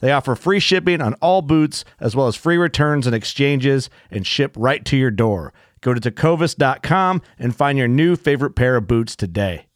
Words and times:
They 0.00 0.12
offer 0.12 0.34
free 0.34 0.60
shipping 0.60 1.00
on 1.00 1.14
all 1.14 1.42
boots, 1.42 1.84
as 2.00 2.14
well 2.14 2.26
as 2.26 2.36
free 2.36 2.56
returns 2.56 3.06
and 3.06 3.14
exchanges, 3.14 3.88
and 4.10 4.26
ship 4.26 4.52
right 4.56 4.84
to 4.84 4.96
your 4.96 5.10
door. 5.10 5.52
Go 5.80 5.94
to 5.94 6.00
tecovas.com 6.00 7.22
and 7.38 7.54
find 7.54 7.78
your 7.78 7.88
new 7.88 8.16
favorite 8.16 8.56
pair 8.56 8.76
of 8.76 8.86
boots 8.86 9.16
today. 9.16 9.66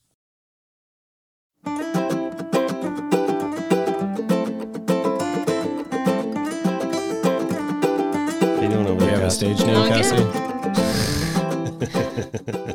How 8.50 8.62
you 8.62 8.68
doing 8.68 8.86
over 8.86 8.98
Do 8.98 9.04
you 9.04 9.10
there, 9.10 9.20
have 9.20 9.22
a 9.22 9.30
stage 9.30 9.60
name, 9.60 9.88
Cassie? 9.88 10.16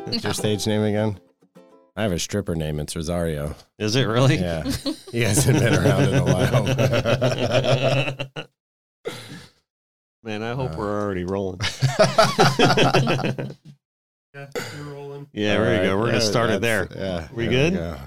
What's 0.06 0.24
your 0.24 0.32
stage 0.32 0.66
name 0.66 0.82
again? 0.82 1.20
I 1.96 2.02
have 2.02 2.12
a 2.12 2.18
stripper 2.18 2.54
name. 2.54 2.78
It's 2.78 2.94
Rosario. 2.94 3.56
Is 3.78 3.96
it 3.96 4.04
really? 4.04 4.36
Yeah. 4.36 4.70
He 5.10 5.22
hasn't 5.22 5.58
been 5.58 5.74
around 5.74 6.02
in 6.02 6.14
a 6.14 6.24
while. 6.24 6.64
Man, 10.22 10.42
I 10.42 10.52
hope 10.52 10.72
uh. 10.72 10.76
we're 10.76 11.02
already 11.02 11.24
rolling. 11.24 11.60
Yeah, 14.34 14.48
you're 14.76 14.84
rolling. 14.92 15.28
Yeah, 15.32 15.56
All 15.56 15.64
there 15.64 15.82
you 15.82 15.88
go. 15.90 15.98
We're 15.98 16.06
gonna 16.08 16.20
start 16.20 16.50
it 16.50 16.60
there. 16.60 16.88
Yeah. 16.94 17.28
We 17.32 17.46
there 17.46 17.70
good? 17.70 17.78
go. 17.78 17.98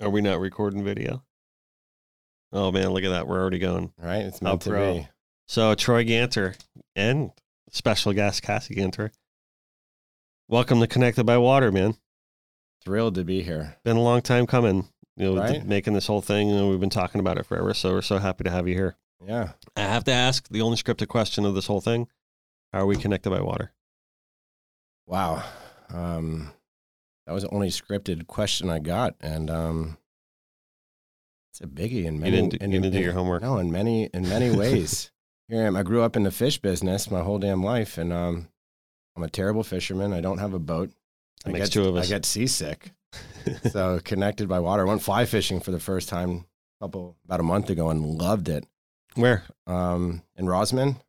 Are 0.00 0.10
we 0.10 0.20
not 0.20 0.38
recording 0.38 0.84
video? 0.84 1.24
Oh 2.52 2.70
man, 2.70 2.90
look 2.90 3.02
at 3.02 3.08
that. 3.08 3.26
We're 3.26 3.40
already 3.40 3.58
going. 3.58 3.92
Right? 3.98 4.18
It's 4.18 4.38
How 4.38 4.50
meant 4.50 4.62
to 4.62 4.70
pro. 4.70 4.94
be. 4.94 5.08
So 5.48 5.74
Troy 5.74 6.04
Ganter 6.04 6.56
and 6.94 7.32
special 7.72 8.12
guest 8.12 8.42
Cassie 8.42 8.76
Ganter. 8.76 9.10
Welcome 10.48 10.80
to 10.80 10.86
Connected 10.86 11.24
by 11.24 11.36
Water, 11.38 11.70
man. 11.70 11.96
Thrilled 12.84 13.16
to 13.16 13.24
be 13.24 13.42
here. 13.42 13.76
Been 13.84 13.96
a 13.96 14.02
long 14.02 14.22
time 14.22 14.46
coming. 14.46 14.88
You 15.16 15.34
know, 15.34 15.40
Right. 15.40 15.52
th- 15.52 15.64
making 15.64 15.94
this 15.94 16.06
whole 16.06 16.22
thing, 16.22 16.50
and 16.50 16.70
we've 16.70 16.80
been 16.80 16.90
talking 16.90 17.20
about 17.20 17.38
it 17.38 17.44
forever. 17.46 17.74
So 17.74 17.92
we're 17.92 18.02
so 18.02 18.18
happy 18.18 18.44
to 18.44 18.50
have 18.50 18.68
you 18.68 18.74
here. 18.74 18.96
Yeah. 19.26 19.52
I 19.76 19.80
have 19.80 20.04
to 20.04 20.12
ask 20.12 20.48
the 20.48 20.62
only 20.62 20.76
scripted 20.76 21.08
question 21.08 21.44
of 21.44 21.54
this 21.54 21.66
whole 21.66 21.80
thing: 21.80 22.08
How 22.72 22.80
are 22.80 22.86
we 22.86 22.96
connected 22.96 23.30
by 23.30 23.40
water? 23.40 23.72
Wow. 25.06 25.42
Um, 25.90 26.52
that 27.26 27.32
was 27.32 27.42
the 27.42 27.50
only 27.50 27.68
scripted 27.70 28.26
question 28.28 28.70
I 28.70 28.78
got, 28.78 29.16
and 29.20 29.50
um, 29.50 29.98
it's 31.50 31.60
a 31.60 31.66
biggie 31.66 32.04
in 32.04 32.20
many. 32.20 32.30
didn't 32.36 32.50
do- 32.52 32.58
in, 32.60 32.70
you 32.70 32.80
didn't 32.80 32.94
do 32.94 33.00
your 33.02 33.12
homework? 33.12 33.42
No, 33.42 33.58
in 33.58 33.72
many 33.72 34.04
in 34.14 34.28
many 34.28 34.50
ways. 34.56 35.10
Here 35.48 35.62
I 35.62 35.66
am. 35.66 35.76
I 35.76 35.82
grew 35.82 36.02
up 36.02 36.14
in 36.14 36.22
the 36.22 36.30
fish 36.30 36.58
business 36.58 37.10
my 37.10 37.22
whole 37.22 37.38
damn 37.38 37.62
life, 37.64 37.98
and 37.98 38.12
um, 38.12 38.48
I'm 39.18 39.24
a 39.24 39.28
terrible 39.28 39.64
fisherman. 39.64 40.12
I 40.12 40.20
don't 40.20 40.38
have 40.38 40.54
a 40.54 40.60
boat. 40.60 40.90
That 41.42 41.50
I 41.50 41.52
makes 41.54 41.66
get, 41.66 41.72
two 41.72 41.88
of 41.88 41.96
us. 41.96 42.06
I 42.06 42.08
get 42.08 42.24
seasick. 42.24 42.92
so 43.72 43.98
connected 44.04 44.48
by 44.48 44.60
water. 44.60 44.82
I 44.82 44.88
went 44.88 45.02
fly 45.02 45.24
fishing 45.24 45.58
for 45.58 45.72
the 45.72 45.80
first 45.80 46.08
time 46.08 46.44
a 46.80 46.84
couple 46.84 47.16
about 47.24 47.40
a 47.40 47.42
month 47.42 47.68
ago 47.68 47.90
and 47.90 48.06
loved 48.06 48.48
it. 48.48 48.64
Where? 49.16 49.42
Um, 49.66 50.22
in 50.36 50.46
Rosman, 50.46 51.00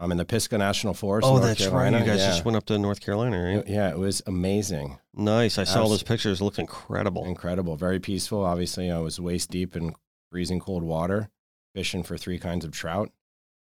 I'm 0.00 0.10
in 0.10 0.16
the 0.16 0.24
Pisgah 0.24 0.56
National 0.56 0.94
Forest. 0.94 1.28
Oh, 1.28 1.32
North 1.32 1.44
that's 1.44 1.60
Carolina. 1.60 1.98
right. 1.98 2.06
You 2.06 2.10
guys 2.10 2.20
yeah. 2.20 2.28
just 2.28 2.46
went 2.46 2.56
up 2.56 2.64
to 2.66 2.78
North 2.78 3.02
Carolina, 3.02 3.56
right? 3.56 3.68
Yeah, 3.68 3.90
it 3.90 3.98
was 3.98 4.22
amazing, 4.26 4.98
Nice. 5.14 5.58
I 5.58 5.64
saw 5.64 5.86
those 5.86 6.02
pictures. 6.02 6.40
It 6.40 6.44
looked 6.44 6.58
incredible. 6.58 7.26
incredible, 7.26 7.76
very 7.76 8.00
peaceful. 8.00 8.46
Obviously, 8.46 8.90
I 8.90 8.98
was 9.00 9.20
waist 9.20 9.50
deep 9.50 9.76
in 9.76 9.94
freezing 10.30 10.58
cold 10.58 10.84
water, 10.84 11.28
fishing 11.74 12.02
for 12.02 12.16
three 12.16 12.38
kinds 12.38 12.64
of 12.64 12.70
trout. 12.70 13.10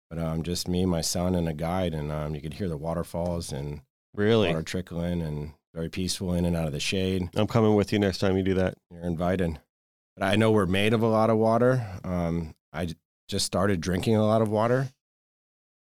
But 0.10 0.20
um, 0.20 0.44
just 0.44 0.68
me, 0.68 0.86
my 0.86 1.02
son, 1.02 1.36
and 1.36 1.50
a 1.50 1.54
guide, 1.54 1.94
and 1.94 2.12
um, 2.12 2.34
you 2.36 2.42
could 2.42 2.54
hear 2.54 2.70
the 2.70 2.78
waterfalls 2.78 3.52
and 3.52 3.82
Really? 4.16 4.48
water 4.48 4.64
trickling, 4.64 5.22
and 5.22 5.52
very 5.74 5.90
peaceful 5.90 6.34
in 6.34 6.46
and 6.46 6.56
out 6.56 6.66
of 6.68 6.72
the 6.74 6.80
shade. 6.80 7.30
I'm 7.36 7.48
coming 7.48 7.76
with 7.76 7.92
you 7.94 8.00
next 8.00 8.20
time 8.20 8.38
you 8.38 8.44
do 8.44 8.54
that. 8.56 8.76
You're 8.92 9.04
invited. 9.04 9.60
But 10.16 10.26
I 10.26 10.36
know 10.36 10.52
we're 10.52 10.66
made 10.66 10.94
of 10.94 11.04
a 11.04 11.08
lot 11.08 11.30
of 11.30 11.38
water. 11.38 11.86
Um, 12.04 12.56
I 12.74 12.88
just 13.28 13.46
started 13.46 13.82
drinking 13.82 14.16
a 14.16 14.26
lot 14.26 14.42
of 14.42 14.50
water. 14.50 14.90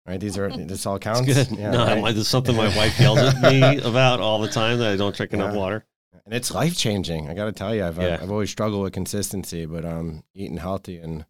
Right? 0.06 0.20
These 0.20 0.36
are 0.38 0.48
this 0.50 0.84
all 0.86 0.98
counts. 0.98 1.28
It's 1.28 1.48
good. 1.48 1.58
Yeah, 1.58 1.70
no, 1.70 1.84
right? 1.86 2.04
I'm 2.16 2.22
something 2.22 2.54
my 2.54 2.68
wife 2.76 2.98
yells 3.00 3.18
at 3.18 3.40
me 3.40 3.78
about 3.84 4.20
all 4.20 4.38
the 4.40 4.48
time 4.48 4.78
that 4.78 4.92
I 4.92 4.96
don't 4.96 5.16
drink 5.16 5.32
enough 5.32 5.54
water. 5.54 5.84
and 6.24 6.34
it's 6.34 6.52
life 6.52 6.76
changing. 6.76 7.28
I 7.28 7.34
got 7.34 7.46
to 7.46 7.52
tell 7.52 7.74
you, 7.74 7.84
I've 7.84 7.96
Yeah. 7.96 8.18
I've 8.20 8.30
always 8.30 8.50
struggled 8.50 8.82
with 8.82 8.92
consistency, 8.92 9.66
but 9.66 9.84
um, 9.84 10.22
eating 10.34 10.58
healthy 10.58 10.98
and 10.98 11.24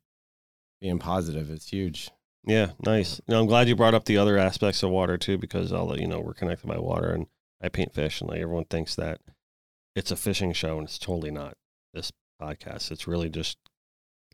being 0.81 0.99
positive 0.99 1.51
is 1.51 1.69
huge. 1.69 2.11
Yeah, 2.47 2.71
nice. 2.85 3.21
No, 3.27 3.41
I'm 3.41 3.47
glad 3.47 3.69
you 3.69 3.75
brought 3.75 3.95
up 3.95 4.05
the 4.05 4.19
other 4.19 4.39
aspects 4.39 4.83
of 4.83 4.91
water 4.91 5.19
too, 5.19 5.37
because 5.37 5.73
I'll 5.73 5.99
you 5.99 6.07
know 6.07 6.21
we're 6.21 6.33
connected 6.35 6.67
by 6.69 6.79
water, 6.79 7.11
and 7.11 7.27
I 7.61 7.69
paint 7.69 7.93
fish, 7.93 8.21
and 8.21 8.31
like 8.31 8.41
everyone 8.41 8.67
thinks 8.67 8.95
that 8.95 9.21
it's 9.97 10.11
a 10.11 10.17
fishing 10.17 10.53
show, 10.53 10.79
and 10.79 10.87
it's 10.87 10.99
totally 10.99 11.31
not. 11.33 11.57
This 11.93 12.13
podcast, 12.41 12.91
it's 12.93 13.09
really 13.09 13.29
just 13.31 13.59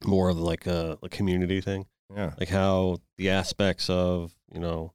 more 0.04 0.28
of 0.28 0.38
like 0.38 0.66
a, 0.66 0.98
a 1.02 1.08
community 1.08 1.60
thing, 1.60 1.86
Yeah, 2.14 2.32
like 2.38 2.48
how 2.50 2.98
the 3.16 3.30
aspects 3.30 3.88
of 3.88 4.34
you 4.52 4.60
know 4.60 4.92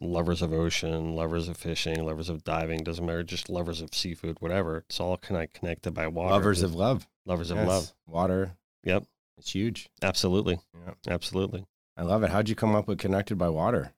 lovers 0.00 0.42
of 0.42 0.52
ocean, 0.52 1.14
lovers 1.14 1.48
of 1.48 1.56
fishing, 1.56 2.04
lovers 2.04 2.28
of 2.28 2.42
diving 2.44 2.82
doesn't 2.82 3.04
matter, 3.04 3.22
just 3.22 3.48
lovers 3.48 3.80
of 3.80 3.94
seafood, 3.94 4.38
whatever. 4.40 4.78
It's 4.88 4.98
all 5.00 5.16
connect, 5.16 5.54
connected 5.54 5.92
by 5.92 6.06
water. 6.08 6.34
lovers 6.34 6.62
of 6.62 6.74
love. 6.74 7.06
lovers 7.26 7.50
of 7.50 7.58
love. 7.58 7.92
water. 8.06 8.56
Yep. 8.84 9.04
it's 9.36 9.50
huge. 9.52 9.88
Absolutely, 10.02 10.58
Yeah, 10.74 10.94
absolutely. 11.08 11.66
I 11.98 12.02
love 12.02 12.22
it. 12.22 12.30
How'd 12.30 12.48
you 12.48 12.54
come 12.54 12.76
up 12.76 12.86
with 12.86 12.98
connected 12.98 13.36
by 13.38 13.48
water? 13.48 13.92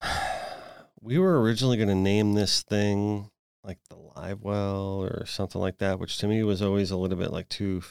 we 1.00 1.18
were 1.18 1.42
originally 1.42 1.76
going 1.76 1.88
to 1.88 1.94
name 1.96 2.34
this 2.34 2.62
thing 2.62 3.30
like 3.64 3.78
the 3.88 3.96
live 3.96 4.42
well 4.42 5.02
or 5.02 5.26
something 5.26 5.60
like 5.60 5.78
that, 5.78 5.98
which 5.98 6.18
to 6.18 6.28
me 6.28 6.44
was 6.44 6.62
always 6.62 6.92
a 6.92 6.96
little 6.96 7.18
bit 7.18 7.32
like 7.32 7.48
too 7.48 7.82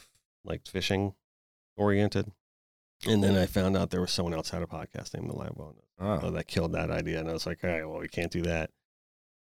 like 0.45 0.65
fishing 0.65 1.15
oriented. 1.75 2.31
And 3.05 3.21
then 3.21 3.35
I 3.35 3.45
found 3.45 3.75
out 3.75 3.89
there 3.89 3.99
was 3.99 4.11
someone 4.11 4.33
else 4.33 4.51
had 4.51 4.61
a 4.61 4.67
podcast 4.67 5.13
named 5.13 5.29
the 5.29 5.35
live 5.35 5.53
well. 5.55 5.75
Oh, 5.99 6.19
Oh, 6.23 6.31
that 6.31 6.47
killed 6.47 6.71
that 6.71 6.89
idea. 6.89 7.19
And 7.19 7.29
I 7.29 7.33
was 7.33 7.45
like, 7.45 7.61
all 7.63 7.69
right, 7.69 7.87
well, 7.87 7.99
we 7.99 8.07
can't 8.07 8.31
do 8.31 8.43
that. 8.43 8.69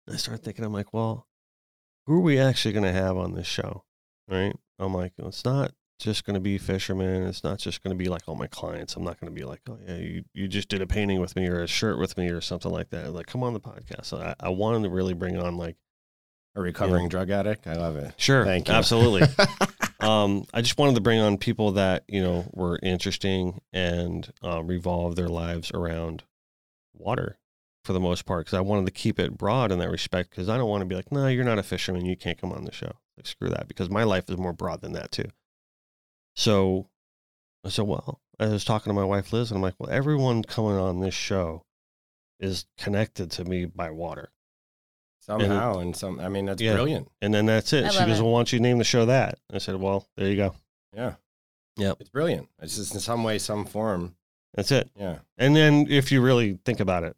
And 0.06 0.15
I 0.15 0.19
started 0.19 0.43
thinking, 0.43 0.65
I'm 0.65 0.73
like, 0.73 0.94
well, 0.94 1.27
who 2.06 2.15
are 2.15 2.23
we 2.23 2.38
actually 2.38 2.73
going 2.73 2.85
to 2.85 2.93
have 2.93 3.19
on 3.19 3.35
this 3.35 3.47
show? 3.47 3.85
Right? 4.27 4.56
I'm 4.79 4.94
like, 4.94 5.12
it's 5.19 5.44
not 5.44 5.73
just 5.99 6.25
going 6.25 6.35
to 6.35 6.41
be 6.41 6.59
fishermen. 6.59 7.25
It's 7.25 7.45
not 7.45 7.59
just 7.59 7.83
going 7.83 7.97
to 7.97 8.03
be 8.03 8.09
like 8.09 8.23
all 8.27 8.35
my 8.35 8.47
clients. 8.47 8.97
I'm 8.97 9.05
not 9.05 9.21
going 9.21 9.33
to 9.33 9.39
be 9.39 9.47
like, 9.47 9.61
oh, 9.69 9.79
yeah, 9.87 9.97
you, 9.97 10.25
you 10.33 10.49
just 10.49 10.69
did 10.69 10.83
a 10.83 10.87
painting 10.87 11.21
with 11.21 11.37
me 11.37 11.49
or 11.49 11.62
a 11.62 11.67
shirt 11.67 11.99
with 11.99 12.17
me 12.17 12.29
or 12.29 12.41
something 12.41 12.71
like 12.71 12.91
that. 12.91 13.12
Like, 13.12 13.27
come 13.27 13.43
on 13.43 13.53
the 13.53 13.61
podcast. 13.61 14.06
So 14.06 14.19
I, 14.19 14.35
I 14.41 14.49
wanted 14.50 14.85
to 14.85 14.91
really 14.91 15.15
bring 15.15 15.39
on 15.39 15.56
like, 15.56 15.77
a 16.55 16.61
recovering 16.61 17.09
drug 17.09 17.31
addict. 17.31 17.67
I 17.67 17.75
love 17.75 17.97
it. 17.97 18.12
sure, 18.17 18.45
Thank 18.45 18.69
you. 18.69 18.75
absolutely. 18.75 19.23
um, 20.00 20.45
I 20.53 20.61
just 20.61 20.79
wanted 20.79 20.97
to 20.97 21.00
bring 21.00 21.21
on 21.21 21.39
people 21.39 21.73
that 21.73 22.05
you 22.09 22.21
know 22.21 22.50
were 22.53 22.79
interesting 22.83 23.61
and 23.73 24.29
um, 24.43 24.67
revolve 24.67 25.15
their 25.17 25.29
lives 25.29 25.71
around 25.73 26.25
water 26.95 27.39
for 27.85 27.93
the 27.93 28.00
most 28.00 28.27
part 28.27 28.45
because 28.45 28.56
I 28.56 28.61
wanted 28.61 28.87
to 28.87 28.93
keep 28.93 29.19
it 29.19 29.39
broad 29.39 29.73
in 29.73 29.79
that 29.79 29.91
respect 29.91 30.31
because 30.31 30.49
I 30.49 30.59
don't 30.59 30.69
want 30.69 30.83
to 30.83 30.87
be 30.87 30.95
like, 30.95 31.12
no, 31.12 31.27
you're 31.29 31.45
not 31.45 31.59
a 31.59 31.62
fisherman, 31.62 32.05
you 32.05 32.17
can't 32.17 32.39
come 32.39 32.53
on 32.53 32.65
the 32.65 32.73
show. 32.73 32.93
Like 33.17 33.27
screw 33.27 33.49
that 33.50 33.69
because 33.69 33.89
my 33.89 34.05
life 34.05 34.29
is 34.29 34.37
more 34.37 34.53
broad 34.53 34.81
than 34.81 34.93
that 34.93 35.12
too. 35.12 35.29
So 36.38 36.87
I 37.64 37.69
said, 37.69 37.87
well, 37.88 38.20
I 38.38 38.46
was 38.46 38.64
talking 38.64 38.90
to 38.90 38.94
my 38.94 39.05
wife 39.05 39.32
Liz, 39.32 39.50
and 39.50 39.58
I'm 39.58 39.62
like, 39.62 39.75
well, 39.81 39.90
everyone 39.90 40.44
coming 40.44 40.76
on 40.79 41.00
this 41.00 41.12
show 41.12 41.64
is 42.38 42.64
connected 42.79 43.32
to 43.32 43.44
me 43.44 43.64
by 43.64 43.90
water. 43.90 44.31
Somehow, 45.19 45.81
and 45.81 45.96
some, 45.96 46.20
I 46.20 46.29
mean, 46.29 46.44
that's 46.46 46.62
Yeah. 46.62 46.75
brilliant. 46.75 47.11
And 47.20 47.35
then 47.35 47.46
that's 47.46 47.73
it. 47.73 47.85
I 47.87 47.88
she 47.88 47.99
love 47.99 48.06
goes, 48.06 48.20
it. 48.20 48.23
well, 48.23 48.32
why 48.35 48.38
don't 48.38 48.52
you 48.52 48.61
name 48.61 48.79
the 48.79 48.85
show 48.85 49.05
that? 49.06 49.40
I 49.52 49.58
said, 49.58 49.75
well, 49.81 50.06
there 50.17 50.29
you 50.29 50.37
go. 50.37 50.55
Yeah. 50.94 51.14
Yeah. 51.76 51.94
It's 51.99 52.08
brilliant. 52.08 52.49
It's 52.62 52.76
just 52.76 52.94
in 52.94 53.00
some 53.00 53.25
way, 53.25 53.38
some 53.38 53.64
form. 53.64 54.14
That's 54.55 54.70
it. 54.70 54.88
Yeah. 54.94 55.19
And 55.38 55.56
then 55.56 55.88
if 55.90 56.12
you 56.12 56.20
really 56.20 56.61
think 56.64 56.79
about 56.79 57.02
it, 57.02 57.17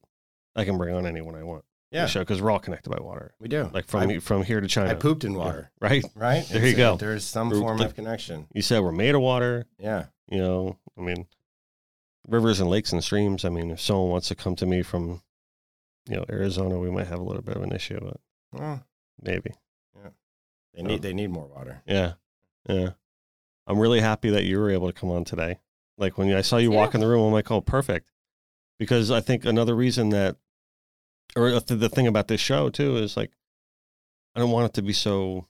I 0.56 0.64
can 0.64 0.78
bring 0.78 0.94
on 0.94 1.06
anyone 1.06 1.34
I 1.34 1.42
want. 1.42 1.66
Yeah. 1.90 2.06
show 2.06 2.20
because 2.20 2.40
we're 2.40 2.50
all 2.50 2.58
connected 2.60 2.90
by 2.90 2.98
water. 3.00 3.34
We 3.40 3.48
do. 3.48 3.68
Like 3.72 3.86
from 3.86 4.08
I, 4.10 4.18
from 4.20 4.44
here 4.44 4.60
to 4.60 4.68
China. 4.68 4.90
I 4.90 4.94
pooped 4.94 5.24
in 5.24 5.34
water, 5.34 5.70
Right. 5.80 6.04
right? 6.14 6.46
There 6.48 6.64
you 6.66 6.76
go. 6.76 6.96
There's 6.96 7.24
some 7.24 7.48
We're- 7.50 7.60
form 7.60 7.80
of 7.80 7.94
connection. 7.94 8.46
You 8.54 8.62
said 8.62 8.80
we're 8.82 8.92
made 8.92 9.14
of 9.14 9.20
water. 9.22 9.66
Yeah. 9.78 10.06
You 10.28 10.38
know, 10.38 10.78
I 10.96 11.00
mean, 11.00 11.26
rivers 12.28 12.60
and 12.60 12.70
lakes 12.70 12.92
and 12.92 13.02
streams. 13.02 13.44
I 13.44 13.48
mean, 13.48 13.70
if 13.72 13.80
someone 13.80 14.10
wants 14.10 14.28
to 14.28 14.34
come 14.36 14.54
to 14.56 14.66
me 14.66 14.82
from, 14.82 15.22
you 16.08 16.16
know, 16.16 16.24
Arizona, 16.30 16.78
we 16.78 16.90
might 16.90 17.08
have 17.08 17.18
a 17.18 17.22
little 17.24 17.42
bit 17.42 17.56
of 17.56 17.62
an 17.62 17.72
issue, 17.72 17.98
but 18.00 18.20
Well, 18.52 18.84
maybe. 19.20 19.50
Yeah. 19.96 20.10
They 20.74 20.82
need 20.82 21.02
they 21.02 21.12
need 21.12 21.30
more 21.30 21.46
water. 21.48 21.82
Yeah. 21.86 22.12
Yeah. 22.68 22.90
I'm 23.66 23.78
really 23.78 24.00
happy 24.00 24.30
that 24.30 24.44
you 24.44 24.58
were 24.58 24.70
able 24.70 24.86
to 24.86 24.92
come 24.92 25.10
on 25.10 25.24
today. 25.24 25.58
Like 25.98 26.16
when 26.18 26.32
I 26.32 26.40
saw 26.42 26.56
you 26.56 26.70
walk 26.70 26.94
in 26.94 27.00
the 27.00 27.06
room, 27.08 27.26
I'm 27.26 27.32
like, 27.32 27.50
oh, 27.50 27.60
perfect. 27.60 28.10
Because 28.78 29.10
I 29.10 29.20
think 29.20 29.44
another 29.44 29.74
reason 29.74 30.08
that, 30.10 30.36
or 31.36 31.50
the 31.60 31.76
the 31.76 31.88
thing 31.88 32.06
about 32.06 32.28
this 32.28 32.40
show 32.40 32.70
too 32.70 32.96
is 32.96 33.16
like, 33.16 33.30
I 34.34 34.40
don't 34.40 34.50
want 34.50 34.66
it 34.66 34.74
to 34.74 34.82
be 34.82 34.92
so 34.92 35.46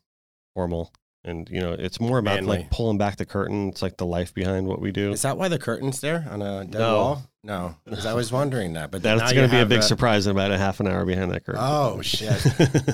formal. 0.54 0.92
And, 1.22 1.50
you 1.50 1.60
know, 1.60 1.72
it's 1.78 2.00
more 2.00 2.16
about 2.16 2.36
Manly. 2.36 2.58
like 2.60 2.70
pulling 2.70 2.96
back 2.96 3.16
the 3.16 3.26
curtain. 3.26 3.68
It's 3.68 3.82
like 3.82 3.98
the 3.98 4.06
life 4.06 4.32
behind 4.32 4.66
what 4.66 4.80
we 4.80 4.90
do. 4.90 5.12
Is 5.12 5.20
that 5.20 5.36
why 5.36 5.48
the 5.48 5.58
curtain's 5.58 6.00
there 6.00 6.26
on 6.30 6.40
a 6.40 6.64
dead 6.64 6.78
No. 6.78 6.96
wall? 6.96 7.22
No, 7.44 7.76
because 7.84 8.06
I 8.06 8.14
was 8.14 8.32
wondering 8.40 8.72
that. 8.72 8.90
But 8.90 9.02
That's 9.02 9.30
going 9.34 9.46
to 9.46 9.54
be 9.54 9.60
a 9.60 9.66
big 9.66 9.82
surprise 9.82 10.26
in 10.26 10.30
about 10.30 10.50
a 10.50 10.56
half 10.56 10.80
an 10.80 10.88
hour 10.88 11.04
behind 11.04 11.30
that 11.32 11.44
curtain. 11.44 11.60
Oh 11.62 12.00
shit! 12.02 12.38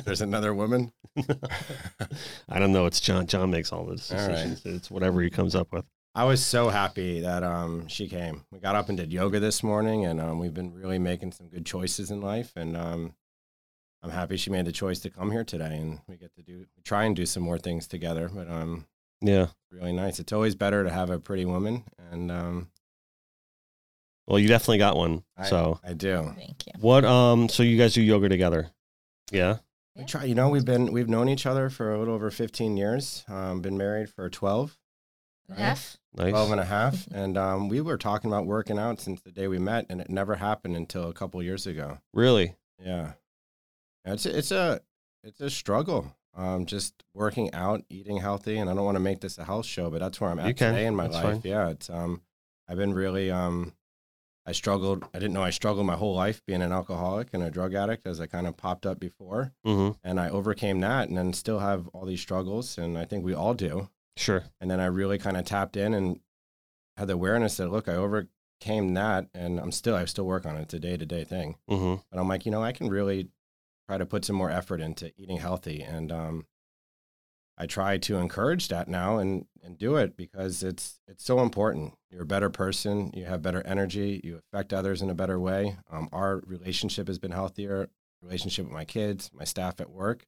There's 0.04 0.22
another 0.22 0.52
woman. 0.54 0.92
I 2.48 2.58
don't 2.58 2.72
know. 2.72 2.86
It's 2.86 3.00
John. 3.00 3.26
John 3.28 3.50
makes 3.52 3.72
all 3.72 3.84
the 3.84 3.90
All 4.12 4.18
right. 4.18 4.28
decisions. 4.28 4.62
It's 4.64 4.90
whatever 4.90 5.20
he 5.22 5.30
comes 5.30 5.54
up 5.54 5.72
with. 5.72 5.84
I 6.16 6.24
was 6.24 6.44
so 6.44 6.70
happy 6.70 7.20
that 7.20 7.42
um, 7.42 7.86
she 7.88 8.08
came. 8.08 8.46
We 8.50 8.58
got 8.58 8.74
up 8.74 8.88
and 8.88 8.96
did 8.96 9.12
yoga 9.12 9.38
this 9.38 9.62
morning, 9.62 10.06
and 10.06 10.18
um, 10.18 10.38
we've 10.38 10.54
been 10.54 10.72
really 10.72 10.98
making 10.98 11.32
some 11.32 11.48
good 11.48 11.66
choices 11.66 12.10
in 12.10 12.22
life. 12.22 12.52
And 12.56 12.74
um, 12.74 13.14
I'm 14.02 14.08
happy 14.10 14.38
she 14.38 14.48
made 14.48 14.64
the 14.64 14.72
choice 14.72 14.98
to 15.00 15.10
come 15.10 15.30
here 15.30 15.44
today, 15.44 15.76
and 15.76 16.00
we 16.08 16.16
get 16.16 16.34
to 16.36 16.42
do 16.42 16.64
try 16.84 17.04
and 17.04 17.14
do 17.14 17.26
some 17.26 17.42
more 17.42 17.58
things 17.58 17.86
together. 17.86 18.30
But 18.32 18.48
um, 18.48 18.86
Yeah. 19.20 19.48
really 19.70 19.92
nice. 19.92 20.18
It's 20.18 20.32
always 20.32 20.54
better 20.54 20.84
to 20.84 20.90
have 20.90 21.10
a 21.10 21.18
pretty 21.18 21.44
woman, 21.44 21.84
and 22.10 22.32
um, 22.32 22.70
Well, 24.26 24.38
you 24.38 24.48
definitely 24.48 24.78
got 24.78 24.96
one. 24.96 25.22
I, 25.36 25.50
so 25.50 25.80
I 25.84 25.92
do. 25.92 26.32
Thank 26.34 26.66
you. 26.66 26.72
what? 26.80 27.04
Um. 27.04 27.50
So 27.50 27.62
you 27.62 27.76
guys 27.76 27.92
do 27.92 28.00
yoga 28.00 28.30
together? 28.30 28.70
Yeah. 29.30 29.58
We 29.94 30.06
try. 30.06 30.24
You 30.24 30.34
know, 30.34 30.48
we've 30.48 30.64
been 30.64 30.92
we've 30.92 31.10
known 31.10 31.28
each 31.28 31.44
other 31.44 31.68
for 31.68 31.94
a 31.94 31.98
little 31.98 32.14
over 32.14 32.30
15 32.30 32.78
years. 32.78 33.22
Um, 33.28 33.60
been 33.60 33.76
married 33.76 34.08
for 34.08 34.30
12. 34.30 34.78
Right. 35.48 35.58
Half. 35.58 35.96
Nice. 36.14 36.30
12 36.30 36.50
and 36.52 36.60
a 36.60 36.64
half. 36.64 37.06
And 37.12 37.36
um, 37.38 37.68
we 37.68 37.80
were 37.80 37.98
talking 37.98 38.30
about 38.30 38.46
working 38.46 38.78
out 38.78 39.00
since 39.00 39.20
the 39.22 39.30
day 39.32 39.48
we 39.48 39.58
met, 39.58 39.86
and 39.90 40.00
it 40.00 40.10
never 40.10 40.34
happened 40.36 40.76
until 40.76 41.08
a 41.08 41.12
couple 41.12 41.42
years 41.42 41.66
ago. 41.66 41.98
Really? 42.14 42.56
Yeah. 42.82 43.12
It's 44.04 44.26
a, 44.26 44.38
it's 44.38 44.50
a 44.52 44.80
it's 45.24 45.40
a 45.40 45.50
struggle. 45.50 46.14
Um, 46.34 46.66
just 46.66 47.02
working 47.14 47.52
out, 47.54 47.82
eating 47.88 48.18
healthy, 48.18 48.58
and 48.58 48.68
I 48.68 48.74
don't 48.74 48.84
want 48.84 48.96
to 48.96 49.00
make 49.00 49.20
this 49.20 49.38
a 49.38 49.44
health 49.44 49.64
show, 49.66 49.88
but 49.90 50.00
that's 50.00 50.20
where 50.20 50.30
I'm 50.30 50.38
You 50.38 50.46
at 50.46 50.56
can. 50.56 50.74
today 50.74 50.86
in 50.86 50.94
my 50.94 51.04
That's 51.04 51.14
life. 51.14 51.24
fine. 51.24 51.40
Yeah, 51.44 51.70
it's 51.70 51.88
um, 51.88 52.20
I've 52.68 52.76
been 52.76 52.92
really 52.92 53.30
um, 53.30 53.72
I 54.44 54.52
struggled. 54.52 55.04
I 55.14 55.18
didn't 55.18 55.32
know 55.32 55.42
I 55.42 55.50
struggled 55.50 55.86
my 55.86 55.96
whole 55.96 56.14
life 56.14 56.42
being 56.46 56.60
an 56.62 56.72
alcoholic 56.72 57.28
and 57.32 57.42
a 57.42 57.50
drug 57.50 57.74
addict, 57.74 58.06
as 58.06 58.20
I 58.20 58.26
kind 58.26 58.46
of 58.46 58.56
popped 58.56 58.84
up 58.86 59.00
before, 59.00 59.52
Mm-hmm. 59.66 59.96
and 60.04 60.20
I 60.20 60.28
overcame 60.28 60.80
that, 60.80 61.08
and 61.08 61.16
then 61.16 61.32
still 61.32 61.60
have 61.60 61.88
all 61.88 62.04
these 62.04 62.20
struggles, 62.20 62.76
and 62.78 62.98
I 62.98 63.06
think 63.06 63.24
we 63.24 63.32
all 63.34 63.54
do. 63.54 63.88
Sure. 64.16 64.44
And 64.60 64.70
then 64.70 64.80
I 64.80 64.86
really 64.86 65.18
kind 65.18 65.36
of 65.36 65.44
tapped 65.44 65.76
in 65.76 65.94
and 65.94 66.20
had 66.96 67.08
the 67.08 67.14
awareness 67.14 67.56
that 67.58 67.70
look, 67.70 67.88
I 67.88 67.94
overcame 67.94 68.94
that, 68.94 69.28
and 69.34 69.58
I'm 69.60 69.72
still 69.72 69.94
I 69.94 70.04
still 70.06 70.26
work 70.26 70.46
on 70.46 70.56
it. 70.56 70.62
It's 70.62 70.74
a 70.74 70.78
day 70.78 70.96
to 70.96 71.06
day 71.06 71.24
thing. 71.24 71.56
Mm-hmm. 71.70 72.02
But 72.10 72.18
I'm 72.18 72.28
like, 72.28 72.46
you 72.46 72.52
know, 72.52 72.62
I 72.62 72.72
can 72.72 72.88
really 72.88 73.28
try 73.86 73.98
to 73.98 74.06
put 74.06 74.24
some 74.24 74.36
more 74.36 74.50
effort 74.50 74.80
into 74.80 75.12
eating 75.16 75.38
healthy. 75.38 75.82
And 75.82 76.10
um, 76.10 76.46
I 77.58 77.66
try 77.66 77.98
to 77.98 78.16
encourage 78.16 78.68
that 78.68 78.88
now 78.88 79.18
and, 79.18 79.46
and 79.62 79.78
do 79.78 79.96
it 79.96 80.16
because 80.16 80.62
it's 80.62 81.00
it's 81.06 81.24
so 81.24 81.40
important. 81.40 81.94
You're 82.10 82.22
a 82.22 82.26
better 82.26 82.50
person. 82.50 83.10
You 83.14 83.26
have 83.26 83.42
better 83.42 83.62
energy. 83.66 84.20
You 84.24 84.38
affect 84.38 84.72
others 84.72 85.02
in 85.02 85.10
a 85.10 85.14
better 85.14 85.38
way. 85.38 85.76
Um, 85.90 86.08
our 86.12 86.42
relationship 86.46 87.08
has 87.08 87.18
been 87.18 87.32
healthier. 87.32 87.88
Relationship 88.22 88.64
with 88.64 88.74
my 88.74 88.86
kids, 88.86 89.30
my 89.32 89.44
staff 89.44 89.78
at 89.78 89.90
work, 89.90 90.24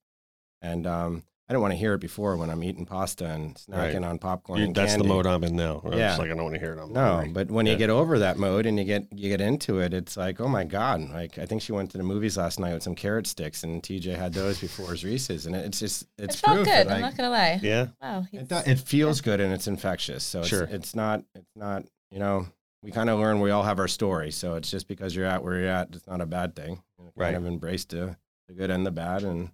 and 0.61 0.87
um, 0.87 1.23
I 1.48 1.54
don't 1.54 1.62
want 1.62 1.72
to 1.72 1.78
hear 1.78 1.94
it 1.94 2.00
before 2.00 2.36
when 2.36 2.50
I'm 2.50 2.62
eating 2.62 2.84
pasta 2.84 3.24
and 3.24 3.54
snacking 3.54 3.94
Right. 4.02 4.04
on 4.04 4.18
popcorn. 4.18 4.58
You, 4.58 4.66
and 4.66 4.74
that's 4.74 4.92
candy. 4.92 5.06
the 5.08 5.14
mode 5.14 5.26
I'm 5.26 5.42
in 5.44 5.56
now. 5.56 5.80
I'm 5.84 5.92
Yeah. 5.94 6.08
just 6.08 6.18
like 6.18 6.30
I 6.30 6.34
don't 6.34 6.42
want 6.42 6.54
to 6.56 6.60
hear 6.60 6.74
it. 6.74 6.78
I'm 6.78 6.92
No, 6.92 7.00
hungry. 7.16 7.32
but 7.32 7.50
when 7.50 7.64
Yeah. 7.64 7.72
you 7.72 7.78
get 7.78 7.88
over 7.90 8.18
that 8.18 8.36
mode 8.36 8.66
and 8.66 8.78
you 8.78 8.84
get 8.84 9.06
you 9.12 9.30
get 9.30 9.40
into 9.40 9.78
it, 9.78 9.94
it's 9.94 10.16
like, 10.16 10.40
oh 10.40 10.48
my 10.48 10.64
god! 10.64 11.08
Like 11.10 11.38
I 11.38 11.46
think 11.46 11.62
she 11.62 11.72
went 11.72 11.90
to 11.92 11.96
the 11.98 12.04
movies 12.04 12.36
last 12.36 12.60
night 12.60 12.74
with 12.74 12.82
some 12.82 12.94
carrot 12.94 13.26
sticks, 13.26 13.64
and 13.64 13.82
TJ 13.82 14.14
had 14.14 14.34
those 14.34 14.60
before 14.60 14.90
his 14.90 15.04
Reese's, 15.04 15.46
and 15.46 15.56
it's 15.56 15.78
just 15.80 16.04
it's 16.18 16.34
it 16.34 16.38
felt 16.38 16.54
proof 16.56 16.66
good. 16.66 16.86
that, 16.88 16.90
I'm 16.96 17.00
not 17.00 17.16
gonna 17.16 17.30
lie. 17.30 17.58
Yeah. 17.62 17.86
Wow. 18.02 18.26
it, 18.30 18.48
do- 18.48 18.62
it 18.70 18.78
feels 18.80 19.20
good 19.22 19.40
and 19.40 19.52
it's 19.52 19.66
infectious. 19.66 20.24
So 20.24 20.40
it's, 20.40 20.48
Sure. 20.48 20.64
it's 20.70 20.94
not 20.94 21.22
it's 21.34 21.56
not 21.56 21.84
you 22.10 22.18
know 22.18 22.46
we 22.82 22.90
kind 22.92 23.08
of 23.10 23.18
learn 23.18 23.40
we 23.40 23.50
all 23.50 23.62
have 23.64 23.78
our 23.78 23.88
story. 23.88 24.30
So 24.32 24.54
it's 24.56 24.70
just 24.70 24.86
because 24.86 25.16
you're 25.16 25.26
at 25.26 25.42
where 25.42 25.58
you're 25.58 25.68
at, 25.70 25.88
it's 25.94 26.06
not 26.06 26.20
a 26.20 26.26
bad 26.26 26.54
thing. 26.54 26.82
You 26.98 27.10
Right. 27.16 27.32
Kind 27.32 27.36
of 27.36 27.46
embrace 27.46 27.84
the 27.86 28.16
the 28.48 28.54
good 28.54 28.70
and 28.70 28.86
the 28.86 28.90
bad, 28.90 29.24
and 29.24 29.50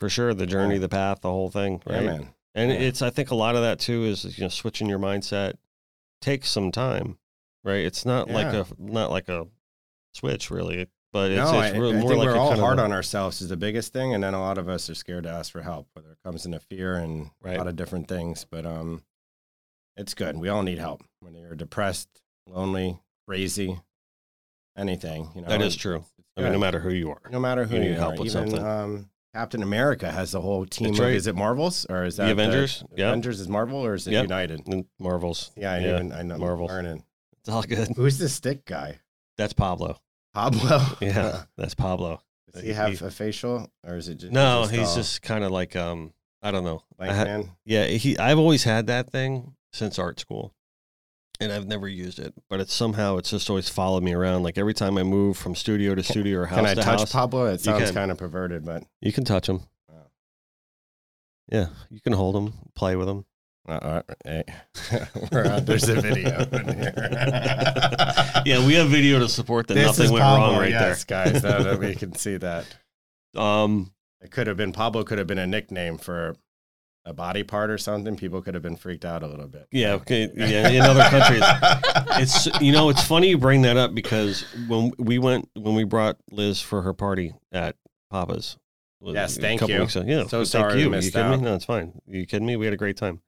For 0.00 0.08
sure. 0.08 0.34
The 0.34 0.46
journey, 0.46 0.78
the 0.78 0.88
path, 0.88 1.20
the 1.22 1.30
whole 1.30 1.50
thing. 1.50 1.82
Right. 1.86 2.02
yeah, 2.02 2.06
man. 2.06 2.34
And 2.54 2.70
Yeah. 2.70 2.78
it's 2.78 3.02
I 3.02 3.10
think 3.10 3.30
a 3.30 3.34
lot 3.34 3.54
of 3.56 3.62
that 3.62 3.78
too 3.78 4.04
is 4.04 4.38
you 4.38 4.44
know 4.44 4.48
switching 4.48 4.88
your 4.88 4.98
mindset 4.98 5.54
takes 6.20 6.50
some 6.50 6.70
time, 6.72 7.18
right? 7.64 7.84
It's 7.84 8.04
not 8.06 8.30
like 8.30 8.46
a 8.52 8.66
not 8.78 9.10
like 9.10 9.28
a 9.28 9.46
switch 10.14 10.50
really, 10.50 10.86
but 11.12 11.30
it's, 11.30 11.38
no, 11.52 11.60
it's 11.60 11.74
I, 11.74 11.78
really 11.78 11.96
I 11.96 12.00
more 12.00 12.08
think 12.10 12.18
like 12.24 12.28
we're 12.28 12.36
all 12.36 12.56
hard 12.58 12.78
a- 12.78 12.82
on 12.82 12.92
ourselves 12.92 13.40
is 13.42 13.48
the 13.50 13.56
biggest 13.56 13.92
thing, 13.92 14.14
and 14.14 14.22
then 14.24 14.32
a 14.34 14.40
lot 14.40 14.56
of 14.58 14.68
us 14.68 14.88
are 14.90 14.94
scared 14.94 15.24
to 15.24 15.30
ask 15.30 15.52
for 15.52 15.62
help, 15.62 15.88
whether 15.94 16.10
it 16.12 16.18
comes 16.24 16.46
into 16.46 16.58
fear 16.60 16.94
and 16.96 17.30
Right. 17.42 17.54
a 17.54 17.58
lot 17.58 17.68
of 17.68 17.76
different 17.76 18.08
things. 18.08 18.46
But 18.50 18.64
um, 18.66 19.02
it's 19.96 20.14
good. 20.14 20.36
We 20.38 20.48
all 20.48 20.62
need 20.62 20.78
help 20.78 21.02
when 21.20 21.34
you're 21.34 21.54
depressed, 21.54 22.08
lonely, 22.46 22.98
crazy, 23.26 23.78
anything. 24.76 25.30
You 25.34 25.42
know, 25.42 25.48
That 25.48 25.62
is 25.62 25.76
true. 25.76 26.04
I 26.36 26.42
mean, 26.42 26.52
no 26.52 26.58
matter 26.58 26.80
who 26.80 26.90
you 26.90 27.10
are. 27.10 27.20
no 27.30 27.40
matter 27.40 27.64
who 27.64 27.76
you 27.76 27.82
you, 27.82 27.88
need 27.90 27.96
help 27.98 28.14
are. 28.14 28.22
with 28.22 28.34
Even 28.34 28.50
something. 28.50 28.66
um, 28.66 29.10
Captain 29.36 29.62
America 29.62 30.10
has 30.10 30.32
the 30.32 30.40
whole 30.40 30.64
team. 30.64 30.94
Of, 30.94 30.98
right. 30.98 31.12
Is 31.14 31.26
it 31.26 31.36
Marvels 31.36 31.84
or 31.90 32.04
is 32.04 32.16
The 32.16 32.22
that 32.24 32.32
Avengers? 32.32 32.82
Yep. 32.96 33.08
Avengers 33.08 33.38
is 33.40 33.48
Marvel 33.50 33.84
or 33.84 33.92
is 33.92 34.06
it 34.06 34.12
Yep. 34.12 34.22
United? 34.22 34.86
Marvels. 34.98 35.50
Yeah, 35.54 35.72
I 35.72 35.78
Yeah, 35.80 35.94
even 35.96 36.12
I 36.12 36.22
know 36.22 36.38
Marvel. 36.38 36.68
Learning. 36.68 37.04
It's 37.40 37.48
all 37.50 37.62
good. 37.62 37.88
Who's 37.96 38.16
the 38.16 38.30
stick 38.30 38.64
guy? 38.64 39.00
That's 39.36 39.52
Pablo. 39.52 40.00
Pablo. 40.32 40.80
Yeah, 41.02 41.42
that's 41.58 41.74
Pablo. 41.74 42.22
Does 42.54 42.62
he 42.62 42.72
have 42.72 43.02
a 43.02 43.10
facial 43.10 43.70
or 43.86 43.96
is 43.96 44.08
it 44.08 44.14
just 44.14 44.32
No, 44.32 44.62
it 44.64 44.70
he's 44.70 44.94
just 44.94 45.20
kind 45.20 45.44
of 45.44 45.50
like 45.50 45.76
um 45.76 46.14
I 46.42 46.50
don't 46.50 46.64
know. 46.64 46.82
I 46.98 47.08
like 47.08 47.16
had- 47.16 47.26
man? 47.26 47.50
Yeah, 47.66 47.84
he. 47.88 48.16
I've 48.16 48.38
always 48.38 48.64
had 48.64 48.86
that 48.86 49.10
thing 49.10 49.52
since 49.74 49.98
art 49.98 50.18
school, 50.18 50.54
and 51.40 51.52
I've 51.52 51.66
never 51.66 51.88
used 51.88 52.18
it. 52.18 52.34
But 52.48 52.60
it's 52.60 52.72
somehow 52.72 53.16
it's 53.16 53.30
just 53.30 53.48
always 53.50 53.68
followed 53.68 54.02
me 54.02 54.12
around. 54.12 54.42
Like 54.42 54.58
every 54.58 54.74
time 54.74 54.98
I 54.98 55.02
move 55.02 55.36
from 55.36 55.54
studio 55.54 55.94
to 55.94 56.02
studio 56.02 56.40
or 56.40 56.46
house 56.46 56.56
Can 56.58 56.66
I 56.66 56.74
to 56.74 56.82
touch 56.82 57.00
house, 57.00 57.12
Pablo? 57.12 57.46
It 57.46 57.60
sounds 57.60 57.90
kind 57.90 58.10
of 58.10 58.18
perverted, 58.18 58.64
but 58.64 58.84
you 59.00 59.12
can 59.12 59.24
touch 59.24 59.48
him. 59.48 59.60
Wow. 59.88 60.06
Yeah, 61.50 61.66
you 61.90 62.00
can 62.00 62.12
hold 62.12 62.36
him, 62.36 62.54
play 62.74 62.96
with 62.96 63.08
him. 63.08 63.24
uh, 63.68 63.72
uh, 63.72 64.02
hey. 64.24 64.44
There's 65.30 65.88
a 65.88 66.00
video 66.00 66.40
in 66.52 66.68
here. 66.78 66.94
yeah, 68.46 68.64
we 68.66 68.74
have 68.74 68.88
video 68.88 69.18
to 69.18 69.28
support 69.28 69.66
that 69.68 69.74
This 69.74 69.86
nothing 69.86 70.12
went 70.12 70.22
Pablo, 70.22 70.50
wrong 70.52 70.58
right 70.60 70.70
yes, 70.70 71.04
guys. 71.04 71.42
Now 71.42 71.62
that 71.62 71.78
we 71.78 71.94
can 71.94 72.14
see 72.14 72.36
that. 72.38 72.66
Um, 73.36 73.92
It 74.22 74.30
could 74.30 74.46
have 74.46 74.56
been 74.56 74.72
Pablo. 74.72 75.04
Could 75.04 75.18
have 75.18 75.26
been 75.26 75.36
a 75.36 75.46
nickname 75.46 75.98
for 75.98 76.36
a 77.06 77.12
body 77.14 77.42
part 77.44 77.70
or 77.70 77.78
something. 77.78 78.16
People 78.16 78.42
could 78.42 78.52
have 78.54 78.62
been 78.62 78.76
freaked 78.76 79.04
out 79.06 79.22
a 79.22 79.26
little 79.26 79.46
bit. 79.46 79.66
yeah, 79.70 79.92
okay, 79.92 80.28
yeah. 80.34 80.68
In 80.68 80.82
other 80.82 81.04
countries, 81.04 81.42
it's 82.20 82.60
you 82.60 82.72
know 82.72 82.88
it's 82.90 83.02
funny 83.02 83.28
you 83.28 83.38
bring 83.38 83.62
that 83.62 83.76
up 83.78 83.94
because 83.94 84.42
when 84.68 84.92
we 84.98 85.18
went 85.18 85.48
when 85.54 85.74
we 85.74 85.84
brought 85.84 86.16
Liz 86.30 86.60
for 86.60 86.82
her 86.82 86.92
party 86.92 87.34
at 87.52 87.76
Papa's. 88.10 88.58
Yes, 89.00 89.36
a 89.36 89.40
thank 89.40 89.60
couple 89.60 89.74
you. 89.76 89.80
Weeks 89.82 89.94
ago. 89.94 90.04
Yeah, 90.08 90.22
So 90.24 90.38
thank 90.38 90.46
sorry 90.48 90.80
you. 90.82 90.90
missed 90.90 91.06
you 91.06 91.12
kidding 91.12 91.26
out. 91.32 91.38
me? 91.38 91.44
No, 91.44 91.54
it's 91.54 91.64
fine. 91.64 91.92
you 92.08 92.26
kidding 92.26 92.46
me? 92.46 92.56
We 92.56 92.64
had 92.66 92.74
a 92.74 92.78
great 92.78 92.96
time. 92.96 93.20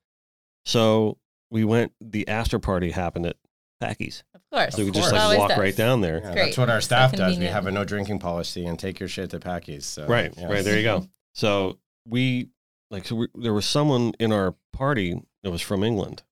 So 0.65 1.19
we 1.51 1.65
went. 1.65 1.93
The 2.01 2.27
after 2.29 2.59
party 2.59 2.91
happened 2.91 3.27
at 3.27 3.37
Packy's, 3.81 4.25
Of 4.35 4.41
course. 4.53 4.75
so 4.75 4.83
we 4.83 4.89
Of 4.89 4.95
just 4.97 5.13
like 5.13 5.21
Always 5.21 5.39
walk 5.39 5.49
does. 5.51 5.59
right 5.59 5.77
down 5.77 6.01
there. 6.01 6.21
Yeah, 6.21 6.35
that's 6.35 6.59
what 6.59 6.69
our 6.69 6.81
So 6.81 6.87
staff 6.87 7.13
does. 7.13 7.39
We 7.39 7.45
have 7.45 7.67
a 7.67 7.71
no 7.71 7.85
drinking 7.85 8.19
policy 8.19 8.67
and 8.67 8.79
take 8.79 8.99
your 8.99 9.09
shit 9.09 9.31
to 9.31 9.39
Packy's. 9.41 9.87
So, 9.87 10.07
Right, 10.07 10.33
yes. 10.37 10.51
right. 10.51 10.65
There 10.65 10.77
you 10.77 10.83
go. 10.83 11.07
So 11.35 11.79
we 12.07 12.49
like 12.91 13.05
so 13.07 13.17
we, 13.17 13.29
there 13.35 13.53
was 13.55 13.67
someone 13.67 14.13
in 14.19 14.33
our 14.33 14.55
party 14.73 15.21
that 15.43 15.51
was 15.51 15.63
from 15.63 15.83
England, 15.85 16.23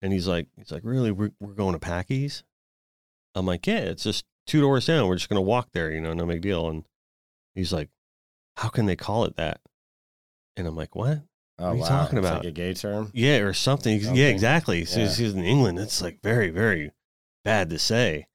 and 0.00 0.12
he's 0.12 0.26
like, 0.28 0.46
he's 0.56 0.70
like, 0.72 0.82
really, 0.84 1.10
we're 1.10 1.32
we're 1.40 1.54
going 1.54 1.72
to 1.74 1.78
Packy's. 1.78 2.44
I'm 3.34 3.46
like, 3.46 3.66
yeah, 3.66 3.78
it's 3.78 4.02
just 4.04 4.24
two 4.46 4.60
doors 4.60 4.86
down. 4.86 5.06
We're 5.08 5.16
just 5.16 5.28
gonna 5.28 5.40
walk 5.40 5.68
there, 5.72 5.90
you 5.90 6.00
know, 6.00 6.12
no 6.12 6.26
big 6.26 6.42
deal. 6.42 6.68
And 6.68 6.84
he's 7.54 7.72
like, 7.72 7.88
how 8.56 8.68
can 8.68 8.86
they 8.86 8.96
call 8.96 9.24
it 9.24 9.36
that? 9.36 9.60
And 10.56 10.66
I'm 10.66 10.76
like, 10.76 10.94
what? 10.94 11.22
Oh, 11.58 11.64
What 11.64 11.70
are 11.70 11.74
you 11.76 11.80
wow. 11.82 11.88
talking 11.88 12.18
It's 12.18 12.26
about? 12.26 12.38
like 12.40 12.48
a 12.48 12.50
gay 12.52 12.74
term. 12.74 13.10
Yeah, 13.14 13.38
or 13.38 13.52
something. 13.54 13.98
Yeah, 14.00 14.26
exactly. 14.28 14.84
So 14.84 15.00
Yeah. 15.00 15.06
he's 15.06 15.32
in 15.34 15.44
England. 15.44 15.78
It's 15.78 16.02
like 16.02 16.20
very, 16.22 16.50
very 16.50 16.92
bad 17.44 17.70
to 17.70 17.78
say. 17.78 18.26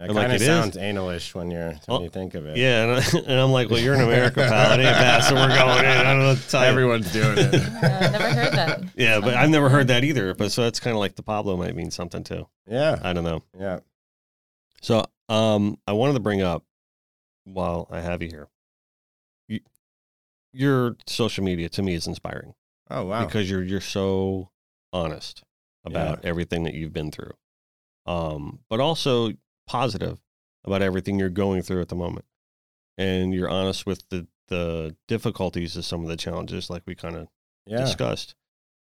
It 0.00 0.04
I'm 0.08 0.14
like, 0.14 0.22
kind 0.24 0.32
of 0.32 0.36
it 0.36 0.40
is. 0.42 0.46
sounds 0.48 0.76
analish 0.76 1.34
when 1.34 1.50
you're 1.50 1.68
when 1.68 1.80
Well, 1.86 2.02
you 2.02 2.08
think 2.08 2.34
of 2.34 2.46
it. 2.46 2.56
Yeah, 2.56 2.84
and, 2.84 2.92
I, 2.92 3.18
and 3.30 3.40
I'm 3.40 3.50
like, 3.52 3.68
well, 3.68 3.78
you're 3.78 3.94
in 3.94 4.00
America, 4.00 4.40
pal. 4.48 4.72
It 4.72 4.82
ain't 4.82 4.94
bad, 4.96 5.20
so 5.20 5.34
we're 5.34 5.48
going 5.48 5.84
in. 5.84 5.90
I 5.90 6.02
don't 6.02 6.18
know 6.20 6.28
what 6.30 6.38
to 6.38 6.48
tell 6.48 6.62
everyone's 6.62 7.12
doing 7.12 7.36
it. 7.38 7.54
Uh, 7.82 8.10
never 8.10 8.30
heard 8.32 8.52
that. 8.54 8.82
Yeah, 8.96 9.20
but 9.20 9.34
I've 9.34 9.50
never 9.50 9.68
heard 9.68 9.88
that 9.88 10.02
either. 10.02 10.34
But 10.34 10.50
so 10.50 10.62
that's 10.62 10.80
kind 10.80 10.94
of 10.96 11.00
like 11.00 11.14
the 11.14 11.22
Pablo 11.22 11.56
might 11.56 11.76
mean 11.76 11.90
something 11.90 12.24
too. 12.24 12.48
yeah, 12.66 12.98
I 13.02 13.12
don't 13.12 13.24
know. 13.24 13.42
yeah. 13.58 13.80
So 14.80 15.04
um, 15.28 15.78
I 15.86 15.92
wanted 15.92 16.14
to 16.14 16.20
bring 16.20 16.40
up 16.42 16.64
while 17.44 17.86
I 17.90 18.00
have 18.00 18.22
you 18.22 18.28
here, 18.28 18.48
you, 19.48 19.60
your 20.52 20.96
social 21.06 21.44
media 21.44 21.68
to 21.70 21.82
me 21.82 21.94
is 21.94 22.06
inspiring 22.06 22.54
Oh 22.90 23.04
wow. 23.06 23.24
because 23.26 23.50
you're 23.50 23.62
you're 23.62 23.80
so 23.80 24.50
honest 24.92 25.42
about 25.84 26.24
everything 26.24 26.64
that 26.64 26.74
you've 26.74 26.92
been 26.92 27.10
through, 27.10 27.32
um, 28.06 28.60
but 28.70 28.80
also 28.80 29.32
positive 29.72 30.18
about 30.64 30.82
everything 30.82 31.18
you're 31.18 31.30
going 31.30 31.62
through 31.62 31.80
at 31.80 31.88
the 31.88 31.94
moment, 31.94 32.26
and 32.98 33.32
you're 33.32 33.48
honest 33.48 33.86
with 33.86 34.06
the 34.10 34.26
the 34.48 34.94
difficulties 35.08 35.76
of 35.76 35.84
some 35.84 36.02
of 36.02 36.08
the 36.08 36.16
challenges, 36.16 36.68
like 36.68 36.82
we 36.86 36.94
kind 36.94 37.16
of 37.16 37.28
yeah. 37.66 37.78
discussed. 37.78 38.34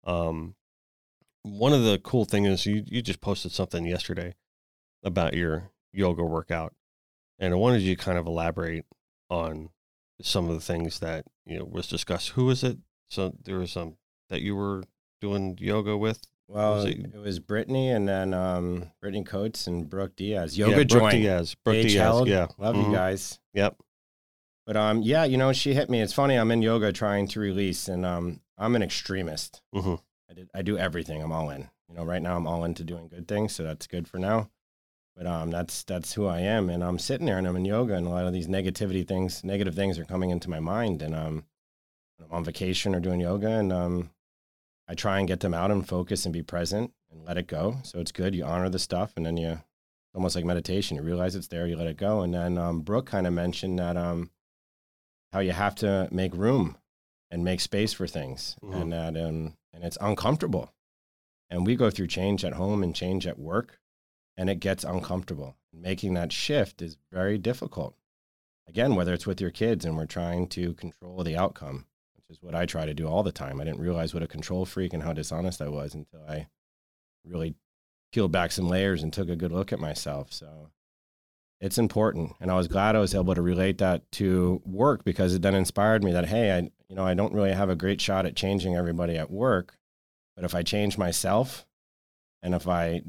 Um, 0.03 0.55
one 1.43 1.71
of 1.71 1.83
the 1.83 1.97
cool 2.03 2.25
things 2.25 2.47
is 2.49 2.65
you, 2.65 2.83
you 2.85 3.01
just 3.01 3.21
posted 3.21 3.53
something 3.53 3.85
yesterday 3.85 4.35
about 5.01 5.33
your 5.33 5.71
yoga 5.93 6.23
workout, 6.23 6.73
and 7.39 7.53
I 7.53 7.57
wanted 7.57 7.83
you 7.83 7.95
to 7.95 8.03
kind 8.03 8.17
of 8.17 8.27
elaborate 8.27 8.85
on 9.29 9.69
some 10.21 10.49
of 10.49 10.55
the 10.55 10.61
things 10.61 10.99
that 10.99 11.25
you 11.45 11.57
know 11.57 11.65
was 11.65 11.87
discussed. 11.87 12.29
Who 12.31 12.45
was 12.45 12.63
it? 12.65 12.79
So 13.09 13.33
there 13.43 13.59
was 13.59 13.71
some 13.71 13.95
that 14.29 14.41
you 14.41 14.57
were 14.57 14.83
doing 15.21 15.57
yoga 15.59 15.95
with. 15.95 16.21
Well, 16.51 16.75
Was 16.75 16.85
it, 16.85 16.99
it- 16.99 17.15
was 17.15 17.39
Brittany 17.39 17.89
and 17.89 18.07
then 18.07 18.33
um, 18.33 18.91
Brittany 18.99 19.23
Coates 19.23 19.67
and 19.67 19.89
Brooke 19.89 20.15
Diaz. 20.15 20.57
Yeah, 20.57 20.67
Brooke 20.73 20.87
joint. 20.87 21.11
Diaz. 21.15 21.55
Brooke 21.63 21.75
Diaz. 21.83 21.93
Held. 21.95 22.27
Yeah, 22.27 22.47
Love 22.57 22.75
Mhm. 22.75 22.87
you 22.87 22.91
guys. 22.93 23.39
Yep. 23.53 23.77
But 24.65 24.77
um, 24.77 25.01
yeah, 25.01 25.23
you 25.23 25.37
know, 25.37 25.53
she 25.53 25.73
hit 25.73 25.89
me. 25.89 26.01
It's 26.01 26.13
funny. 26.13 26.35
I'm 26.35 26.51
in 26.51 26.61
yoga 26.61 26.91
trying 26.91 27.27
to 27.29 27.39
release, 27.39 27.87
and 27.87 28.05
um, 28.05 28.41
I'm 28.57 28.75
an 28.75 28.83
extremist. 28.83 29.61
hmm 29.73 29.95
I 30.29 30.33
did. 30.33 30.49
I 30.53 30.61
do 30.61 30.77
everything. 30.77 31.21
I'm 31.21 31.31
all 31.31 31.49
in. 31.49 31.69
You 31.89 31.95
know, 31.95 32.05
right 32.05 32.21
now 32.21 32.37
I'm 32.37 32.47
all 32.47 32.63
into 32.63 32.83
doing 32.83 33.07
good 33.09 33.27
things, 33.27 33.53
so 33.53 33.63
that's 33.63 33.87
good 33.87 34.07
for 34.07 34.17
now. 34.17 34.49
But 35.15 35.25
um, 35.27 35.51
that's 35.51 35.83
that's 35.83 36.13
who 36.13 36.25
I 36.27 36.39
am, 36.41 36.69
and 36.69 36.83
I'm 36.83 36.99
sitting 36.99 37.25
there 37.25 37.37
and 37.37 37.47
I'm 37.47 37.55
in 37.57 37.65
yoga, 37.65 37.95
and 37.95 38.07
a 38.07 38.09
lot 38.09 38.25
of 38.25 38.33
these 38.33 38.47
negativity 38.47 39.05
things, 39.05 39.43
negative 39.43 39.75
things, 39.75 39.97
are 39.99 40.05
coming 40.05 40.29
into 40.29 40.49
my 40.49 40.59
mind, 40.59 41.01
and 41.01 41.13
um, 41.15 41.43
I'm 42.23 42.31
on 42.31 42.43
vacation 42.45 42.93
or 42.95 42.99
doing 43.01 43.19
yoga, 43.19 43.47
and 43.49 43.73
um, 43.73 44.09
I 44.91 44.93
try 44.93 45.19
and 45.19 45.27
get 45.27 45.39
them 45.39 45.53
out 45.53 45.71
and 45.71 45.87
focus 45.87 46.25
and 46.25 46.33
be 46.33 46.41
present 46.43 46.91
and 47.09 47.23
let 47.23 47.37
it 47.37 47.47
go. 47.47 47.77
So 47.83 47.99
it's 48.01 48.11
good. 48.11 48.35
You 48.35 48.43
honor 48.43 48.67
the 48.67 48.77
stuff, 48.77 49.13
and 49.15 49.25
then 49.25 49.37
you, 49.37 49.61
almost 50.13 50.35
like 50.35 50.43
meditation. 50.43 50.97
You 50.97 51.01
realize 51.01 51.33
it's 51.33 51.47
there, 51.47 51.65
you 51.65 51.77
let 51.77 51.87
it 51.87 51.95
go, 51.95 52.21
and 52.23 52.33
then 52.33 52.57
um, 52.57 52.81
Brooke 52.81 53.05
kind 53.05 53.25
of 53.25 53.31
mentioned 53.31 53.79
that 53.79 53.95
um, 53.95 54.31
how 55.31 55.39
you 55.39 55.53
have 55.53 55.75
to 55.75 56.09
make 56.11 56.35
room 56.35 56.77
and 57.29 57.45
make 57.45 57.61
space 57.61 57.93
for 57.93 58.05
things, 58.05 58.57
Mhm. 58.61 58.81
and 58.81 58.91
that 58.91 59.15
um, 59.15 59.55
and 59.71 59.85
it's 59.85 59.97
uncomfortable. 60.01 60.73
And 61.49 61.65
we 61.65 61.77
go 61.77 61.89
through 61.89 62.07
change 62.07 62.43
at 62.43 62.53
home 62.53 62.83
and 62.83 62.93
change 62.93 63.25
at 63.25 63.39
work, 63.39 63.79
and 64.35 64.49
it 64.49 64.59
gets 64.59 64.83
uncomfortable. 64.83 65.55
Making 65.71 66.15
that 66.15 66.33
shift 66.33 66.81
is 66.81 66.97
very 67.13 67.37
difficult. 67.37 67.95
Again, 68.67 68.95
whether 68.95 69.13
it's 69.13 69.25
with 69.27 69.39
your 69.39 69.51
kids 69.51 69.85
and 69.85 69.95
we're 69.95 70.05
trying 70.05 70.47
to 70.49 70.73
control 70.73 71.23
the 71.23 71.37
outcome, 71.37 71.85
is 72.31 72.41
what 72.41 72.55
I 72.55 72.65
try 72.65 72.85
to 72.85 72.93
do 72.93 73.07
all 73.07 73.23
the 73.23 73.31
time. 73.31 73.59
I 73.59 73.65
didn't 73.65 73.81
realize 73.81 74.13
what 74.13 74.23
a 74.23 74.27
control 74.27 74.65
freak 74.65 74.93
and 74.93 75.03
how 75.03 75.13
dishonest 75.13 75.61
I 75.61 75.67
was 75.67 75.93
until 75.93 76.23
I 76.27 76.47
really 77.25 77.55
peeled 78.11 78.31
back 78.31 78.51
some 78.51 78.67
layers 78.67 79.03
and 79.03 79.11
took 79.11 79.29
a 79.29 79.35
good 79.35 79.51
look 79.51 79.71
at 79.71 79.79
myself. 79.79 80.31
So 80.31 80.69
it's 81.59 81.77
important. 81.77 82.33
And 82.39 82.49
I 82.49 82.55
was 82.55 82.67
glad 82.67 82.95
I 82.95 82.99
was 82.99 83.13
able 83.13 83.35
to 83.35 83.41
relate 83.41 83.77
that 83.79 84.09
to 84.13 84.61
work 84.65 85.03
because 85.03 85.35
it 85.35 85.41
then 85.41 85.55
inspired 85.55 86.03
me 86.03 86.11
that, 86.13 86.27
hey, 86.27 86.51
I, 86.51 86.59
you 86.87 86.95
know, 86.95 87.05
I 87.05 87.13
don't 87.13 87.33
really 87.33 87.53
have 87.53 87.69
a 87.69 87.75
great 87.75 88.01
shot 88.01 88.25
at 88.25 88.35
changing 88.35 88.75
everybody 88.75 89.17
at 89.17 89.29
work. 89.29 89.77
But 90.35 90.45
if 90.45 90.55
I 90.55 90.63
change 90.63 90.97
myself 90.97 91.65
and 92.41 92.55
if 92.55 92.67
I 92.67 93.03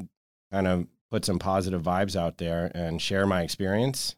kind 0.52 0.66
of 0.66 0.86
put 1.10 1.24
some 1.24 1.38
positive 1.38 1.82
vibes 1.82 2.16
out 2.16 2.38
there 2.38 2.70
and 2.74 3.00
share 3.00 3.26
my 3.26 3.42
experience, 3.42 4.16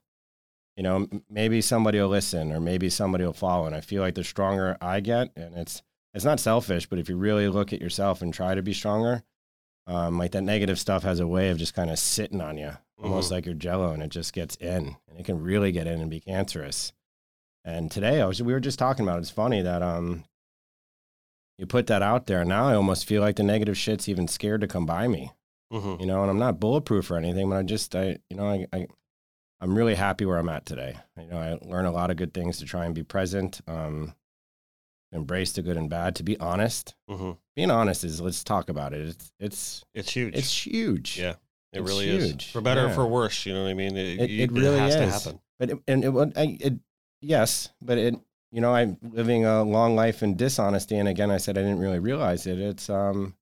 you 0.77 0.83
know, 0.83 1.07
maybe 1.31 1.61
somebody 1.61 2.01
will 2.01 2.09
listen 2.09 2.53
or 2.53 2.61
maybe 2.61 2.91
somebody 2.91 3.25
will 3.25 3.33
follow. 3.33 3.67
And 3.67 3.75
I 3.77 3.81
feel 3.81 4.03
like 4.03 4.15
the 4.15 4.25
stronger 4.25 4.77
I 4.81 5.01
get, 5.01 5.31
and 5.37 5.55
it's 5.57 5.83
it's 6.13 6.25
not 6.25 6.41
selfish, 6.41 6.87
but 6.87 6.99
if 6.99 7.09
you 7.09 7.17
really 7.17 7.49
look 7.49 7.73
at 7.73 7.81
yourself 7.81 8.23
and 8.23 8.33
try 8.33 8.55
to 8.55 8.63
be 8.63 8.73
stronger, 8.73 9.23
um, 9.87 10.19
like 10.19 10.33
that 10.33 10.43
negative 10.43 10.79
stuff 10.79 11.03
has 11.03 11.21
a 11.21 11.27
way 11.27 11.51
of 11.51 11.59
just 11.59 11.75
kind 11.75 11.91
of 11.91 11.99
sitting 11.99 12.41
on 12.41 12.57
you, 12.57 12.73
almost 13.03 13.31
like 13.33 13.47
your 13.47 13.55
jello, 13.55 13.91
and 13.93 14.03
it 14.03 14.11
just 14.11 14.33
gets 14.33 14.57
in, 14.57 14.97
and 15.09 15.19
it 15.19 15.25
can 15.25 15.43
really 15.43 15.73
get 15.73 15.87
in 15.87 16.01
and 16.01 16.11
be 16.11 16.21
cancerous. 16.21 16.93
And 17.65 17.91
today, 17.91 18.21
I 18.21 18.27
was 18.27 18.43
we 18.43 18.53
were 18.53 18.61
just 18.61 18.79
talking 18.79 19.05
about. 19.05 19.19
It's 19.19 19.31
funny 19.31 19.63
that 19.63 19.83
um, 19.83 20.25
you 21.59 21.67
put 21.67 21.87
that 21.89 22.03
out 22.03 22.27
there. 22.27 22.45
Now 22.45 22.69
I 22.69 22.75
almost 22.75 23.07
feel 23.07 23.21
like 23.23 23.37
the 23.37 23.43
negative 23.43 23.77
shit's 23.77 24.09
even 24.09 24.29
scared 24.29 24.61
to 24.61 24.67
come 24.67 24.87
by 24.87 25.09
me 25.09 25.33
hmm 25.73 25.97
you 25.99 26.07
know, 26.07 26.23
and 26.23 26.31
I'm 26.31 26.39
not 26.39 26.61
bulletproof 26.61 27.11
or 27.11 27.17
anything, 27.17 27.49
but 27.49 27.57
I 27.57 27.63
just, 27.63 27.97
I, 27.97 28.19
you 28.31 28.37
know, 28.37 28.47
I, 28.47 28.67
I, 28.73 28.87
I'm 29.65 29.75
really 29.77 29.95
happy 29.95 30.27
where 30.27 30.37
I'm 30.37 30.49
at 30.51 30.67
today. 30.67 30.97
You 31.19 31.27
know, 31.29 31.39
I 31.39 31.67
learn 31.67 31.87
a 31.87 31.91
lot 31.91 32.11
of 32.11 32.19
good 32.19 32.35
things 32.35 32.59
to 32.59 32.67
try 32.67 32.85
and 32.85 32.95
be 32.95 33.03
present, 33.03 33.63
um, 33.67 34.15
embrace 35.11 35.53
the 35.53 35.63
good 35.63 35.77
and 35.79 35.89
bad, 35.89 36.17
to 36.17 36.23
be 36.23 36.39
honest. 36.39 36.95
hmm 37.09 37.33
Being 37.57 37.71
honest 37.71 38.05
is, 38.05 38.21
let's 38.21 38.45
talk 38.45 38.69
about 38.69 38.93
it. 38.93 39.09
It's, 39.09 39.33
it's, 39.41 39.85
It's 39.95 40.11
huge. 40.13 40.35
it's 40.37 40.67
huge. 40.67 41.19
yeah. 41.19 41.35
It 41.73 41.81
it's 41.81 41.89
really 41.89 42.09
is. 42.11 42.45
For 42.45 42.61
better 42.61 42.87
or 42.87 42.91
for 42.91 43.07
worse, 43.07 43.47
you 43.47 43.55
know 43.55 43.63
what 43.65 43.71
I 43.71 43.75
mean? 43.75 43.97
It, 43.97 44.21
It- 44.21 44.41
it 44.41 44.53
really 44.53 44.79
has 44.79 44.95
to 44.97 45.07
happen. 45.11 45.41
But, 45.59 45.71
it, 45.71 45.79
and 45.89 46.05
it, 46.05 46.11
would- 46.11 46.37
I, 46.37 46.59
it, 46.61 46.75
yes, 47.23 47.71
but 47.81 47.97
it, 47.99 48.15
you 48.53 48.61
know, 48.61 48.75
I'm 48.75 48.99
living 49.03 49.45
a 49.47 49.63
long 49.65 49.97
life 49.97 50.23
in 50.23 50.37
dishonesty. 50.37 50.97
And 50.97 51.09
again, 51.09 51.31
I 51.31 51.39
said 51.39 51.57
I 51.57 51.63
didn't 51.63 51.79
really 51.81 51.99
realize 52.01 52.47
it. 52.47 52.61
It's, 52.61 52.91
um, 52.91 53.35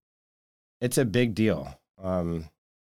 it's 0.80 0.98
a 0.98 1.04
big 1.04 1.34
deal. 1.34 1.78
Um, 2.02 2.48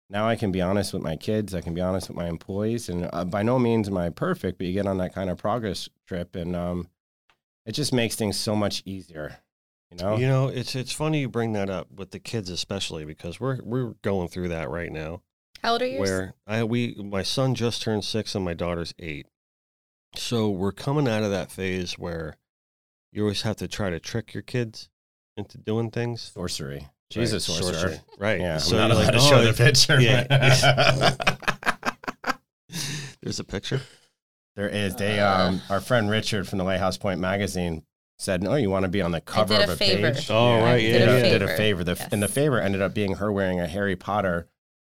now 0.09 0.27
I 0.27 0.35
can 0.35 0.51
be 0.51 0.61
honest 0.61 0.93
with 0.93 1.01
my 1.01 1.15
kids. 1.15 1.55
I 1.55 1.61
can 1.61 1.73
be 1.73 1.81
honest 1.81 2.09
with 2.09 2.17
my 2.17 2.27
employees, 2.27 2.89
and 2.89 3.09
uh, 3.11 3.25
by 3.25 3.43
no 3.43 3.57
means 3.57 3.87
am 3.87 3.97
I 3.97 4.09
perfect. 4.09 4.57
But 4.57 4.67
you 4.67 4.73
get 4.73 4.87
on 4.87 4.97
that 4.99 5.13
kind 5.13 5.29
of 5.29 5.37
progress 5.37 5.89
trip, 6.07 6.35
and 6.35 6.55
um, 6.55 6.87
it 7.65 7.73
just 7.73 7.93
makes 7.93 8.15
things 8.15 8.37
so 8.37 8.55
much 8.55 8.83
easier. 8.85 9.37
You 9.91 9.97
know, 9.97 10.17
You 10.17 10.27
know, 10.27 10.47
it's 10.47 10.75
it's 10.75 10.91
funny 10.91 11.21
you 11.21 11.29
bring 11.29 11.53
that 11.53 11.69
up 11.69 11.91
with 11.91 12.11
the 12.11 12.19
kids 12.19 12.49
especially 12.49 13.05
because 13.05 13.39
we're 13.39 13.59
we're 13.63 13.93
going 14.01 14.27
through 14.27 14.49
that 14.49 14.69
right 14.69 14.91
now. 14.91 15.21
How 15.61 15.73
old 15.73 15.81
are 15.81 15.87
yours? 15.87 16.09
Where 16.09 16.33
I 16.45 16.63
we 16.63 16.95
my 16.95 17.23
son 17.23 17.55
just 17.55 17.81
turned 17.81 18.03
six 18.03 18.35
and 18.35 18.45
my 18.45 18.53
daughter's 18.53 18.93
eight. 18.99 19.27
So 20.15 20.49
we're 20.49 20.71
coming 20.71 21.07
out 21.07 21.23
of 21.23 21.31
that 21.31 21.51
phase 21.51 21.97
where 21.97 22.37
you 23.11 23.23
always 23.23 23.41
have 23.43 23.57
to 23.57 23.67
try 23.67 23.89
to 23.89 23.99
trick 23.99 24.33
your 24.33 24.43
kids 24.43 24.89
into 25.37 25.57
doing 25.57 25.91
things. 25.91 26.21
sorcery. 26.21 26.89
Jesus, 27.09 27.47
Right, 27.47 27.55
sorcerer. 27.57 27.79
sorcery. 27.79 28.01
Right. 28.17 28.39
Yeah, 28.39 28.57
So 28.57 28.77
I'm 28.77 28.89
not 28.89 28.95
you're 28.95 29.03
allowed 29.03 29.13
like, 29.13 29.21
to 29.23 29.29
show 29.29 29.37
"Oh, 29.37 29.45
the 29.45 29.53
picture. 29.53 30.01
Yeah. 30.01 31.15
There's 33.21 33.39
a 33.39 33.43
picture. 33.43 33.81
there 34.55 34.69
is. 34.69 34.95
They, 34.95 35.19
um, 35.19 35.61
our 35.69 35.81
friend 35.81 36.09
Richard 36.09 36.47
from 36.47 36.57
the 36.59 36.63
Lighthouse 36.63 36.97
Point 36.97 37.19
magazine 37.19 37.83
said, 38.17 38.41
"No, 38.43 38.55
you 38.55 38.69
want 38.69 38.83
to 38.83 38.89
be 38.89 39.01
on 39.01 39.11
the 39.11 39.21
cover 39.21 39.55
did 39.55 39.63
of 39.63 39.69
a 39.69 39.73
a 39.73 39.75
favor. 39.75 40.11
page." 40.13 40.29
Oh, 40.29 40.59
right, 40.61 40.77
Did, 40.79 41.01
yeah, 41.01 41.09
a, 41.15 41.17
yeah. 41.17 41.29
did 41.29 41.41
a 41.41 41.47
Favor. 41.47 41.57
favor. 41.57 41.83
The, 41.83 41.95
Yes. 41.99 42.09
And 42.11 42.21
the 42.23 42.27
favor 42.27 42.59
ended 42.59 42.81
up 42.81 42.93
being 42.93 43.15
her 43.15 43.31
wearing 43.31 43.59
a 43.59 43.67
Harry 43.67 43.95
Potter 43.95 44.47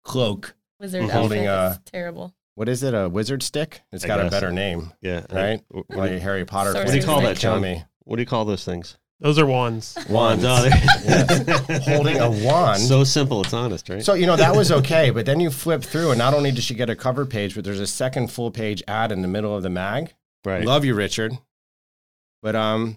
cloak. 0.04 0.54
Wizard 0.78 1.10
holding 1.10 1.46
a- 1.46 1.78
It's 1.80 1.90
terrible. 1.90 2.34
What 2.54 2.68
is 2.68 2.82
it? 2.82 2.94
A 2.94 3.08
wizard 3.08 3.42
stick? 3.42 3.82
It's 3.92 4.04
I 4.04 4.08
got 4.08 4.20
a 4.26 4.30
better 4.30 4.50
name, 4.52 4.92
Yeah. 5.00 5.24
right? 5.30 5.60
Like 5.88 6.12
Harry 6.20 6.44
Potter. 6.44 6.72
What 6.74 6.86
do 6.88 6.96
you 6.96 7.02
call 7.02 7.20
that, 7.22 7.36
Tommy? 7.38 7.84
What 8.04 8.16
do 8.16 8.22
you 8.22 8.26
call 8.26 8.44
those 8.44 8.64
things? 8.64 8.96
Those 9.20 9.38
are 9.38 9.44
wands. 9.46 9.96
Wands. 10.08 10.44
Oh, 10.46 10.62
there- 10.62 10.70
Yes. 11.04 11.84
Holding 11.86 12.18
a 12.18 12.30
wand. 12.30 12.80
So 12.80 13.04
simple, 13.04 13.42
it's 13.42 13.52
honest, 13.52 13.88
right? 13.88 14.02
So 14.02 14.14
you 14.14 14.26
know 14.26 14.36
that 14.36 14.56
was 14.56 14.72
okay, 14.72 15.10
but 15.10 15.26
then 15.26 15.40
you 15.40 15.50
flip 15.50 15.82
through, 15.82 16.10
and 16.10 16.18
not 16.18 16.32
only 16.34 16.50
did 16.52 16.64
she 16.64 16.74
get 16.74 16.88
a 16.88 16.96
cover 16.96 17.26
page, 17.26 17.54
but 17.54 17.64
there's 17.64 17.80
a 17.80 17.86
second 17.86 18.30
full 18.32 18.50
page 18.50 18.82
ad 18.88 19.12
in 19.12 19.20
the 19.22 19.28
middle 19.28 19.54
of 19.54 19.62
the 19.62 19.68
mag. 19.70 20.14
right. 20.44 20.64
Love 20.64 20.84
you, 20.86 20.94
Richard. 20.94 21.32
But 22.42 22.56
um, 22.56 22.96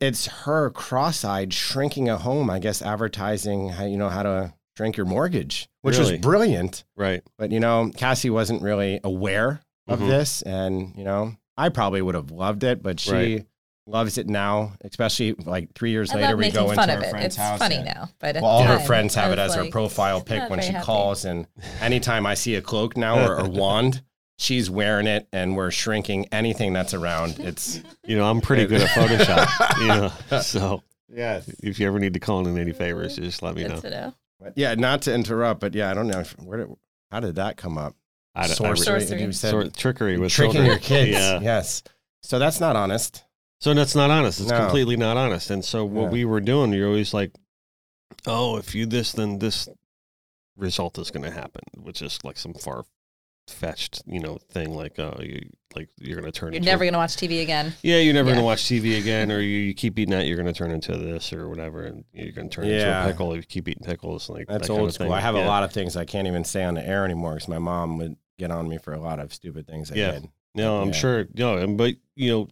it's 0.00 0.26
her 0.26 0.70
cross-eyed 0.70 1.52
shrinking 1.52 2.08
a 2.08 2.16
home. 2.16 2.50
I 2.50 2.58
guess 2.58 2.82
advertising 2.82 3.70
how 3.70 3.84
you 3.86 3.96
know 3.96 4.08
how 4.08 4.22
to 4.22 4.54
shrink 4.76 4.96
your 4.96 5.06
mortgage, 5.06 5.68
which 5.82 5.98
Really? 5.98 6.12
was 6.12 6.20
brilliant. 6.20 6.84
Right. 6.96 7.22
But 7.38 7.50
you 7.50 7.60
know, 7.60 7.90
Cassie 7.96 8.30
wasn't 8.30 8.62
really 8.62 9.00
aware 9.02 9.60
of 9.88 10.00
Mhm. 10.00 10.08
this, 10.08 10.42
and 10.42 10.92
you 10.96 11.04
know, 11.04 11.34
I 11.56 11.68
probably 11.70 12.02
would 12.02 12.14
have 12.14 12.30
loved 12.30 12.62
it, 12.64 12.82
but 12.82 13.00
she 13.00 13.12
Right. 13.12 13.46
Loves 13.86 14.18
it 14.18 14.28
now. 14.28 14.72
Especially 14.82 15.32
like 15.44 15.72
three 15.74 15.90
years 15.90 16.10
I 16.12 16.16
later, 16.16 16.36
we 16.36 16.42
making 16.42 16.54
go 16.66 16.74
fun 16.74 16.90
into 16.90 16.94
of 16.94 17.00
her 17.02 17.06
it. 17.06 17.10
friend's 17.10 17.26
It's 17.26 17.36
house. 17.36 17.58
funny 17.58 17.82
now, 17.82 18.08
but 18.18 18.34
Well, 18.36 18.44
all 18.44 18.62
the 18.62 18.78
her 18.78 18.80
friends 18.80 19.14
have 19.14 19.32
it 19.32 19.38
was 19.38 19.52
as 19.52 19.64
her 19.64 19.70
profile 19.70 20.20
pic 20.20 20.48
when 20.50 20.60
she 20.60 20.72
happy. 20.72 20.84
calls, 20.84 21.24
and 21.24 21.46
anytime 21.80 22.26
I 22.26 22.34
see 22.34 22.54
a 22.56 22.62
cloak 22.62 22.96
now 22.96 23.26
or 23.26 23.36
a 23.38 23.48
wand, 23.48 24.02
she's 24.38 24.68
wearing 24.68 25.06
it, 25.06 25.28
and 25.32 25.56
we're 25.56 25.70
shrinking 25.70 26.26
anything 26.32 26.72
that's 26.72 26.94
around. 26.94 27.38
It's 27.38 27.80
You 28.04 28.16
know, 28.16 28.28
I'm 28.30 28.40
pretty 28.40 28.66
good 28.66 28.82
at 28.82 28.88
Photoshop. 28.90 29.78
you 29.80 29.86
know, 29.88 30.40
so 30.40 30.82
yes. 31.12 31.48
if 31.62 31.78
you 31.80 31.86
ever 31.86 31.98
need 31.98 32.14
to 32.14 32.20
call 32.20 32.46
in 32.46 32.58
any 32.58 32.72
favors, 32.72 33.14
mm-hmm. 33.14 33.24
just 33.24 33.42
let 33.42 33.54
me 33.54 33.64
know. 33.64 33.76
Good 33.76 33.82
to 33.82 33.90
know. 33.90 34.14
But 34.40 34.52
yeah, 34.56 34.74
not 34.74 35.02
to 35.02 35.14
interrupt, 35.14 35.60
but 35.60 35.74
yeah, 35.74 35.90
I 35.90 35.94
don't 35.94 36.08
know 36.08 36.20
if, 36.20 36.32
where 36.38 36.58
did, 36.58 36.76
how 37.10 37.20
did 37.20 37.36
that 37.36 37.56
come 37.56 37.78
up? 37.78 37.94
I, 38.34 38.42
don't- 38.42 38.50
I, 38.50 38.54
Sorcery. 38.74 39.00
Sorcery. 39.00 39.22
You 39.22 39.32
said 39.32 39.50
sort 39.50 39.74
trickery 39.74 40.18
with 40.18 40.30
tricking 40.32 40.52
children. 40.52 40.70
your 40.72 40.78
kids. 40.78 41.10
Yeah. 41.12 41.40
Yes. 41.40 41.82
So 42.22 42.38
that's 42.38 42.60
not 42.60 42.76
honest. 42.76 43.22
So 43.60 43.72
that's 43.74 43.94
not 43.94 44.10
honest. 44.10 44.40
It's 44.40 44.50
No. 44.50 44.58
completely 44.60 44.96
not 44.96 45.16
honest. 45.16 45.50
And 45.50 45.64
so 45.64 45.84
what 45.84 46.04
Yeah. 46.04 46.10
we 46.10 46.24
were 46.24 46.40
doing, 46.40 46.72
you're 46.72 46.88
always 46.88 47.14
like, 47.14 47.32
oh, 48.26 48.56
if 48.58 48.74
you 48.74 48.86
this, 48.86 49.12
then 49.12 49.38
this 49.38 49.68
result 50.56 50.98
is 50.98 51.10
going 51.10 51.24
to 51.24 51.30
happen, 51.30 51.62
which 51.74 52.02
is 52.02 52.18
like 52.24 52.36
some 52.38 52.54
far 52.54 52.84
fetched, 53.48 54.02
you 54.06 54.18
know, 54.20 54.38
thing 54.50 54.74
like, 54.74 54.98
uh, 54.98 55.14
you, 55.20 55.48
like 55.74 55.88
you're 55.98 56.20
going 56.20 56.30
to 56.30 56.38
turn 56.38 56.52
You're 56.52 56.58
into 56.58 56.70
never 56.70 56.84
going 56.84 56.92
to 56.94 56.98
watch 56.98 57.16
TV 57.16 57.42
again. 57.42 57.72
yeah, 57.82 57.98
you're 57.98 58.12
never 58.14 58.28
Yeah. 58.28 58.34
going 58.34 58.42
to 58.42 58.46
watch 58.46 58.64
TV 58.64 58.98
again, 58.98 59.30
or 59.30 59.40
you, 59.40 59.58
you 59.58 59.74
keep 59.74 59.98
eating 59.98 60.12
that, 60.12 60.26
you're 60.26 60.36
going 60.36 60.52
to 60.52 60.52
turn 60.52 60.70
into 60.70 60.96
this 60.96 61.32
or 61.32 61.48
whatever, 61.48 61.84
and 61.84 62.04
you're 62.12 62.32
going 62.32 62.48
to 62.48 62.54
turn 62.54 62.64
into 62.64 62.90
a 63.00 63.04
pickle 63.04 63.32
if 63.32 63.36
you 63.38 63.42
keep 63.44 63.68
eating 63.68 63.84
pickles. 63.84 64.28
Like 64.28 64.48
That's 64.48 64.62
that 64.62 64.68
kind 64.68 64.80
old 64.80 64.88
of 64.88 64.94
school. 64.94 65.06
thing. 65.08 65.14
I 65.14 65.20
have 65.20 65.34
a 65.34 65.46
lot 65.46 65.62
of 65.62 65.72
things 65.72 65.96
I 65.96 66.04
can't 66.04 66.26
even 66.26 66.44
say 66.44 66.64
on 66.64 66.74
the 66.74 66.86
air 66.86 67.04
anymore 67.04 67.34
because 67.34 67.48
my 67.48 67.58
mom 67.58 67.98
would 67.98 68.16
get 68.38 68.50
on 68.50 68.68
me 68.68 68.78
for 68.78 68.92
a 68.92 69.00
lot 69.00 69.18
of 69.20 69.32
stupid 69.32 69.66
things 69.66 69.92
I 69.92 69.94
Yeah. 69.96 70.12
did. 70.12 70.28
No, 70.54 70.80
I'm 70.80 70.88
Yeah. 70.88 70.94
sure. 70.94 71.26
No, 71.34 71.56
and 71.58 71.76
but 71.78 71.94
you 72.16 72.30
know, 72.30 72.48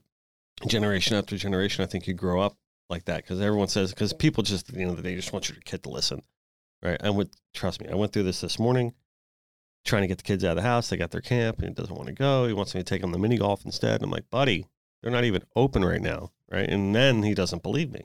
generation 0.67 1.17
after 1.17 1.37
generation, 1.37 1.83
I 1.83 1.87
think 1.87 2.07
you 2.07 2.15
grow 2.15 2.41
up 2.41 2.57
like 2.91 3.05
that 3.07 3.19
because 3.23 3.41
everyone 3.41 3.69
says 3.69 3.93
because 3.93 4.13
people 4.13 4.43
just 4.43 4.69
at 4.69 4.75
the 4.75 4.81
end 4.81 4.91
of 4.91 4.97
the 4.97 5.03
day 5.03 5.15
just 5.17 5.33
want 5.33 5.49
your 5.49 5.59
kid 5.65 5.83
to 5.85 5.91
listen, 5.91 6.23
right? 6.83 7.01
I 7.03 7.11
went, 7.11 7.35
trust 7.55 7.81
me, 7.81 7.89
I 7.89 7.95
went 7.95 8.13
through 8.13 8.25
this 8.25 8.41
this 8.41 8.59
morning, 8.59 8.95
trying 9.85 10.03
to 10.03 10.09
get 10.09 10.19
the 10.19 10.25
kids 10.25 10.45
out 10.45 10.57
of 10.57 10.57
the 10.57 10.69
house. 10.69 10.89
They 10.89 10.97
got 10.97 11.11
their 11.11 11.21
camp 11.21 11.59
and 11.59 11.69
he 11.69 11.75
doesn't 11.75 11.95
want 11.95 12.09
to 12.09 12.15
go. 12.15 12.47
He 12.47 12.53
wants 12.53 12.75
me 12.75 12.81
to 12.81 12.85
take 12.85 13.01
them 13.01 13.13
to 13.13 13.19
mini 13.19 13.39
golf 13.39 13.65
instead. 13.65 14.03
I'm 14.03 14.11
like, 14.11 14.31
buddy, 14.31 14.67
they're 15.03 15.13
not 15.13 15.25
even 15.25 15.43
open 15.57 15.85
right 15.85 16.01
now, 16.01 16.31
right? 16.51 16.69
And 16.69 16.95
then 16.95 17.23
he 17.23 17.35
doesn't 17.35 17.63
believe 17.63 17.93
me. 17.93 18.03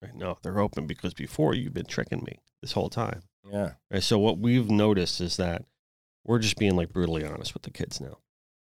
Right? 0.00 0.14
No, 0.14 0.38
they're 0.42 0.58
open 0.58 0.86
because 0.86 1.14
before 1.14 1.54
you've 1.54 1.74
been 1.74 1.86
tricking 1.86 2.24
me 2.24 2.40
this 2.60 2.72
whole 2.72 2.90
time. 2.90 3.22
Yeah. 3.48 3.72
Right? 3.90 4.02
So 4.02 4.18
what 4.18 4.38
we've 4.38 4.68
noticed 4.70 5.20
is 5.20 5.36
that 5.36 5.64
we're 6.24 6.38
just 6.40 6.56
being 6.56 6.74
like 6.76 6.92
brutally 6.92 7.24
honest 7.24 7.54
with 7.54 7.62
the 7.64 7.70
kids 7.70 8.00
now 8.00 8.18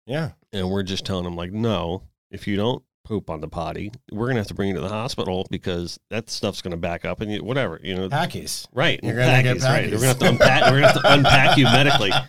Yeah. 0.08 0.32
and 0.52 0.70
we're 0.70 0.84
just 0.84 1.06
telling 1.06 1.24
them 1.24 1.36
like 1.36 1.52
no 1.52 2.04
if 2.32 2.48
you 2.48 2.56
don't 2.56 2.84
poop 3.04 3.30
on 3.30 3.42
the 3.42 3.48
potty. 3.48 3.92
We're 4.12 4.28
gonna 4.28 4.40
have 4.40 4.48
to 4.48 4.54
bring 4.54 4.70
you 4.70 4.76
to 4.76 4.82
the 4.82 4.90
hospital 4.90 5.48
because 5.50 6.00
that 6.10 6.30
stuff's 6.30 6.62
gonna 6.62 6.78
back 6.78 7.06
up 7.06 7.22
and 7.22 7.32
you, 7.32 7.44
whatever 7.44 7.80
you 7.84 7.96
know. 7.96 8.10
Packies. 8.10 8.68
right 8.74 9.00
You're 9.04 9.16
gonna 9.16 9.44
get 9.44 9.58
packies, 9.58 9.64
right. 9.64 9.86
We're 9.92 9.98
gonna 9.98 10.08
have 10.08 10.20
to 10.20 10.30
unpack 10.30 10.72
we're 10.72 10.82
gonna 10.82 10.94
have 10.94 11.02
to 11.02 11.14
unpack 11.14 11.58
you 11.58 11.66
medically. 11.66 12.12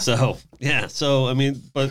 So 0.00 0.36
yeah 0.58 0.88
so 0.88 1.26
i 1.26 1.32
mean 1.32 1.62
but 1.72 1.90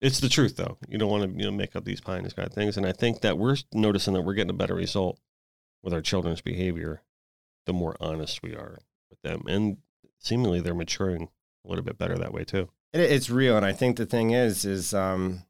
it's 0.00 0.20
the 0.20 0.28
truth 0.28 0.54
though. 0.56 0.78
You 0.88 0.96
don't 0.96 1.10
want 1.10 1.24
to 1.24 1.36
you 1.36 1.44
know 1.44 1.50
make 1.50 1.74
up 1.74 1.84
these 1.84 2.00
pie 2.00 2.18
in 2.18 2.22
the 2.22 2.30
sky 2.30 2.46
things 2.46 2.76
and 2.76 2.86
i 2.86 2.92
think 2.92 3.22
that 3.22 3.36
we're 3.36 3.56
noticing 3.72 4.14
that 4.14 4.22
we're 4.22 4.34
getting 4.34 4.50
a 4.50 4.54
better 4.54 4.76
result 4.76 5.18
with 5.82 5.92
our 5.92 6.00
children's 6.00 6.40
behavior 6.40 7.02
the 7.66 7.72
more 7.72 7.96
honest 7.98 8.44
we 8.44 8.54
are 8.54 8.78
with 9.10 9.20
them 9.22 9.42
and 9.48 9.78
seemingly 10.20 10.60
they're 10.60 10.72
maturing 10.74 11.28
a 11.64 11.68
little 11.68 11.84
bit 11.84 11.98
better 11.98 12.16
that 12.18 12.32
way 12.32 12.44
too. 12.44 12.68
It, 12.92 13.00
it's 13.00 13.30
real, 13.30 13.56
and 13.56 13.66
I 13.66 13.72
think 13.72 13.96
the 13.96 14.06
thing 14.06 14.30
is, 14.30 14.64
is 14.64 14.94
um, 14.94 15.42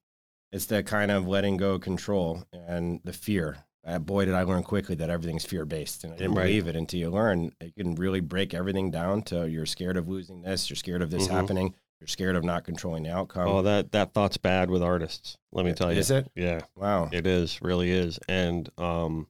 it's 0.52 0.66
that 0.66 0.86
kind 0.86 1.10
of 1.10 1.26
letting 1.26 1.56
go 1.56 1.74
of 1.74 1.80
control 1.80 2.44
and 2.52 3.00
the 3.04 3.12
fear. 3.12 3.58
Uh, 3.84 3.98
boy, 3.98 4.24
did 4.26 4.34
I 4.34 4.42
learn 4.44 4.62
quickly 4.62 4.94
that 4.96 5.10
everything's 5.10 5.44
fear 5.44 5.64
based, 5.64 6.04
and 6.04 6.12
I 6.12 6.16
didn't 6.16 6.34
Right. 6.34 6.44
believe 6.46 6.68
it 6.68 6.76
until 6.76 7.00
you 7.00 7.10
learn. 7.10 7.52
You 7.60 7.72
can 7.76 7.94
really 7.96 8.20
break 8.20 8.54
everything 8.54 8.90
down 8.92 9.22
to 9.22 9.48
you're 9.48 9.66
scared 9.66 9.96
of 9.96 10.08
losing 10.08 10.42
this, 10.42 10.70
you're 10.70 10.76
scared 10.76 11.02
of 11.02 11.10
this 11.10 11.26
Mhm. 11.26 11.30
happening, 11.32 11.74
you're 12.00 12.06
scared 12.06 12.36
of 12.36 12.44
not 12.44 12.64
controlling 12.64 13.02
the 13.04 13.10
outcome. 13.12 13.48
oh 13.48 13.62
that 13.62 13.90
that 13.92 14.12
thought's 14.12 14.36
bad 14.36 14.70
with 14.70 14.82
artists 14.82 15.36
let 15.52 15.64
me 15.64 15.72
tell 15.72 15.92
you 15.92 15.98
Is 16.00 16.10
it? 16.10 16.30
yeah 16.36 16.60
Wow. 16.76 17.08
It 17.12 17.26
is, 17.26 17.60
really 17.62 17.90
is. 17.90 18.18
And 18.28 18.68
um, 18.78 19.26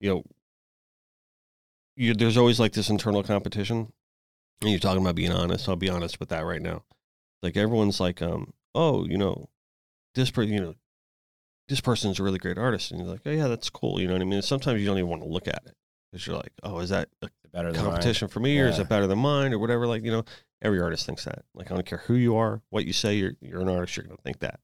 you 0.00 0.10
know, 0.10 0.24
you, 1.96 2.14
there's 2.14 2.36
always 2.36 2.58
like 2.60 2.72
this 2.72 2.90
internal 2.90 3.22
competition. 3.22 3.92
And 4.60 4.70
you're 4.70 4.78
talking 4.80 5.02
about 5.02 5.16
being 5.16 5.32
honest. 5.32 5.68
I'll 5.68 5.76
be 5.76 5.90
honest 5.90 6.20
with 6.20 6.28
that 6.30 6.44
right 6.44 6.62
now. 6.62 6.84
Like 7.42 7.56
everyone's 7.56 7.98
like, 8.00 8.22
um, 8.22 8.52
oh, 8.74 9.04
you 9.06 9.18
know, 9.18 9.48
this 10.14 10.30
person, 10.30 10.52
you 10.52 10.60
know, 10.60 10.74
this 11.68 11.80
person's 11.80 12.18
a 12.20 12.22
really 12.22 12.38
great 12.38 12.58
artist, 12.58 12.90
and 12.90 13.00
you're 13.00 13.08
like, 13.08 13.22
oh 13.26 13.30
yeah, 13.30 13.48
that's 13.48 13.70
cool. 13.70 14.00
You 14.00 14.06
know 14.08 14.14
what 14.14 14.22
I 14.22 14.26
mean? 14.26 14.42
Sometimes 14.42 14.80
you 14.80 14.86
don't 14.86 14.98
even 14.98 15.08
want 15.10 15.22
to 15.22 15.28
look 15.28 15.48
at 15.48 15.62
it 15.66 15.74
because 16.10 16.26
you're 16.26 16.36
like, 16.36 16.52
oh, 16.62 16.78
is 16.80 16.90
that 16.90 17.08
a 17.22 17.28
Better 17.52 17.72
than 17.72 17.82
competition 17.82 18.28
for 18.28 18.40
me, 18.40 18.58
or 18.60 18.68
is 18.68 18.76
Yeah. 18.78 18.82
it 18.82 18.88
better 18.88 19.06
than 19.06 19.18
mine, 19.18 19.52
or 19.52 19.58
whatever? 19.58 19.86
Like, 19.86 20.02
you 20.04 20.10
know, 20.10 20.24
every 20.60 20.80
artist 20.80 21.06
thinks 21.06 21.24
that. 21.24 21.44
Like, 21.54 21.70
I 21.70 21.74
don't 21.74 21.86
care 21.86 21.98
who 21.98 22.14
you 22.14 22.36
are, 22.36 22.62
what 22.70 22.84
you 22.86 22.92
say, 22.92 23.14
you're 23.14 23.34
you're 23.40 23.60
an 23.60 23.68
artist, 23.68 23.96
you're 23.96 24.04
gonna 24.04 24.16
think 24.22 24.40
that, 24.40 24.60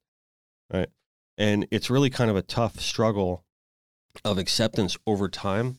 right? 0.73 0.89
And 1.37 1.67
it's 1.71 1.89
really 1.91 2.11
kind 2.11 2.31
of 2.31 2.37
a 2.37 2.43
tough 2.43 2.81
struggle 2.81 3.45
of 4.25 4.39
acceptance 4.39 4.97
over 5.07 5.29
time 5.29 5.79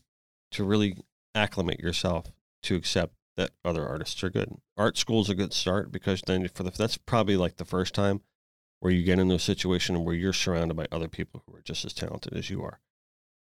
to 0.52 0.64
really 0.64 0.98
acclimate 1.36 1.80
yourself 1.80 2.32
to 2.64 2.76
accept 2.76 3.14
that 3.38 3.52
other 3.66 3.88
artists 3.88 4.24
are 4.24 4.30
good. 4.30 4.56
Art 4.78 4.98
school's 4.98 5.30
a 5.30 5.36
good 5.36 5.54
start 5.54 5.92
because 5.92 6.22
then 6.26 6.48
for 6.48 6.64
the 6.64 6.72
that's 6.72 6.98
probably 6.98 7.38
like 7.38 7.58
the 7.58 7.66
first 7.66 7.94
time 7.94 8.22
where 8.80 8.92
you 8.94 9.04
get 9.04 9.20
into 9.20 9.36
a 9.36 9.40
situation 9.40 10.04
where 10.04 10.16
you're 10.16 10.34
surrounded 10.34 10.76
by 10.76 10.88
other 10.92 11.08
people 11.08 11.44
who 11.46 11.56
are 11.56 11.62
just 11.62 11.86
as 11.86 11.94
talented 11.94 12.34
as 12.36 12.50
you 12.50 12.64
are. 12.64 12.80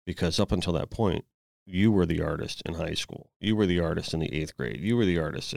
Because 0.07 0.41
up 0.41 0.53
until 0.53 0.73
that 0.73 0.91
point, 0.91 1.25
you 1.67 1.93
were 1.93 2.07
the 2.07 2.23
artist 2.23 2.63
in 2.67 2.75
high 2.75 2.95
school. 2.95 3.31
You 3.41 3.55
were 3.55 3.67
the 3.67 3.81
artist 3.81 4.13
in 4.13 4.21
the 4.21 4.33
eighth 4.35 4.57
grade. 4.57 4.81
You 4.81 4.97
were 4.97 5.05
the 5.05 5.19
artist 5.19 5.55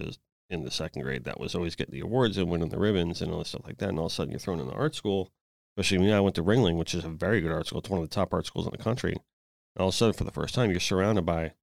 in 0.49 0.63
the 0.63 0.71
second 0.71 1.01
grade 1.01 1.23
that 1.23 1.39
was 1.39 1.55
always 1.55 1.75
getting 1.75 1.93
the 1.93 2.01
awards 2.01 2.37
and 2.37 2.49
winning 2.49 2.69
the 2.69 2.77
ribbons 2.77 3.21
and 3.21 3.31
all 3.31 3.39
this 3.39 3.49
stuff 3.49 3.65
like 3.65 3.77
that. 3.79 3.89
And 3.89 3.99
all 3.99 4.05
of 4.05 4.11
a 4.11 4.15
sudden 4.15 4.31
you're 4.31 4.39
thrown 4.39 4.59
into 4.59 4.73
art 4.73 4.95
school. 4.95 5.31
Especially 5.75 5.97
me, 6.05 6.13
I 6.13 6.19
went 6.19 6.35
to 6.35 6.43
Ringling, 6.43 6.77
which 6.77 6.93
is 6.93 7.03
a 7.03 7.09
very 7.09 7.41
good 7.41 7.51
art 7.51 7.65
school. 7.65 7.79
It's 7.79 7.89
one 7.89 8.01
of 8.01 8.07
the 8.07 8.13
top 8.13 8.31
art 8.31 8.45
schools 8.45 8.67
in 8.67 8.71
the 8.71 8.83
country. 8.83 9.13
And 9.13 9.81
all 9.81 9.87
of 9.87 9.93
a 9.95 9.97
sudden, 9.97 10.13
for 10.13 10.23
the 10.23 10.31
first 10.31 10.53
time, 10.53 10.69
you're 10.69 10.79
surrounded 10.79 11.25
by 11.25 11.53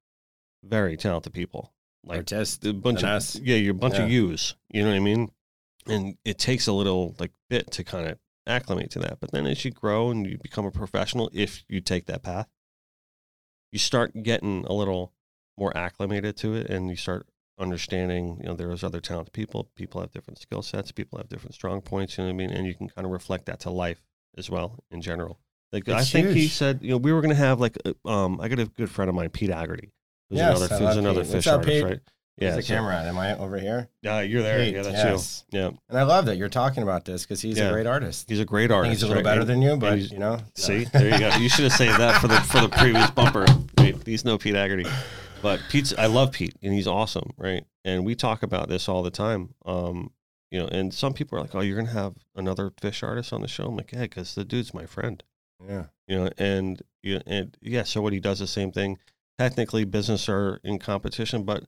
very 0.63 0.97
talented 0.97 1.31
people. 1.31 1.71
Like 2.03 2.19
a 2.65 2.73
bunch 2.73 3.03
of 3.03 3.09
us. 3.09 3.35
yeah, 3.37 3.55
you're 3.55 3.71
a 3.71 3.75
bunch 3.75 3.95
of 3.99 4.09
yous. 4.09 4.55
You 4.69 4.83
know 4.83 4.89
what 4.89 4.95
I 4.95 4.99
mean? 4.99 5.31
And 5.87 6.17
it 6.23 6.37
takes 6.37 6.67
a 6.67 6.73
little 6.73 7.15
like 7.19 7.31
bit 7.49 7.71
to 7.71 7.83
kind 7.83 8.07
of 8.07 8.17
acclimate 8.45 8.91
to 8.91 8.99
that. 8.99 9.19
But 9.19 9.31
then 9.31 9.47
as 9.47 9.63
you 9.65 9.71
grow 9.71 10.11
and 10.11 10.25
you 10.25 10.37
become 10.37 10.65
a 10.65 10.71
professional, 10.71 11.29
if 11.33 11.63
you 11.67 11.81
take 11.81 12.05
that 12.05 12.23
path, 12.23 12.47
you 13.71 13.79
start 13.79 14.11
getting 14.21 14.65
a 14.67 14.73
little 14.73 15.13
more 15.57 15.75
acclimated 15.75 16.37
to 16.37 16.55
it, 16.55 16.69
and 16.69 16.89
you 16.89 16.95
start 16.95 17.27
understanding. 17.59 18.37
You 18.41 18.49
know, 18.49 18.55
there's 18.55 18.83
other 18.83 18.99
talented 18.99 19.33
people. 19.33 19.69
People 19.75 20.01
have 20.01 20.11
different 20.11 20.39
skill 20.39 20.61
sets. 20.61 20.91
People 20.91 21.17
have 21.17 21.29
different 21.29 21.55
strong 21.55 21.81
points. 21.81 22.17
You 22.17 22.23
know 22.23 22.29
what 22.29 22.33
I 22.33 22.37
mean? 22.37 22.49
And 22.51 22.67
you 22.67 22.75
can 22.75 22.89
kind 22.89 23.05
of 23.05 23.11
reflect 23.11 23.45
that 23.45 23.59
to 23.61 23.69
life 23.69 24.01
as 24.37 24.49
well 24.49 24.83
in 24.91 25.01
general. 25.01 25.39
Like 25.71 25.87
I 25.87 26.01
It's 26.01 26.11
think 26.11 26.29
he 26.29 26.47
said, 26.47 26.79
you 26.81 26.91
know, 26.91 26.97
we 26.97 27.13
were 27.13 27.21
going 27.21 27.29
to 27.29 27.35
have 27.35 27.61
like, 27.61 27.77
uh, 27.85 27.93
um, 28.07 28.41
I 28.41 28.49
got 28.49 28.59
a 28.59 28.65
good 28.65 28.89
friend 28.89 29.07
of 29.07 29.15
mine, 29.15 29.29
Pete 29.29 29.51
Aggerty. 29.51 29.91
Who's 30.29 30.39
Yes, 30.39 30.57
another, 30.57 30.75
I 30.75 30.77
who's 30.87 30.97
another 30.97 31.23
Pete. 31.23 31.31
Fish 31.31 31.47
artist, 31.47 31.83
right? 31.83 31.99
Where's 32.37 32.55
the 32.55 32.61
so- 32.63 32.73
camera? 32.75 32.95
Am 33.03 33.17
I 33.19 33.37
over 33.37 33.59
here? 33.59 33.89
yeah, 34.01 34.21
you're 34.21 34.41
there. 34.41 34.63
Yeah, 34.63 34.81
that's 34.83 34.95
yes. 34.95 35.43
you. 35.51 35.59
Yeah, 35.59 35.67
And 35.89 35.97
I 35.99 36.03
love 36.03 36.25
that 36.25 36.37
you're 36.37 36.49
talking 36.49 36.81
about 36.83 37.05
this 37.05 37.23
because 37.23 37.41
he's 37.41 37.57
Yeah. 37.57 37.69
a 37.69 37.71
great 37.71 37.85
artist. 37.87 38.29
he's 38.29 38.39
a 38.39 38.45
great 38.45 38.71
artist. 38.71 38.91
he's 38.93 39.03
a 39.03 39.07
little 39.07 39.21
right? 39.23 39.29
better 39.29 39.43
than 39.43 39.61
you, 39.61 39.75
but 39.77 39.99
you 39.99 40.17
know. 40.17 40.39
See, 40.55 40.85
there 40.85 41.09
you 41.09 41.19
go. 41.19 41.35
You 41.37 41.49
should 41.49 41.63
have 41.65 41.73
saved 41.73 41.99
that 41.99 42.19
for 42.21 42.27
the 42.27 42.39
for 42.41 42.61
the 42.61 42.69
previous 42.69 43.09
bumper. 43.19 43.45
Wait, 43.77 43.95
he's 44.05 44.25
no 44.25 44.37
Pete 44.37 44.55
Aggerty, 44.55 44.89
but 45.41 45.59
Pete's. 45.69 45.93
I 45.97 46.05
love 46.07 46.31
Pete, 46.31 46.55
and 46.63 46.73
he's 46.73 46.87
awesome, 46.87 47.31
right? 47.37 47.65
And 47.85 48.05
we 48.05 48.15
talk 48.15 48.43
about 48.43 48.69
this 48.69 48.87
all 48.89 49.03
the 49.03 49.11
time. 49.11 49.53
Um, 49.65 50.11
you 50.51 50.59
know, 50.59 50.67
and 50.67 50.93
some 50.93 51.13
people 51.13 51.37
are 51.37 51.41
like, 51.41 51.53
"Oh, 51.55 51.61
you're 51.61 51.77
gonna 51.77 51.91
have 51.91 52.13
another 52.35 52.71
fish 52.81 53.03
artist 53.03 53.31
on 53.33 53.41
the 53.41 53.47
show?" 53.47 53.65
I'm 53.65 53.77
like, 53.77 53.91
"Yeah, 53.91 54.01
because 54.01 54.35
the 54.35 54.43
dude's 54.45 54.73
my 54.73 54.85
friend." 54.85 55.21
Yeah. 55.67 55.85
You 56.07 56.15
know, 56.25 56.29
and 56.37 56.81
you 57.03 57.21
and 57.27 57.55
yeah. 57.61 57.83
So 57.83 58.01
what 58.01 58.13
he 58.13 58.19
does 58.19 58.39
the 58.39 58.47
same 58.47 58.71
thing. 58.71 58.97
Technically, 59.37 59.85
business 59.85 60.27
are 60.29 60.59
in 60.63 60.77
competition, 60.79 61.43
but 61.43 61.63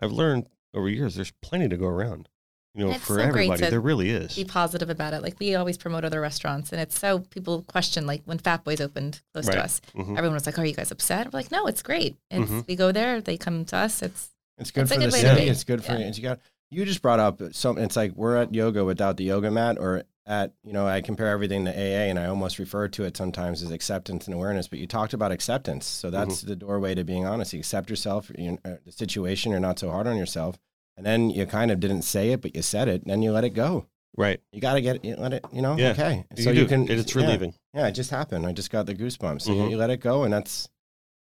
I've 0.00 0.12
learned 0.12 0.46
over 0.74 0.88
years 0.88 1.14
there's 1.14 1.32
plenty 1.42 1.68
to 1.68 1.76
go 1.76 1.86
around. 1.86 2.28
You 2.74 2.84
know, 2.84 2.90
It's 2.92 3.04
for 3.06 3.14
so 3.14 3.20
everybody, 3.22 3.70
there 3.70 3.80
really 3.80 4.10
is. 4.10 4.36
Be 4.36 4.44
positive 4.44 4.90
about 4.90 5.14
it. 5.14 5.22
Like 5.22 5.40
we 5.40 5.54
always 5.54 5.78
promote 5.78 6.04
other 6.04 6.20
restaurants, 6.20 6.72
and 6.72 6.80
it's 6.80 6.98
so 6.98 7.20
people 7.20 7.62
question. 7.62 8.06
Like 8.06 8.20
when 8.26 8.36
Fat 8.38 8.64
Boys 8.64 8.82
opened 8.82 9.22
close 9.32 9.46
Right. 9.46 9.54
to 9.54 9.64
us, 9.64 9.80
Mhm. 9.94 10.18
everyone 10.18 10.34
was 10.34 10.44
like, 10.44 10.58
"Are 10.58 10.64
you 10.64 10.74
guys 10.74 10.90
upset?" 10.90 11.32
We're 11.32 11.38
like, 11.38 11.50
"No, 11.50 11.66
it's 11.66 11.82
great. 11.82 12.16
It's 12.30 12.50
Mhm. 12.50 12.66
we 12.66 12.76
go 12.76 12.92
there, 12.92 13.22
they 13.22 13.38
come 13.38 13.64
to 13.66 13.76
us. 13.76 14.02
It's 14.02 14.28
It's 14.58 14.70
good 14.70 14.82
It's 14.82 14.90
a 14.90 14.94
for 14.94 15.00
good 15.00 15.10
the 15.10 15.14
way 15.16 15.22
to 15.22 15.28
city. 15.28 15.40
be. 15.44 15.48
It's 15.50 15.64
good 15.64 15.84
for 15.84 15.92
Yeah. 15.92 15.98
you. 16.08 16.12
You 16.14 16.22
got. 16.22 16.40
You 16.70 16.84
just 16.84 17.00
brought 17.00 17.20
up 17.20 17.40
some. 17.52 17.78
It's 17.78 17.94
like 17.96 18.12
we're 18.14 18.36
at 18.36 18.54
yoga 18.54 18.84
without 18.84 19.16
the 19.16 19.24
yoga 19.24 19.50
mat, 19.50 19.78
or 19.78 20.02
at 20.26 20.52
you 20.64 20.72
know 20.72 20.86
I 20.86 21.00
compare 21.00 21.28
everything 21.28 21.64
to 21.66 21.70
AA, 21.70 22.08
and 22.10 22.18
I 22.18 22.26
almost 22.26 22.58
refer 22.58 22.88
to 22.88 23.04
it 23.04 23.16
sometimes 23.16 23.62
as 23.62 23.70
acceptance 23.70 24.26
and 24.26 24.34
awareness. 24.34 24.68
But 24.68 24.78
you 24.78 24.86
talked 24.86 25.14
about 25.14 25.32
acceptance, 25.32 25.86
so 25.86 26.10
that's 26.10 26.42
the 26.42 26.56
doorway 26.56 26.94
to 26.94 27.04
being 27.04 27.24
honest. 27.26 27.52
You 27.52 27.60
accept 27.60 27.90
yourself, 27.90 28.30
you 28.36 28.58
uh, 28.64 28.76
the 28.84 28.92
situation. 28.92 29.50
You're 29.52 29.60
not 29.60 29.78
so 29.78 29.90
hard 29.90 30.06
on 30.06 30.16
yourself, 30.16 30.58
and 30.96 31.06
then 31.06 31.30
you 31.30 31.46
kind 31.46 31.70
of 31.70 31.78
didn't 31.80 32.02
say 32.02 32.32
it, 32.32 32.40
but 32.42 32.56
you 32.56 32.62
said 32.62 32.88
it, 32.88 33.02
and 33.02 33.10
then 33.10 33.22
you 33.22 33.32
let 33.32 33.44
it 33.44 33.50
go. 33.50 33.86
Right. 34.18 34.40
You 34.50 34.60
got 34.62 34.74
to 34.74 34.80
get 34.80 35.04
you 35.04 35.14
let 35.16 35.32
it, 35.34 35.44
you 35.52 35.60
know. 35.62 35.76
Yeah. 35.76 35.90
Okay. 35.90 36.24
So 36.38 36.50
you, 36.50 36.66
can. 36.66 36.90
It's 36.90 37.14
yeah. 37.14 37.22
relieving. 37.22 37.54
Yeah, 37.74 37.86
it 37.86 37.92
just 37.92 38.10
happened. 38.10 38.46
I 38.46 38.52
just 38.52 38.70
got 38.70 38.86
the 38.86 38.94
goosebumps. 38.94 39.42
So 39.42 39.52
Mhm. 39.52 39.70
you 39.70 39.76
let 39.76 39.90
it 39.90 39.98
go, 40.00 40.24
and 40.24 40.32
that's 40.32 40.68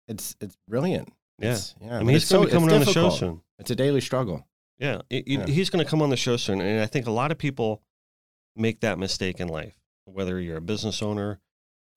it's 0.07 0.35
it's 0.41 0.57
brilliant. 0.67 1.13
Yeah. 1.39 1.51
It's, 1.53 1.75
yeah. 1.81 1.95
I 1.95 1.99
mean, 1.99 2.09
he's 2.09 2.23
it's 2.23 2.31
going 2.31 2.43
to 2.43 2.47
be 2.47 2.51
so- 2.53 2.59
coming 2.59 2.73
on 2.75 2.79
the 2.85 2.91
show 2.91 3.09
soon. 3.11 3.41
It's 3.59 3.71
a 3.71 3.75
daily 3.75 4.01
struggle. 4.01 4.45
Yeah, 4.79 5.01
it- 5.11 5.27
it- 5.27 5.27
Yeah. 5.27 5.45
he's 5.45 5.69
going 5.69 5.83
to 5.85 5.89
come 5.89 6.01
on 6.01 6.09
the 6.09 6.17
show 6.17 6.37
soon, 6.37 6.59
and 6.59 6.81
I 6.81 6.87
think 6.87 7.05
a 7.05 7.11
lot 7.11 7.31
of 7.31 7.37
people 7.37 7.83
make 8.55 8.81
that 8.81 8.99
mistake 8.99 9.39
in 9.39 9.47
life. 9.47 9.75
Whether 10.05 10.39
you're 10.39 10.57
a 10.57 10.61
business 10.61 11.01
owner, 11.01 11.39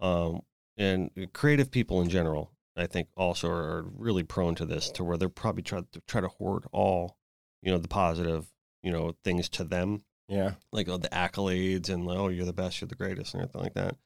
um, 0.01 0.43
and 0.77 1.11
creative 1.33 1.71
people 1.71 2.01
in 2.01 2.09
general, 2.09 2.51
I 2.77 2.87
think 2.87 3.09
also 3.17 3.49
are 3.51 3.83
really 3.97 4.25
prone 4.25 4.55
to 4.57 4.67
this, 4.67 4.91
to 4.93 5.05
where 5.05 5.17
they're 5.17 5.29
probably 5.29 5.63
try 5.63 5.81
to 5.81 6.01
try 6.09 6.21
to 6.21 6.29
hoard 6.29 6.65
all, 6.73 7.17
you 7.63 7.71
know, 7.71 7.79
the 7.79 7.89
positive, 7.89 8.47
you 8.83 8.91
know, 8.93 9.15
things 9.23 9.49
to 9.51 9.65
them, 9.65 10.03
Yeah. 10.29 10.55
like 10.73 10.89
oh, 10.89 10.97
the 10.99 11.09
accolades 11.11 11.89
and 11.89 12.09
oh, 12.09 12.29
you're 12.29 12.45
the 12.45 12.53
best, 12.53 12.81
you're 12.81 12.89
the 12.89 12.97
greatest, 12.97 13.35
and 13.35 13.43
everything 13.43 13.63
like 13.63 13.75
that. 13.75 13.97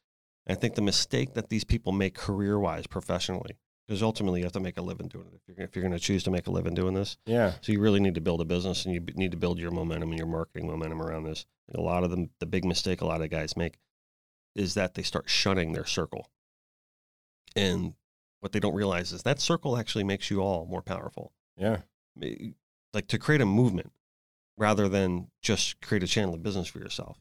I 0.46 0.54
think 0.54 0.74
the 0.74 0.82
mistake 0.82 1.34
that 1.34 1.48
these 1.48 1.64
people 1.64 1.92
make 1.92 2.14
career 2.14 2.58
wise, 2.58 2.86
professionally, 2.86 3.56
because 3.86 4.02
ultimately 4.02 4.40
you 4.40 4.44
have 4.44 4.52
to 4.52 4.60
make 4.60 4.76
a 4.78 4.82
living 4.82 5.08
doing 5.08 5.26
it. 5.32 5.40
If 5.46 5.56
you're 5.56 5.66
if 5.66 5.74
you're 5.76 5.82
going 5.82 5.92
to 5.92 5.98
choose 5.98 6.22
to 6.24 6.30
make 6.30 6.46
a 6.46 6.50
living 6.50 6.74
doing 6.74 6.94
this, 6.94 7.16
Yeah. 7.26 7.54
so 7.62 7.72
you 7.72 7.80
really 7.80 8.00
need 8.00 8.14
to 8.16 8.20
build 8.20 8.40
a 8.42 8.44
business 8.44 8.84
and 8.84 8.94
you 8.94 9.00
b- 9.00 9.14
need 9.16 9.30
to 9.30 9.36
build 9.38 9.58
your 9.58 9.70
momentum 9.70 10.10
and 10.10 10.18
your 10.18 10.28
marketing 10.28 10.66
momentum 10.66 11.00
around 11.02 11.24
this. 11.24 11.46
A 11.74 11.80
lot 11.80 12.04
of 12.04 12.10
them, 12.10 12.30
the 12.40 12.46
big 12.46 12.64
mistake 12.64 13.00
a 13.00 13.06
lot 13.06 13.20
of 13.22 13.30
guys 13.30 13.56
make 13.56 13.78
is 14.54 14.74
that 14.74 14.94
they 14.94 15.02
start 15.02 15.28
shunning 15.28 15.72
their 15.72 15.84
circle. 15.84 16.30
And 17.56 17.94
what 18.40 18.52
they 18.52 18.60
don't 18.60 18.74
realize 18.74 19.12
is 19.12 19.22
that 19.22 19.40
circle 19.40 19.76
actually 19.76 20.04
makes 20.04 20.30
you 20.30 20.40
all 20.40 20.66
more 20.66 20.82
powerful. 20.82 21.32
Yeah. 21.56 21.78
Like 22.94 23.08
to 23.08 23.18
create 23.18 23.40
a 23.40 23.46
movement 23.46 23.92
rather 24.56 24.88
than 24.88 25.28
just 25.42 25.80
create 25.80 26.02
a 26.02 26.06
channel 26.06 26.34
of 26.34 26.42
business 26.42 26.68
for 26.68 26.78
yourself. 26.78 27.18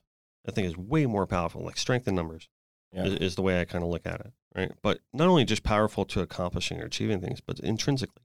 I 0.47 0.51
think 0.51 0.67
is 0.67 0.77
way 0.77 1.05
more 1.05 1.27
powerful. 1.27 1.63
Like 1.63 1.77
strength 1.77 2.07
in 2.07 2.15
numbers 2.15 2.47
Yeah. 2.93 3.05
is, 3.05 3.13
is 3.15 3.35
the 3.35 3.41
way 3.41 3.59
I 3.59 3.65
kind 3.65 3.83
of 3.83 3.89
look 3.89 4.05
at 4.05 4.21
it, 4.21 4.31
right? 4.55 4.71
But 4.81 4.99
not 5.13 5.27
only 5.27 5.43
just 5.43 5.63
powerful 5.63 6.05
to 6.05 6.21
accomplishing 6.21 6.79
or 6.81 6.85
achieving 6.85 7.19
things, 7.19 7.41
but 7.41 7.59
intrinsically 7.59 8.23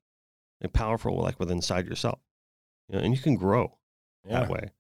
and 0.60 0.72
powerful 0.72 1.16
like 1.20 1.40
with 1.40 1.50
inside 1.50 1.86
yourself. 1.86 2.20
You 2.88 2.96
know, 2.98 3.04
and 3.04 3.14
you 3.14 3.20
can 3.20 3.34
grow 3.36 3.76
Yeah. 4.24 4.40
that 4.40 4.48
way, 4.50 4.70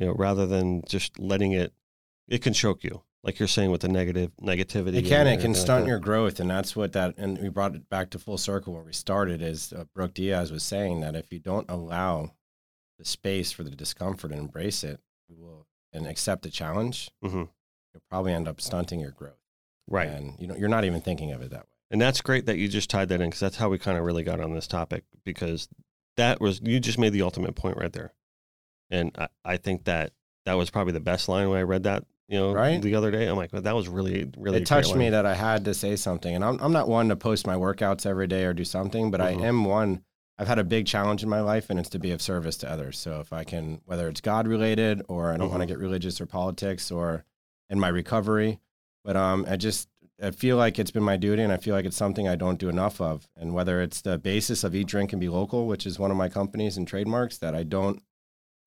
you 0.00 0.06
know, 0.06 0.14
rather 0.14 0.46
than 0.46 0.82
just 0.88 1.18
letting 1.18 1.52
it. 1.52 1.72
It 2.28 2.42
can 2.42 2.52
choke 2.52 2.84
you, 2.84 3.02
like 3.24 3.38
you're 3.38 3.48
saying 3.48 3.70
with 3.72 3.80
the 3.82 3.88
negative 3.88 4.30
negativity. 4.40 4.94
It 4.94 5.02
can. 5.02 5.02
It 5.02 5.04
can 5.04 5.16
everything 5.26 5.52
like 5.52 5.60
stunt 5.60 5.86
your 5.86 5.98
growth, 5.98 6.40
and 6.40 6.48
that's 6.50 6.74
what 6.76 6.92
that. 6.92 7.14
And 7.18 7.38
we 7.38 7.48
brought 7.48 7.74
it 7.74 7.88
back 7.88 8.10
to 8.10 8.18
full 8.18 8.38
circle 8.38 8.72
where 8.72 8.82
we 8.84 8.92
started. 8.92 9.42
Is 9.42 9.72
uh, 9.72 9.84
Brooke 9.94 10.14
Diaz 10.14 10.50
was 10.52 10.62
saying 10.62 11.00
that 11.00 11.14
if 11.14 11.32
you 11.32 11.38
don't 11.38 11.68
allow 11.70 12.32
the 12.98 13.04
space 13.04 13.50
for 13.52 13.62
the 13.64 13.70
discomfort 13.70 14.30
and 14.30 14.40
embrace 14.40 14.84
it, 14.84 15.00
you 15.28 15.36
will 15.36 15.66
and 15.92 16.06
accept 16.06 16.42
the 16.42 16.50
challenge, 16.50 17.10
Mhm. 17.24 17.48
you'll 17.92 18.02
probably 18.08 18.32
end 18.32 18.46
up 18.46 18.60
stunting 18.60 19.00
your 19.00 19.10
growth. 19.10 19.34
right. 19.88 20.08
And 20.08 20.38
you 20.38 20.46
know, 20.46 20.54
you're 20.54 20.68
not 20.68 20.84
even 20.84 21.00
thinking 21.00 21.32
of 21.32 21.42
it 21.42 21.50
that 21.50 21.62
way. 21.62 21.72
And 21.90 22.00
that's 22.00 22.20
great 22.20 22.46
that 22.46 22.58
you 22.58 22.68
just 22.68 22.88
tied 22.88 23.08
that 23.08 23.20
in 23.20 23.28
because 23.30 23.40
that's 23.40 23.56
how 23.56 23.68
we 23.68 23.76
kind 23.78 23.98
of 23.98 24.04
really 24.04 24.22
got 24.22 24.38
on 24.38 24.54
this 24.54 24.68
topic 24.68 25.02
because 25.24 25.68
that 26.16 26.40
was, 26.40 26.60
you 26.62 26.78
just 26.78 26.96
made 26.98 27.12
the 27.12 27.22
ultimate 27.22 27.56
point 27.56 27.76
right 27.76 27.92
there. 27.92 28.12
And 28.90 29.12
I, 29.18 29.28
I 29.44 29.56
think 29.56 29.84
that 29.84 30.12
that 30.46 30.54
was 30.54 30.70
probably 30.70 30.92
the 30.92 31.00
best 31.00 31.28
line 31.28 31.48
when 31.48 31.58
I 31.58 31.62
read 31.62 31.84
that, 31.84 32.04
you 32.28 32.38
know, 32.38 32.52
Right? 32.52 32.80
the 32.80 32.94
other 32.94 33.10
day. 33.10 33.26
I'm 33.26 33.36
like, 33.36 33.52
well, 33.52 33.62
that 33.62 33.74
was 33.74 33.88
really, 33.88 34.30
really 34.36 34.58
it 34.62 34.66
touched 34.66 34.94
me 34.96 35.10
that 35.10 35.26
I 35.26 35.34
had 35.34 35.64
to 35.66 35.74
say 35.74 35.96
something. 35.96 36.34
And 36.34 36.44
I'm, 36.44 36.58
I'm 36.60 36.72
not 36.72 36.88
one 36.88 37.08
to 37.10 37.16
post 37.16 37.46
my 37.46 37.54
workouts 37.54 38.06
every 38.06 38.26
day 38.26 38.44
or 38.44 38.52
do 38.52 38.64
something, 38.64 39.10
but 39.10 39.20
Mhm. 39.20 39.24
I 39.24 39.30
am 39.46 39.64
one. 39.64 40.02
I've 40.38 40.48
had 40.48 40.58
a 40.58 40.64
big 40.64 40.86
challenge 40.86 41.22
in 41.22 41.28
my 41.28 41.42
life, 41.42 41.68
and 41.68 41.78
it's 41.78 41.90
to 41.90 41.98
be 41.98 42.12
of 42.12 42.22
service 42.22 42.56
to 42.58 42.70
others. 42.70 42.98
So 42.98 43.20
if 43.20 43.30
I 43.32 43.44
can, 43.44 43.82
whether 43.84 44.08
it's 44.08 44.22
God 44.22 44.48
related 44.48 45.02
or 45.06 45.32
I 45.32 45.36
don't 45.36 45.50
want 45.50 45.60
to 45.60 45.66
get 45.66 45.78
religious 45.78 46.18
or 46.20 46.24
politics 46.24 46.90
or 46.90 47.24
in 47.68 47.78
my 47.78 47.88
recovery, 47.88 48.58
but 49.04 49.16
um, 49.16 49.44
I 49.48 49.56
just 49.56 49.88
I 50.22 50.30
feel 50.30 50.56
like 50.56 50.78
it's 50.78 50.90
been 50.90 51.02
my 51.02 51.16
duty, 51.18 51.42
and 51.42 51.52
I 51.52 51.56
feel 51.58 51.74
like 51.74 51.84
it's 51.84 51.96
something 51.96 52.26
I 52.28 52.36
don't 52.36 52.58
do 52.58 52.68
enough 52.70 53.00
of. 53.02 53.28
And 53.36 53.54
whether 53.54 53.80
it's 53.82 54.00
the 54.02 54.16
basis 54.18 54.64
of 54.64 54.74
eat, 54.74 54.86
drink, 54.86 55.12
and 55.12 55.20
be 55.20 55.28
local, 55.28 55.66
which 55.66 55.86
is 55.86 55.98
one 55.98 56.10
of 56.10 56.16
my 56.16 56.28
companies 56.30 56.76
and 56.78 56.86
trademarks, 56.88 57.36
that 57.38 57.54
I 57.54 57.62
don't, 57.62 58.02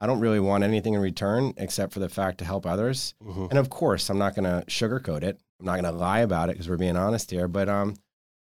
I 0.03 0.05
don't 0.05 0.19
really 0.19 0.41
want 0.41 0.65
anything 0.65 0.95
in 0.95 0.99
return 0.99 1.53
except 1.55 1.93
for 1.93 2.01
the 2.01 2.09
fact 2.09 2.39
to 2.39 2.45
help 2.45 2.65
others. 2.65 3.13
Mhm. 3.23 3.49
And 3.49 3.57
of 3.57 3.69
course, 3.69 4.09
I'm 4.09 4.17
not 4.17 4.35
going 4.35 4.43
to 4.43 4.65
sugarcoat 4.67 5.23
it. 5.23 5.39
I'm 5.61 5.65
not 5.65 5.81
going 5.81 5.93
to 5.93 5.97
lie 5.97 6.19
about 6.19 6.49
it 6.49 6.53
because 6.53 6.67
we're 6.67 6.75
being 6.75 6.97
honest 6.97 7.31
here. 7.31 7.47
But 7.47 7.69
um, 7.69 7.95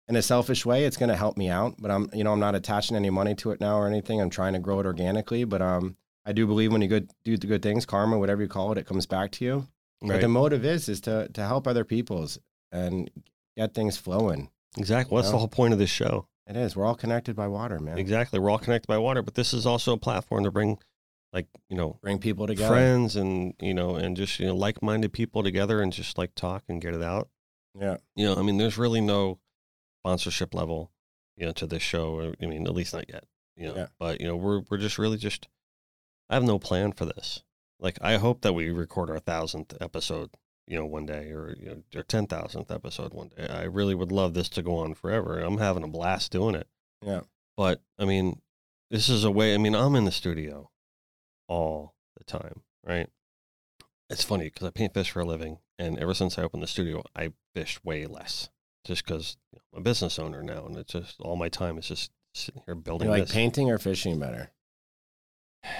in 0.08 0.16
a 0.16 0.22
selfish 0.22 0.64
way, 0.64 0.86
it's 0.86 0.96
going 0.96 1.10
to 1.10 1.16
help 1.16 1.36
me 1.36 1.50
out. 1.50 1.74
But 1.78 1.90
I'm, 1.90 2.08
you 2.14 2.24
know, 2.24 2.32
I'm 2.32 2.40
not 2.40 2.54
attaching 2.54 2.96
any 2.96 3.10
money 3.10 3.34
to 3.34 3.50
it 3.50 3.60
now 3.60 3.76
or 3.76 3.86
anything. 3.86 4.22
I'm 4.22 4.30
trying 4.30 4.54
to 4.54 4.58
grow 4.58 4.80
it 4.80 4.86
organically. 4.86 5.44
But 5.44 5.60
um, 5.60 5.96
I 6.24 6.32
do 6.32 6.46
believe 6.46 6.72
when 6.72 6.80
you 6.80 6.88
good, 6.88 7.10
do 7.24 7.36
the 7.36 7.46
good 7.46 7.60
things, 7.60 7.84
karma, 7.84 8.18
whatever 8.18 8.40
you 8.40 8.48
call 8.48 8.72
it, 8.72 8.78
it 8.78 8.86
comes 8.86 9.04
back 9.04 9.30
to 9.32 9.44
you. 9.44 9.68
But 10.00 10.22
the 10.22 10.28
motive 10.28 10.64
is 10.64 10.88
is 10.88 11.02
to 11.02 11.28
to 11.28 11.42
help 11.42 11.68
other 11.68 11.84
people's 11.84 12.38
and 12.72 13.10
get 13.54 13.74
things 13.74 13.98
flowing. 13.98 14.48
Exactly. 14.78 15.14
Well, 15.14 15.22
that's 15.22 15.30
know? 15.30 15.36
the 15.36 15.40
whole 15.40 15.48
point 15.48 15.74
of 15.74 15.78
this 15.78 15.90
show. 15.90 16.26
It 16.46 16.56
is. 16.56 16.74
We're 16.74 16.86
all 16.86 16.94
connected 16.94 17.36
by 17.36 17.48
water, 17.48 17.78
man. 17.78 17.98
Exactly. 17.98 18.38
We're 18.38 18.50
all 18.50 18.58
connected 18.58 18.88
by 18.88 18.98
water, 18.98 19.22
but 19.22 19.34
this 19.34 19.52
is 19.52 19.66
also 19.66 19.92
a 19.92 19.98
platform 19.98 20.44
to 20.44 20.50
bring, 20.50 20.78
like, 21.32 21.46
you 21.68 21.76
know, 21.76 21.98
Bring 22.02 22.18
people 22.18 22.46
together. 22.46 22.68
friends 22.68 23.16
and, 23.16 23.54
you 23.60 23.74
know, 23.74 23.94
and 23.96 24.16
just, 24.16 24.40
you 24.40 24.46
know, 24.46 24.54
like 24.56 24.82
minded 24.82 25.12
people 25.12 25.42
together 25.42 25.80
and 25.80 25.92
just 25.92 26.18
like 26.18 26.34
talk 26.34 26.64
and 26.68 26.80
get 26.82 26.94
it 26.94 27.02
out. 27.02 27.28
Yeah. 27.78 27.98
you 28.16 28.26
know, 28.26 28.36
I 28.36 28.42
mean, 28.42 28.58
there's 28.58 28.78
really 28.78 29.00
no 29.00 29.38
sponsorship 30.00 30.54
level, 30.54 30.90
you 31.36 31.46
know, 31.46 31.52
to 31.52 31.66
this 31.66 31.82
show. 31.82 32.14
Or, 32.18 32.34
I 32.42 32.46
mean, 32.46 32.66
at 32.66 32.74
least 32.74 32.94
not 32.94 33.08
yet, 33.08 33.24
you 33.56 33.68
know. 33.68 33.76
Yeah. 33.76 33.86
But 33.98 34.20
you 34.20 34.26
know, 34.26 34.36
we're 34.36 34.62
we're 34.68 34.78
just 34.78 34.98
really 34.98 35.18
just. 35.18 35.48
I 36.28 36.34
have 36.34 36.44
no 36.44 36.58
plan 36.58 36.92
for 36.92 37.04
this. 37.04 37.42
Like, 37.80 37.98
I 38.00 38.16
hope 38.16 38.42
that 38.42 38.52
we 38.52 38.70
record 38.70 39.10
our 39.10 39.18
thousandth 39.18 39.76
episode, 39.80 40.30
you 40.66 40.78
know, 40.78 40.86
one 40.86 41.06
day, 41.06 41.30
or 41.30 41.56
you 41.58 41.66
know, 41.66 41.82
our 41.96 42.02
ten 42.02 42.26
thousandth 42.26 42.70
episode 42.70 43.14
one 43.14 43.30
day. 43.36 43.46
I 43.48 43.64
really 43.64 43.94
would 43.94 44.12
love 44.12 44.34
this 44.34 44.48
to 44.50 44.62
go 44.62 44.76
on 44.76 44.94
forever. 44.94 45.38
I'm 45.38 45.58
having 45.58 45.84
a 45.84 45.88
blast 45.88 46.32
doing 46.32 46.54
it. 46.54 46.66
Yeah. 47.04 47.20
But 47.56 47.80
I 47.98 48.04
mean, 48.04 48.40
this 48.90 49.08
is 49.08 49.24
a 49.24 49.30
way. 49.30 49.54
I 49.54 49.58
mean, 49.58 49.74
I'm 49.74 49.94
in 49.94 50.04
the 50.04 50.12
studio 50.12 50.70
all 51.50 51.94
the 52.16 52.24
time, 52.24 52.62
right? 52.86 53.08
It's 54.08 54.24
funny 54.24 54.44
because 54.44 54.66
I 54.66 54.70
paint 54.70 54.94
fish 54.94 55.10
for 55.10 55.20
a 55.20 55.24
living, 55.24 55.58
and 55.78 55.98
ever 55.98 56.14
since 56.14 56.38
I 56.38 56.42
opened 56.42 56.62
the 56.62 56.66
studio, 56.68 57.02
I 57.14 57.32
fish 57.54 57.78
way 57.84 58.06
less, 58.06 58.48
just 58.86 59.04
because 59.04 59.36
you 59.52 59.58
know, 59.58 59.62
I'm 59.74 59.80
a 59.80 59.84
business 59.84 60.18
owner 60.18 60.42
now, 60.42 60.64
and 60.66 60.76
it's 60.76 60.92
just 60.92 61.20
all 61.20 61.36
my 61.36 61.48
time 61.48 61.76
is 61.78 61.88
just 61.88 62.10
sitting 62.34 62.62
here 62.66 62.74
building. 62.74 63.06
You 63.08 63.12
like 63.12 63.22
this. 63.24 63.32
painting 63.32 63.70
or 63.70 63.78
fishing 63.78 64.18
better? 64.18 64.50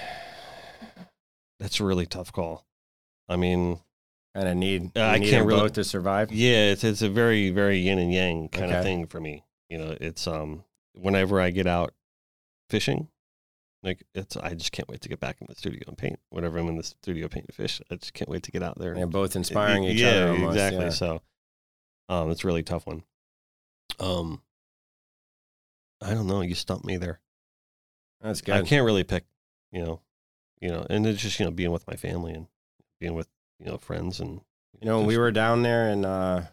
That's 1.59 1.81
a 1.81 1.85
really 1.85 2.07
tough 2.07 2.33
call. 2.33 2.67
I 3.29 3.37
mean, 3.37 3.81
Kind 4.35 4.47
of 4.49 4.57
need. 4.57 4.97
Uh, 4.97 5.01
I 5.03 5.19
need 5.19 5.31
can't 5.31 5.47
really- 5.47 5.61
both 5.61 5.73
to 5.73 5.85
survive. 5.85 6.31
yeah, 6.33 6.71
it's 6.71 6.85
it's 6.85 7.03
a 7.03 7.09
very 7.09 7.51
very 7.51 7.79
yin 7.79 7.99
and 7.99 8.13
yang 8.13 8.49
kind 8.49 8.71
of 8.73 8.85
thing 8.85 9.07
for 9.07 9.21
me. 9.21 9.45
You 9.69 9.79
know, 9.79 9.97
it's 10.01 10.27
um 10.29 10.63
whenever 10.95 11.41
I 11.41 11.51
get 11.51 11.67
out 11.67 11.93
fishing, 12.71 13.09
like 13.83 14.05
it's 14.15 14.37
I 14.37 14.55
just 14.55 14.73
can't 14.73 14.89
wait 14.89 15.01
to 15.03 15.09
get 15.09 15.21
back 15.21 15.41
in 15.41 15.47
the 15.49 15.55
studio 15.55 15.83
and 15.87 15.97
paint. 15.97 16.19
Whenever 16.29 16.59
I'm 16.59 16.69
in 16.69 16.77
the 16.77 16.83
studio 16.83 17.29
painting 17.29 17.51
fish, 17.53 17.81
I 17.91 17.97
just 17.97 18.13
can't 18.13 18.29
wait 18.29 18.43
to 18.45 18.51
get 18.51 18.63
out 18.63 18.79
there. 18.79 18.95
They're 18.95 19.07
both 19.07 19.37
inspiring 19.37 19.85
each 19.85 20.01
yeah, 20.01 20.09
other. 20.09 20.31
Almost, 20.33 20.53
exactly. 20.57 20.85
yeah. 20.85 20.91
So, 20.91 21.23
um, 22.09 22.31
it's 22.31 22.45
a 22.45 22.47
really 22.47 22.63
tough 22.63 22.87
one. 22.87 23.05
Um, 23.99 24.43
I 26.03 26.15
don't 26.15 26.27
know. 26.27 26.43
You 26.43 26.55
stumped 26.55 26.85
me 26.85 26.97
there. 26.97 27.21
That's 28.21 28.43
good. 28.43 28.55
I 28.55 28.63
can't 28.63 28.85
really 28.85 29.05
pick. 29.05 29.25
You 29.73 29.85
know, 29.85 30.01
you 30.61 30.69
know, 30.69 30.87
and 30.91 31.07
it's 31.07 31.23
just 31.23 31.39
you 31.39 31.47
know 31.47 31.51
being 31.51 31.73
with 31.73 31.87
my 31.87 31.97
family 31.97 32.33
and 32.33 32.47
being 32.99 33.15
with 33.15 33.29
you 33.59 33.67
know 33.67 33.79
friends 33.79 34.21
and 34.21 34.41
You 34.81 34.87
know, 34.87 34.99
when 34.99 35.07
we 35.07 35.17
were 35.17 35.31
down 35.31 35.63
there 35.63 35.89
in 35.89 36.05
uh, 36.05 36.47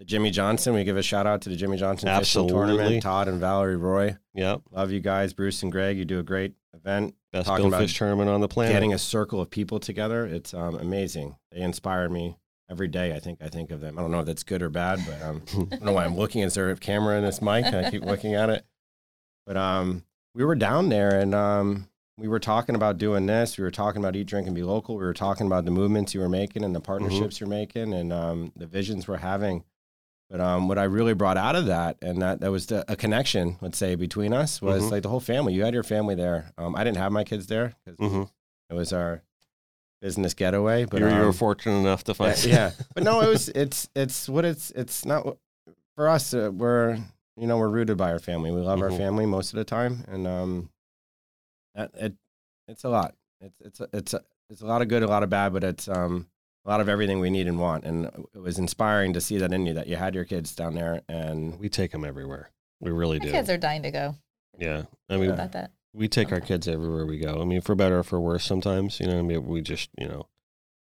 the 0.00 0.06
Jimmy 0.06 0.30
Johnson, 0.30 0.72
we 0.72 0.82
give 0.82 0.96
a 0.96 1.02
shout 1.02 1.26
out 1.26 1.42
to 1.42 1.50
the 1.50 1.56
Jimmy 1.56 1.76
Johnson 1.76 2.08
Fishing 2.08 2.20
Absolutely. 2.20 2.52
Tournament. 2.54 3.02
Todd 3.02 3.28
and 3.28 3.38
Valerie 3.38 3.76
Roy, 3.76 4.16
yeah 4.34 4.56
love 4.72 4.90
you 4.90 4.98
guys. 4.98 5.34
Bruce 5.34 5.62
and 5.62 5.70
Greg, 5.70 5.98
you 5.98 6.06
do 6.06 6.18
a 6.18 6.22
great 6.22 6.54
event. 6.74 7.14
best 7.32 7.46
Talking 7.46 7.66
about 7.66 7.82
fish 7.82 7.96
tournament 7.96 8.30
on 8.30 8.40
the 8.40 8.48
planet. 8.48 8.72
Getting 8.72 8.94
a 8.94 8.98
circle 8.98 9.42
of 9.42 9.50
people 9.50 9.78
together, 9.78 10.24
it's 10.24 10.54
um, 10.54 10.76
amazing. 10.76 11.36
They 11.52 11.60
inspire 11.60 12.08
me 12.08 12.38
every 12.70 12.88
day. 12.88 13.14
I 13.14 13.18
think 13.18 13.42
I 13.42 13.48
think 13.48 13.70
of 13.70 13.82
them. 13.82 13.98
I 13.98 14.02
don't 14.02 14.10
know 14.10 14.20
if 14.20 14.26
that's 14.26 14.42
good 14.42 14.62
or 14.62 14.70
bad, 14.70 15.00
but 15.06 15.20
um, 15.20 15.42
I 15.70 15.76
don't 15.76 15.84
know 15.84 15.92
why 15.92 16.06
I'm 16.06 16.16
looking. 16.16 16.40
Is 16.42 16.54
there 16.54 16.70
a 16.70 16.76
camera 16.76 17.18
in 17.18 17.24
this 17.24 17.42
mic? 17.42 17.66
And 17.66 17.76
I 17.76 17.90
keep 17.90 18.02
looking 18.02 18.34
at 18.34 18.48
it. 18.48 18.64
But 19.46 19.58
um, 19.58 20.04
we 20.34 20.44
were 20.44 20.54
down 20.54 20.88
there 20.88 21.18
and 21.18 21.34
um, 21.34 21.88
we 22.16 22.28
were 22.28 22.38
talking 22.38 22.74
about 22.74 22.98
doing 22.98 23.26
this. 23.26 23.58
We 23.58 23.64
were 23.64 23.70
talking 23.70 24.00
about 24.00 24.16
eat, 24.16 24.28
drink, 24.28 24.46
and 24.46 24.54
be 24.54 24.62
local. 24.62 24.96
We 24.96 25.04
were 25.04 25.12
talking 25.12 25.46
about 25.46 25.64
the 25.64 25.70
movements 25.70 26.14
you 26.14 26.20
were 26.20 26.28
making 26.28 26.64
and 26.64 26.74
the 26.74 26.80
partnerships 26.80 27.40
you're 27.40 27.48
making 27.48 27.92
and 27.92 28.12
um, 28.12 28.52
the 28.56 28.66
visions 28.66 29.08
we're 29.08 29.16
having. 29.16 29.64
But 30.30 30.40
um, 30.40 30.68
what 30.68 30.78
I 30.78 30.84
really 30.84 31.12
brought 31.14 31.36
out 31.36 31.56
of 31.56 31.66
that, 31.66 31.96
and 32.00 32.22
that 32.22 32.40
that 32.40 32.52
was 32.52 32.66
the, 32.66 32.84
a 32.90 32.94
connection, 32.94 33.56
let's 33.60 33.76
say, 33.76 33.96
between 33.96 34.32
us, 34.32 34.62
was 34.62 34.84
Mhm. 34.84 34.90
like 34.92 35.02
the 35.02 35.08
whole 35.08 35.18
family. 35.20 35.54
You 35.54 35.64
had 35.64 35.74
your 35.74 35.82
family 35.82 36.14
there. 36.14 36.52
Um, 36.56 36.76
I 36.76 36.84
didn't 36.84 36.98
have 36.98 37.10
my 37.10 37.24
kids 37.24 37.48
there 37.48 37.74
because 37.84 37.98
hmm 37.98 38.22
it 38.70 38.74
was 38.74 38.92
our 38.92 39.22
business 40.00 40.32
getaway. 40.34 40.84
But 40.84 41.00
you're, 41.00 41.10
you're 41.10 41.26
um, 41.26 41.32
fortunate 41.32 41.78
enough 41.80 42.04
to 42.04 42.14
find. 42.14 42.42
yeah, 42.44 42.50
yeah. 42.50 42.70
but 42.94 43.02
no, 43.02 43.20
it 43.22 43.28
was 43.28 43.48
it's 43.50 43.88
it's 43.96 44.28
what 44.28 44.44
it's 44.44 44.70
it's 44.70 45.04
not 45.04 45.26
for 45.96 46.08
us. 46.08 46.32
Uh, 46.32 46.50
we're 46.54 46.96
you 47.36 47.48
know 47.48 47.58
we're 47.58 47.68
rooted 47.68 47.96
by 47.96 48.12
our 48.12 48.20
family. 48.20 48.52
We 48.52 48.60
love 48.60 48.80
our 48.82 48.90
Mhm. 48.90 48.96
family 48.98 49.26
most 49.26 49.52
of 49.52 49.56
the 49.56 49.64
time, 49.64 50.04
and 50.06 50.28
um, 50.28 50.70
that 51.74 51.90
it 51.94 52.14
it's 52.68 52.84
a 52.84 52.88
lot. 52.88 53.16
It's 53.40 53.60
it's 53.60 53.80
a, 53.80 53.88
it's 53.92 54.14
a, 54.14 54.20
it's 54.48 54.62
a 54.62 54.66
lot 54.66 54.80
of 54.82 54.86
good, 54.86 55.02
a 55.02 55.08
lot 55.08 55.24
of 55.24 55.30
bad, 55.30 55.52
but 55.52 55.64
it's 55.64 55.88
um 55.88 56.28
a 56.64 56.68
lot 56.68 56.80
of 56.80 56.88
everything 56.88 57.20
we 57.20 57.30
need 57.30 57.46
and 57.46 57.58
want. 57.58 57.84
And 57.84 58.06
it 58.34 58.38
was 58.38 58.58
inspiring 58.58 59.12
to 59.14 59.20
see 59.20 59.38
that 59.38 59.52
in 59.52 59.66
you 59.66 59.74
that 59.74 59.86
you 59.86 59.96
had 59.96 60.14
your 60.14 60.24
kids 60.24 60.54
down 60.54 60.74
there, 60.74 61.00
and 61.08 61.58
we 61.58 61.68
take 61.68 61.92
them 61.92 62.04
everywhere. 62.04 62.50
We 62.80 62.90
really 62.90 63.18
My 63.18 63.24
do. 63.26 63.30
kids 63.32 63.48
are 63.50 63.58
dying 63.58 63.82
to 63.82 63.90
go. 63.90 64.14
yeah, 64.58 64.82
I 65.08 65.16
mean, 65.16 65.30
About 65.30 65.52
that. 65.52 65.70
we 65.92 66.08
take 66.08 66.32
our 66.32 66.40
kids 66.40 66.66
everywhere 66.68 67.06
we 67.06 67.18
go. 67.18 67.40
I 67.40 67.44
mean, 67.44 67.60
for 67.60 67.74
better 67.74 67.98
or 68.00 68.02
for 68.02 68.20
worse, 68.20 68.44
sometimes 68.44 69.00
you 69.00 69.06
know. 69.06 69.18
I 69.18 69.22
mean, 69.22 69.46
we 69.46 69.60
just 69.62 69.90
you 69.98 70.06
know 70.08 70.26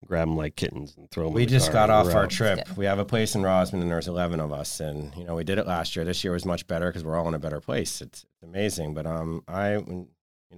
grab 0.08 0.28
them 0.28 0.36
like 0.36 0.56
kittens 0.56 0.96
and 0.98 1.10
throw 1.12 1.26
them. 1.26 1.34
we 1.34 1.46
just 1.46 1.72
got 1.72 1.92
off 1.92 2.14
our 2.16 2.26
trip. 2.26 2.68
We 2.76 2.86
have 2.86 2.98
a 2.98 3.06
place 3.06 3.36
in 3.36 3.42
Rosman, 3.44 3.82
and 3.82 3.92
there's 3.92 4.08
11 4.08 4.40
of 4.40 4.52
us, 4.52 4.80
and 4.80 5.16
you 5.16 5.24
know 5.26 5.36
we 5.36 5.44
did 5.44 5.58
it 5.60 5.68
last 5.68 5.96
year. 5.96 6.04
This 6.06 6.24
year 6.24 6.34
was 6.34 6.46
much 6.46 6.66
better 6.68 6.88
because 6.88 7.04
we're 7.04 7.16
all 7.18 7.28
in 7.28 7.36
a 7.36 7.40
better 7.40 7.62
place. 7.62 8.02
It's, 8.02 8.24
it's 8.24 8.44
amazing. 8.44 8.94
But 8.96 9.06
um, 9.06 9.44
I 9.48 9.74
you 9.76 10.08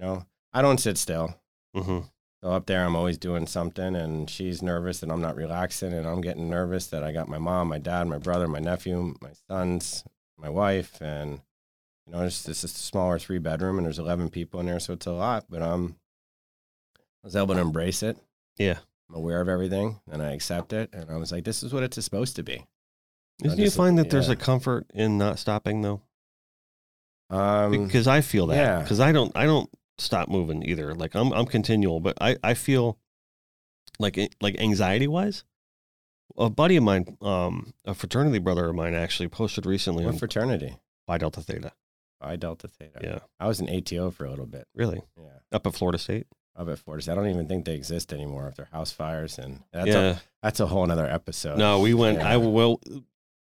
know 0.00 0.24
I 0.52 0.62
don't 0.62 0.78
sit 0.80 0.96
still. 0.98 1.34
hmm 1.74 2.00
So 2.44 2.50
up 2.50 2.66
there, 2.66 2.84
I'm 2.84 2.94
always 2.94 3.16
doing 3.16 3.46
something, 3.46 3.96
and 3.96 4.28
she's 4.28 4.60
nervous, 4.62 5.02
and 5.02 5.10
I'm 5.10 5.22
not 5.22 5.34
relaxing, 5.34 5.94
and 5.94 6.06
I'm 6.06 6.20
getting 6.20 6.50
nervous 6.50 6.88
that 6.88 7.02
I 7.02 7.10
got 7.10 7.26
my 7.26 7.38
mom, 7.38 7.68
my 7.68 7.78
dad, 7.78 8.06
my 8.06 8.18
brother, 8.18 8.46
my 8.46 8.58
nephew, 8.58 9.14
my 9.22 9.30
sons, 9.48 10.04
my 10.36 10.50
wife, 10.50 11.00
and 11.00 11.40
you 12.06 12.12
know, 12.12 12.20
it's 12.20 12.42
this 12.42 12.62
is 12.62 12.74
a 12.74 12.78
smaller 12.78 13.18
three 13.18 13.38
bedroom, 13.38 13.78
and 13.78 13.86
there's 13.86 13.98
11 13.98 14.28
people 14.28 14.60
in 14.60 14.66
there, 14.66 14.78
so 14.78 14.92
it's 14.92 15.06
a 15.06 15.12
lot. 15.12 15.46
But 15.48 15.62
um, 15.62 15.96
I 16.98 17.28
was 17.28 17.34
able 17.34 17.54
to 17.54 17.62
embrace 17.62 18.02
it. 18.02 18.18
Yeah. 18.58 18.76
I'm 19.08 19.14
aware 19.14 19.40
of 19.40 19.48
everything, 19.48 20.00
and 20.12 20.20
I 20.20 20.32
accept 20.32 20.74
it, 20.74 20.90
and 20.92 21.10
I 21.10 21.16
was 21.16 21.32
like, 21.32 21.44
this 21.44 21.62
is 21.62 21.72
what 21.72 21.82
it's 21.82 22.04
supposed 22.04 22.36
to 22.36 22.42
be. 22.42 22.66
Didn't 23.38 23.58
you 23.58 23.70
find 23.70 23.96
that 23.96 24.10
there's 24.10 24.28
a 24.28 24.36
comfort 24.36 24.84
in 24.92 25.16
not 25.16 25.38
stopping 25.38 25.80
though? 25.80 26.02
Um, 27.30 27.86
because 27.86 28.06
I 28.06 28.20
feel 28.20 28.48
that 28.48 28.56
yeah. 28.56 28.82
because 28.82 29.00
I 29.00 29.12
don't 29.12 29.32
I 29.34 29.46
don't 29.46 29.70
stop 29.98 30.28
moving 30.28 30.62
either. 30.64 30.94
Like 30.94 31.14
I'm 31.14 31.32
I'm 31.32 31.46
continual, 31.46 32.00
but 32.00 32.16
I 32.20 32.36
I 32.42 32.54
feel 32.54 32.98
like 33.98 34.18
like 34.40 34.58
anxiety 34.60 35.06
wise. 35.06 35.44
A 36.36 36.50
buddy 36.50 36.76
of 36.76 36.82
mine, 36.82 37.16
um, 37.20 37.74
a 37.84 37.94
fraternity 37.94 38.38
brother 38.38 38.68
of 38.68 38.74
mine, 38.74 38.94
actually 38.94 39.28
posted 39.28 39.66
recently 39.66 40.04
what 40.04 40.14
on 40.14 40.18
fraternity? 40.18 40.76
Phi 41.06 41.18
Delta 41.18 41.40
Theta. 41.42 41.72
Phi 42.20 42.36
Delta 42.36 42.66
Theta. 42.66 42.98
Yeah, 43.02 43.18
I 43.38 43.46
was 43.46 43.60
an 43.60 43.68
ATO 43.68 44.10
for 44.10 44.24
a 44.24 44.30
little 44.30 44.46
bit. 44.46 44.66
really, 44.74 45.02
Yeah. 45.16 45.28
up 45.52 45.66
at 45.66 45.74
Florida 45.74 45.98
State. 45.98 46.26
Up 46.56 46.68
at 46.68 46.78
Florida. 46.78 47.02
State. 47.02 47.12
I 47.12 47.14
don't 47.16 47.28
even 47.28 47.46
think 47.46 47.66
they 47.66 47.74
exist 47.74 48.12
anymore 48.12 48.46
after 48.48 48.64
house 48.72 48.90
fires, 48.90 49.38
and 49.38 49.62
that's 49.72 49.88
a 49.88 49.90
yeah, 49.92 50.18
That's 50.42 50.60
a 50.60 50.66
whole 50.66 50.86
nother 50.86 51.06
episode. 51.06 51.58
no, 51.58 51.80
we 51.80 51.94
went. 51.94 52.18
Yeah. 52.18 52.28
I 52.32 52.36
well, 52.38 52.80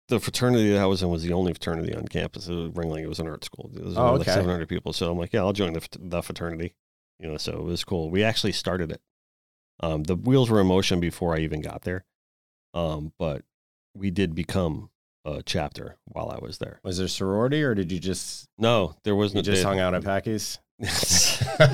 the 0.09 0.19
fraternity 0.19 0.71
that 0.73 0.81
I 0.81 0.85
was 0.85 1.01
in 1.01 1.09
was 1.09 1.23
the 1.23 1.33
only 1.33 1.53
fraternity 1.53 1.95
on 1.95 2.07
campus. 2.07 2.47
It 2.47 2.53
was 2.53 2.71
Ringling. 2.71 3.03
It 3.03 3.07
was 3.09 3.19
an 3.19 3.27
art 3.27 3.43
school. 3.45 3.71
It 3.75 3.83
was 3.83 3.97
Oh, 3.97 4.07
only 4.07 4.19
like 4.19 4.27
700 4.27 4.67
people. 4.67 4.91
So 4.93 5.09
I'm 5.11 5.17
like, 5.17 5.31
yeah, 5.33 5.39
I'll 5.41 5.53
join 5.53 5.73
the, 5.73 5.87
the 5.99 6.21
fraternity. 6.21 6.75
You 7.19 7.29
know, 7.29 7.37
so 7.37 7.53
it 7.53 7.63
was 7.63 7.83
cool. 7.83 8.09
We 8.09 8.23
actually 8.23 8.51
started 8.53 8.91
it. 8.91 9.01
Um, 9.81 10.03
the 10.03 10.15
wheels 10.15 10.49
were 10.49 10.59
in 10.61 10.67
motion 10.67 10.99
before 10.99 11.35
I 11.35 11.39
even 11.39 11.61
got 11.61 11.83
there. 11.83 12.03
Um, 12.73 13.13
but 13.17 13.43
we 13.95 14.11
did 14.11 14.35
become 14.35 14.89
a 15.25 15.41
chapter 15.43 15.97
while 16.05 16.29
I 16.29 16.37
was 16.41 16.57
there. 16.59 16.79
Was 16.83 16.97
there 16.97 17.07
sorority, 17.07 17.61
or 17.63 17.73
did 17.75 17.91
you 17.91 17.99
just 17.99 18.47
No, 18.57 18.95
there 19.03 19.15
was 19.15 19.33
you 19.33 19.37
no. 19.39 19.41
just 19.41 19.61
they- 19.63 19.67
hung 19.67 19.79
out 19.79 19.93
at 19.93 20.03
Packy's? 20.03 20.59
All 21.59 21.67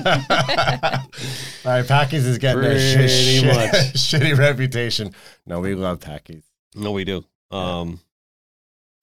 right, 1.72 1.86
Packy's 1.86 2.26
is 2.26 2.38
getting 2.38 2.64
a 2.64 2.66
Pretty 2.66 3.08
sh- 3.08 3.40
sh- 3.40 3.44
much. 3.46 3.72
shitty 3.94 4.36
reputation. 4.38 5.12
No, 5.46 5.60
we 5.60 5.74
love 5.74 6.00
Packy's. 6.00 6.44
no, 6.74 6.92
we 6.92 7.04
do. 7.04 7.24
Um, 7.50 8.00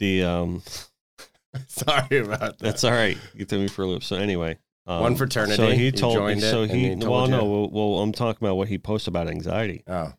the 0.04 0.24
um, 0.24 0.62
Sorry 1.68 2.18
about 2.18 2.40
that. 2.40 2.60
that's 2.60 2.84
all 2.84 2.92
right. 2.92 3.18
You 3.34 3.46
threw 3.46 3.60
me 3.60 3.68
for 3.68 3.84
a 3.84 3.88
loop. 3.88 4.04
So 4.04 4.16
anyway, 4.18 4.58
um, 4.86 5.02
One 5.02 5.16
fraternity, 5.16 5.56
So 5.56 5.70
he 5.72 5.92
told 5.92 6.26
me. 6.28 6.40
So 6.40 6.64
he. 6.64 6.90
he 6.90 6.96
well, 6.96 7.28
no. 7.28 7.46
Well, 7.46 7.70
well, 7.70 8.00
I'm 8.02 8.12
talking 8.12 8.46
about 8.46 8.56
what 8.56 8.68
he 8.68 8.78
posted 8.78 9.12
about 9.12 9.28
anxiety. 9.28 9.84
oh, 9.88 10.14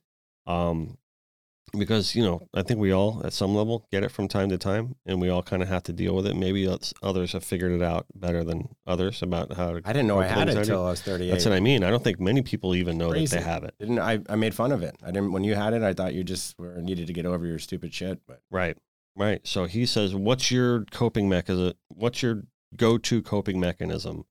um, 0.47 0.99
because 1.77 2.15
you 2.15 2.23
know 2.23 2.47
I 2.55 2.63
think 2.63 2.79
we 2.79 2.93
all 2.93 3.23
at 3.25 3.33
some 3.33 3.53
level 3.55 3.85
get 3.91 4.05
it 4.05 4.11
from 4.11 4.29
time 4.29 4.49
to 4.51 4.59
time, 4.59 4.95
and 5.07 5.21
we 5.21 5.29
all 5.29 5.43
kind 5.43 5.61
of 5.61 5.69
have 5.69 5.83
to 5.85 5.93
deal 5.93 6.15
with 6.15 6.27
it. 6.27 6.37
Maybe 6.37 6.69
others 7.03 7.33
have 7.33 7.43
figured 7.43 7.73
it 7.73 7.83
out 7.83 8.07
better 8.15 8.45
than 8.45 8.69
others 8.87 9.23
about 9.23 9.53
how 9.55 9.73
to. 9.73 9.81
I 9.85 9.93
didn't 9.93 10.07
know 10.07 10.21
I 10.21 10.27
had 10.27 10.49
it 10.49 10.57
until 10.57 10.87
I 10.87 10.91
was 10.91 11.03
38. 11.03 11.31
That's 11.31 11.45
what 11.45 11.55
I 11.55 11.61
mean. 11.61 11.83
I 11.83 11.91
don't 11.91 12.05
think 12.05 12.21
many 12.21 12.43
people 12.43 12.77
even 12.77 12.97
know 12.97 13.11
Crazy. 13.11 13.37
that 13.37 13.43
they 13.43 13.51
have 13.51 13.65
it. 13.65 13.75
Didn't 13.81 13.99
I? 13.99 14.21
I 14.29 14.37
made 14.37 14.55
fun 14.55 14.71
of 14.71 14.83
it. 14.83 14.95
I 15.03 15.07
didn't. 15.11 15.33
When 15.33 15.43
you 15.43 15.57
had 15.57 15.75
it, 15.75 15.83
I 15.83 15.95
thought 15.95 16.15
you 16.15 16.23
just 16.23 16.57
were 16.61 16.81
needed 16.81 17.09
to 17.09 17.13
get 17.13 17.27
over 17.27 17.45
your 17.45 17.59
stupid 17.59 17.93
shit. 17.93 18.21
But 18.27 18.41
Right, 18.53 18.77
right. 19.17 19.47
So 19.47 19.65
he 19.67 19.87
says, 19.87 20.15
"What's 20.15 20.51
your 20.51 20.85
coping 20.87 21.29
mechanism? 21.29 21.75
What's 21.89 22.23
your 22.23 22.45
go-to 22.77 23.23
coping 23.23 23.61
mechanism 23.61 24.25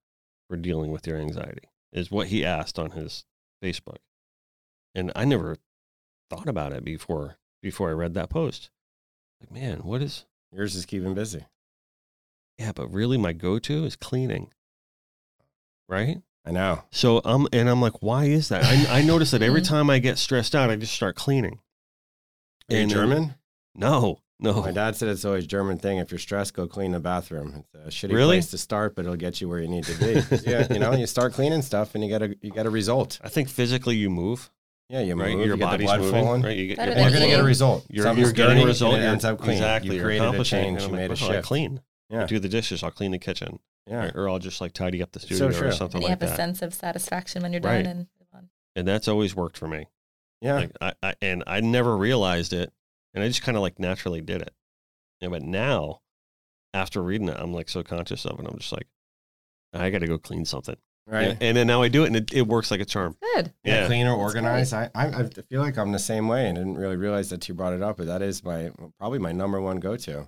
for 0.50 0.58
dealing 0.58 0.92
with 0.92 1.06
your 1.08 1.18
anxiety?" 1.18 1.70
Is 1.92 2.10
what 2.12 2.28
he 2.28 2.44
asked 2.46 2.80
on 2.80 2.92
his 2.92 3.26
Facebook, 3.64 3.98
and 4.96 5.12
I 5.16 5.26
never 5.26 5.58
thought 6.30 6.48
about 6.50 6.74
it 6.74 6.84
before 6.84 7.38
before 7.62 7.90
I 7.90 7.94
read 7.94 8.14
that 8.16 8.30
post. 8.30 8.70
Like, 9.40 9.52
man, 9.52 9.80
what 9.84 10.02
is 10.02 10.26
yours 10.52 10.76
is 10.76 10.86
keeping 10.86 11.14
busy. 11.14 11.46
Yeah, 12.58 12.72
but 12.74 12.88
really 12.88 13.18
my 13.18 13.34
go-to 13.34 13.84
is 13.86 13.96
cleaning. 13.96 14.52
Right? 15.90 16.22
I 16.46 16.52
know. 16.52 16.84
So 16.92 17.22
um 17.26 17.48
and 17.54 17.70
I'm 17.70 17.82
like, 17.82 18.02
why 18.02 18.26
is 18.26 18.50
that? 18.50 18.64
I 18.64 19.00
I 19.00 19.02
notice 19.02 19.32
that 19.32 19.42
every 19.42 19.62
Mhm. 19.62 19.68
time 19.68 19.90
I 19.90 20.00
get 20.00 20.18
stressed 20.18 20.56
out, 20.56 20.70
I 20.70 20.76
just 20.76 20.94
start 20.94 21.16
cleaning. 21.16 21.60
Are 22.72 22.76
And, 22.76 22.92
uh, 22.92 22.96
German? 22.96 23.36
No, 23.76 24.22
no. 24.40 24.62
My 24.62 24.72
dad 24.72 24.96
said 24.96 25.10
it's 25.10 25.24
always 25.26 25.48
German 25.48 25.78
thing. 25.78 26.00
If 26.00 26.12
you're 26.12 26.20
stressed, 26.20 26.54
go 26.54 26.68
clean 26.68 26.92
the 26.92 27.00
bathroom. 27.00 27.64
It's 27.86 28.04
a 28.04 28.08
shitty 28.08 28.14
Really? 28.14 28.36
place 28.38 28.52
to 28.52 28.58
start, 28.58 28.96
but 28.96 29.06
it'll 29.06 29.16
get 29.16 29.40
you 29.42 29.48
where 29.48 29.60
you 29.60 29.68
need 29.68 29.86
to 29.86 29.98
be. 30.00 30.36
yeah, 30.50 30.68
you 30.72 30.80
know, 30.80 30.92
you 30.94 31.08
start 31.08 31.34
cleaning 31.34 31.62
stuff 31.62 31.96
and 31.96 32.04
you 32.04 32.10
get 32.10 32.22
a 32.22 32.36
you 32.42 32.52
get 32.52 32.66
a 32.66 32.70
result. 32.70 33.20
I 33.24 33.30
think 33.30 33.48
physically 33.50 33.96
you 33.96 34.10
move, 34.10 34.50
Yeah, 34.90 35.00
you 35.02 35.16
move, 35.16 35.26
right? 35.28 35.32
you 35.38 35.44
your 35.46 35.56
get 35.58 35.60
the 35.60 35.66
body's 35.66 35.86
blood 35.88 36.00
moving, 36.02 36.24
flowing. 36.24 36.42
right? 36.42 36.58
You 36.58 36.68
get 36.68 36.78
Better 36.78 36.92
your 36.92 36.96
than 36.96 37.04
You're 37.12 37.20
gonna 37.20 37.32
get 37.32 37.40
a 37.40 37.44
result. 37.44 37.86
You're, 37.90 38.04
Something's 38.04 38.28
you're 38.28 38.34
getting 38.34 38.56
dirty 38.56 38.64
a 38.64 38.68
result. 38.68 38.94
and 38.96 39.02
it 39.02 39.06
You're- 39.06 39.12
ends 39.14 39.26
up 39.26 39.38
clean. 39.40 39.52
Exactly. 39.58 39.90
You 39.92 39.96
you're 39.96 40.04
created 40.06 40.36
a 40.36 40.44
change. 40.44 40.82
You 40.82 40.88
I'm 40.88 40.96
made 40.96 41.10
like, 41.10 41.22
a 41.22 41.24
"Oh, 41.26 41.28
I 41.30 41.32
shift. 41.34 41.48
clean. 41.48 41.82
Yeah, 42.10 42.24
I 42.24 42.26
do 42.26 42.40
the 42.40 42.50
dishes. 42.50 42.84
I'll 42.84 42.92
clean 42.92 43.12
the 43.12 43.18
kitchen, 43.20 43.60
yeah. 43.88 44.12
or 44.14 44.30
I'll 44.30 44.40
just 44.40 44.60
like 44.62 44.74
tidy 44.74 45.02
up 45.02 45.12
the 45.14 45.20
So 45.20 45.28
studio 45.28 45.48
or 45.48 45.52
true. 45.54 45.72
something 45.72 45.98
And 45.98 46.04
you 46.04 46.10
have 46.10 46.22
a 46.22 46.36
sense 46.36 46.62
of 46.62 46.74
satisfaction 46.74 47.42
when 47.44 47.54
you're 47.54 47.62
Right. 47.62 47.84
done 47.84 47.92
and. 47.92 48.08
And 48.76 48.88
that's 48.88 49.08
always 49.08 49.36
worked 49.36 49.56
for 49.58 49.68
me. 49.68 49.86
Yeah. 50.42 50.56
Like 50.56 50.72
I, 50.82 50.94
I 51.04 51.14
and 51.22 51.44
I 51.46 51.60
never 51.62 51.96
realized 51.96 52.52
it, 52.54 52.74
and 53.14 53.24
I 53.24 53.28
just 53.28 53.42
kind 53.44 53.58
of 53.58 53.62
like 53.62 53.80
naturally 53.80 54.22
did 54.22 54.42
it. 54.42 54.54
Yeah, 55.22 55.30
but 55.30 55.42
now, 55.44 56.02
after 56.74 57.02
reading 57.02 57.30
it, 57.30 57.38
I'm 57.40 57.54
like 57.54 57.70
so 57.70 57.84
conscious 57.84 58.26
of 58.26 58.40
it. 58.40 58.46
I'm 58.48 58.58
just 58.60 58.72
like, 58.72 58.88
I 59.74 59.90
got 59.90 60.00
to 60.00 60.08
go 60.08 60.18
clean 60.18 60.46
something. 60.46 60.76
right. 61.08 61.30
And, 61.30 61.42
and 61.44 61.58
then 61.58 61.68
now 61.68 61.82
I 61.82 61.88
do 61.88 62.04
it, 62.04 62.08
and 62.08 62.16
it, 62.16 62.34
it 62.34 62.48
works 62.48 62.72
like 62.72 62.80
a 62.82 62.86
charm. 62.86 63.16
Good. 63.36 63.54
yeah, 63.64 63.82
Yeah. 63.82 63.88
clean 63.88 64.06
or 64.08 64.16
organized. 64.16 64.74
I, 64.74 64.90
I 64.96 65.08
I 65.08 65.24
feel 65.50 65.62
like 65.62 65.78
I'm 65.78 65.92
the 65.92 66.00
same 66.00 66.28
way, 66.28 66.48
and 66.48 66.58
didn't 66.58 66.76
really 66.76 66.96
realize 66.98 67.30
that 67.30 67.48
you 67.48 67.54
brought 67.54 67.74
it 67.74 67.82
up. 67.82 67.98
But 67.98 68.08
that 68.08 68.22
is 68.22 68.44
my 68.44 68.72
probably 69.00 69.20
my 69.20 69.32
number 69.32 69.60
one 69.62 69.78
go 69.78 69.96
to. 69.98 70.28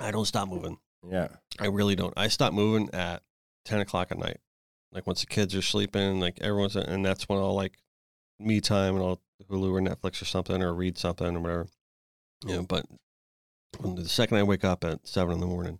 I 0.00 0.10
don't 0.10 0.24
stop 0.26 0.48
moving. 0.48 0.78
Yeah, 1.08 1.28
I 1.58 1.66
really 1.66 1.96
don't. 1.96 2.14
I 2.16 2.28
stop 2.28 2.52
moving 2.52 2.90
at 2.92 3.22
ten 3.64 3.80
o'clock 3.80 4.08
at 4.10 4.18
night. 4.18 4.38
Like 4.92 5.06
once 5.06 5.20
the 5.20 5.26
kids 5.26 5.54
are 5.54 5.62
sleeping, 5.62 6.20
like 6.20 6.38
everyone's, 6.40 6.76
and 6.76 7.04
that's 7.04 7.28
when 7.28 7.38
I'll 7.38 7.54
like 7.54 7.76
me 8.38 8.60
time 8.60 8.94
and 8.96 9.04
I'll 9.04 9.20
Hulu 9.50 9.72
or 9.72 9.80
Netflix 9.80 10.20
or 10.20 10.24
something 10.24 10.62
or 10.62 10.72
read 10.74 10.98
something 10.98 11.36
or 11.36 11.40
whatever. 11.40 11.66
You 12.46 12.56
know, 12.56 12.62
but 12.62 12.86
when 13.80 13.94
the 13.96 14.08
second 14.08 14.38
I 14.38 14.42
wake 14.42 14.64
up 14.64 14.84
at 14.84 15.06
seven 15.06 15.34
in 15.34 15.40
the 15.40 15.46
morning 15.46 15.78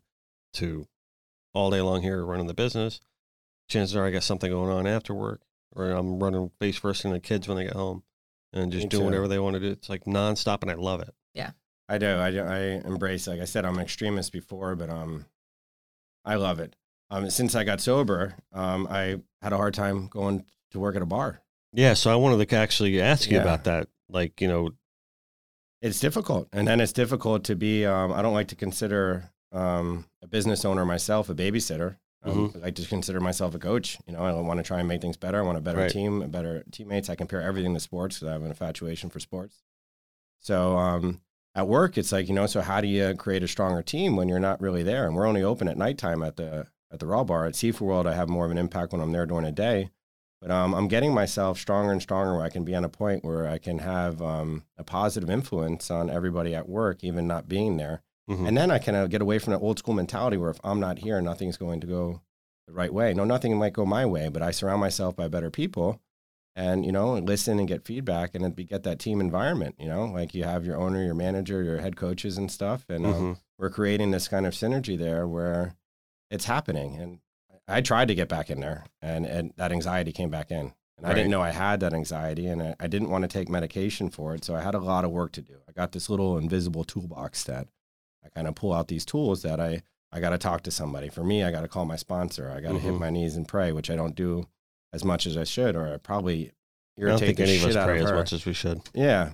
to 0.54 0.86
all 1.54 1.70
day 1.70 1.80
long 1.80 2.02
here 2.02 2.24
running 2.24 2.46
the 2.46 2.54
business, 2.54 3.00
chances 3.68 3.96
are 3.96 4.04
I 4.04 4.10
got 4.10 4.22
something 4.22 4.50
going 4.50 4.70
on 4.70 4.86
after 4.86 5.14
work 5.14 5.42
or 5.72 5.90
I'm 5.90 6.18
running 6.22 6.50
face 6.60 6.76
first 6.78 7.04
in 7.04 7.12
the 7.12 7.20
kids 7.20 7.46
when 7.48 7.56
they 7.56 7.64
get 7.64 7.74
home 7.74 8.02
and 8.52 8.72
just 8.72 8.84
Me 8.84 8.88
doing 8.88 9.02
too. 9.02 9.04
whatever 9.06 9.28
they 9.28 9.38
want 9.38 9.54
to 9.54 9.60
do. 9.60 9.70
It's 9.70 9.88
like 9.88 10.04
nonstop 10.04 10.62
and 10.62 10.70
I 10.70 10.74
love 10.74 11.00
it. 11.00 11.14
Yeah. 11.34 11.50
I 11.88 11.98
do. 11.98 12.18
I 12.18 12.30
do. 12.30 12.42
I 12.42 12.58
embrace. 12.86 13.26
Like 13.26 13.40
I 13.40 13.44
said, 13.46 13.64
I'm 13.64 13.76
an 13.76 13.82
extremist 13.82 14.32
before, 14.32 14.74
but 14.74 14.90
um, 14.90 15.24
I 16.24 16.34
love 16.34 16.60
it. 16.60 16.76
Um, 17.10 17.30
since 17.30 17.54
I 17.54 17.64
got 17.64 17.80
sober, 17.80 18.36
um, 18.52 18.86
I 18.90 19.20
had 19.40 19.54
a 19.54 19.56
hard 19.56 19.72
time 19.72 20.08
going 20.08 20.44
to 20.72 20.80
work 20.80 20.96
at 20.96 21.02
a 21.02 21.06
bar. 21.06 21.40
Yeah. 21.72 21.94
So 21.94 22.10
I 22.10 22.16
wanted 22.16 22.48
to 22.48 22.56
actually 22.56 23.00
ask 23.00 23.28
you 23.30 23.36
Yeah. 23.36 23.42
about 23.42 23.64
that. 23.64 23.88
Like, 24.08 24.40
you 24.40 24.48
know, 24.48 24.70
It's 25.80 26.00
difficult, 26.00 26.48
and 26.52 26.66
then 26.66 26.80
it's 26.80 26.92
difficult 26.92 27.44
to 27.44 27.54
be. 27.54 27.86
Um, 27.86 28.12
I 28.12 28.20
don't 28.20 28.34
like 28.34 28.48
to 28.48 28.56
consider 28.56 29.30
um, 29.52 30.06
a 30.22 30.26
business 30.26 30.64
owner 30.64 30.84
myself 30.84 31.28
a 31.28 31.34
babysitter. 31.36 31.98
Um, 32.24 32.48
Mm-hmm. 32.48 32.58
I 32.58 32.60
like 32.62 32.74
to 32.74 32.84
consider 32.86 33.20
myself 33.20 33.54
a 33.54 33.60
coach. 33.60 33.96
You 34.06 34.12
know, 34.14 34.20
I 34.24 34.32
want 34.32 34.58
to 34.58 34.64
try 34.64 34.80
and 34.80 34.88
make 34.88 35.00
things 35.00 35.16
better. 35.16 35.38
I 35.38 35.42
want 35.42 35.56
a 35.56 35.60
better 35.60 35.78
Right. 35.82 35.90
team, 35.90 36.20
a 36.22 36.26
better 36.28 36.64
teammates. 36.72 37.08
I 37.08 37.14
compare 37.14 37.40
everything 37.40 37.74
to 37.74 37.80
sports 37.80 38.16
because 38.16 38.28
I 38.28 38.32
have 38.32 38.42
an 38.42 38.48
infatuation 38.48 39.08
for 39.08 39.20
sports. 39.20 39.62
So 40.40 40.76
um, 40.76 41.20
at 41.54 41.68
work, 41.68 41.96
it's 41.96 42.10
like 42.10 42.26
you 42.28 42.34
know. 42.34 42.46
So 42.46 42.60
how 42.60 42.80
do 42.80 42.88
you 42.88 43.14
create 43.14 43.44
a 43.44 43.48
stronger 43.48 43.82
team 43.82 44.16
when 44.16 44.28
you're 44.28 44.40
not 44.40 44.60
really 44.60 44.82
there? 44.82 45.06
And 45.06 45.14
we're 45.14 45.26
only 45.28 45.44
open 45.44 45.68
at 45.68 45.76
nighttime 45.78 46.22
at 46.24 46.36
the 46.36 46.66
at 46.90 46.98
the 46.98 47.06
Raw 47.06 47.22
Bar 47.22 47.46
at 47.46 47.54
Seafood 47.54 47.86
World. 47.86 48.06
I 48.08 48.14
have 48.14 48.28
more 48.28 48.44
of 48.46 48.50
an 48.50 48.58
impact 48.58 48.90
when 48.92 49.00
I'm 49.00 49.12
there 49.12 49.26
during 49.26 49.44
the 49.44 49.52
day. 49.52 49.90
But 50.40 50.50
um, 50.52 50.72
I'm 50.74 50.86
getting 50.88 51.12
myself 51.12 51.58
stronger 51.58 51.90
and 51.90 52.00
stronger 52.00 52.34
where 52.36 52.44
I 52.44 52.48
can 52.48 52.64
be 52.64 52.74
on 52.74 52.84
a 52.84 52.88
point 52.88 53.24
where 53.24 53.48
I 53.48 53.58
can 53.58 53.78
have 53.80 54.22
um, 54.22 54.62
a 54.76 54.84
positive 54.84 55.28
influence 55.28 55.90
on 55.90 56.08
everybody 56.10 56.54
at 56.54 56.68
work, 56.68 57.02
even 57.02 57.26
not 57.26 57.48
being 57.48 57.76
there. 57.76 58.02
Mhm. 58.30 58.46
And 58.46 58.56
then 58.56 58.70
I 58.70 58.78
can 58.78 58.94
uh, 58.94 59.06
get 59.06 59.20
away 59.22 59.38
from 59.38 59.52
that 59.52 59.60
old 59.60 59.78
school 59.78 59.94
mentality 59.94 60.36
where 60.36 60.50
if 60.50 60.60
I'm 60.62 60.78
not 60.78 60.98
here, 61.00 61.20
nothing's 61.20 61.56
going 61.56 61.80
to 61.80 61.86
go 61.86 62.20
the 62.68 62.72
right 62.72 62.92
way. 62.92 63.14
No, 63.14 63.24
nothing 63.24 63.56
might 63.58 63.72
go 63.72 63.84
my 63.86 64.06
way, 64.06 64.28
but 64.28 64.42
I 64.42 64.50
surround 64.52 64.80
myself 64.80 65.16
by 65.16 65.26
better 65.26 65.50
people 65.50 66.00
and, 66.54 66.84
you 66.84 66.92
know, 66.92 67.14
listen 67.14 67.58
and 67.58 67.66
get 67.66 67.84
feedback 67.86 68.34
and 68.34 68.54
be, 68.54 68.64
get 68.64 68.82
that 68.84 68.98
team 68.98 69.20
environment, 69.20 69.74
you 69.78 69.88
know, 69.88 70.04
like 70.04 70.34
you 70.34 70.44
have 70.44 70.64
your 70.66 70.76
owner, 70.76 71.02
your 71.02 71.14
manager, 71.14 71.62
your 71.62 71.78
head 71.78 71.96
coaches 71.96 72.36
and 72.36 72.50
stuff. 72.50 72.84
And 72.88 73.06
um, 73.06 73.12
Mhm. 73.12 73.36
we're 73.58 73.70
creating 73.70 74.10
this 74.12 74.28
kind 74.28 74.46
of 74.46 74.52
synergy 74.54 74.96
there 74.98 75.26
where 75.26 75.74
it's 76.30 76.44
happening. 76.44 76.96
And 76.96 77.18
I 77.68 77.80
tried 77.82 78.08
to 78.08 78.14
get 78.14 78.28
back 78.28 78.50
in 78.50 78.60
there 78.60 78.84
and, 79.02 79.26
and 79.26 79.52
that 79.56 79.72
anxiety 79.72 80.10
came 80.12 80.30
back 80.30 80.50
in. 80.50 80.72
And 80.96 81.06
I 81.06 81.14
didn't 81.14 81.30
know 81.30 81.40
I 81.42 81.50
had 81.50 81.78
that 81.80 81.92
anxiety 81.94 82.46
and 82.48 82.60
I, 82.60 82.74
I 82.80 82.86
didn't 82.88 83.10
want 83.10 83.22
to 83.22 83.28
take 83.28 83.48
medication 83.48 84.10
for 84.10 84.34
it. 84.34 84.44
So 84.44 84.56
I 84.56 84.62
had 84.62 84.74
a 84.74 84.78
lot 84.80 85.04
of 85.04 85.12
work 85.12 85.30
to 85.32 85.42
do. 85.42 85.54
I 85.68 85.72
got 85.72 85.92
this 85.92 86.10
little 86.10 86.36
invisible 86.38 86.82
toolbox 86.82 87.44
that 87.44 87.68
I 88.24 88.28
kind 88.30 88.48
of 88.48 88.56
pull 88.56 88.72
out 88.72 88.88
these 88.88 89.04
tools 89.04 89.42
that 89.42 89.60
I, 89.60 89.82
I 90.10 90.18
got 90.18 90.30
to 90.30 90.38
talk 90.38 90.62
to 90.62 90.70
somebody. 90.72 91.08
For 91.08 91.22
me, 91.22 91.44
I 91.44 91.52
got 91.52 91.60
to 91.60 91.68
call 91.68 91.84
my 91.84 91.94
sponsor. 91.96 92.50
I 92.50 92.60
got 92.60 92.72
to 92.72 92.78
hit 92.80 92.94
Mhm. 92.94 92.98
my 93.00 93.10
knees 93.10 93.36
and 93.36 93.46
pray, 93.46 93.70
which 93.70 93.90
I 93.90 93.96
don't 93.96 94.16
do 94.16 94.48
as 94.92 95.04
much 95.04 95.24
as 95.26 95.36
I 95.36 95.44
should, 95.44 95.76
or 95.76 95.86
I 95.94 95.98
probably 95.98 96.50
I 96.98 97.02
irritate 97.02 97.20
think 97.20 97.36
the 97.36 97.42
any 97.44 97.56
of 97.58 97.64
us 97.66 97.84
pray 97.84 98.00
of 98.00 98.06
as 98.06 98.12
much 98.12 98.32
as 98.32 98.44
we 98.44 98.52
should. 98.54 98.80
Yeah. 98.92 99.32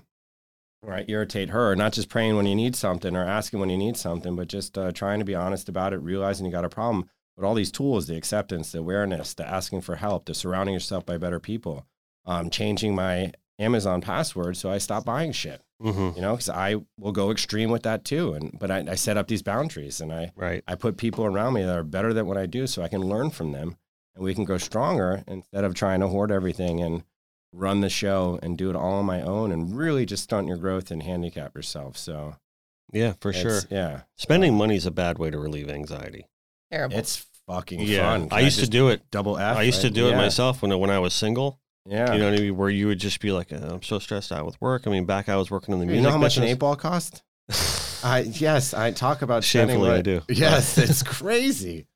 Right. 0.83 1.09
Irritate 1.09 1.49
her, 1.49 1.75
not 1.75 1.95
just 1.95 2.11
praying 2.11 2.37
when 2.37 2.45
you 2.45 2.55
need 2.55 2.77
something 2.77 3.17
or 3.17 3.25
asking 3.25 3.61
when 3.61 3.71
you 3.71 3.79
need 3.79 3.97
something, 3.97 4.37
but 4.37 4.49
just 4.49 4.77
uh, 4.77 4.93
trying 4.93 5.19
to 5.21 5.25
be 5.25 5.35
honest 5.35 5.71
about 5.71 5.95
it, 5.95 5.99
realizing 5.99 6.45
you 6.45 6.53
got 6.53 6.67
a 6.67 6.69
problem. 6.69 7.09
But 7.37 7.45
all 7.45 7.55
these 7.55 7.73
tools, 7.73 8.07
the 8.07 8.17
acceptance, 8.17 8.73
the 8.73 8.79
awareness, 8.79 9.35
the 9.35 9.47
asking 9.49 9.81
for 9.81 9.97
help, 9.97 10.27
the 10.27 10.35
surrounding 10.35 10.73
yourself 10.75 11.05
by 11.05 11.19
better 11.19 11.41
people, 11.41 11.87
um, 12.25 12.49
changing 12.51 12.95
my 12.95 13.33
Amazon 13.59 14.01
password 14.01 14.57
so 14.57 14.71
I 14.71 14.79
stop 14.79 15.05
buying 15.05 15.33
shit, 15.33 15.61
hmm 15.81 16.11
you 16.17 16.21
know, 16.23 16.33
because 16.33 16.49
I 16.49 16.77
will 16.99 17.13
go 17.13 17.31
extreme 17.31 17.71
with 17.71 17.83
that 17.85 18.05
too. 18.05 18.35
And, 18.35 18.57
but 18.59 18.71
I, 18.71 18.85
I 18.89 18.95
set 18.95 19.17
up 19.17 19.29
these 19.29 19.43
boundaries 19.43 20.01
and 20.01 20.13
I, 20.13 20.33
Right. 20.37 20.63
I 20.67 20.75
put 20.75 20.97
people 20.97 21.25
around 21.25 21.55
me 21.55 21.63
that 21.65 21.77
are 21.77 21.85
better 21.85 22.13
than 22.13 22.27
what 22.27 22.37
I 22.37 22.47
do 22.47 22.67
so 22.67 22.83
I 22.83 22.89
can 22.89 23.03
learn 23.03 23.31
from 23.31 23.53
them 23.53 23.77
and 24.15 24.25
we 24.25 24.35
can 24.35 24.45
go 24.45 24.59
stronger 24.59 25.23
instead 25.27 25.65
of 25.65 25.75
trying 25.75 26.01
to 26.01 26.09
hoard 26.09 26.31
everything 26.33 26.81
and 26.81 27.03
run 27.53 27.81
the 27.81 27.89
show 27.89 28.39
and 28.43 28.59
do 28.59 28.71
it 28.71 28.75
all 28.77 28.95
on 28.95 29.05
my 29.07 29.23
own 29.23 29.53
and 29.53 29.77
really 29.77 30.05
just 30.07 30.25
stunt 30.25 30.49
your 30.49 30.57
growth 30.57 30.91
and 30.91 31.03
handicap 31.05 31.55
yourself. 31.55 31.97
So 31.97 32.37
Yeah, 32.93 33.15
for 33.21 33.33
sure. 33.33 33.61
Yeah. 33.71 34.03
Spending 34.17 34.55
money 34.57 34.75
is 34.77 34.87
a 34.87 34.91
bad 34.91 35.19
way 35.19 35.31
to 35.31 35.39
relieve 35.39 35.69
anxiety. 35.69 36.27
Terrible. 36.75 36.97
It's 36.97 37.27
fucking 37.47 37.81
Yeah, 37.81 38.03
fun. 38.03 38.29
I 38.31 38.37
Can 38.37 38.45
used 38.47 38.61
to 38.61 38.69
do 38.69 38.89
it. 38.89 39.03
double 39.11 39.39
F. 39.39 39.57
I 39.57 39.63
used 39.63 39.81
to 39.83 39.89
right? 39.89 39.95
do 39.95 40.09
it 40.09 40.17
myself 40.17 40.63
when 40.63 40.77
when 40.79 40.91
I 40.91 40.99
was 40.99 41.15
single. 41.15 41.61
Yeah. 41.87 42.13
You 42.13 42.19
know 42.19 42.31
what 42.31 42.39
I 42.39 42.43
mean? 42.43 42.57
Where 42.57 42.71
you 42.71 42.87
would 42.87 42.99
just 42.99 43.21
be 43.21 43.31
like, 43.31 43.53
"Uh, 43.53 43.57
I'm 43.57 43.83
so 43.83 43.99
stressed 43.99 44.33
out 44.33 44.47
with 44.47 44.59
work. 44.61 44.87
I 44.87 44.91
mean, 44.91 45.05
back 45.05 45.29
I 45.29 45.37
was 45.37 45.51
working 45.51 45.75
in 45.75 45.81
the 45.81 45.85
you 45.87 45.93
music. 45.93 46.05
know 46.05 46.11
how 46.11 46.19
much 46.19 46.37
an 46.39 46.45
eight 46.45 46.59
ball 46.59 46.77
cost? 46.77 47.23
I 48.05 48.21
yes, 48.21 48.73
I 48.75 48.91
talk 48.91 49.23
about 49.23 49.45
spending 49.45 49.77
Shamefully, 49.77 49.99
I 49.99 50.03
do. 50.03 50.23
Yes, 50.29 50.79
it's 50.87 51.03
crazy. 51.03 51.87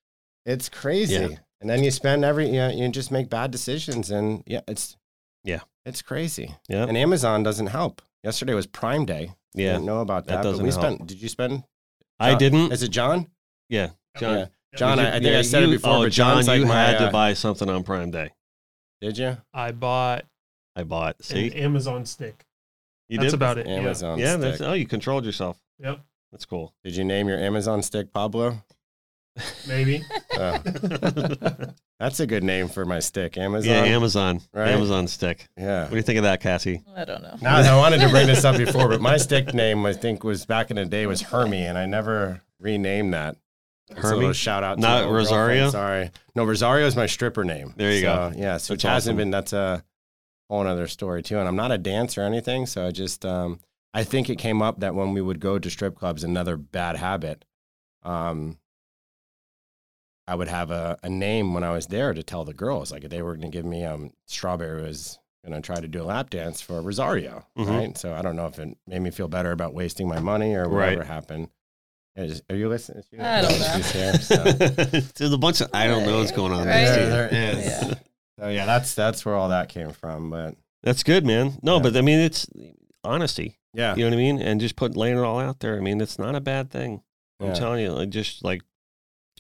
It's 0.45 0.69
crazy. 0.69 1.15
Yeah. 1.15 1.29
And 1.61 1.69
then 1.69 1.83
you 1.83 1.91
spend 1.91 2.25
every 2.25 2.47
you, 2.47 2.53
know, 2.53 2.69
you 2.71 2.89
just 2.91 3.11
make 3.11 3.29
bad 3.29 3.51
decisions 3.51 4.11
and 4.11 4.43
yeah, 4.47 4.61
it's 4.69 4.97
Yeah. 5.45 5.61
It's 5.85 6.03
crazy. 6.03 6.55
yeah, 6.69 6.85
And 6.87 6.97
Amazon 6.97 7.43
doesn't 7.43 7.69
help. 7.69 8.03
Yesterday 8.23 8.53
was 8.55 8.67
Prime 8.67 9.07
Day. 9.07 9.33
Yeah. 9.55 9.63
I 9.63 9.67
yeah. 9.67 9.73
didn't 9.73 9.87
know 9.87 10.01
about 10.01 10.27
that 10.27 10.37
that. 10.37 10.43
doesn't 10.43 10.63
we 10.65 10.71
help. 10.71 10.81
spent 10.83 11.07
did 11.07 11.21
you 11.21 11.29
spend 11.29 11.65
I 12.21 12.35
didn't. 12.35 12.73
Is 12.73 12.83
it 12.83 12.91
John? 12.91 13.29
Yeah, 13.69 13.91
John. 14.19 14.39
Yeah. 14.39 14.47
John, 14.77 14.99
Did 14.99 15.07
I, 15.07 15.09
I 15.09 15.13
think 15.13 15.25
yeah, 15.25 15.39
I 15.39 15.43
said 15.43 15.63
you- 15.63 15.69
it 15.69 15.73
before, 15.77 15.93
oh, 15.95 16.03
but 16.05 16.13
John, 16.13 16.37
John's 16.37 16.49
like 16.49 16.61
you 16.61 16.67
my, 16.67 16.75
had 16.75 16.97
uh, 16.97 17.07
to 17.07 17.13
buy 17.13 17.33
something 17.35 17.69
on 17.71 17.83
Prime 17.85 18.11
Day. 18.11 18.31
Did 19.01 19.17
you? 19.19 19.37
I 19.55 19.73
bought 19.73 20.25
I 20.77 20.83
bought. 20.85 21.17
an 21.19 21.23
See, 21.25 21.53
Amazon 21.55 22.05
stick. 22.07 22.45
you 23.09 23.19
That's 23.19 23.33
did. 23.33 23.35
about 23.35 23.59
it. 23.59 23.67
Amazon 23.67 24.19
Yeah, 24.19 24.33
stick. 24.33 24.41
that's. 24.43 24.61
Oh, 24.61 24.73
you 24.75 24.87
controlled 24.87 25.25
yourself. 25.25 25.59
Yep. 25.79 26.01
That's 26.33 26.45
cool. 26.45 26.75
Did 26.85 26.95
you 26.97 27.05
name 27.05 27.29
your 27.29 27.39
Amazon 27.39 27.83
stick 27.83 28.13
Pablo? 28.13 28.63
Maybe. 29.67 30.03
Oh, 30.41 30.57
that's 31.99 32.21
a 32.21 32.27
good 32.29 32.45
name 32.45 32.69
for 32.69 32.85
my 32.85 33.01
stick. 33.01 33.37
Amazon. 33.37 33.69
yeah, 33.75 33.83
Amazon. 33.83 34.41
Right? 34.55 34.69
Amazon 34.69 35.09
stick. 35.09 35.49
Yeah. 35.57 35.83
What 35.83 35.91
do 35.91 35.97
you 35.97 36.03
think 36.03 36.19
of 36.19 36.23
that, 36.25 36.41
Cassie? 36.41 36.83
I 36.97 37.05
don't 37.05 37.23
know. 37.23 37.37
Now, 37.43 37.57
I 37.57 37.77
wanted 37.77 38.01
to 38.03 38.09
bring 38.09 38.29
this 38.29 38.45
up 38.45 38.57
before, 38.65 38.89
but 38.89 39.01
my 39.01 39.17
stick 39.17 39.53
name 39.55 39.85
I 39.85 39.93
think 39.95 40.23
was 40.23 40.47
back 40.47 40.71
in 40.71 40.77
the 40.77 40.85
day 40.85 41.07
was 41.07 41.23
Hermie, 41.23 41.65
and 41.67 41.77
I 41.77 41.87
never 41.87 42.43
renamed 42.61 43.15
that. 43.15 43.37
Hermie? 43.97 44.33
shout 44.35 44.63
out 44.65 44.77
to 44.77 44.81
Not 44.81 45.05
my 45.07 45.11
Rosario? 45.11 45.71
Sorry, 45.71 46.11
no 46.35 46.45
Rosario 46.45 46.87
is 46.87 46.97
my 46.97 47.07
stripper 47.07 47.45
name. 47.45 47.75
There 47.77 47.93
you 47.93 48.01
So, 48.03 48.31
go. 48.33 48.33
Yeah, 48.37 48.57
so 48.59 48.75
it 48.75 48.83
hasn't 48.83 49.17
been. 49.17 49.31
That's 49.31 49.53
a 49.53 49.83
whole 50.51 50.67
other 50.67 50.87
story 50.89 51.23
too. 51.23 51.39
And 51.39 51.49
I'm 51.49 51.57
not 51.57 51.73
a 51.73 51.79
dancer 51.79 52.23
or 52.23 52.25
anything, 52.27 52.67
so 52.67 52.87
I 52.87 52.91
just 52.91 53.25
um, 53.25 53.61
I 53.95 54.05
think 54.05 54.29
it 54.31 54.37
came 54.37 54.63
up 54.63 54.81
that 54.81 54.95
when 54.95 55.13
we 55.15 55.21
would 55.21 55.41
go 55.41 55.59
to 55.59 55.71
strip 55.71 55.95
clubs, 55.97 56.25
another 56.25 56.57
bad 56.57 56.97
habit. 56.97 57.45
Um, 58.03 58.59
I 60.27 60.35
would 60.35 60.49
have 60.49 60.71
a, 60.71 60.99
a 61.03 61.09
name 61.09 61.55
when 61.55 61.65
I 61.65 61.73
was 61.73 61.87
there 61.87 62.13
to 62.13 62.23
tell 62.23 62.45
the 62.45 62.53
girls. 62.55 62.93
Like 62.93 63.05
if 63.05 63.11
they 63.11 63.23
were 63.23 63.35
going 63.37 63.51
to 63.51 63.57
give 63.57 63.65
me 63.65 63.85
um 63.85 64.13
strawberry 64.27 64.83
was 64.83 65.19
going 65.47 65.61
to 65.61 65.65
try 65.65 65.81
to 65.81 65.89
do 65.89 66.03
a 66.03 66.05
lap 66.05 66.29
dance 66.31 66.61
for 66.61 66.83
Rosario, 66.83 67.47
Mhm. 67.57 67.69
right? 67.69 67.97
So 67.99 68.13
I 68.13 68.21
don't 68.23 68.37
know 68.37 68.47
if 68.47 68.59
it 68.59 68.77
made 68.87 69.01
me 69.01 69.11
feel 69.11 69.29
better 69.29 69.53
about 69.53 69.73
wasting 69.73 70.07
my 70.09 70.19
money 70.21 70.55
or 70.55 70.69
Right. 70.69 70.91
whatever 70.99 71.05
happened. 71.05 71.49
Is- 72.25 72.43
Are 72.51 72.57
you 72.57 72.69
listening? 72.69 73.03
I 73.21 73.43
don't 73.43 73.59
know. 73.59 73.73
She's 73.77 73.91
here, 73.93 74.15
so. 74.15 74.37
There's 75.17 75.33
a 75.33 75.39
bunch 75.39 75.61
of 75.61 75.71
I 75.73 75.87
don't 75.87 76.05
know 76.05 76.19
what's 76.19 76.33
going 76.33 76.53
on. 76.53 76.67
Right. 76.67 76.85
there, 76.85 77.29
Yeah, 77.33 77.53
Steve. 77.53 77.61
there 77.61 77.89
Yeah. 77.91 77.95
So 78.41 78.49
yeah, 78.49 78.67
that's 78.67 78.95
that's 78.95 79.25
where 79.25 79.35
all 79.35 79.49
that 79.51 79.69
came 79.69 79.91
from. 79.93 80.31
But 80.31 80.55
That's 80.83 81.03
good, 81.03 81.25
man. 81.27 81.59
No, 81.63 81.77
Yeah. 81.77 81.83
but 81.83 81.97
I 81.97 82.01
mean, 82.03 82.21
it's 82.21 82.47
honesty. 83.05 83.59
yeah, 83.75 83.95
You 83.95 84.05
know 84.05 84.11
what 84.11 84.15
I 84.15 84.19
mean? 84.19 84.41
And 84.41 84.61
just 84.61 84.77
put 84.77 84.97
laying 84.97 85.17
it 85.17 85.23
all 85.23 85.39
out 85.41 85.61
there. 85.61 85.77
I 85.77 85.81
mean, 85.81 86.01
it's 86.01 86.19
not 86.19 86.35
a 86.35 86.41
bad 86.41 86.71
thing. 86.71 87.03
I'm 87.41 87.49
yeah. 87.49 87.55
telling 87.55 87.83
you, 87.83 87.93
like 87.93 88.11
just 88.11 88.45
like 88.45 88.63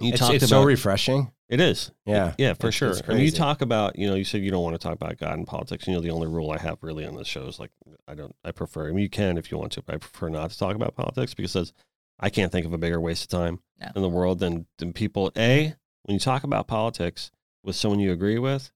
you 0.00 0.10
it's, 0.10 0.18
talked 0.20 0.34
it's 0.34 0.44
about. 0.44 0.62
so 0.62 0.64
refreshing. 0.64 1.32
it 1.48 1.60
is. 1.60 1.90
Yeah, 2.06 2.34
Yeah, 2.38 2.52
for 2.54 2.68
It's- 2.68 2.74
sure. 2.74 2.90
it's 2.90 3.02
I 3.08 3.14
mean, 3.14 3.24
you 3.24 3.32
talk 3.32 3.62
about, 3.62 3.98
you 3.98 4.06
know, 4.08 4.14
you 4.14 4.22
said 4.24 4.42
you 4.42 4.50
don't 4.52 4.62
want 4.62 4.74
to 4.74 4.78
talk 4.78 4.94
about 4.94 5.16
God 5.18 5.32
and 5.36 5.46
politics. 5.46 5.86
You 5.88 5.94
know, 5.94 6.00
the 6.00 6.10
only 6.10 6.28
rule 6.28 6.50
I 6.52 6.58
have 6.58 6.78
really 6.82 7.04
on 7.04 7.16
this 7.16 7.26
show 7.26 7.46
is 7.48 7.58
like, 7.58 7.70
I 8.06 8.14
don't, 8.14 8.34
I 8.44 8.52
prefer, 8.52 8.88
I 8.88 8.92
mean, 8.92 9.02
you 9.02 9.08
can 9.10 9.36
if 9.38 9.50
you 9.50 9.58
want 9.58 9.72
to, 9.72 9.82
but 9.82 9.96
I 9.96 9.98
prefer 9.98 10.28
not 10.28 10.50
to 10.50 10.58
talk 10.58 10.76
about 10.76 10.94
politics 10.94 11.34
because 11.34 11.56
it's- 11.56 11.72
I 12.20 12.30
can't 12.30 12.50
think 12.50 12.66
of 12.66 12.72
a 12.72 12.78
bigger 12.78 13.00
waste 13.00 13.22
of 13.24 13.28
time 13.28 13.60
No. 13.80 13.88
in 13.96 14.02
the 14.02 14.08
world 14.08 14.38
than, 14.40 14.66
than 14.78 14.92
people. 14.92 15.30
A, 15.36 15.74
when 16.04 16.14
you 16.14 16.18
talk 16.20 16.42
about 16.44 16.66
politics 16.66 17.30
with 17.62 17.76
someone 17.76 18.00
you 18.00 18.12
agree 18.12 18.38
with, 18.38 18.70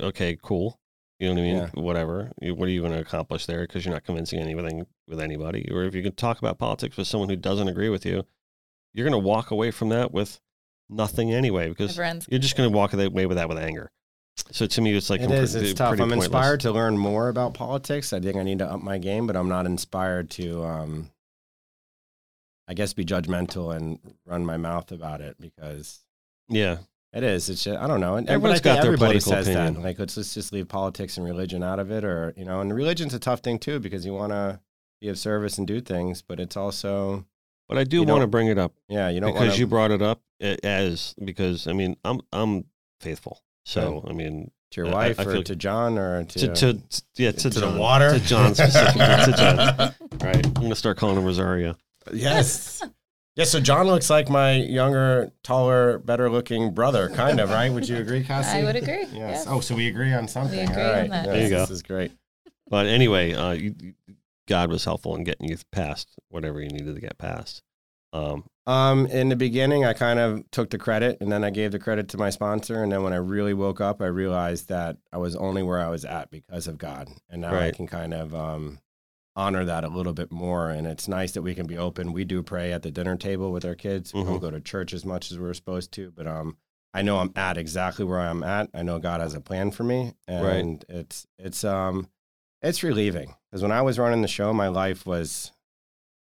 okay, 0.00 0.36
cool. 0.42 0.80
You 1.18 1.28
know 1.28 1.34
what 1.34 1.40
I 1.40 1.44
mean? 1.44 1.56
Yeah. 1.56 1.68
Whatever. 1.74 2.32
What 2.42 2.68
are 2.68 2.72
you 2.72 2.80
going 2.82 2.92
to 2.92 3.00
accomplish 3.00 3.46
there? 3.46 3.62
Because 3.62 3.84
you're 3.84 3.94
not 3.94 4.04
convincing 4.04 4.38
anything 4.40 4.86
with 5.08 5.20
anybody. 5.20 5.68
Or 5.72 5.84
if 5.84 5.94
you 5.94 6.02
can 6.02 6.14
talk 6.14 6.38
about 6.38 6.58
politics 6.58 6.96
with 6.96 7.06
someone 7.06 7.28
who 7.30 7.36
doesn't 7.36 7.68
agree 7.68 7.88
with 7.88 8.04
you, 8.04 8.24
you're 8.92 9.08
going 9.08 9.20
to 9.20 9.26
walk 9.26 9.50
away 9.50 9.70
from 9.70 9.88
that 9.90 10.12
with 10.12 10.40
nothing 10.88 11.32
anyway 11.32 11.68
because 11.68 11.96
Never 11.98 12.20
you're 12.28 12.38
just 12.40 12.56
going 12.56 12.70
to 12.70 12.76
walk 12.76 12.92
away 12.92 13.26
with 13.26 13.36
that 13.36 13.48
with 13.48 13.58
anger. 13.58 13.90
So 14.52 14.66
to 14.66 14.80
me, 14.82 14.94
it's 14.94 15.08
like 15.08 15.22
it 15.22 15.30
compre- 15.30 15.42
is. 15.42 15.54
It's 15.54 15.72
tough. 15.72 15.92
I'm 15.92 15.98
pointless. 15.98 16.26
inspired 16.26 16.60
to 16.60 16.72
learn 16.72 16.98
more 16.98 17.28
about 17.30 17.54
politics. 17.54 18.12
I 18.12 18.20
think 18.20 18.36
I 18.36 18.42
need 18.42 18.58
to 18.58 18.70
up 18.70 18.82
my 18.82 18.98
game, 18.98 19.26
but 19.26 19.36
I'm 19.36 19.48
not 19.48 19.64
inspired 19.64 20.28
to, 20.32 20.62
um, 20.64 21.10
I 22.68 22.74
guess, 22.74 22.92
be 22.92 23.04
judgmental 23.04 23.74
and 23.74 23.98
run 24.26 24.44
my 24.44 24.56
mouth 24.56 24.90
about 24.92 25.20
it 25.20 25.36
because 25.40 26.00
Yeah, 26.48 26.78
it 27.12 27.22
is. 27.22 27.48
It's 27.48 27.64
just, 27.64 27.78
I 27.78 27.86
don't 27.86 28.00
know. 28.00 28.16
And, 28.16 28.28
Everyone's 28.28 28.60
I 28.60 28.64
got 28.64 28.74
their 28.82 28.92
everybody 28.92 29.20
political 29.20 29.32
says 29.32 29.48
opinion. 29.48 29.74
that. 29.74 29.82
Like 29.82 29.98
let's, 29.98 30.16
let's 30.16 30.34
just 30.34 30.52
leave 30.52 30.68
politics 30.68 31.16
and 31.16 31.26
religion 31.26 31.62
out 31.62 31.78
of 31.78 31.90
it, 31.90 32.04
or 32.04 32.34
you 32.36 32.44
know. 32.44 32.60
And 32.60 32.74
religion's 32.74 33.14
a 33.14 33.18
tough 33.18 33.40
thing 33.40 33.58
too 33.58 33.78
because 33.80 34.04
you 34.04 34.14
want 34.14 34.32
to 34.32 34.60
be 35.00 35.08
of 35.08 35.18
service 35.18 35.58
and 35.58 35.66
do 35.66 35.80
things, 35.80 36.22
but 36.22 36.40
it's 36.40 36.56
also 36.56 37.24
but 37.68 37.78
I 37.78 37.84
do 37.84 38.02
want 38.02 38.20
to 38.22 38.26
bring 38.26 38.48
it 38.48 38.58
up 38.58 38.72
yeah. 38.88 39.08
You 39.08 39.20
don't 39.20 39.32
because 39.32 39.48
want 39.48 39.58
you 39.58 39.66
brought 39.66 39.90
it 39.90 40.02
up 40.02 40.20
as 40.40 41.14
because 41.22 41.66
I 41.66 41.72
mean 41.72 41.96
I'm 42.04 42.20
I'm 42.32 42.64
faithful. 43.00 43.42
So 43.64 44.04
I 44.08 44.12
mean 44.12 44.50
to 44.72 44.82
your 44.82 44.92
wife 44.92 45.18
I 45.18 45.24
or 45.24 45.42
to 45.42 45.56
John 45.56 45.98
or 45.98 46.24
to, 46.24 46.38
to, 46.38 46.74
to, 46.74 47.02
yeah 47.16 47.32
to, 47.32 47.50
to 47.50 47.60
the 47.60 47.70
water 47.78 48.18
to 48.18 48.24
John 48.24 48.54
specifically 48.54 49.00
to 49.00 49.34
John. 49.36 49.94
Right, 50.22 50.46
I'm 50.46 50.52
gonna 50.54 50.74
start 50.74 50.96
calling 50.96 51.16
him 51.16 51.24
Rosario. 51.24 51.76
Yes. 52.12 52.82
Yeah, 53.38 53.44
so 53.44 53.60
John 53.60 53.86
looks 53.86 54.08
like 54.08 54.30
my 54.30 54.52
younger, 54.52 55.30
taller, 55.44 55.98
better 55.98 56.30
looking 56.30 56.72
brother, 56.72 57.10
kind 57.10 57.38
of, 57.38 57.50
right? 57.50 57.70
Would 57.70 57.86
you 57.86 57.98
agree, 57.98 58.24
Cassie? 58.24 58.60
I 58.60 58.64
would 58.64 58.76
agree. 58.76 59.00
Yes. 59.02 59.14
Yes. 59.14 59.46
Oh, 59.46 59.60
so 59.60 59.74
we 59.74 59.88
agree 59.88 60.10
on 60.14 60.26
something. 60.26 60.58
agree 60.58 60.82
All 60.82 60.88
on 60.88 60.96
right. 61.00 61.10
that. 61.10 61.26
There 61.26 61.42
you 61.42 61.50
go. 61.50 61.58
This 61.60 61.68
is 61.70 61.82
great. 61.82 62.12
But 62.70 62.86
anyway, 62.86 63.34
uh, 63.34 63.50
you, 63.50 63.74
you- 63.78 63.92
God 64.48 64.70
was 64.70 64.86
helpful 64.86 65.14
in 65.16 65.24
getting 65.24 65.50
you 65.50 65.58
past 65.70 66.08
whatever 66.30 66.62
you 66.62 66.70
needed 66.70 66.94
to 66.94 67.00
get 67.02 67.18
past. 67.18 67.60
Um, 68.14 68.44
Um, 68.66 69.06
in 69.08 69.28
the 69.28 69.36
beginning, 69.36 69.84
I 69.84 69.92
kind 69.92 70.18
of 70.18 70.50
took 70.50 70.70
the 70.70 70.78
credit 70.78 71.18
and 71.20 71.30
then 71.30 71.44
I 71.44 71.50
gave 71.50 71.72
the 71.72 71.78
credit 71.78 72.08
to 72.10 72.16
my 72.16 72.30
sponsor. 72.30 72.82
And 72.82 72.90
then 72.90 73.02
when 73.02 73.12
I 73.12 73.16
really 73.16 73.52
woke 73.52 73.82
up, 73.82 74.00
I 74.00 74.06
realized 74.06 74.70
that 74.70 74.96
I 75.12 75.18
was 75.18 75.36
only 75.36 75.62
where 75.62 75.78
I 75.80 75.88
was 75.90 76.06
at 76.06 76.30
because 76.30 76.68
of 76.68 76.78
God. 76.78 77.10
And 77.28 77.42
now 77.42 77.54
I 77.54 77.70
can 77.72 77.86
kind 77.86 78.14
of 78.14 78.34
um, 78.34 78.78
honor 79.36 79.64
that 79.66 79.84
a 79.84 79.88
little 79.88 80.12
bit 80.14 80.32
more. 80.32 80.70
And 80.70 80.86
it's 80.86 81.06
nice 81.08 81.32
that 81.32 81.42
we 81.42 81.54
can 81.54 81.66
be 81.66 81.76
open. 81.78 82.12
We 82.12 82.24
do 82.24 82.42
pray 82.42 82.72
at 82.72 82.82
the 82.82 82.90
dinner 82.90 83.16
table 83.16 83.52
with 83.52 83.64
our 83.64 83.74
kids. 83.74 84.14
We 84.14 84.20
Mhm. 84.22 84.26
don't 84.26 84.38
go 84.40 84.50
to 84.50 84.60
church 84.60 84.92
as 84.94 85.04
much 85.04 85.30
as 85.30 85.38
we're 85.38 85.52
supposed 85.54 85.92
to, 85.92 86.10
but 86.10 86.26
um, 86.26 86.56
I 86.94 87.02
know 87.02 87.18
I'm 87.18 87.32
at 87.36 87.58
exactly 87.58 88.04
where 88.04 88.20
I'm 88.20 88.42
at. 88.42 88.70
I 88.72 88.82
know 88.82 88.98
God 88.98 89.20
has 89.20 89.34
a 89.34 89.40
plan 89.40 89.70
for 89.70 89.84
me, 89.84 90.14
Right. 90.28 90.56
and 90.56 90.84
it's 90.88 91.26
it's 91.38 91.62
um 91.64 92.08
it's 92.62 92.82
relieving 92.82 93.34
because 93.50 93.62
when 93.62 93.70
I 93.72 93.82
was 93.82 93.98
running 93.98 94.22
the 94.22 94.28
show, 94.28 94.52
my 94.54 94.68
life 94.68 95.04
was 95.06 95.52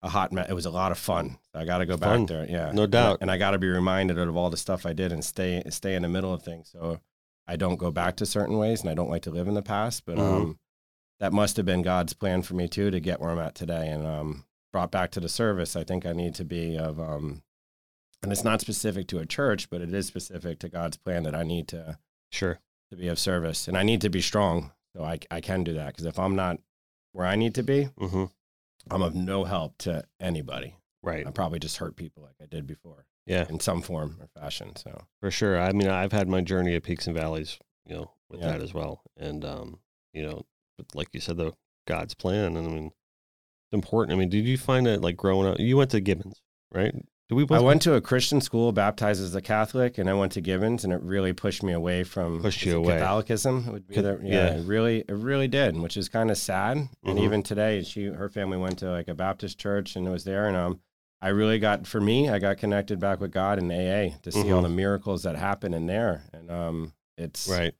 a 0.03 0.09
hot 0.09 0.31
mess. 0.31 0.47
It 0.49 0.53
was 0.53 0.65
a 0.67 0.71
lot 0.71 0.91
of 0.91 0.97
fun. 0.99 1.37
I 1.53 1.65
got 1.65 1.79
to 1.79 1.85
go 1.85 1.97
Fun. 1.97 2.21
back 2.25 2.27
there. 2.29 2.45
Yeah, 2.49 2.71
No 2.71 2.85
doubt. 2.87 3.17
And 3.21 3.29
I, 3.29 3.37
got 3.37 3.51
to 3.51 3.59
be 3.59 3.67
reminded 3.67 4.17
of 4.17 4.35
all 4.35 4.49
the 4.49 4.57
stuff 4.57 4.85
I 4.85 4.93
did 4.93 5.11
and 5.11 5.23
stay 5.25 5.61
stay 5.69 5.95
in 5.95 6.01
the 6.03 6.07
middle 6.07 6.33
of 6.33 6.41
things. 6.43 6.69
So 6.71 6.99
I 7.47 7.55
don't 7.55 7.75
go 7.77 7.89
back 7.91 8.15
to 8.17 8.25
certain 8.25 8.57
ways, 8.57 8.81
and 8.81 8.89
I 8.89 8.93
don't 8.93 9.09
like 9.09 9.23
to 9.23 9.31
live 9.31 9.47
in 9.47 9.53
the 9.55 9.61
past. 9.63 10.05
But 10.05 10.17
Mhm. 10.17 10.21
um, 10.41 10.59
that 11.21 11.31
must 11.31 11.55
have 11.55 11.65
been 11.65 11.83
God's 11.83 12.11
plan 12.13 12.41
for 12.41 12.55
me 12.55 12.67
too 12.67 12.91
to 12.91 12.99
get 12.99 13.21
where 13.21 13.29
I'm 13.29 13.39
at 13.39 13.55
today. 13.55 13.87
And 13.87 14.05
um, 14.05 14.43
brought 14.73 14.91
back 14.91 15.11
to 15.11 15.19
the 15.21 15.29
service, 15.29 15.75
I 15.77 15.83
think 15.85 16.05
I 16.05 16.11
need 16.13 16.35
to 16.35 16.43
be 16.43 16.77
of 16.77 16.99
um, 16.99 17.43
and 18.23 18.31
it's 18.31 18.43
not 18.43 18.59
specific 18.61 19.07
to 19.07 19.19
a 19.19 19.25
church, 19.25 19.69
but 19.69 19.81
it 19.81 19.93
is 19.93 20.05
specific 20.07 20.59
to 20.59 20.69
God's 20.69 20.97
plan 20.97 21.23
that 21.23 21.33
I 21.35 21.43
need 21.43 21.67
to 21.69 21.97
Sure. 22.31 22.59
to 22.91 22.97
be 22.97 23.07
of 23.07 23.17
service, 23.19 23.67
and 23.67 23.77
I 23.77 23.83
need 23.83 24.01
to 24.01 24.09
be 24.09 24.21
strong 24.21 24.71
so 24.95 25.03
I 25.03 25.19
I 25.29 25.41
can 25.41 25.63
do 25.63 25.73
that. 25.73 25.87
Because 25.87 26.05
if 26.05 26.17
I'm 26.19 26.35
not 26.35 26.59
where 27.13 27.25
I 27.27 27.35
need 27.35 27.55
to 27.55 27.63
be, 27.63 27.85
hmm 27.97 28.25
I'm 28.89 29.01
of 29.03 29.13
no 29.15 29.43
help 29.43 29.77
to 29.79 30.03
anybody. 30.19 30.75
Right. 31.03 31.25
I 31.27 31.31
probably 31.31 31.59
just 31.59 31.77
hurt 31.77 31.95
people 31.95 32.23
like 32.23 32.35
I 32.41 32.45
did 32.45 32.65
before 32.67 33.05
Yeah, 33.27 33.45
in 33.49 33.59
some 33.59 33.81
form 33.81 34.17
or 34.19 34.27
fashion. 34.39 34.75
So 34.75 35.03
for 35.19 35.29
sure. 35.31 35.59
I 35.61 35.71
mean, 35.71 35.87
I've 35.87 36.11
had 36.11 36.27
my 36.27 36.41
journey 36.41 36.75
of 36.75 36.83
peaks 36.83 37.05
and 37.07 37.15
valleys, 37.15 37.59
you 37.85 37.95
know, 37.95 38.11
with 38.29 38.39
Yeah. 38.41 38.51
that 38.51 38.61
as 38.61 38.73
well. 38.73 39.01
And, 39.17 39.43
um, 39.45 39.79
you 40.13 40.21
know, 40.23 40.45
but 40.77 40.87
like 40.95 41.09
you 41.13 41.19
said, 41.19 41.37
the 41.37 41.53
God's 41.87 42.13
plan. 42.13 42.55
And 42.57 42.67
I 42.67 42.71
mean, 42.71 42.85
it's 42.87 43.73
important. 43.73 44.15
I 44.15 44.19
mean, 44.19 44.29
did 44.29 44.45
you 44.45 44.57
find 44.57 44.85
that 44.85 45.01
like 45.01 45.17
growing 45.17 45.47
up, 45.47 45.59
you 45.59 45.77
went 45.77 45.91
to 45.91 45.99
Gibbons, 46.01 46.41
right? 46.73 46.93
Did 47.29 47.35
we 47.35 47.43
I 47.43 47.45
both 47.45 47.63
went 47.63 47.81
to 47.83 47.93
a 47.93 48.01
Christian 48.01 48.41
school, 48.41 48.73
baptized 48.73 49.23
as 49.23 49.33
a 49.35 49.41
Catholic, 49.41 49.97
and 49.97 50.09
I 50.09 50.13
went 50.13 50.33
to 50.33 50.41
Gibbons, 50.41 50.83
and 50.83 50.91
it 50.91 51.01
really 51.01 51.31
pushed 51.31 51.63
me 51.63 51.71
away 51.71 52.03
from 52.03 52.41
Pushed 52.41 52.65
you 52.65 52.75
away. 52.77 52.97
Catholicism. 52.97 53.71
Would 53.71 53.87
be 53.87 54.01
the, 54.01 54.19
yeah, 54.21 54.33
yeah. 54.33 54.55
it 54.57 54.65
really, 54.67 55.05
it 55.07 55.13
really 55.13 55.47
did, 55.47 55.77
which 55.77 55.95
is 55.95 56.09
kind 56.09 56.29
of 56.29 56.37
sad. 56.37 56.75
And 57.05 57.17
Mhm. 57.17 57.23
even 57.23 57.41
today, 57.43 57.83
she, 57.83 58.07
her 58.07 58.27
family 58.27 58.57
went 58.57 58.79
to 58.79 58.91
like 58.91 59.07
a 59.07 59.13
Baptist 59.15 59.57
church, 59.57 59.95
and 59.95 60.05
it 60.05 60.09
was 60.11 60.25
there, 60.25 60.45
and 60.47 60.57
um, 60.57 60.81
I 61.21 61.29
really 61.29 61.57
got, 61.57 61.87
for 61.87 62.01
me, 62.01 62.27
I 62.27 62.37
got 62.37 62.57
connected 62.57 62.99
back 62.99 63.21
with 63.21 63.31
God 63.31 63.59
in 63.59 63.71
AA 63.71 64.17
to 64.23 64.31
see 64.33 64.51
all 64.51 64.59
Mhm. 64.59 64.63
the 64.63 64.69
miracles 64.69 65.23
that 65.23 65.37
happen 65.37 65.73
in 65.73 65.85
there, 65.85 66.23
and 66.33 66.51
um, 66.51 66.93
it's 67.17 67.47
Right. 67.47 67.73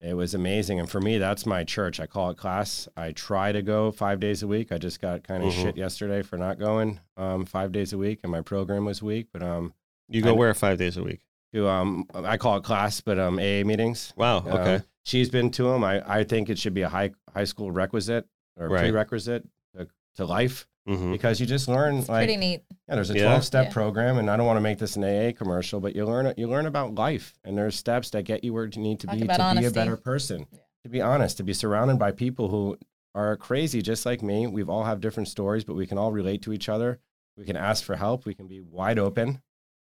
It 0.00 0.14
was 0.14 0.32
amazing. 0.34 0.78
And 0.78 0.88
for 0.88 1.00
me, 1.00 1.18
that's 1.18 1.44
my 1.44 1.64
church. 1.64 1.98
I 1.98 2.06
call 2.06 2.30
it 2.30 2.36
class. 2.36 2.86
I 2.96 3.10
try 3.12 3.50
to 3.50 3.62
go 3.62 3.90
five 3.90 4.20
days 4.20 4.42
a 4.44 4.46
week. 4.46 4.70
I 4.70 4.78
just 4.78 5.00
got 5.00 5.24
kind 5.24 5.42
of 5.42 5.52
Mhm. 5.52 5.62
shit 5.62 5.76
yesterday 5.76 6.22
for 6.22 6.36
not 6.38 6.58
going 6.58 7.00
um, 7.16 7.44
five 7.44 7.72
days 7.72 7.92
a 7.92 7.98
week, 7.98 8.20
and 8.22 8.30
my 8.30 8.40
program 8.40 8.84
was 8.84 9.02
weak. 9.02 9.26
But 9.32 9.42
um, 9.42 9.74
You 10.08 10.22
go 10.22 10.30
I- 10.34 10.36
where 10.36 10.54
five 10.54 10.78
days 10.78 10.96
a 10.96 11.02
week? 11.02 11.20
to 11.52 11.66
um, 11.66 12.04
I 12.14 12.36
call 12.36 12.58
it 12.58 12.62
class, 12.62 13.00
but 13.00 13.18
um, 13.18 13.38
AA 13.38 13.64
meetings. 13.64 14.12
Wow. 14.16 14.38
Um, 14.40 14.46
Okay. 14.48 14.80
she's 15.04 15.30
been 15.30 15.50
to 15.52 15.62
them. 15.64 15.82
I, 15.82 16.18
I 16.18 16.22
think 16.24 16.48
it 16.50 16.58
should 16.58 16.74
be 16.74 16.82
a 16.82 16.88
high 16.90 17.10
high 17.34 17.44
school 17.44 17.70
requisite 17.72 18.26
or 18.56 18.68
Right. 18.68 18.80
prerequisite 18.82 19.48
to, 19.76 19.88
to 20.16 20.26
life 20.26 20.68
hmm 20.96 21.12
because 21.12 21.38
you 21.40 21.46
just 21.46 21.68
learn 21.68 21.98
It's 21.98 22.08
like 22.08 22.26
pretty 22.26 22.36
neat. 22.36 22.62
yeah, 22.88 22.94
there's 22.94 23.10
a 23.10 23.14
Yeah. 23.14 23.24
12 23.26 23.44
step 23.44 23.66
Yeah. 23.66 23.72
program, 23.72 24.18
and 24.18 24.30
I 24.30 24.36
don't 24.36 24.46
want 24.46 24.56
to 24.56 24.60
make 24.62 24.78
this 24.78 24.96
an 24.96 25.04
AA 25.04 25.32
commercial, 25.32 25.80
but 25.80 25.94
you 25.94 26.04
learn 26.06 26.32
you 26.36 26.48
learn 26.48 26.66
about 26.66 26.94
life, 26.94 27.38
and 27.44 27.56
there's 27.56 27.76
steps 27.76 28.10
that 28.10 28.22
get 28.24 28.42
you 28.44 28.52
where 28.54 28.64
you 28.66 28.80
need 28.80 29.00
to 29.00 29.06
Talk 29.06 29.16
be 29.16 29.20
to 29.26 29.34
about 29.34 29.56
be 29.58 29.64
a 29.66 29.70
better 29.70 29.96
person. 29.96 30.46
Yeah. 30.52 30.58
To 30.84 30.88
be 30.90 31.00
honest, 31.00 31.36
to 31.38 31.42
be 31.42 31.52
surrounded 31.52 31.98
by 31.98 32.12
people 32.12 32.48
who 32.48 32.78
are 33.14 33.36
crazy 33.36 33.82
just 33.82 34.06
like 34.06 34.22
me. 34.22 34.46
We've 34.46 34.68
all 34.70 34.84
have 34.84 35.00
different 35.00 35.28
stories, 35.28 35.64
but 35.64 35.74
we 35.74 35.86
can 35.86 35.98
all 35.98 36.12
relate 36.12 36.42
to 36.42 36.52
each 36.52 36.68
other. 36.68 37.00
We 37.36 37.44
can 37.44 37.56
ask 37.56 37.82
for 37.84 37.96
help. 37.96 38.24
We 38.26 38.34
can 38.34 38.46
be 38.46 38.60
wide 38.60 38.98
open. 38.98 39.40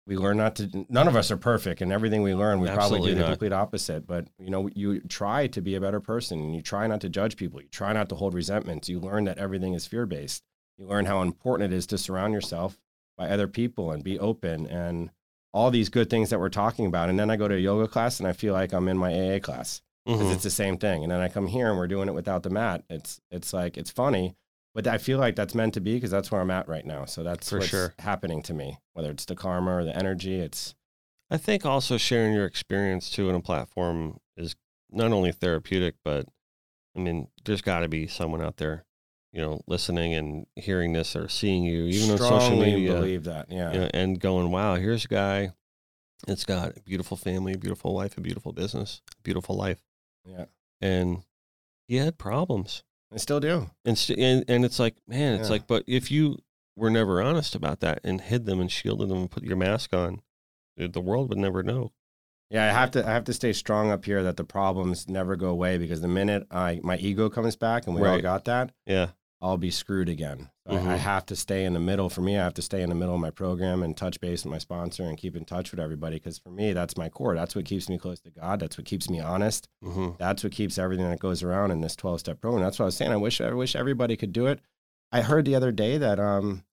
We 0.06 0.16
learn 0.16 0.36
not 0.36 0.54
to. 0.56 0.86
None 0.88 1.08
of 1.08 1.16
us 1.16 1.32
are 1.32 1.36
perfect, 1.36 1.80
and 1.80 1.92
everything 1.92 2.22
we 2.22 2.32
learn, 2.34 2.60
we 2.60 2.68
probably 2.68 2.82
Absolutely 2.84 3.10
do 3.10 3.14
the 3.16 3.20
not. 3.22 3.28
complete 3.30 3.52
opposite. 3.52 4.06
But 4.06 4.28
you 4.38 4.50
know, 4.50 4.68
you 4.74 5.00
try 5.00 5.48
to 5.48 5.60
be 5.60 5.74
a 5.74 5.80
better 5.80 5.98
person, 6.00 6.38
and 6.38 6.54
you 6.54 6.62
try 6.62 6.86
not 6.86 7.00
to 7.00 7.08
judge 7.08 7.36
people. 7.36 7.60
You 7.60 7.68
try 7.68 7.92
not 7.92 8.08
to 8.10 8.14
hold 8.14 8.32
resentments. 8.32 8.88
You 8.88 9.00
learn 9.00 9.24
that 9.24 9.38
everything 9.38 9.74
is 9.74 9.84
fear 9.86 10.06
based. 10.06 10.44
You 10.78 10.86
learn 10.86 11.06
how 11.06 11.22
important 11.22 11.72
it 11.72 11.76
is 11.76 11.86
to 11.88 11.98
surround 11.98 12.34
yourself 12.34 12.78
by 13.16 13.28
other 13.30 13.48
people 13.48 13.92
and 13.92 14.04
be 14.04 14.18
open 14.18 14.66
and 14.66 15.10
all 15.54 15.70
these 15.70 15.88
good 15.88 16.10
things 16.10 16.28
that 16.30 16.38
we're 16.38 16.50
talking 16.50 16.84
about. 16.86 17.08
And 17.08 17.18
then 17.18 17.30
I 17.30 17.36
go 17.36 17.48
to 17.48 17.54
a 17.54 17.58
yoga 17.58 17.88
class 17.88 18.18
and 18.20 18.28
I 18.28 18.32
feel 18.32 18.52
like 18.52 18.72
I'm 18.74 18.88
in 18.88 18.98
my 18.98 19.10
AA 19.12 19.40
class 19.40 19.80
because 20.04 20.26
Mhm. 20.28 20.34
it's 20.34 20.42
the 20.42 20.50
same 20.50 20.76
thing. 20.76 21.02
And 21.02 21.10
then 21.10 21.20
I 21.20 21.28
come 21.28 21.46
here 21.46 21.68
and 21.70 21.78
we're 21.78 21.86
doing 21.86 22.08
it 22.08 22.14
without 22.14 22.42
the 22.42 22.50
mat. 22.50 22.84
It's 22.90 23.20
it's 23.30 23.52
like 23.54 23.78
it's 23.78 23.90
funny, 23.90 24.36
but 24.74 24.86
I 24.86 24.98
feel 24.98 25.18
like 25.18 25.34
that's 25.34 25.54
meant 25.54 25.72
to 25.74 25.80
be 25.80 25.94
because 25.94 26.10
that's 26.10 26.30
where 26.30 26.40
I'm 26.42 26.50
at 26.50 26.68
right 26.68 26.84
now. 26.84 27.06
So 27.06 27.22
that's 27.22 27.48
For 27.48 27.58
what's 27.58 27.70
sure. 27.70 27.94
happening 28.00 28.42
to 28.42 28.54
me. 28.54 28.78
Whether 28.92 29.10
it's 29.10 29.24
the 29.24 29.34
karma 29.34 29.76
or 29.76 29.84
the 29.84 29.96
energy, 29.96 30.34
it's 30.40 30.74
I 31.30 31.38
think 31.38 31.64
also 31.64 31.96
sharing 31.96 32.34
your 32.34 32.44
experience 32.44 33.10
too 33.10 33.28
in 33.30 33.34
a 33.34 33.40
platform 33.40 34.20
is 34.36 34.54
not 34.90 35.10
only 35.10 35.32
therapeutic, 35.32 35.96
but 36.04 36.28
I 36.94 37.00
mean, 37.00 37.28
there's 37.44 37.62
got 37.62 37.80
to 37.80 37.88
be 37.88 38.06
someone 38.06 38.40
out 38.42 38.58
there, 38.58 38.84
you 39.36 39.42
know, 39.42 39.60
listening 39.66 40.14
and 40.14 40.46
hearing 40.56 40.94
this 40.94 41.14
or 41.14 41.28
seeing 41.28 41.62
you, 41.64 41.84
even 41.84 42.12
on 42.12 42.18
social 42.18 42.56
media, 42.56 42.94
believe 42.94 43.24
that. 43.24 43.50
Yeah. 43.50 43.72
you 43.72 43.78
know, 43.80 43.90
and 43.92 44.18
going, 44.18 44.50
"Wow, 44.50 44.76
here's 44.76 45.04
a 45.04 45.08
guy 45.08 45.50
that's 46.26 46.44
got 46.44 46.76
a 46.78 46.80
beautiful 46.80 47.18
family, 47.18 47.52
a 47.52 47.58
beautiful 47.58 47.94
wife, 47.94 48.16
a 48.16 48.22
beautiful 48.22 48.52
business, 48.52 49.02
a 49.18 49.22
beautiful 49.22 49.54
life," 49.54 49.82
Yeah. 50.24 50.46
and 50.80 51.22
he 51.86 51.96
had 51.96 52.16
problems, 52.16 52.82
I 53.12 53.18
still 53.18 53.40
do. 53.40 53.70
and 53.84 53.98
st- 53.98 54.18
and, 54.18 54.44
and 54.48 54.64
it's 54.64 54.78
like, 54.78 54.96
man, 55.06 55.34
it's 55.34 55.48
Yeah. 55.48 55.52
like, 55.52 55.66
but 55.66 55.84
if 55.86 56.10
you 56.10 56.38
were 56.74 56.90
never 56.90 57.20
honest 57.22 57.54
about 57.54 57.80
that 57.80 58.00
and 58.04 58.20
hid 58.22 58.46
them 58.46 58.58
and 58.60 58.72
shielded 58.72 59.10
them 59.10 59.18
and 59.18 59.30
put 59.30 59.42
your 59.44 59.56
mask 59.56 59.92
on, 59.94 60.22
the 60.78 60.88
the 60.88 61.00
world 61.02 61.28
would 61.28 61.38
never 61.38 61.62
know. 61.62 61.92
Yeah, 62.50 62.64
I 62.64 62.72
have 62.72 62.90
to 62.92 63.06
I 63.06 63.10
have 63.12 63.24
to 63.24 63.34
stay 63.34 63.52
strong 63.52 63.90
up 63.90 64.04
here 64.06 64.22
that 64.22 64.36
the 64.38 64.44
problems 64.44 65.08
never 65.08 65.36
go 65.36 65.48
away 65.48 65.76
because 65.78 66.00
the 66.00 66.08
minute 66.08 66.46
I 66.50 66.80
my 66.82 66.96
ego 66.96 67.28
comes 67.28 67.54
back 67.56 67.86
and 67.86 67.94
we 67.94 68.06
all 68.08 68.20
got 68.22 68.46
that, 68.46 68.72
Yeah. 68.86 69.10
I'll 69.42 69.58
be 69.58 69.70
screwed 69.70 70.08
again. 70.08 70.50
So 70.66 70.72
I, 70.72 70.76
I 70.76 70.96
Mhm. 70.96 70.98
have 70.98 71.26
to 71.26 71.36
stay 71.36 71.64
in 71.64 71.74
the 71.74 71.78
middle. 71.80 72.08
For 72.08 72.22
me, 72.22 72.38
I 72.38 72.42
have 72.44 72.54
to 72.54 72.62
stay 72.62 72.80
in 72.82 72.88
the 72.88 72.94
middle 72.94 73.14
of 73.14 73.20
my 73.20 73.30
program 73.30 73.82
and 73.82 73.96
touch 73.96 74.18
base 74.20 74.44
with 74.44 74.50
my 74.50 74.58
sponsor 74.58 75.04
and 75.04 75.16
keep 75.18 75.36
in 75.36 75.44
touch 75.44 75.70
with 75.70 75.78
everybody 75.80 76.16
because 76.16 76.38
for 76.38 76.50
me, 76.50 76.72
that's 76.72 76.96
my 76.96 77.08
core. 77.08 77.34
That's 77.34 77.54
what 77.54 77.64
keeps 77.66 77.88
me 77.88 77.98
close 77.98 78.18
to 78.20 78.30
God. 78.30 78.60
That's 78.60 78.78
what 78.78 78.86
keeps 78.86 79.10
me 79.10 79.20
honest. 79.20 79.68
hmm 79.82 80.10
That's 80.18 80.42
what 80.42 80.52
keeps 80.52 80.78
everything 80.78 81.08
that 81.10 81.20
goes 81.20 81.42
around 81.42 81.70
in 81.70 81.80
this 81.82 81.96
12 81.96 82.20
step 82.20 82.40
program. 82.40 82.62
That's 82.62 82.78
what 82.78 82.84
I 82.84 82.86
was 82.86 82.96
saying. 82.96 83.12
I 83.12 83.16
wish 83.16 83.40
I 83.40 83.52
wish 83.52 83.76
everybody 83.76 84.16
could 84.16 84.32
do 84.32 84.46
it. 84.46 84.60
I 85.12 85.20
heard 85.22 85.44
the 85.44 85.54
other 85.54 85.70
day 85.72 85.98
that 85.98 86.18
um 86.18 86.64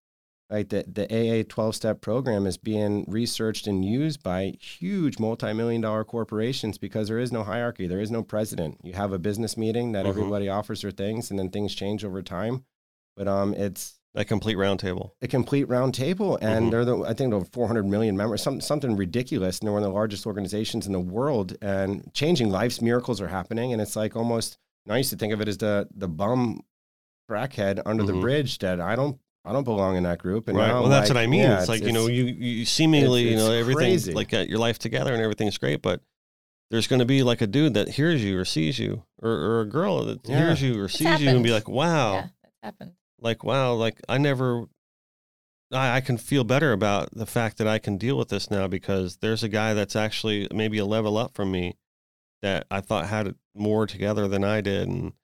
like 0.53 0.69
the, 0.69 0.85
the 0.87 1.05
AA 1.11 1.43
12 1.49 1.75
step 1.75 1.99
program 2.01 2.45
is 2.45 2.57
being 2.57 3.05
researched 3.07 3.65
and 3.65 3.83
used 3.83 4.21
by 4.21 4.53
huge 4.59 5.17
multi-million 5.17 5.81
dollar 5.81 6.03
corporations 6.03 6.77
because 6.77 7.07
there 7.07 7.17
is 7.17 7.31
no 7.31 7.43
hierarchy. 7.43 7.87
There 7.87 7.99
is 7.99 8.11
no 8.11 8.21
president. 8.21 8.77
You 8.83 8.93
have 8.93 9.11
a 9.13 9.17
business 9.19 9.57
meeting 9.57 9.93
that 9.93 10.05
Mhm. 10.05 10.09
everybody 10.09 10.47
offers 10.49 10.81
their 10.83 10.91
things 10.91 11.31
and 11.31 11.39
then 11.39 11.49
things 11.49 11.73
change 11.73 12.05
over 12.05 12.21
time. 12.21 12.65
But 13.17 13.27
um 13.27 13.53
it's 13.55 13.99
A 14.15 14.23
complete 14.23 14.57
roundtable. 14.57 15.11
a 15.23 15.27
complete 15.27 15.67
round 15.67 15.95
table, 15.95 16.37
and 16.39 16.67
Mhm. 16.67 16.71
they're 16.71 16.85
the 16.85 16.97
I 16.99 17.13
think 17.15 17.31
they're 17.31 17.45
400 17.45 17.85
million 17.87 18.15
members, 18.15 18.43
some, 18.43 18.61
something 18.61 18.95
ridiculous, 18.95 19.57
and 19.57 19.65
they're 19.67 19.73
one 19.73 19.81
of 19.83 19.89
the 19.89 19.93
largest 19.95 20.27
organizations 20.27 20.85
in 20.85 20.93
the 20.93 20.99
world. 20.99 21.57
And 21.63 22.13
changing 22.13 22.51
lives, 22.51 22.79
miracles 22.79 23.19
are 23.21 23.29
happening, 23.29 23.73
and 23.73 23.81
it's 23.81 23.95
like 23.95 24.15
almost. 24.15 24.57
I 24.87 24.97
used 24.97 25.09
to 25.11 25.15
think 25.17 25.33
of 25.33 25.41
it 25.41 25.47
as 25.47 25.57
the 25.57 25.87
the 25.95 26.07
bum 26.07 26.61
crackhead 27.29 27.81
under 27.87 28.03
the 28.03 28.13
Mhm. 28.13 28.21
bridge 28.21 28.59
that 28.59 28.79
I 28.79 28.95
don't 28.95 29.17
I 29.45 29.51
don't 29.51 29.63
belong 29.65 29.97
in 29.97 30.03
that 30.03 30.19
group. 30.19 30.47
And 30.47 30.57
right. 30.57 30.71
Well, 30.71 30.87
that's 30.87 31.09
like, 31.09 31.15
what 31.15 31.21
I 31.23 31.27
mean. 31.27 31.41
yeah, 31.41 31.59
it's, 31.59 31.67
like 31.69 31.83
you 31.83 31.91
know, 31.91 32.07
you 32.07 32.23
you 32.25 32.65
seemingly 32.65 33.27
it's- 33.27 33.31
you 33.31 33.37
know 33.37 33.51
it's 33.53 33.59
everything's 33.61 34.03
crazy. 34.05 34.13
like 34.13 34.29
got 34.29 34.47
your 34.49 34.59
life 34.59 34.79
together 34.79 35.13
and 35.13 35.21
everything's 35.21 35.57
great, 35.57 35.81
but 35.81 36.01
there's 36.71 36.87
going 36.87 36.99
to 36.99 37.05
be 37.05 37.23
like 37.23 37.41
a 37.41 37.47
dude 37.47 37.73
that 37.75 37.89
hears 37.89 38.23
you 38.23 38.37
or 38.39 38.45
sees 38.45 38.79
you, 38.79 39.03
or, 39.21 39.29
or 39.29 39.61
a 39.61 39.65
girl 39.65 40.05
that 40.05 40.27
Yeah. 40.27 40.37
hears 40.37 40.61
you 40.61 40.81
or 40.81 40.87
sees 40.89 41.21
you 41.21 41.29
and 41.29 41.43
be 41.43 41.51
like, 41.51 41.67
wow, 41.67 42.13
Yeah, 42.13 42.21
that's 42.43 42.55
happened. 42.63 42.91
like 43.19 43.43
wow, 43.43 43.73
like 43.73 43.99
I 44.09 44.17
never. 44.17 44.65
I, 45.71 45.97
I 45.97 46.01
can 46.01 46.17
feel 46.17 46.43
better 46.43 46.71
about 46.71 47.09
the 47.13 47.25
fact 47.25 47.57
that 47.57 47.67
I 47.67 47.79
can 47.79 47.97
deal 47.97 48.15
with 48.17 48.29
this 48.29 48.49
now 48.51 48.67
because 48.67 49.17
there's 49.17 49.43
a 49.43 49.49
guy 49.49 49.73
that's 49.73 49.95
actually 49.95 50.47
maybe 50.53 50.77
a 50.77 50.85
level 50.85 51.17
up 51.17 51.33
from 51.33 51.51
me 51.51 51.75
that 52.43 52.67
I 52.69 52.79
thought 52.79 53.07
had 53.07 53.27
it 53.27 53.35
more 53.55 53.87
together 53.87 54.27
than 54.27 54.43
I 54.43 54.61
did, 54.61 54.87
and 54.87 55.07
It's 55.07 55.07
a 55.07 55.11
hot 55.11 55.22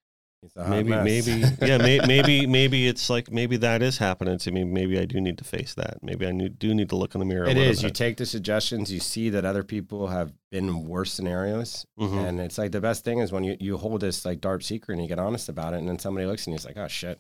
maybe 0.56 0.90
mess. 0.90 1.04
maybe 1.28 1.44
yeah 1.62 1.78
may, 1.78 2.00
maybe 2.08 2.46
maybe 2.48 2.88
it's 2.88 3.10
like 3.10 3.30
maybe 3.32 3.58
that 3.58 3.82
is 3.82 3.98
happening 3.98 4.38
to 4.38 4.52
me 4.52 4.64
maybe 4.64 4.98
i 4.98 5.04
do 5.06 5.20
need 5.20 5.38
to 5.38 5.44
face 5.44 5.74
that 5.74 5.98
maybe 6.02 6.26
i 6.26 6.32
need, 6.32 6.58
do 6.58 6.74
need 6.74 6.88
to 6.90 6.96
look 6.96 7.14
in 7.14 7.20
the 7.20 7.26
mirror 7.26 7.46
It 7.46 7.58
is. 7.58 7.84
You 7.84 7.90
take 7.90 8.18
the 8.18 8.26
suggestions, 8.26 8.92
you 8.92 9.00
see 9.00 9.30
that 9.32 9.44
other 9.46 9.64
people 9.64 10.08
have 10.08 10.32
been 10.52 10.68
in 10.70 10.88
worse 10.88 11.12
scenarios. 11.14 11.86
Mhm. 12.00 12.28
And 12.28 12.40
it's 12.40 12.58
like 12.58 12.72
the 12.72 12.82
best 12.82 13.04
thing 13.04 13.20
is 13.20 13.32
when 13.32 13.44
you, 13.44 13.58
you 13.60 13.78
hold 13.78 14.02
this 14.02 14.26
like 14.26 14.40
dark 14.42 14.62
secret 14.64 14.94
and 14.96 15.02
you 15.04 15.08
get 15.10 15.20
honest 15.20 15.50
about 15.50 15.74
it, 15.74 15.78
and 15.78 15.88
then 15.88 16.00
somebody 16.00 16.26
looks 16.26 16.48
and 16.48 16.54
you's 16.54 16.66
like, 16.66 16.78
oh 16.78 16.88
shit, 16.88 17.20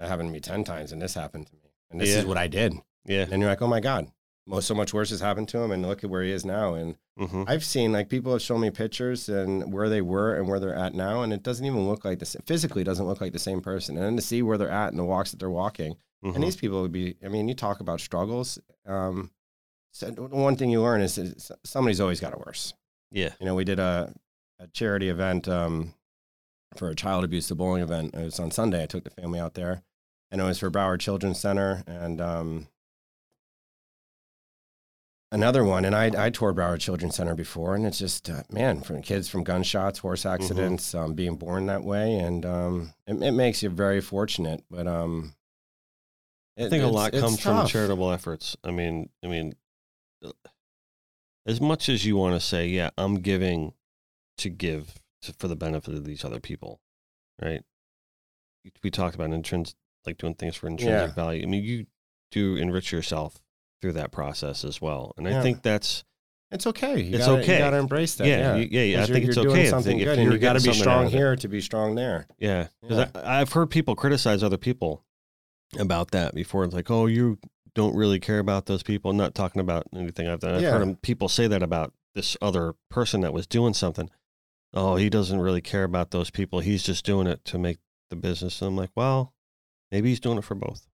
that 0.00 0.08
happened 0.08 0.28
to 0.28 0.32
me 0.32 0.40
10 0.40 0.64
times 0.64 0.92
and 0.92 1.00
this 1.00 1.14
happened 1.14 1.46
to 1.46 1.54
me. 1.54 1.70
And 1.90 2.00
this 2.00 2.10
Yeah. 2.10 2.18
is 2.20 2.26
what 2.26 2.36
I 2.38 2.48
did. 2.48 2.74
yeah 3.06 3.22
And 3.22 3.32
then 3.32 3.40
you're 3.40 3.48
like, 3.50 3.62
oh 3.62 3.68
my 3.68 3.80
God, 3.80 4.08
most 4.46 4.66
so 4.66 4.74
much 4.74 4.92
worse 4.92 5.10
has 5.10 5.20
happened 5.20 5.48
to 5.48 5.58
him. 5.58 5.70
And 5.70 5.86
look 5.86 6.02
at 6.02 6.10
where 6.10 6.22
he 6.22 6.32
is 6.32 6.44
now. 6.44 6.74
And 6.74 6.96
hmm 7.18 7.44
I've 7.46 7.64
seen 7.64 7.92
like 7.92 8.08
people 8.08 8.32
have 8.32 8.42
shown 8.42 8.60
me 8.60 8.70
pictures 8.70 9.28
and 9.28 9.72
where 9.72 9.88
they 9.88 10.00
were 10.00 10.34
and 10.34 10.48
where 10.48 10.58
they're 10.60 10.74
at 10.74 10.94
now. 10.94 11.22
And 11.22 11.32
it 11.32 11.42
doesn't 11.42 11.64
even 11.64 11.88
look 11.88 12.04
like 12.04 12.18
this 12.18 12.36
physically 12.46 12.84
doesn't 12.84 13.06
look 13.06 13.20
like 13.20 13.32
the 13.32 13.38
same 13.38 13.60
person. 13.60 13.96
And 13.96 14.04
then 14.04 14.16
to 14.16 14.22
see 14.22 14.42
where 14.42 14.58
they're 14.58 14.70
at 14.70 14.90
and 14.90 14.98
the 14.98 15.04
walks 15.04 15.30
that 15.30 15.38
they're 15.38 15.50
walking. 15.50 15.96
Mm-hmm. 16.24 16.34
And 16.34 16.44
these 16.44 16.56
people 16.56 16.82
would 16.82 16.92
be, 16.92 17.16
I 17.24 17.28
mean, 17.28 17.48
you 17.48 17.54
talk 17.54 17.80
about 17.80 18.00
struggles. 18.00 18.58
Um, 18.86 19.30
so 19.92 20.08
one 20.10 20.56
thing 20.56 20.70
you 20.70 20.80
learn 20.80 21.02
is, 21.02 21.18
is 21.18 21.50
somebody's 21.64 22.00
always 22.00 22.20
got 22.20 22.32
it 22.32 22.38
worse. 22.38 22.72
Yeah. 23.10 23.30
You 23.40 23.46
know, 23.46 23.54
we 23.54 23.64
did 23.64 23.78
a, 23.78 24.12
a 24.58 24.66
charity 24.68 25.08
event 25.08 25.48
um, 25.48 25.94
for 26.76 26.88
a 26.88 26.94
child 26.94 27.24
abuse, 27.24 27.48
the 27.48 27.54
bowling 27.54 27.82
event. 27.82 28.14
It 28.14 28.24
was 28.24 28.40
on 28.40 28.50
Sunday. 28.50 28.82
I 28.82 28.86
took 28.86 29.04
the 29.04 29.10
family 29.10 29.38
out 29.38 29.54
there, 29.54 29.82
and 30.30 30.40
it 30.40 30.44
was 30.44 30.58
for 30.58 30.70
Broward 30.70 31.00
Children's 31.00 31.40
Center 31.40 31.82
and 31.86 32.20
um, 32.20 32.68
another 35.32 35.64
one. 35.64 35.84
And 35.84 35.96
I 35.96 36.26
I 36.26 36.30
toured 36.30 36.54
Broward 36.54 36.78
Children's 36.78 37.16
Center 37.16 37.34
before, 37.34 37.74
and 37.74 37.84
it's 37.84 37.98
just 37.98 38.30
uh, 38.30 38.42
man, 38.50 38.82
from 38.82 39.02
kids 39.02 39.28
from 39.28 39.42
gunshots, 39.42 39.98
horse 39.98 40.24
accidents, 40.24 40.94
um, 40.94 41.14
being 41.14 41.34
born 41.34 41.66
that 41.66 41.82
way, 41.82 42.14
and 42.14 42.46
um, 42.46 42.94
it, 43.08 43.20
it 43.20 43.32
makes 43.32 43.62
you 43.62 43.70
very 43.70 44.00
fortunate. 44.00 44.62
But 44.70 44.86
um, 44.86 45.34
I 46.56 46.68
think 46.68 46.84
a 46.84 46.86
lot 46.86 47.12
comes 47.12 47.40
from 47.40 47.66
charitable 47.66 48.12
efforts. 48.12 48.56
I 48.62 48.70
mean, 48.70 49.08
I 49.24 49.26
mean, 49.26 49.54
as 51.46 51.60
much 51.60 51.88
as 51.88 52.06
you 52.06 52.16
want 52.16 52.40
to 52.40 52.46
say, 52.46 52.68
yeah, 52.68 52.90
I'm 52.96 53.16
giving 53.16 53.72
to 54.38 54.48
give 54.48 54.94
to, 55.22 55.32
for 55.32 55.48
the 55.48 55.56
benefit 55.56 55.94
of 55.94 56.04
these 56.04 56.24
other 56.24 56.40
people, 56.40 56.80
right? 57.40 57.62
We 58.84 58.90
talked 58.90 59.16
about 59.16 59.30
intrins 59.30 59.74
like 60.06 60.18
doing 60.18 60.34
things 60.34 60.56
for 60.56 60.68
intrinsic 60.68 61.08
Yeah. 61.08 61.14
value. 61.14 61.42
I 61.42 61.46
mean, 61.46 61.64
you 61.64 61.86
do 62.30 62.56
enrich 62.56 62.92
yourself 62.92 63.41
through 63.82 63.92
that 63.94 64.12
process 64.12 64.64
as 64.64 64.80
well, 64.80 65.12
and 65.18 65.28
I 65.28 65.42
think 65.42 65.60
that's 65.62 66.04
It's 66.50 66.66
okay. 66.68 67.00
You 67.00 67.16
It's 67.16 67.26
gotta, 67.26 67.40
okay. 67.42 67.52
You 67.54 67.58
got 67.58 67.70
to 67.70 67.76
embrace 67.78 68.14
that. 68.16 68.26
Yeah, 68.26 68.38
Yeah, 68.38 68.56
you- 68.56 68.68
yeah, 68.70 68.82
yeah, 68.82 69.02
I 69.02 69.06
think 69.06 69.20
you're, 69.24 69.28
it's 69.30 69.36
you're 69.36 69.46
okay 69.48 69.56
doing 69.60 69.70
something 69.70 69.98
if 69.98 70.04
good, 70.06 70.18
and 70.18 70.32
you 70.32 70.38
got 70.38 70.52
to 70.54 70.62
be 70.62 70.72
strong 70.72 71.08
here 71.08 71.34
to 71.36 71.48
be 71.48 71.60
strong 71.60 71.94
there. 71.96 72.26
Yeah, 72.38 72.68
because 72.80 73.08
Yeah. 73.14 73.22
I've 73.24 73.52
heard 73.52 73.70
people 73.70 73.94
criticize 73.96 74.42
other 74.42 74.56
people 74.58 75.04
about 75.78 76.10
that 76.12 76.34
before. 76.34 76.64
It's 76.64 76.74
like, 76.74 76.90
oh, 76.90 77.06
you 77.06 77.38
don't 77.74 77.96
really 77.96 78.20
care 78.20 78.38
about 78.38 78.66
those 78.66 78.82
people. 78.82 79.10
I'm 79.10 79.16
not 79.16 79.34
talking 79.34 79.60
about 79.60 79.86
anything 79.96 80.28
I've 80.28 80.40
done. 80.40 80.54
I've 80.56 80.60
Yeah. 80.62 80.72
heard 80.78 81.00
people 81.02 81.28
say 81.30 81.46
that 81.48 81.62
about 81.62 81.94
this 82.14 82.36
other 82.42 82.74
person 82.90 83.22
that 83.22 83.32
was 83.32 83.46
doing 83.46 83.72
something. 83.72 84.10
Oh, 84.74 84.96
he 84.96 85.08
doesn't 85.08 85.40
really 85.40 85.62
care 85.62 85.84
about 85.84 86.10
those 86.10 86.28
people. 86.30 86.60
He's 86.60 86.82
just 86.82 87.04
doing 87.06 87.26
it 87.26 87.44
to 87.46 87.58
make 87.58 87.78
the 88.10 88.16
business. 88.16 88.60
And 88.60 88.68
I'm 88.68 88.76
like, 88.76 88.90
well, 88.94 89.32
maybe 89.90 90.10
he's 90.10 90.20
doing 90.20 90.36
it 90.38 90.44
for 90.44 90.54
both. 90.54 90.86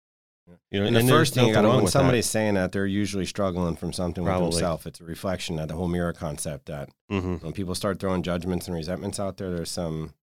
You 0.70 0.80
know, 0.80 0.86
And 0.86 0.96
the 0.96 1.02
first 1.04 1.34
thing 1.34 1.46
you 1.48 1.52
got 1.54 1.62
to 1.62 1.68
when 1.68 1.78
with 1.78 1.86
that. 1.92 1.98
somebody's 1.98 2.26
saying 2.28 2.54
that, 2.54 2.72
they're 2.72 2.86
usually 2.86 3.24
struggling 3.26 3.76
from 3.76 3.92
something 3.92 4.24
Probably. 4.24 4.46
with 4.46 4.54
themselves. 4.56 4.86
It's 4.86 5.00
a 5.00 5.04
reflection 5.04 5.58
of 5.58 5.68
the 5.68 5.74
whole 5.74 5.88
mirror 5.88 6.12
concept. 6.12 6.66
That 6.66 6.90
Mhm, 7.10 7.42
when 7.42 7.52
people 7.52 7.74
start 7.74 7.98
throwing 8.00 8.22
judgments 8.22 8.66
and 8.66 8.76
resentments 8.76 9.18
out 9.18 9.36
there, 9.38 9.50
there's 9.50 9.70
some 9.70 10.14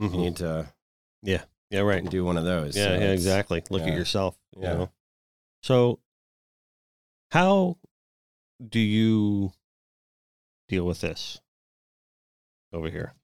mhm. 0.00 0.12
you 0.12 0.16
need 0.18 0.36
to 0.36 0.72
Yeah, 1.22 1.44
yeah, 1.70 1.80
right. 1.80 2.04
do 2.08 2.24
one 2.24 2.36
of 2.38 2.44
those. 2.44 2.76
Yeah, 2.76 2.84
So 2.84 2.92
yeah, 2.94 3.12
exactly. 3.12 3.62
Look 3.70 3.82
at 3.82 3.88
yourself. 3.94 4.38
You 4.56 4.62
Yeah. 4.62 4.74
know? 4.74 4.90
So, 5.62 6.00
how 7.30 7.78
do 8.66 8.80
you 8.80 9.52
deal 10.68 10.84
with 10.86 11.00
this 11.00 11.40
over 12.72 12.88
here? 12.90 13.14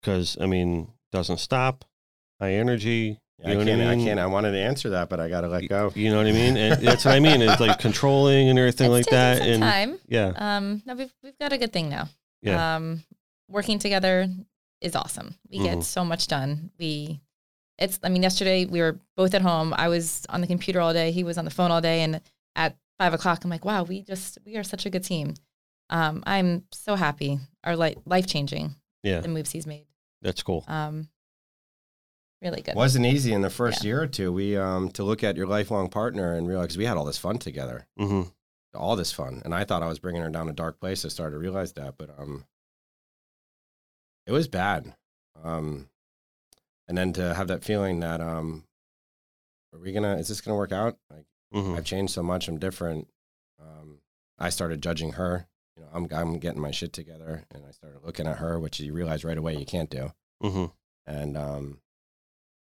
Because 0.00 0.36
I 0.40 0.46
mean, 0.46 0.92
doesn't 1.12 1.38
stop. 1.38 1.84
High 2.40 2.54
energy. 2.54 3.20
Yeah, 3.42 3.48
You 3.48 3.54
know 3.54 3.60
I 3.60 3.64
what 3.64 3.66
can't. 3.66 3.80
I 3.82 3.92
I, 3.92 3.96
mean? 3.96 4.06
can't. 4.06 4.20
I 4.20 4.26
wanted 4.26 4.52
to 4.52 4.58
answer 4.58 4.90
that, 4.90 5.08
but 5.08 5.20
I 5.20 5.28
got 5.28 5.40
to 5.42 5.48
let 5.48 5.68
go. 5.68 5.92
You 5.94 6.10
know 6.10 6.18
what 6.18 6.26
I 6.26 6.32
mean? 6.32 6.56
And 6.56 6.80
that's 6.86 7.04
what 7.04 7.14
I 7.14 7.20
mean. 7.20 7.40
It's 7.42 7.60
like 7.60 7.78
controlling 7.86 8.48
and 8.48 8.58
everything 8.58 8.86
it's 8.92 9.06
like 9.06 9.06
that. 9.06 9.38
some 9.38 9.46
And 9.48 9.62
time. 9.62 9.98
yeah, 10.08 10.32
Um, 10.36 10.82
no, 10.86 10.94
we've 10.94 11.12
we've 11.22 11.38
got 11.38 11.52
a 11.52 11.58
good 11.58 11.72
thing 11.72 11.88
now. 11.88 12.08
yeah, 12.42 12.76
Um, 12.76 13.02
working 13.48 13.78
together 13.78 14.28
is 14.80 14.94
awesome. 14.94 15.34
We 15.50 15.58
Mhm. 15.58 15.64
get 15.64 15.84
so 15.84 16.04
much 16.04 16.26
done. 16.26 16.70
We, 16.78 17.20
it's. 17.78 17.98
I 18.02 18.08
mean, 18.10 18.22
yesterday 18.22 18.66
we 18.66 18.80
were 18.80 18.98
both 19.16 19.34
at 19.34 19.42
home. 19.42 19.74
I 19.76 19.88
was 19.88 20.26
on 20.28 20.40
the 20.42 20.46
computer 20.46 20.80
all 20.80 20.92
day. 20.92 21.10
He 21.12 21.24
was 21.24 21.38
on 21.38 21.44
the 21.44 21.50
phone 21.50 21.70
all 21.70 21.80
day. 21.80 22.02
And 22.02 22.20
at 22.56 22.76
five 22.98 23.14
o'clock, 23.14 23.42
I'm 23.44 23.50
like, 23.50 23.64
wow, 23.64 23.82
we 23.84 24.02
just 24.02 24.38
we 24.44 24.56
are 24.56 24.62
such 24.64 24.84
a 24.86 24.90
good 24.90 25.04
team. 25.04 25.34
Um, 25.88 26.22
I'm 26.26 26.64
so 26.72 26.94
happy. 26.94 27.38
Our 27.64 27.74
life 27.76 27.96
life 28.04 28.26
changing. 28.26 28.74
yeah. 29.02 29.20
The 29.20 29.28
moves 29.28 29.50
he's 29.50 29.66
made. 29.66 29.86
That's 30.22 30.42
cool. 30.42 30.64
Um, 30.68 31.08
really 32.42 32.62
good. 32.62 32.74
wasn't 32.74 33.06
easy 33.06 33.32
in 33.32 33.42
the 33.42 33.50
first 33.50 33.82
Yeah. 33.82 33.88
year 33.88 34.02
or 34.02 34.06
two. 34.06 34.32
We 34.32 34.56
um 34.56 34.90
to 34.92 35.04
look 35.04 35.22
at 35.24 35.36
your 35.36 35.46
lifelong 35.46 35.88
partner 35.88 36.34
and 36.34 36.46
realize 36.48 36.68
'cause 36.68 36.78
we 36.78 36.86
had 36.86 36.96
all 36.96 37.04
this 37.04 37.18
fun 37.18 37.38
together, 37.38 37.86
hmm 37.96 38.22
all 38.74 38.94
this 38.94 39.10
fun, 39.12 39.42
and 39.44 39.52
I 39.54 39.64
thought 39.64 39.82
I 39.82 39.88
was 39.88 39.98
bringing 39.98 40.22
her 40.22 40.30
down 40.30 40.48
a 40.48 40.52
dark 40.52 40.78
place. 40.78 41.04
I 41.04 41.08
started 41.08 41.32
to 41.32 41.38
realize 41.40 41.72
that, 41.72 41.98
but 41.98 42.10
um, 42.18 42.44
it 44.26 44.32
was 44.32 44.46
bad. 44.48 44.94
Um, 45.42 45.88
and 46.86 46.96
then 46.96 47.12
to 47.14 47.34
have 47.34 47.48
that 47.48 47.64
feeling 47.64 48.00
that 48.00 48.20
um, 48.20 48.64
are 49.72 49.78
we 49.78 49.92
gonna? 49.92 50.16
Is 50.16 50.28
this 50.28 50.40
gonna 50.40 50.56
work 50.56 50.72
out? 50.72 50.98
Like 51.10 51.24
hmm 51.52 51.74
I've 51.74 51.84
changed 51.84 52.12
so 52.12 52.22
much. 52.22 52.48
I'm 52.48 52.58
different. 52.58 53.08
Um, 53.60 54.00
I 54.38 54.50
started 54.50 54.82
judging 54.82 55.12
her. 55.12 55.46
You 55.76 55.82
know, 55.82 55.88
I'm 55.92 56.08
I'm 56.12 56.38
getting 56.38 56.60
my 56.60 56.70
shit 56.70 56.92
together, 56.92 57.44
and 57.50 57.64
I 57.66 57.70
started 57.72 58.02
looking 58.04 58.26
at 58.26 58.38
her, 58.38 58.58
which 58.58 58.80
you 58.80 58.92
realize 58.92 59.24
right 59.24 59.38
away 59.38 59.56
you 59.56 59.66
can't 59.66 59.90
do. 59.90 60.12
hmm 60.40 60.66
And 61.06 61.36
um, 61.36 61.80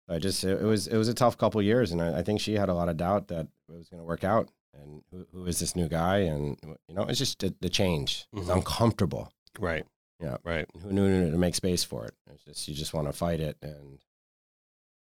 I 0.08 0.18
just 0.18 0.42
it, 0.44 0.60
it 0.60 0.64
was 0.64 0.86
it 0.86 0.96
was 0.96 1.08
a 1.08 1.14
tough 1.14 1.36
couple 1.36 1.60
years, 1.62 1.92
and 1.92 2.00
I, 2.00 2.18
I 2.18 2.22
think 2.22 2.40
she 2.40 2.54
had 2.54 2.68
a 2.68 2.74
lot 2.74 2.88
of 2.88 2.96
doubt 2.96 3.28
that 3.28 3.46
it 3.68 3.76
was 3.76 3.88
going 3.88 4.00
to 4.00 4.06
work 4.06 4.24
out. 4.24 4.48
And 4.74 5.02
who, 5.10 5.26
who 5.32 5.44
is 5.46 5.58
this 5.58 5.74
new 5.74 5.88
guy? 5.88 6.18
And 6.18 6.56
you 6.88 6.94
know, 6.94 7.02
it's 7.02 7.18
just 7.18 7.40
the, 7.40 7.54
the 7.60 7.68
change. 7.68 8.26
It's 8.32 8.46
Mhm. 8.48 8.56
uncomfortable. 8.56 9.32
Right. 9.58 9.84
Yeah. 10.20 10.36
Right. 10.44 10.66
Who 10.82 10.92
knew 10.92 11.30
to 11.30 11.36
make 11.38 11.54
space 11.54 11.82
for 11.84 12.06
it? 12.06 12.14
It's 12.32 12.44
just 12.44 12.68
you 12.68 12.74
just 12.74 12.94
want 12.94 13.06
to 13.08 13.12
fight 13.12 13.40
it, 13.40 13.56
and 13.62 13.98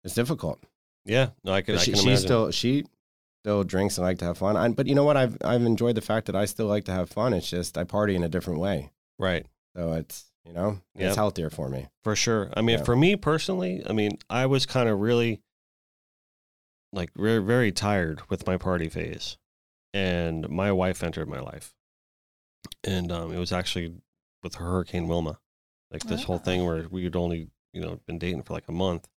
it's 0.05 0.15
difficult. 0.15 0.63
Yeah. 1.05 1.31
No, 1.43 1.53
I 1.53 1.63
can. 1.63 1.75
But 1.75 1.81
I 1.81 1.85
she, 1.85 1.93
can 1.93 2.01
she 2.03 2.17
still 2.17 2.51
she 2.51 2.85
still 3.43 3.65
drinks 3.65 3.99
and 3.99 4.07
like 4.07 4.19
to 4.19 4.25
have 4.27 4.39
fun. 4.39 4.57
I, 4.57 4.69
but 4.69 4.87
you 4.87 4.95
know 4.95 5.05
what? 5.05 5.17
I've 5.17 5.37
I've 5.45 5.63
enjoyed 5.63 5.97
the 5.97 6.01
fact 6.01 6.27
that 6.27 6.37
I 6.37 6.45
still 6.47 6.67
like 6.67 6.85
to 6.85 6.93
have 6.93 7.11
fun. 7.11 7.35
It's 7.35 7.51
just 7.51 7.77
I 7.77 7.85
party 7.85 8.15
in 8.17 8.23
a 8.23 8.29
different 8.29 8.61
way, 8.61 8.91
right. 9.19 9.45
so 9.77 9.93
it's 9.93 10.25
you 10.45 10.53
know 10.53 10.81
Yep. 10.95 11.07
it's 11.09 11.17
healthier 11.17 11.51
for 11.51 11.69
me. 11.69 11.89
For 12.03 12.15
sure. 12.17 12.51
I 12.57 12.61
mean, 12.63 12.79
Yeah. 12.79 12.85
for 12.85 12.97
me 12.97 13.17
personally, 13.17 13.83
I 13.89 13.93
mean, 13.93 14.19
I 14.29 14.47
was 14.47 14.67
kind 14.67 14.89
of 14.89 15.01
really 15.01 15.41
like 16.93 17.11
very, 17.17 17.43
very 17.43 17.73
tired 17.73 18.23
with 18.29 18.47
my 18.47 18.57
party 18.57 18.89
phase. 18.89 19.37
And 19.93 20.49
my 20.49 20.73
wife 20.73 21.03
entered 21.03 21.29
my 21.29 21.41
life. 21.41 21.75
And 22.83 23.11
um, 23.13 23.33
it 23.33 23.39
was 23.39 23.53
actually 23.53 23.95
with 24.43 24.57
Hurricane 24.57 25.07
Wilma, 25.09 25.39
like 25.91 26.03
this 26.05 26.25
whole 26.25 26.39
thing 26.39 26.65
where 26.65 26.89
we 26.89 27.05
had 27.05 27.15
only, 27.17 27.51
you 27.73 27.81
know, 27.81 28.01
been 28.07 28.19
dating 28.19 28.43
for 28.43 28.55
like 28.55 28.69
a 28.69 28.73
month. 28.73 29.09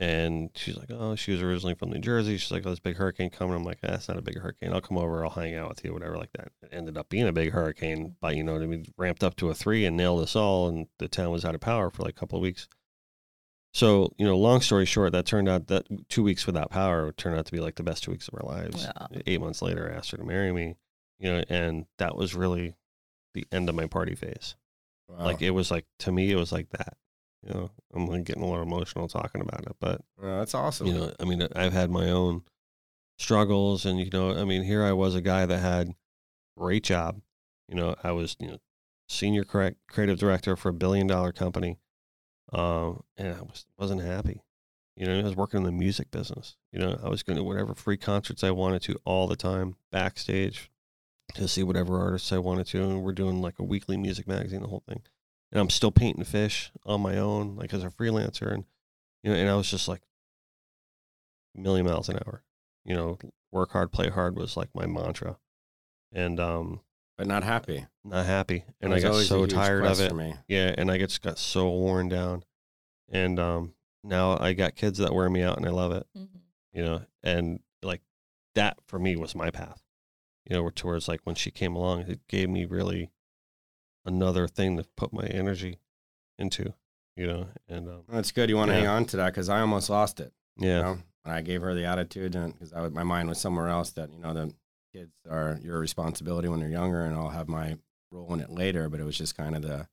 And 0.00 0.50
she's 0.54 0.76
like, 0.76 0.90
oh, 0.92 1.16
she 1.16 1.32
was 1.32 1.42
originally 1.42 1.74
from 1.74 1.90
New 1.90 1.98
Jersey. 1.98 2.36
She's 2.36 2.52
like, 2.52 2.64
oh, 2.64 2.70
this 2.70 2.78
big 2.78 2.96
hurricane 2.96 3.30
coming. 3.30 3.56
I'm 3.56 3.64
like, 3.64 3.80
that's 3.80 4.06
not 4.06 4.16
a 4.16 4.22
big 4.22 4.38
hurricane. 4.38 4.72
I'll 4.72 4.80
come 4.80 4.96
over. 4.96 5.24
I'll 5.24 5.30
hang 5.30 5.56
out 5.56 5.68
with 5.68 5.84
you, 5.84 5.92
whatever, 5.92 6.16
like 6.16 6.30
that. 6.34 6.52
It 6.62 6.68
ended 6.70 6.96
up 6.96 7.08
being 7.08 7.26
a 7.26 7.32
big 7.32 7.50
hurricane, 7.50 8.14
but 8.20 8.36
you 8.36 8.44
know 8.44 8.52
what 8.52 8.62
I 8.62 8.66
mean? 8.66 8.86
Ramped 8.96 9.24
up 9.24 9.34
to 9.36 9.50
a 9.50 9.54
three 9.54 9.84
and 9.84 9.96
nailed 9.96 10.22
us 10.22 10.36
all. 10.36 10.68
And 10.68 10.86
the 10.98 11.08
town 11.08 11.32
was 11.32 11.44
out 11.44 11.56
of 11.56 11.60
power 11.60 11.90
for 11.90 12.04
like 12.04 12.14
a 12.16 12.20
couple 12.20 12.38
of 12.38 12.42
weeks. 12.42 12.68
So, 13.74 14.12
you 14.18 14.24
know, 14.24 14.38
long 14.38 14.60
story 14.60 14.86
short, 14.86 15.12
that 15.12 15.26
turned 15.26 15.48
out 15.48 15.66
that 15.66 15.86
two 16.08 16.22
weeks 16.22 16.46
without 16.46 16.70
power 16.70 17.10
turned 17.12 17.36
out 17.36 17.46
to 17.46 17.52
be 17.52 17.60
like 17.60 17.74
the 17.74 17.82
best 17.82 18.04
two 18.04 18.12
weeks 18.12 18.28
of 18.28 18.34
our 18.34 18.48
lives. 18.48 18.84
Yeah. 18.84 19.20
Eight 19.26 19.40
months 19.40 19.62
later, 19.62 19.90
I 19.92 19.96
asked 19.96 20.12
her 20.12 20.16
to 20.16 20.24
marry 20.24 20.52
me, 20.52 20.76
you 21.18 21.30
know, 21.30 21.42
and 21.48 21.86
that 21.98 22.16
was 22.16 22.36
really 22.36 22.76
the 23.34 23.46
end 23.50 23.68
of 23.68 23.74
my 23.74 23.86
party 23.86 24.14
phase. 24.14 24.54
Wow. 25.08 25.24
Like 25.24 25.42
it 25.42 25.50
was 25.50 25.72
like, 25.72 25.86
to 26.00 26.12
me, 26.12 26.30
it 26.30 26.36
was 26.36 26.52
like 26.52 26.70
that. 26.70 26.96
You 27.46 27.54
know, 27.54 27.70
I'm 27.94 28.06
like 28.06 28.24
getting 28.24 28.42
a 28.42 28.46
little 28.46 28.62
emotional 28.62 29.08
talking 29.08 29.40
about 29.40 29.64
it, 29.66 29.76
but 29.80 30.00
that's 30.20 30.54
awesome. 30.54 30.88
you 30.88 30.94
know, 30.94 31.12
I 31.20 31.24
mean, 31.24 31.46
I've 31.54 31.72
had 31.72 31.90
my 31.90 32.10
own 32.10 32.42
struggles, 33.18 33.86
and 33.86 34.00
you 34.00 34.10
know, 34.10 34.36
I 34.36 34.44
mean, 34.44 34.64
here 34.64 34.82
I 34.82 34.92
was 34.92 35.14
a 35.14 35.20
guy 35.20 35.46
that 35.46 35.58
had 35.58 35.94
great 36.56 36.82
job. 36.84 37.20
You 37.68 37.76
know, 37.76 37.94
I 38.02 38.12
was 38.12 38.36
you 38.40 38.48
know 38.48 38.58
senior 39.08 39.44
correct 39.44 39.76
creative 39.88 40.18
director 40.18 40.56
for 40.56 40.70
a 40.70 40.74
billion 40.74 41.06
dollar 41.06 41.32
company, 41.32 41.78
um, 42.52 43.04
and 43.16 43.34
I 43.34 43.42
was 43.42 43.66
wasn't 43.78 44.02
happy. 44.02 44.42
You 44.96 45.06
know, 45.06 45.20
I 45.20 45.22
was 45.22 45.36
working 45.36 45.58
in 45.58 45.64
the 45.64 45.70
music 45.70 46.10
business. 46.10 46.56
You 46.72 46.80
know, 46.80 46.98
I 47.02 47.08
was 47.08 47.22
going 47.22 47.36
to 47.36 47.44
whatever 47.44 47.72
free 47.74 47.96
concerts 47.96 48.42
I 48.42 48.50
wanted 48.50 48.82
to 48.82 48.98
all 49.04 49.28
the 49.28 49.36
time 49.36 49.76
backstage 49.92 50.72
to 51.34 51.46
see 51.46 51.62
whatever 51.62 52.00
artists 52.00 52.32
I 52.32 52.38
wanted 52.38 52.66
to, 52.68 52.82
and 52.82 53.02
we're 53.04 53.12
doing 53.12 53.40
like 53.40 53.60
a 53.60 53.64
weekly 53.64 53.96
music 53.96 54.26
magazine, 54.26 54.62
the 54.62 54.68
whole 54.68 54.82
thing. 54.88 55.02
And 55.50 55.60
I'm 55.60 55.70
still 55.70 55.90
painting 55.90 56.24
fish 56.24 56.70
on 56.84 57.00
my 57.00 57.16
own, 57.16 57.56
like 57.56 57.72
as 57.72 57.82
a 57.82 57.88
freelancer, 57.90 58.52
and 58.52 58.64
you 59.22 59.30
know, 59.32 59.36
and 59.36 59.48
I 59.48 59.54
was 59.56 59.70
just 59.70 59.88
like 59.88 60.02
a 61.56 61.60
million 61.60 61.86
miles 61.86 62.08
an 62.08 62.16
hour. 62.16 62.42
You 62.84 62.94
know, 62.94 63.18
work 63.50 63.72
hard, 63.72 63.92
play 63.92 64.08
hard 64.08 64.36
was 64.36 64.56
like 64.56 64.68
my 64.74 64.86
mantra, 64.86 65.38
and 66.12 66.38
um, 66.38 66.80
but 67.16 67.26
not 67.26 67.44
happy. 67.44 67.86
not 68.04 68.26
happy, 68.26 68.64
and 68.80 68.92
I 68.92 69.00
got 69.00 69.14
so 69.24 69.46
tired 69.46 69.84
of 69.84 70.00
it. 70.00 70.14
Me. 70.14 70.34
Yeah, 70.48 70.74
and 70.76 70.90
I 70.90 70.98
just 70.98 71.22
got 71.22 71.38
so 71.38 71.68
worn 71.70 72.08
down, 72.08 72.44
and 73.10 73.38
um, 73.38 73.74
now 74.04 74.38
I 74.38 74.52
got 74.52 74.76
kids 74.76 74.98
that 74.98 75.14
wear 75.14 75.28
me 75.30 75.42
out, 75.42 75.56
and 75.56 75.66
I 75.66 75.70
love 75.70 75.92
it. 75.92 76.06
Mhm. 76.16 76.28
You 76.72 76.84
know, 76.84 77.02
and 77.22 77.60
like 77.82 78.02
that 78.54 78.78
for 78.86 78.98
me 78.98 79.16
was 79.16 79.34
my 79.34 79.50
path. 79.50 79.82
You 80.48 80.56
know, 80.56 80.70
towards 80.70 81.08
like 81.08 81.20
when 81.24 81.34
she 81.34 81.50
came 81.50 81.74
along, 81.74 82.02
it 82.02 82.20
gave 82.28 82.48
me 82.48 82.64
really 82.64 83.10
another 84.04 84.46
thing 84.48 84.76
to 84.76 84.84
put 84.96 85.12
my 85.12 85.24
energy 85.26 85.78
into. 86.38 86.72
You 87.16 87.26
know, 87.26 87.46
and 87.68 87.88
um, 87.88 88.02
That's 88.08 88.30
good. 88.30 88.48
You 88.48 88.56
want 88.56 88.68
to 88.70 88.74
Yeah. 88.74 88.80
hang 88.80 88.88
on 88.88 89.04
to 89.06 89.16
that 89.18 89.26
because 89.32 89.48
I 89.48 89.60
almost 89.60 89.90
lost 89.90 90.20
it. 90.20 90.32
yeah, 90.56 90.76
You 90.76 90.82
know, 90.82 90.98
and 91.24 91.34
I 91.34 91.40
gave 91.42 91.62
her 91.62 91.74
the 91.74 91.84
attitude, 91.84 92.34
and 92.36 92.52
because 92.52 92.72
I 92.72 92.80
was, 92.80 92.92
my 92.92 93.02
mind 93.02 93.28
was 93.28 93.40
somewhere 93.40 93.68
else. 93.68 93.90
That 93.92 94.12
you 94.12 94.20
know, 94.20 94.32
the 94.34 94.54
kids 94.94 95.12
are 95.28 95.58
your 95.62 95.78
responsibility 95.80 96.48
when 96.48 96.60
they're 96.60 96.68
younger, 96.68 97.04
and 97.04 97.16
I'll 97.16 97.30
have 97.30 97.48
my 97.48 97.76
role 98.12 98.32
in 98.34 98.40
it 98.40 98.50
later. 98.50 98.88
But 98.88 99.00
it 99.00 99.04
was 99.04 99.18
just 99.18 99.36
kind 99.36 99.56
of 99.56 99.62
the 99.62 99.88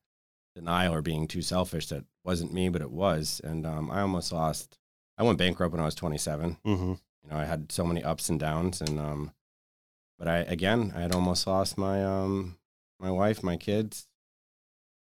denial 0.55 0.93
or 0.93 1.01
being 1.01 1.27
too 1.27 1.41
selfish 1.41 1.87
that 1.87 2.05
wasn't 2.23 2.53
me, 2.53 2.69
but 2.69 2.81
it 2.83 2.91
was. 2.91 3.41
And 3.43 3.65
um, 3.65 3.89
I 3.89 4.01
almost 4.01 4.31
lost. 4.31 4.77
I 5.17 5.23
went 5.23 5.37
bankrupt 5.39 5.71
when 5.71 5.81
I 5.81 5.85
was 5.85 5.95
27. 5.95 6.57
Mm-hmm. 6.65 6.91
You 6.91 7.29
know, 7.31 7.37
I 7.37 7.45
had 7.45 7.71
so 7.71 7.85
many 7.85 8.03
ups 8.03 8.29
and 8.29 8.39
downs, 8.39 8.81
and 8.81 8.99
um, 8.99 9.33
but 10.19 10.27
I 10.27 10.37
again, 10.39 10.93
I 10.95 11.01
had 11.01 11.15
almost 11.15 11.47
lost 11.47 11.75
my 11.75 12.05
um, 12.05 12.57
my 12.99 13.11
wife, 13.11 13.43
my 13.43 13.57
kids, 13.57 14.07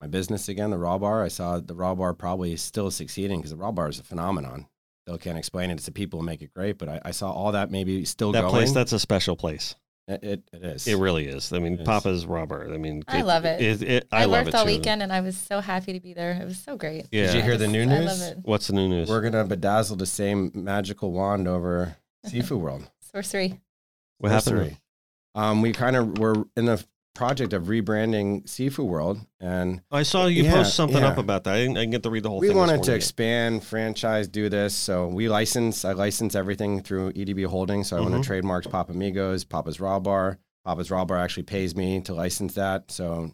my 0.02 0.08
business 0.08 0.50
again. 0.50 0.70
The 0.72 0.78
raw 0.78 0.98
bar. 0.98 1.24
I 1.24 1.28
saw 1.28 1.60
the 1.60 1.76
raw 1.76 1.96
bar 1.96 2.14
probably 2.14 2.56
still 2.58 2.92
succeeding 2.92 3.40
because 3.40 3.52
the 3.52 3.58
raw 3.58 3.72
bar 3.72 3.90
is 3.90 4.00
a 4.00 4.04
phenomenon. 4.04 4.68
Still 5.06 5.18
can't 5.18 5.38
explain 5.38 5.70
it. 5.70 5.74
It's 5.74 5.86
the 5.86 5.92
people 5.92 6.20
who 6.20 6.26
make 6.26 6.42
it 6.42 6.54
great, 6.54 6.78
but 6.78 6.88
I, 6.88 7.02
I 7.06 7.12
saw 7.12 7.32
all 7.32 7.52
that 7.52 7.72
maybe 7.72 8.06
still 8.06 8.32
That 8.32 8.42
going. 8.42 8.52
place, 8.54 8.72
that's 8.72 8.94
a 8.94 9.00
special 9.00 9.36
place. 9.36 9.76
it, 10.08 10.24
it, 10.24 10.44
it 10.54 10.64
is. 10.64 10.88
It 10.88 10.96
really 10.96 11.28
is. 11.28 11.52
I 11.52 11.60
mean, 11.60 11.74
It 11.74 11.82
is. 11.82 11.86
Papa's 11.86 12.26
Raw 12.26 12.46
Bar. 12.46 12.74
I 12.74 12.78
mean, 12.78 13.04
I 13.08 13.22
love 13.22 13.44
it. 13.46 13.62
it, 13.82 14.08
I, 14.12 14.22
I, 14.22 14.26
love 14.26 14.46
worked 14.46 14.50
it 14.50 14.56
all 14.56 14.66
too. 14.66 14.72
weekend 14.72 15.02
and 15.04 15.12
I 15.12 15.20
was 15.22 15.38
so 15.38 15.60
happy 15.60 15.92
to 15.94 16.00
be 16.00 16.14
there. 16.14 16.32
It 16.42 16.46
was 16.46 16.58
so 16.58 16.78
great. 16.78 17.08
Yeah. 17.12 17.28
Did 17.28 17.36
you 17.36 17.42
hear 17.42 17.58
the 17.58 17.68
new 17.68 17.82
I 17.84 17.86
news? 17.86 18.06
love 18.22 18.32
it. 18.32 18.38
What's 18.44 18.68
the 18.68 18.74
new 18.74 18.88
news? 18.88 19.10
We're 19.10 19.22
gonna 19.22 19.46
bedazzle 19.46 19.98
the 19.98 20.06
same 20.06 20.52
magical 20.54 21.12
wand 21.12 21.48
over 21.50 21.98
Seafood 22.26 22.62
World. 22.62 22.90
Sorcery. 23.14 23.60
what 24.20 24.32
happened? 24.32 24.44
Sorcery. 24.58 24.78
Um, 25.36 25.62
we 25.62 25.74
kind 25.74 25.96
of 25.98 26.18
were 26.18 26.46
in 26.56 26.66
the 26.66 26.84
project 27.14 27.53
of 27.53 27.64
rebranding 27.66 28.47
Seafood 28.49 28.88
World, 28.88 29.20
and 29.39 29.82
I 29.91 30.03
saw 30.03 30.26
you 30.26 30.43
Yeah, 30.43 30.53
post 30.53 30.76
something 30.76 31.01
yeah. 31.01 31.09
up 31.09 31.18
about 31.18 31.43
that. 31.43 31.53
I 31.55 31.57
didn't, 31.61 31.78
I 31.78 31.82
didn't 31.82 31.91
get 31.91 32.03
to 32.03 32.09
read 32.09 32.24
the 32.24 32.30
whole 32.30 32.39
we 32.39 32.47
thing. 32.47 32.57
this 32.57 32.68
wanted 32.68 32.84
to 32.84 32.93
expand, 32.95 33.64
franchise, 33.64 34.28
do 34.28 34.49
this. 34.49 34.74
So 34.76 35.07
we 35.07 35.30
license. 35.30 35.86
I 35.86 35.93
license 35.93 36.36
everything 36.36 36.82
through 36.82 37.11
EDB 37.14 37.45
Holdings. 37.45 37.89
So 37.89 37.97
I 37.97 38.01
want 38.01 38.14
Mhm. 38.16 38.22
to 38.22 38.28
trademarks 38.28 38.68
Papa 38.68 38.91
Amigos, 38.93 39.43
Papa's 39.43 39.80
Raw 39.80 39.99
Bar. 39.99 40.39
Papa's 40.66 40.89
Raw 40.89 41.05
Bar 41.05 41.18
actually 41.18 41.43
pays 41.43 41.76
me 41.76 42.01
to 42.01 42.14
license 42.14 42.53
that. 42.55 42.89
So 42.89 43.32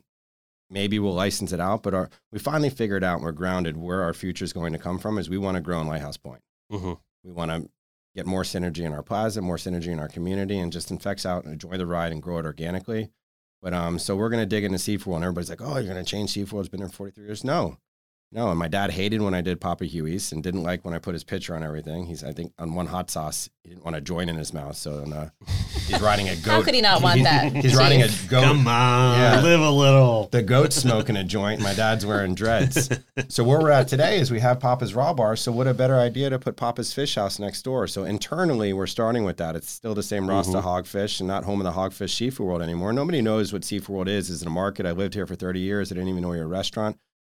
maybe 0.70 1.00
we'll 1.00 1.14
license 1.14 1.52
it 1.54 1.60
out. 1.60 1.84
But 1.84 1.94
our, 1.94 2.10
we 2.32 2.40
finally 2.40 2.70
figured 2.70 3.04
out 3.04 3.22
we're 3.22 3.32
grounded 3.32 3.78
where 3.78 4.04
our 4.04 4.14
future 4.14 4.44
is 4.46 4.54
going 4.54 4.74
to 4.74 4.80
come 4.80 5.00
from. 5.00 5.18
Is 5.18 5.30
we 5.30 5.38
want 5.38 5.56
to 5.56 5.62
grow 5.62 5.80
in 5.82 5.88
Lighthouse 5.88 6.18
Point. 6.18 6.42
Mhm. 6.72 7.00
We 7.24 7.32
want 7.32 7.52
to 7.52 7.70
get 8.16 8.26
more 8.26 8.44
synergy 8.44 8.80
in 8.84 8.92
our 8.94 9.04
plaza, 9.04 9.42
more 9.42 9.58
synergy 9.58 9.88
in 9.88 10.00
our 10.00 10.08
community, 10.10 10.60
and 10.60 10.72
just 10.74 10.90
infects 10.92 11.26
out 11.26 11.44
and 11.44 11.54
enjoy 11.54 11.78
the 11.78 11.86
ride 11.86 12.12
and 12.12 12.22
grow 12.22 12.40
it 12.40 12.46
organically. 12.46 13.10
But 13.62 13.74
um, 13.74 14.00
so 14.00 14.16
we're 14.16 14.30
gonna 14.30 14.46
dig 14.46 14.64
into 14.64 14.80
Seafood, 14.80 15.16
and 15.16 15.24
everybody's 15.24 15.50
like, 15.50 15.62
"Oh, 15.62 15.78
you're 15.78 15.88
gonna 15.94 16.04
change 16.04 16.32
Seafood? 16.32 16.62
It's 16.62 16.70
been 16.70 16.80
there 16.80 16.90
43 16.90 17.26
years." 17.26 17.44
No, 17.44 17.78
no. 18.32 18.50
And 18.50 18.60
my 18.60 18.68
dad 18.68 18.92
hated 18.92 19.22
when 19.22 19.34
I 19.34 19.42
did 19.42 19.60
Papa 19.62 19.86
Huey's, 19.86 20.32
and 20.32 20.44
didn't 20.44 20.64
like 20.64 20.86
when 20.86 20.94
I 20.94 21.00
put 21.00 21.14
his 21.14 21.24
picture 21.24 21.56
on 21.56 21.64
everything. 21.64 22.06
He's, 22.06 22.24
I 22.24 22.32
think, 22.34 22.54
on 22.60 22.74
one 22.74 22.88
hot 22.88 23.10
sauce, 23.10 23.50
he 23.64 23.70
didn't 23.70 23.84
want 23.84 23.96
to 23.96 24.02
join 24.02 24.30
in 24.30 24.36
his 24.36 24.54
mouth. 24.54 24.76
So 24.76 25.04
uh, 25.14 25.30
he's 25.88 26.02
riding 26.02 26.30
a 26.30 26.36
goat. 26.38 26.52
How 26.52 26.62
could 26.64 26.74
he 26.76 26.82
not 26.82 27.02
want 27.02 27.24
that? 27.24 27.52
He's 27.56 27.76
riding 27.76 28.02
a 28.02 28.08
goat. 28.30 28.44
Come 28.44 28.68
on, 28.68 29.20
Yeah. 29.20 29.42
live 29.42 29.60
a 29.62 29.70
little. 29.72 30.28
The 30.32 30.42
goat's 30.42 30.76
smoking 30.76 31.18
a 31.18 31.24
joint. 31.24 31.62
My 31.62 31.74
dad's 31.74 32.06
wearing 32.06 32.36
dreads. 32.36 32.90
So 33.28 33.44
where 33.44 33.60
we're 33.60 33.72
at 33.72 33.90
today 33.90 34.20
is 34.20 34.32
we 34.32 34.40
have 34.40 34.62
Papa's 34.62 34.96
Raw 34.96 35.14
Bar. 35.14 35.36
So 35.36 35.52
what 35.52 35.68
a 35.68 35.74
better 35.74 35.98
idea 35.98 36.30
to 36.30 36.40
put 36.40 36.56
Papa's 36.56 36.94
Fish 36.94 37.16
House 37.16 37.38
next 37.38 37.64
door. 37.64 37.86
So 37.86 38.06
internally, 38.06 38.72
we're 38.72 38.88
starting 38.88 39.26
with 39.26 39.36
that. 39.38 39.58
It's 39.58 39.70
still 39.70 39.94
the 39.94 40.02
same 40.02 40.28
Rasta 40.28 40.62
Hogfish 40.62 41.20
and 41.20 41.28
not 41.28 41.44
home 41.44 41.60
of 41.60 41.66
the 41.66 41.74
Hogfish 41.80 42.16
Seafood 42.16 42.48
World 42.48 42.62
anymore. 42.62 42.94
Nobody 42.94 43.22
knows 43.22 43.52
what 43.52 43.66
Seafood 43.66 43.90
World 43.94 44.08
is. 44.08 44.30
Is 44.30 44.42
it 44.42 44.48
a 44.48 44.52
market? 44.52 44.86
I 44.86 44.92
lived 44.92 45.14
here 45.16 45.28
for 45.28 45.36
30 45.36 45.60
years. 45.60 45.92
I 45.92 45.96
didn't 45.96 46.10
even 46.10 46.22
know 46.24 46.32
you're 46.32 46.44
a 46.46 46.48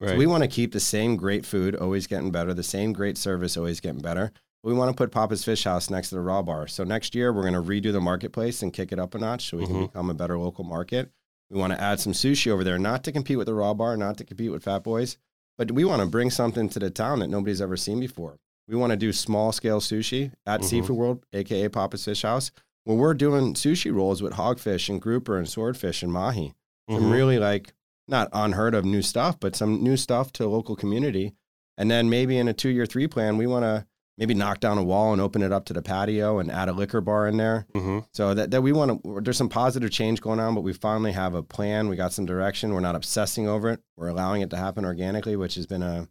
restaurant. 0.01 0.17
So 0.17 0.19
we 0.19 0.27
want 0.27 0.43
to 0.45 0.49
keep 0.49 0.73
the 0.73 0.81
same 0.81 1.17
great 1.17 1.45
food, 1.47 1.75
always 1.77 2.07
getting 2.07 2.31
better, 2.31 2.55
the 2.55 2.63
same 2.63 2.93
great 2.93 3.17
service, 3.19 3.57
always 3.57 3.81
getting 3.81 4.01
better. 4.01 4.33
We 4.65 4.73
want 4.75 4.91
to 4.91 4.97
put 4.97 5.13
Papa's 5.13 5.45
Fish 5.45 5.65
House 5.65 5.89
next 5.89 6.09
to 6.11 6.17
the 6.17 6.21
Raw 6.21 6.43
Bar. 6.43 6.67
So 6.67 6.83
next 6.85 7.15
year, 7.15 7.33
we're 7.33 7.49
going 7.49 7.55
to 7.55 7.63
redo 7.63 7.93
the 7.93 8.01
marketplace 8.01 8.63
and 8.63 8.73
kick 8.73 8.91
it 8.93 8.99
up 8.99 9.15
a 9.15 9.19
notch 9.19 9.49
so 9.49 9.57
we 9.57 9.67
can 9.67 9.77
Mhm. 9.77 9.87
become 9.93 10.11
a 10.11 10.15
better 10.15 10.37
local 10.39 10.65
market. 10.65 11.11
We 11.51 11.59
want 11.59 11.73
to 11.73 11.81
add 11.81 12.01
some 12.01 12.13
sushi 12.13 12.51
over 12.51 12.65
there, 12.65 12.79
not 12.79 13.05
to 13.05 13.13
compete 13.13 13.39
with 13.39 13.47
the 13.47 13.55
Raw 13.55 13.73
Bar, 13.73 13.97
not 13.97 14.19
to 14.19 14.25
compete 14.25 14.51
with 14.51 14.65
Fat 14.65 14.83
Boys, 14.83 15.17
but 15.57 15.71
we 15.73 15.85
want 15.85 16.03
to 16.03 16.07
bring 16.09 16.31
something 16.31 16.69
to 16.71 16.79
the 16.79 16.91
town 16.91 17.21
that 17.21 17.29
nobody's 17.29 17.63
ever 17.63 17.77
seen 17.77 18.01
before. 18.01 18.39
We 18.67 18.77
want 18.77 18.91
to 18.91 18.97
do 18.99 19.13
small 19.13 19.53
scale 19.53 19.81
sushi 19.81 20.33
at 20.45 20.61
Mhm. 20.61 20.65
Seafood 20.65 20.97
World, 20.97 21.25
aka 21.33 21.69
Papa's 21.69 22.05
Fish 22.05 22.23
House, 22.23 22.51
where 22.85 22.97
we're 22.99 23.15
doing 23.15 23.55
sushi 23.55 23.95
rolls 23.95 24.21
with 24.23 24.35
hogfish 24.35 24.89
and 24.91 25.01
grouper 25.01 25.39
and 25.39 25.49
swordfish 25.49 26.03
and 26.03 26.13
mahi 26.13 26.53
some 26.91 27.05
Mhm. 27.05 27.13
really 27.13 27.39
like 27.39 27.73
not 28.09 28.29
unheard 28.33 28.75
of 28.75 28.85
new 28.85 29.03
stuff, 29.03 29.39
but 29.39 29.55
some 29.55 29.83
new 29.83 29.97
stuff 29.97 30.33
to 30.35 30.47
local 30.47 30.77
community. 30.77 31.35
And 31.77 31.91
then 31.91 32.09
maybe 32.11 32.39
in 32.39 32.49
a 32.49 32.53
two 32.53 32.71
year 32.71 32.87
three 32.87 33.07
plan, 33.07 33.37
we 33.37 33.47
want 33.47 33.65
to 33.65 33.87
maybe 34.17 34.35
knock 34.35 34.59
down 34.59 34.79
a 34.79 34.83
wall 34.83 35.13
and 35.13 35.23
open 35.23 35.43
it 35.43 35.53
up 35.53 35.65
to 35.67 35.73
the 35.73 35.81
patio 35.83 36.41
and 36.41 36.51
add 36.51 36.69
a 36.69 36.73
liquor 36.73 37.01
bar 37.01 37.29
in 37.29 37.37
there. 37.37 37.67
Mhm. 37.73 38.05
So 38.13 38.35
that, 38.35 38.51
that 38.51 38.63
we 38.63 38.73
want 38.73 39.01
to, 39.05 39.21
there's 39.21 39.37
some 39.37 39.49
positive 39.49 39.93
change 39.93 40.21
going 40.21 40.41
on, 40.41 40.57
but 40.57 40.63
we 40.63 40.73
finally 40.73 41.13
have 41.13 41.35
a 41.35 41.43
plan. 41.43 41.89
We 41.89 41.95
got 41.95 42.13
some 42.13 42.27
direction. 42.27 42.75
We're 42.75 42.81
not 42.81 42.97
obsessing 42.97 43.47
over 43.47 43.71
it. 43.71 43.81
We're 43.97 44.09
allowing 44.09 44.43
it 44.43 44.51
to 44.51 44.57
happen 44.57 44.85
organically, 44.85 45.37
which 45.37 45.55
has 45.55 45.67
been 45.69 45.85
a, 45.85 46.09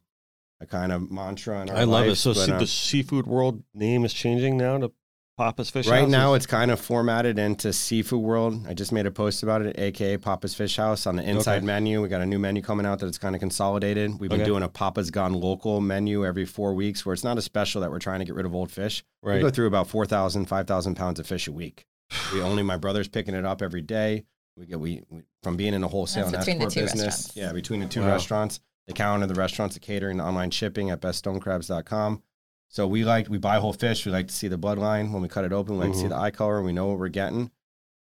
a 0.61 0.65
kind 0.65 0.93
of 0.93 1.11
mantra 1.11 1.61
in 1.63 1.69
our 1.69 1.75
I 1.75 1.83
love 1.83 2.05
it. 2.07 2.15
So 2.15 2.33
but, 2.33 2.45
see, 2.45 2.51
uh, 2.53 2.59
the 2.59 2.67
seafood 2.67 3.27
world 3.27 3.61
name 3.73 4.05
is 4.05 4.13
changing 4.13 4.55
now 4.55 4.77
to 4.77 4.93
Papa's 5.37 5.69
Fish 5.69 5.87
Right 5.87 6.01
House? 6.01 6.09
now, 6.09 6.33
it's 6.33 6.47
kind 6.47 6.71
of 6.71 6.79
formatted 6.79 7.37
into 7.37 7.71
Seafood 7.71 8.19
World. 8.21 8.65
I 8.67 8.73
just 8.73 8.91
made 8.91 9.05
a 9.05 9.11
post 9.11 9.43
about 9.43 9.61
it, 9.61 9.77
aka 9.79 10.17
Papa's 10.17 10.55
Fish 10.55 10.77
House. 10.77 11.05
On 11.05 11.15
the 11.15 11.23
inside 11.23 11.57
Okay. 11.57 11.65
menu, 11.67 12.01
we 12.01 12.09
got 12.09 12.21
a 12.21 12.25
new 12.25 12.39
menu 12.39 12.63
coming 12.63 12.87
out 12.87 12.97
that 12.99 13.05
it's 13.07 13.19
kind 13.19 13.35
of 13.35 13.39
consolidated. 13.39 14.19
We've 14.19 14.31
been 14.31 14.41
Okay. 14.41 14.49
doing 14.49 14.63
a 14.63 14.67
Papa's 14.69 15.11
Gone 15.11 15.33
Local 15.33 15.79
menu 15.79 16.25
every 16.25 16.45
four 16.45 16.73
weeks, 16.73 17.05
where 17.05 17.13
it's 17.13 17.23
not 17.23 17.37
a 17.37 17.41
special 17.43 17.81
that 17.81 17.91
we're 17.91 17.99
trying 17.99 18.19
to 18.19 18.25
get 18.25 18.33
rid 18.33 18.47
of 18.47 18.55
old 18.55 18.71
fish. 18.71 19.03
We 19.21 19.33
right. 19.33 19.41
go 19.41 19.51
through 19.51 19.67
about 19.67 19.87
4,000, 19.87 20.45
5,000 20.47 20.95
pounds 20.95 21.19
of 21.19 21.27
fish 21.27 21.47
a 21.47 21.51
week. 21.51 21.85
We 22.33 22.41
only 22.41 22.63
my 22.63 22.77
brother's 22.77 23.07
picking 23.07 23.35
it 23.35 23.45
up 23.45 23.61
every 23.61 23.81
day. 23.83 24.23
We 24.55 24.65
get 24.65 24.79
we, 24.79 25.03
we 25.11 25.21
from 25.43 25.55
being 25.55 25.75
in 25.75 25.83
a 25.83 25.87
wholesale 25.87 26.31
That's 26.31 26.47
and 26.47 26.55
export 26.61 26.73
business. 26.73 27.31
Yeah, 27.35 27.53
between 27.53 27.79
the 27.81 27.85
two 27.85 28.01
Wow. 28.01 28.07
restaurants, 28.07 28.59
the 28.87 28.93
counter, 28.93 29.27
the 29.27 29.35
restaurants, 29.35 29.75
the 29.75 29.79
catering, 29.81 30.17
the 30.17 30.23
online 30.23 30.49
shipping 30.49 30.89
at 30.89 30.99
beststonecrabs.com. 30.99 32.23
So 32.69 32.87
we 32.87 33.03
like 33.05 33.29
we 33.29 33.37
buy 33.37 33.57
whole 33.59 33.73
fish. 33.73 34.05
We 34.05 34.11
like 34.11 34.27
to 34.27 34.33
see 34.33 34.47
the 34.47 34.57
bloodline 34.57 35.11
when 35.11 35.21
we 35.21 35.27
cut 35.27 35.45
it 35.45 35.53
open. 35.53 35.77
We 35.77 35.85
like 35.85 35.93
to 35.93 35.97
see 35.99 36.05
Mhm. 36.05 36.09
the 36.09 36.17
eye 36.17 36.31
color. 36.31 36.61
We 36.61 36.73
know 36.73 36.87
what 36.87 36.99
we're 36.99 37.07
getting, 37.09 37.51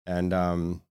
and 0.06 0.32
um, 0.32 0.82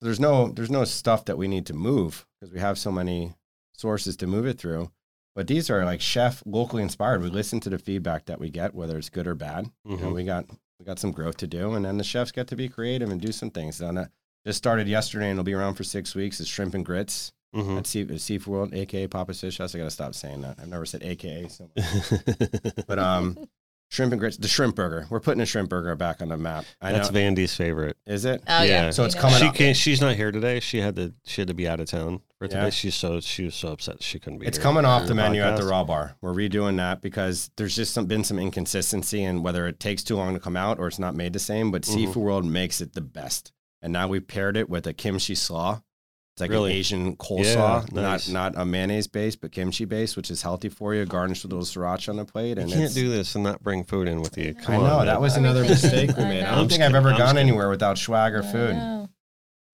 there's 0.00 0.20
no 0.20 0.48
there's 0.48 0.70
no 0.70 0.84
stuff 0.84 1.24
that 1.26 1.36
we 1.38 1.48
need 1.48 1.66
to 1.66 1.74
move 1.74 2.26
because 2.38 2.52
we 2.52 2.60
have 2.60 2.78
so 2.78 2.92
many 2.92 3.34
sources 3.72 4.16
to 4.18 4.26
move 4.26 4.46
it 4.46 4.58
through. 4.58 4.90
But 5.34 5.46
these 5.46 5.68
are 5.70 5.84
like 5.84 6.00
chef 6.00 6.42
locally 6.46 6.82
inspired. 6.82 7.22
We 7.22 7.28
listen 7.28 7.60
to 7.60 7.70
the 7.70 7.78
feedback 7.78 8.26
that 8.26 8.40
we 8.40 8.50
get, 8.50 8.74
whether 8.74 8.96
it's 8.98 9.10
good 9.10 9.26
or 9.26 9.34
bad. 9.34 9.70
You 9.84 9.96
know, 9.96 10.10
Mhm. 10.10 10.14
we 10.14 10.24
got 10.24 10.46
we 10.78 10.84
got 10.84 10.98
some 11.00 11.10
growth 11.12 11.36
to 11.38 11.46
do, 11.48 11.74
and 11.74 11.84
then 11.84 11.98
the 11.98 12.04
chefs 12.04 12.30
get 12.32 12.46
to 12.48 12.56
be 12.56 12.68
creative 12.68 13.10
and 13.10 13.20
do 13.20 13.32
some 13.32 13.50
things. 13.50 13.80
And 13.80 14.08
just 14.46 14.58
started 14.58 14.86
yesterday, 14.86 15.26
and 15.26 15.32
it'll 15.32 15.44
be 15.44 15.54
around 15.54 15.74
for 15.74 15.82
six 15.84 16.14
weeks. 16.14 16.38
Is 16.40 16.46
shrimp 16.48 16.74
and 16.74 16.86
grits 16.86 17.32
Mhm. 17.54 17.78
at 17.78 17.86
sea, 17.86 18.02
at 18.02 18.20
Seafood 18.20 18.52
World, 18.52 18.74
aka 18.74 19.06
Papa's 19.06 19.40
Fish 19.40 19.58
House. 19.58 19.74
I 19.74 19.78
got 19.78 19.84
to 19.84 19.90
stop 19.90 20.14
saying 20.14 20.42
that. 20.42 20.58
I've 20.60 20.68
never 20.68 20.84
said 20.86 21.02
AKA 21.02 21.48
so 21.48 21.70
much. 21.76 21.84
But 22.86 22.98
um, 22.98 23.38
shrimp 23.90 24.12
and 24.12 24.20
grits, 24.20 24.36
the 24.36 24.48
shrimp 24.48 24.76
burger. 24.76 25.06
We're 25.08 25.20
putting 25.20 25.40
a 25.40 25.46
shrimp 25.46 25.70
burger 25.70 25.94
back 25.96 26.20
on 26.20 26.28
the 26.28 26.36
map. 26.36 26.64
I 26.82 26.92
That's 26.92 27.10
know. 27.10 27.18
Vandy's 27.18 27.54
favorite. 27.54 27.96
Is 28.06 28.24
it? 28.26 28.42
Oh 28.46 28.62
yeah. 28.62 28.84
Yeah. 28.84 28.90
So 28.90 29.04
it's 29.04 29.14
coming. 29.14 29.38
She 29.38 29.46
up. 29.46 29.54
can't. 29.54 29.76
She's 29.76 30.00
not 30.00 30.14
here 30.16 30.30
today. 30.30 30.60
She 30.60 30.78
had 30.80 30.96
to. 30.96 31.14
She 31.24 31.40
had 31.40 31.48
to 31.48 31.54
be 31.54 31.66
out 31.66 31.80
of 31.80 31.86
town 31.88 32.20
for 32.38 32.48
today. 32.48 32.64
Yeah. 32.64 32.70
She's 32.70 32.94
so. 32.94 33.20
She 33.20 33.44
was 33.44 33.54
so 33.54 33.68
upset 33.68 34.02
she 34.02 34.18
couldn't 34.18 34.40
be. 34.40 34.46
It's 34.46 34.58
here 34.58 34.62
coming 34.62 34.84
off 34.84 35.02
the 35.02 35.08
your 35.08 35.16
menu 35.16 35.40
at 35.42 35.56
the. 35.56 35.64
Raw 35.64 35.84
Bar. 35.84 36.16
We're 36.20 36.34
redoing 36.34 36.76
that 36.76 37.00
because 37.00 37.50
there's 37.56 37.74
just 37.74 37.94
some, 37.94 38.04
been 38.06 38.24
some 38.24 38.38
inconsistency 38.38 39.22
in 39.24 39.42
whether 39.42 39.66
it 39.66 39.80
takes 39.80 40.02
too 40.02 40.16
long 40.16 40.34
to 40.34 40.40
come 40.40 40.56
out 40.56 40.78
or 40.78 40.86
it's 40.86 40.98
not 40.98 41.14
made 41.14 41.32
the 41.32 41.38
same. 41.38 41.70
But 41.70 41.82
Mhm. 41.82 41.94
Seafood 41.94 42.16
World 42.22 42.44
makes 42.44 42.82
it 42.82 42.92
the 42.92 43.00
best. 43.00 43.52
And 43.80 43.92
now 43.92 44.06
we've 44.08 44.26
paired 44.26 44.56
it 44.56 44.68
with 44.68 44.86
a 44.86 44.92
kimchi 44.92 45.34
slaw. 45.34 45.80
It's 46.38 46.40
like 46.40 46.50
Really? 46.50 46.70
an 46.72 46.76
Asian 46.78 47.16
coleslaw, 47.16 47.92
Yeah, 47.94 48.00
nice. 48.00 48.28
not 48.28 48.52
not 48.54 48.62
a 48.62 48.64
mayonnaise 48.64 49.08
base, 49.08 49.34
but 49.34 49.50
kimchi 49.50 49.84
base, 49.84 50.16
which 50.16 50.30
is 50.30 50.42
healthy 50.42 50.68
for 50.68 50.94
you. 50.94 51.04
Garnished 51.04 51.42
with 51.42 51.52
a 51.52 51.56
little 51.56 51.66
sriracha 51.82 52.10
on 52.10 52.16
the 52.16 52.24
plate, 52.24 52.56
You 52.56 52.62
and 52.62 52.70
can't 52.70 52.84
it's, 52.84 52.94
do 52.94 53.10
this 53.10 53.34
and 53.34 53.42
not 53.42 53.62
bring 53.62 53.82
food 53.82 54.06
in 54.06 54.20
with 54.20 54.38
you. 54.38 54.54
Come 54.54 54.76
I 54.76 54.78
on, 54.78 54.84
know 54.84 54.96
man. 54.98 55.06
that 55.06 55.20
was 55.20 55.36
another 55.36 55.62
mistake 55.68 56.16
we 56.16 56.22
made. 56.24 56.42
I 56.44 56.50
know. 56.50 56.50
don't 56.50 56.58
I'm 56.64 56.68
think 56.68 56.70
just 56.70 56.80
I've 56.82 56.94
ever. 56.94 57.08
I'm 57.08 57.12
gone 57.14 57.18
just 57.18 57.34
kidding. 57.34 57.48
anywhere 57.48 57.68
without 57.68 57.98
swag 57.98 58.34
or 58.34 58.42
food. 58.44 58.74
know. 58.76 59.08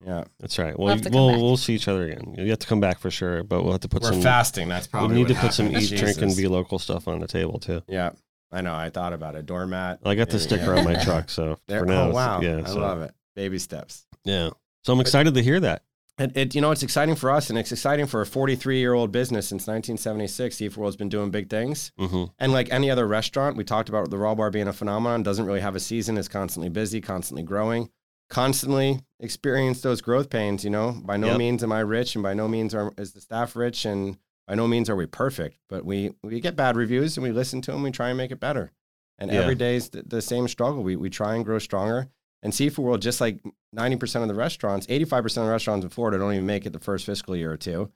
Yeah, 0.07 0.25
That's 0.39 0.59
right. 0.59 0.79
We'll 0.79 0.97
Well, 1.11 1.27
we'll 1.31 1.41
we'll 1.43 1.57
see 1.57 1.75
each 1.75 1.89
other 1.89 2.05
again. 2.11 2.35
You 2.37 2.51
have 2.51 2.59
to 2.59 2.67
come 2.67 2.81
back 2.81 2.99
for 2.99 3.11
sure, 3.11 3.43
but 3.43 3.63
we'll 3.63 3.73
have 3.73 3.81
to 3.83 3.89
put 3.89 4.03
we're 4.03 4.13
some. 4.13 4.21
fasting. 4.23 4.69
That's 4.69 4.87
probably 4.87 5.17
We 5.17 5.23
probably 5.23 5.23
need 5.23 5.29
to 5.29 5.35
what 5.35 5.49
put 5.49 5.55
some 5.55 5.67
happened. 5.67 5.83
eat, 5.93 5.99
drink, 5.99 6.21
and 6.23 6.37
be 6.37 6.47
local 6.47 6.79
stuff 6.79 7.09
on 7.09 7.21
the 7.21 7.27
table 7.27 7.59
too. 7.59 7.83
Yeah, 7.89 8.11
I 8.53 8.61
know. 8.61 8.75
I 8.75 8.91
thought 8.91 9.15
about 9.15 9.35
it. 9.35 9.47
Doormat. 9.47 10.01
I 10.05 10.15
got 10.15 10.29
the 10.29 10.35
maybe, 10.35 10.45
sticker 10.45 10.75
yeah. 10.75 10.79
on 10.81 10.85
my 10.85 10.95
truck, 11.05 11.31
so 11.31 11.59
There, 11.69 11.81
for 11.81 11.87
now, 11.87 12.09
oh 12.09 12.13
wow! 12.13 12.41
yeah, 12.43 12.61
I 12.65 12.69
so, 12.69 12.81
love 12.81 13.01
it. 13.01 13.15
Baby 13.35 13.59
steps. 13.59 14.05
Yeah, 14.27 14.51
so 14.83 14.93
I'm 14.93 15.01
excited 15.01 15.33
to 15.35 15.43
hear 15.43 15.61
that. 15.61 15.83
It, 16.17 16.37
it, 16.37 16.55
you 16.55 16.61
know, 16.61 16.71
it's 16.71 16.85
exciting 16.85 17.17
for 17.17 17.29
us, 17.31 17.51
and 17.51 17.59
it's 17.59 17.73
exciting 17.73 18.07
for 18.07 18.21
a 18.21 18.27
43 18.27 18.79
year 18.79 18.93
old 18.95 19.11
business 19.11 19.49
since 19.49 19.63
1976. 19.67 20.57
Seafood 20.57 20.77
World's 20.81 20.97
been 20.97 21.09
doing 21.09 21.31
big 21.31 21.51
things, 21.51 21.91
hmm 21.99 22.25
and 22.39 22.53
like 22.53 22.71
any 22.73 22.89
other 22.91 23.07
restaurant, 23.07 23.57
we 23.57 23.65
talked 23.65 23.89
about 23.89 24.11
the 24.11 24.19
Raw 24.19 24.35
Bar 24.37 24.51
being 24.53 24.69
a 24.69 24.73
phenomenon. 24.73 25.23
Doesn't 25.25 25.45
really 25.47 25.61
have 25.61 25.75
a 25.75 25.81
season. 25.81 26.17
Is 26.17 26.29
constantly 26.29 26.69
busy, 26.69 27.01
constantly 27.01 27.43
growing, 27.43 27.91
constantly 28.31 29.01
experience 29.19 29.81
those 29.81 30.01
growth 30.01 30.31
pains. 30.31 30.63
You 30.63 30.71
know, 30.71 31.01
by 31.05 31.17
no 31.17 31.29
Yep. 31.29 31.39
means 31.39 31.63
am 31.65 31.73
I 31.73 31.81
rich, 31.81 32.15
and 32.15 32.23
by 32.23 32.35
no 32.35 32.47
means 32.47 32.75
are, 32.75 32.93
is 32.97 33.13
the 33.13 33.21
staff 33.21 33.57
rich, 33.57 33.85
and 33.85 34.17
by 34.47 34.55
no 34.55 34.69
means 34.69 34.89
are 34.89 34.97
we 34.97 35.07
perfect. 35.07 35.59
But 35.69 35.85
we 35.85 36.13
we 36.23 36.39
get 36.41 36.55
bad 36.55 36.77
reviews, 36.77 37.17
and 37.17 37.25
we 37.25 37.33
listen 37.33 37.61
to 37.63 37.73
them. 37.73 37.83
We 37.83 37.91
try 37.91 38.11
and 38.11 38.17
make 38.19 38.31
it 38.31 38.39
better. 38.39 38.71
And 39.19 39.33
Yeah. 39.33 39.41
every 39.41 39.55
day 39.57 39.75
is 39.77 39.89
the, 39.91 40.03
the 40.03 40.23
same 40.23 40.47
struggle. 40.47 40.85
We 40.85 40.95
we 40.95 41.11
try 41.11 41.35
and 41.35 41.45
grow 41.45 41.59
stronger. 41.59 42.09
And 42.45 42.55
Seafood 42.55 42.85
World, 42.85 43.03
just 43.03 43.21
like 43.21 43.41
90% 43.75 44.23
of 44.23 44.29
the 44.29 44.35
restaurants, 44.35 44.87
85% 44.87 45.25
of 45.25 45.45
the 45.47 45.51
restaurants 45.51 45.83
in 45.85 45.91
Florida 45.91 46.19
don't 46.19 46.33
even 46.35 46.47
make 46.47 46.67
it 46.67 46.73
the 46.73 46.79
first 46.79 47.07
fiscal 47.07 47.35
year 47.35 47.51
or 47.51 47.57
two. 47.57 47.91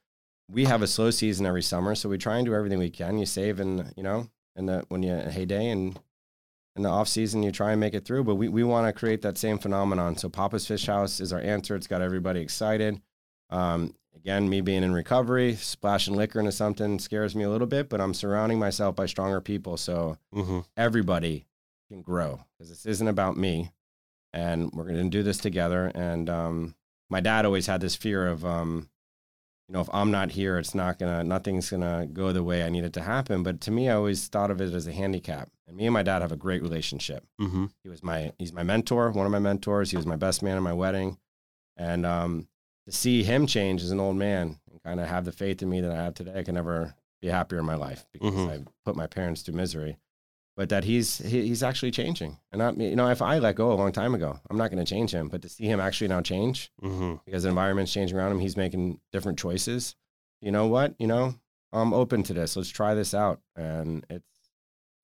We 0.51 0.65
have 0.65 0.81
a 0.83 0.87
slow 0.87 1.11
season 1.11 1.45
every 1.47 1.63
summer, 1.63 1.95
so 1.95 2.09
we 2.09 2.17
try 2.19 2.39
and 2.39 2.47
do 2.47 2.55
everything 2.55 2.79
we 2.79 2.89
can. 2.91 3.19
You 3.19 3.27
save 3.27 3.61
in, 3.61 3.93
you 3.97 4.03
know, 4.03 4.29
in 4.57 4.65
the 4.67 4.85
when 4.89 5.03
you 5.03 5.15
heyday 5.15 5.69
and 5.69 5.99
in 6.75 6.83
the 6.83 6.89
off 6.89 7.09
season 7.09 7.43
you 7.43 7.53
try 7.53 7.73
and 7.73 7.81
make 7.81 7.93
it 7.93 8.05
through. 8.07 8.25
But 8.25 8.37
we, 8.37 8.49
we 8.49 8.65
want 8.65 8.87
to 8.87 8.99
create 8.99 9.21
that 9.23 9.37
same 9.37 9.59
phenomenon. 9.59 10.17
So 10.17 10.29
Papa's 10.31 10.67
Fish 10.67 10.87
House 10.87 11.21
is 11.21 11.33
our 11.33 11.41
answer. 11.41 11.77
It's 11.77 11.87
got 11.87 12.01
everybody 12.01 12.41
excited. 12.41 13.03
Um, 13.51 13.95
again, 14.17 14.49
me 14.49 14.63
being 14.63 14.83
in 14.83 14.93
recovery, 14.95 15.57
splashing 15.57 16.17
liquor 16.17 16.39
into 16.41 16.53
something 16.53 16.99
scares 16.99 17.37
me 17.37 17.45
a 17.45 17.51
little 17.51 17.67
bit, 17.67 17.91
but 17.91 18.01
I'm 18.01 18.15
surrounding 18.15 18.59
myself 18.59 18.97
by 18.97 19.05
stronger 19.05 19.43
people. 19.43 19.77
So 19.77 20.17
Mm-hmm. 20.35 20.61
everybody 20.77 21.45
can 21.91 22.01
grow 22.01 22.41
because 22.57 22.71
this 22.71 22.87
isn't 22.87 23.09
about 23.09 23.37
me 23.37 23.71
and 24.33 24.71
we're 24.73 24.85
going 24.85 24.97
to 25.05 25.09
do 25.11 25.23
this 25.23 25.39
together. 25.39 25.91
And 25.95 26.29
um, 26.31 26.75
my 27.11 27.21
dad 27.21 27.45
always 27.45 27.67
had 27.67 27.81
this 27.81 27.97
fear 27.97 28.27
of 28.27 28.45
um, 28.45 28.89
you 29.69 29.75
know 29.75 29.81
if 29.83 29.89
i'm 29.93 30.11
not 30.11 30.31
here 30.31 30.57
it's 30.59 30.75
not 30.75 30.99
gonna 30.99 31.23
nothing's 31.23 31.69
gonna 31.69 32.07
go 32.11 32.33
the 32.33 32.43
way 32.43 32.63
i 32.65 32.71
need 32.71 32.85
it 32.85 32.95
to 32.95 33.03
happen. 33.03 33.43
But 33.43 33.61
to 33.63 33.71
me 33.71 33.89
i 33.91 33.95
always 33.95 34.27
thought 34.29 34.51
of 34.51 34.61
it 34.63 34.73
as 34.73 34.87
a 34.87 34.93
handicap. 34.93 35.51
And 35.67 35.77
me 35.77 35.85
and 35.87 35.93
my 35.93 36.03
dad 36.03 36.23
have 36.23 36.33
a 36.33 36.37
great 36.37 36.63
relationship. 36.63 37.27
Mm-hmm. 37.41 37.67
he 37.83 37.89
was 37.91 38.03
my 38.03 38.33
he's 38.39 38.53
my 38.53 38.63
mentor 38.63 39.11
one 39.11 39.27
of 39.27 39.33
my 39.33 39.39
mentors. 39.39 39.91
He 39.91 39.97
was 39.99 40.07
my 40.07 40.17
best 40.17 40.43
man 40.43 40.57
at 40.57 40.63
my 40.63 40.73
wedding. 40.73 41.19
And 41.77 42.05
um, 42.07 42.49
to 42.87 42.93
see 42.93 43.23
him 43.23 43.47
change 43.47 43.83
as 43.83 43.91
an 43.91 44.01
old 44.01 44.17
man 44.17 44.59
and 44.71 44.83
kind 44.83 45.01
of 45.01 45.07
have 45.09 45.25
the 45.27 45.33
faith 45.33 45.61
in 45.63 45.69
me 45.69 45.81
that 45.83 45.91
i 45.93 45.97
have 45.97 46.15
today 46.15 46.39
i 46.39 46.43
can 46.43 46.55
never 46.55 46.95
be 47.21 47.29
happier 47.29 47.59
in 47.59 47.67
my 47.67 47.75
life 47.75 48.07
because 48.13 48.33
Mhm. 48.35 48.49
i 48.51 48.65
put 48.87 48.97
my 48.97 49.07
parents 49.07 49.43
through 49.43 49.55
misery 49.57 49.99
but 50.59 50.69
that 50.71 50.83
he's 50.85 51.19
he, 51.19 51.47
he's 51.47 51.63
actually 51.63 51.91
changing 51.93 52.37
and 52.53 52.61
I, 52.63 52.71
you 52.73 52.97
know 52.97 53.09
if 53.09 53.23
i 53.23 53.39
let 53.39 53.55
go 53.55 53.73
a 53.73 53.79
long 53.83 53.93
time 53.93 54.13
ago 54.15 54.39
i'm 54.51 54.57
not 54.59 54.71
going 54.73 54.85
to 54.85 54.91
change 54.95 55.13
him 55.13 55.29
but 55.29 55.41
to 55.43 55.49
see 55.49 55.65
him 55.65 55.79
actually 55.81 56.09
now 56.09 56.21
change 56.21 56.71
Mm-hmm. 56.83 57.15
because 57.25 57.45
the 57.45 57.49
environment's 57.51 57.93
changing 57.93 58.17
around 58.19 58.33
him 58.33 58.41
he's 58.41 58.57
making 58.57 59.01
different 59.13 59.39
choices 59.39 59.95
you 60.41 60.51
know 60.51 60.67
what 60.67 60.95
you 60.99 61.07
know 61.07 61.35
i'm 61.73 61.93
open 61.95 62.23
to 62.25 62.33
this 62.35 62.57
let's 62.57 62.69
try 62.71 62.95
this 62.95 63.15
out 63.15 63.41
and 63.57 64.05
it's 64.11 64.25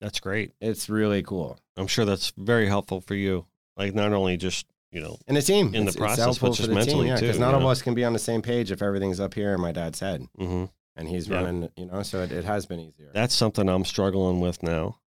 That's 0.01 0.19
great. 0.19 0.51
it's 0.59 0.89
really 0.89 1.23
cool 1.23 1.57
I'm 1.77 1.87
sure 1.87 2.05
that's 2.05 2.31
very 2.37 2.67
helpful 2.67 3.01
for 3.01 3.15
you. 3.15 3.45
Like 3.77 3.93
not 3.93 4.13
only 4.13 4.37
just 4.37 4.65
you 4.91 5.01
know. 5.01 5.17
and 5.27 5.35
the 5.37 5.41
team 5.41 5.67
In 5.67 5.83
the 5.85 5.91
It's- 5.91 5.95
it's 5.95 5.97
process, 5.97 6.37
but 6.37 6.47
just 6.53 6.61
the 6.61 6.67
team, 6.67 6.75
mentally, 6.75 7.07
yeah, 7.07 7.15
too, 7.17 7.25
because 7.27 7.39
not 7.39 7.53
all 7.53 7.59
of 7.61 7.67
us 7.67 7.81
can 7.81 7.93
be 7.95 8.05
on 8.05 8.13
the 8.13 8.19
same 8.19 8.41
page 8.41 8.71
if 8.71 8.81
everything's 8.81 9.19
up 9.19 9.33
here 9.33 9.53
in 9.53 9.59
my 9.61 9.71
dad's 9.73 9.99
head 9.99 10.25
Mm-hmm. 10.39 10.65
and 10.95 11.07
he's 11.09 11.27
Yeah. 11.27 11.37
running 11.43 11.69
you 11.75 11.85
know 11.87 12.01
so 12.03 12.21
it, 12.23 12.31
it 12.31 12.45
has 12.45 12.65
been 12.65 12.79
easier 12.79 13.09
That's 13.13 13.33
something 13.35 13.67
I'm 13.67 13.83
struggling 13.85 14.39
with 14.39 14.63
now, 14.63 14.97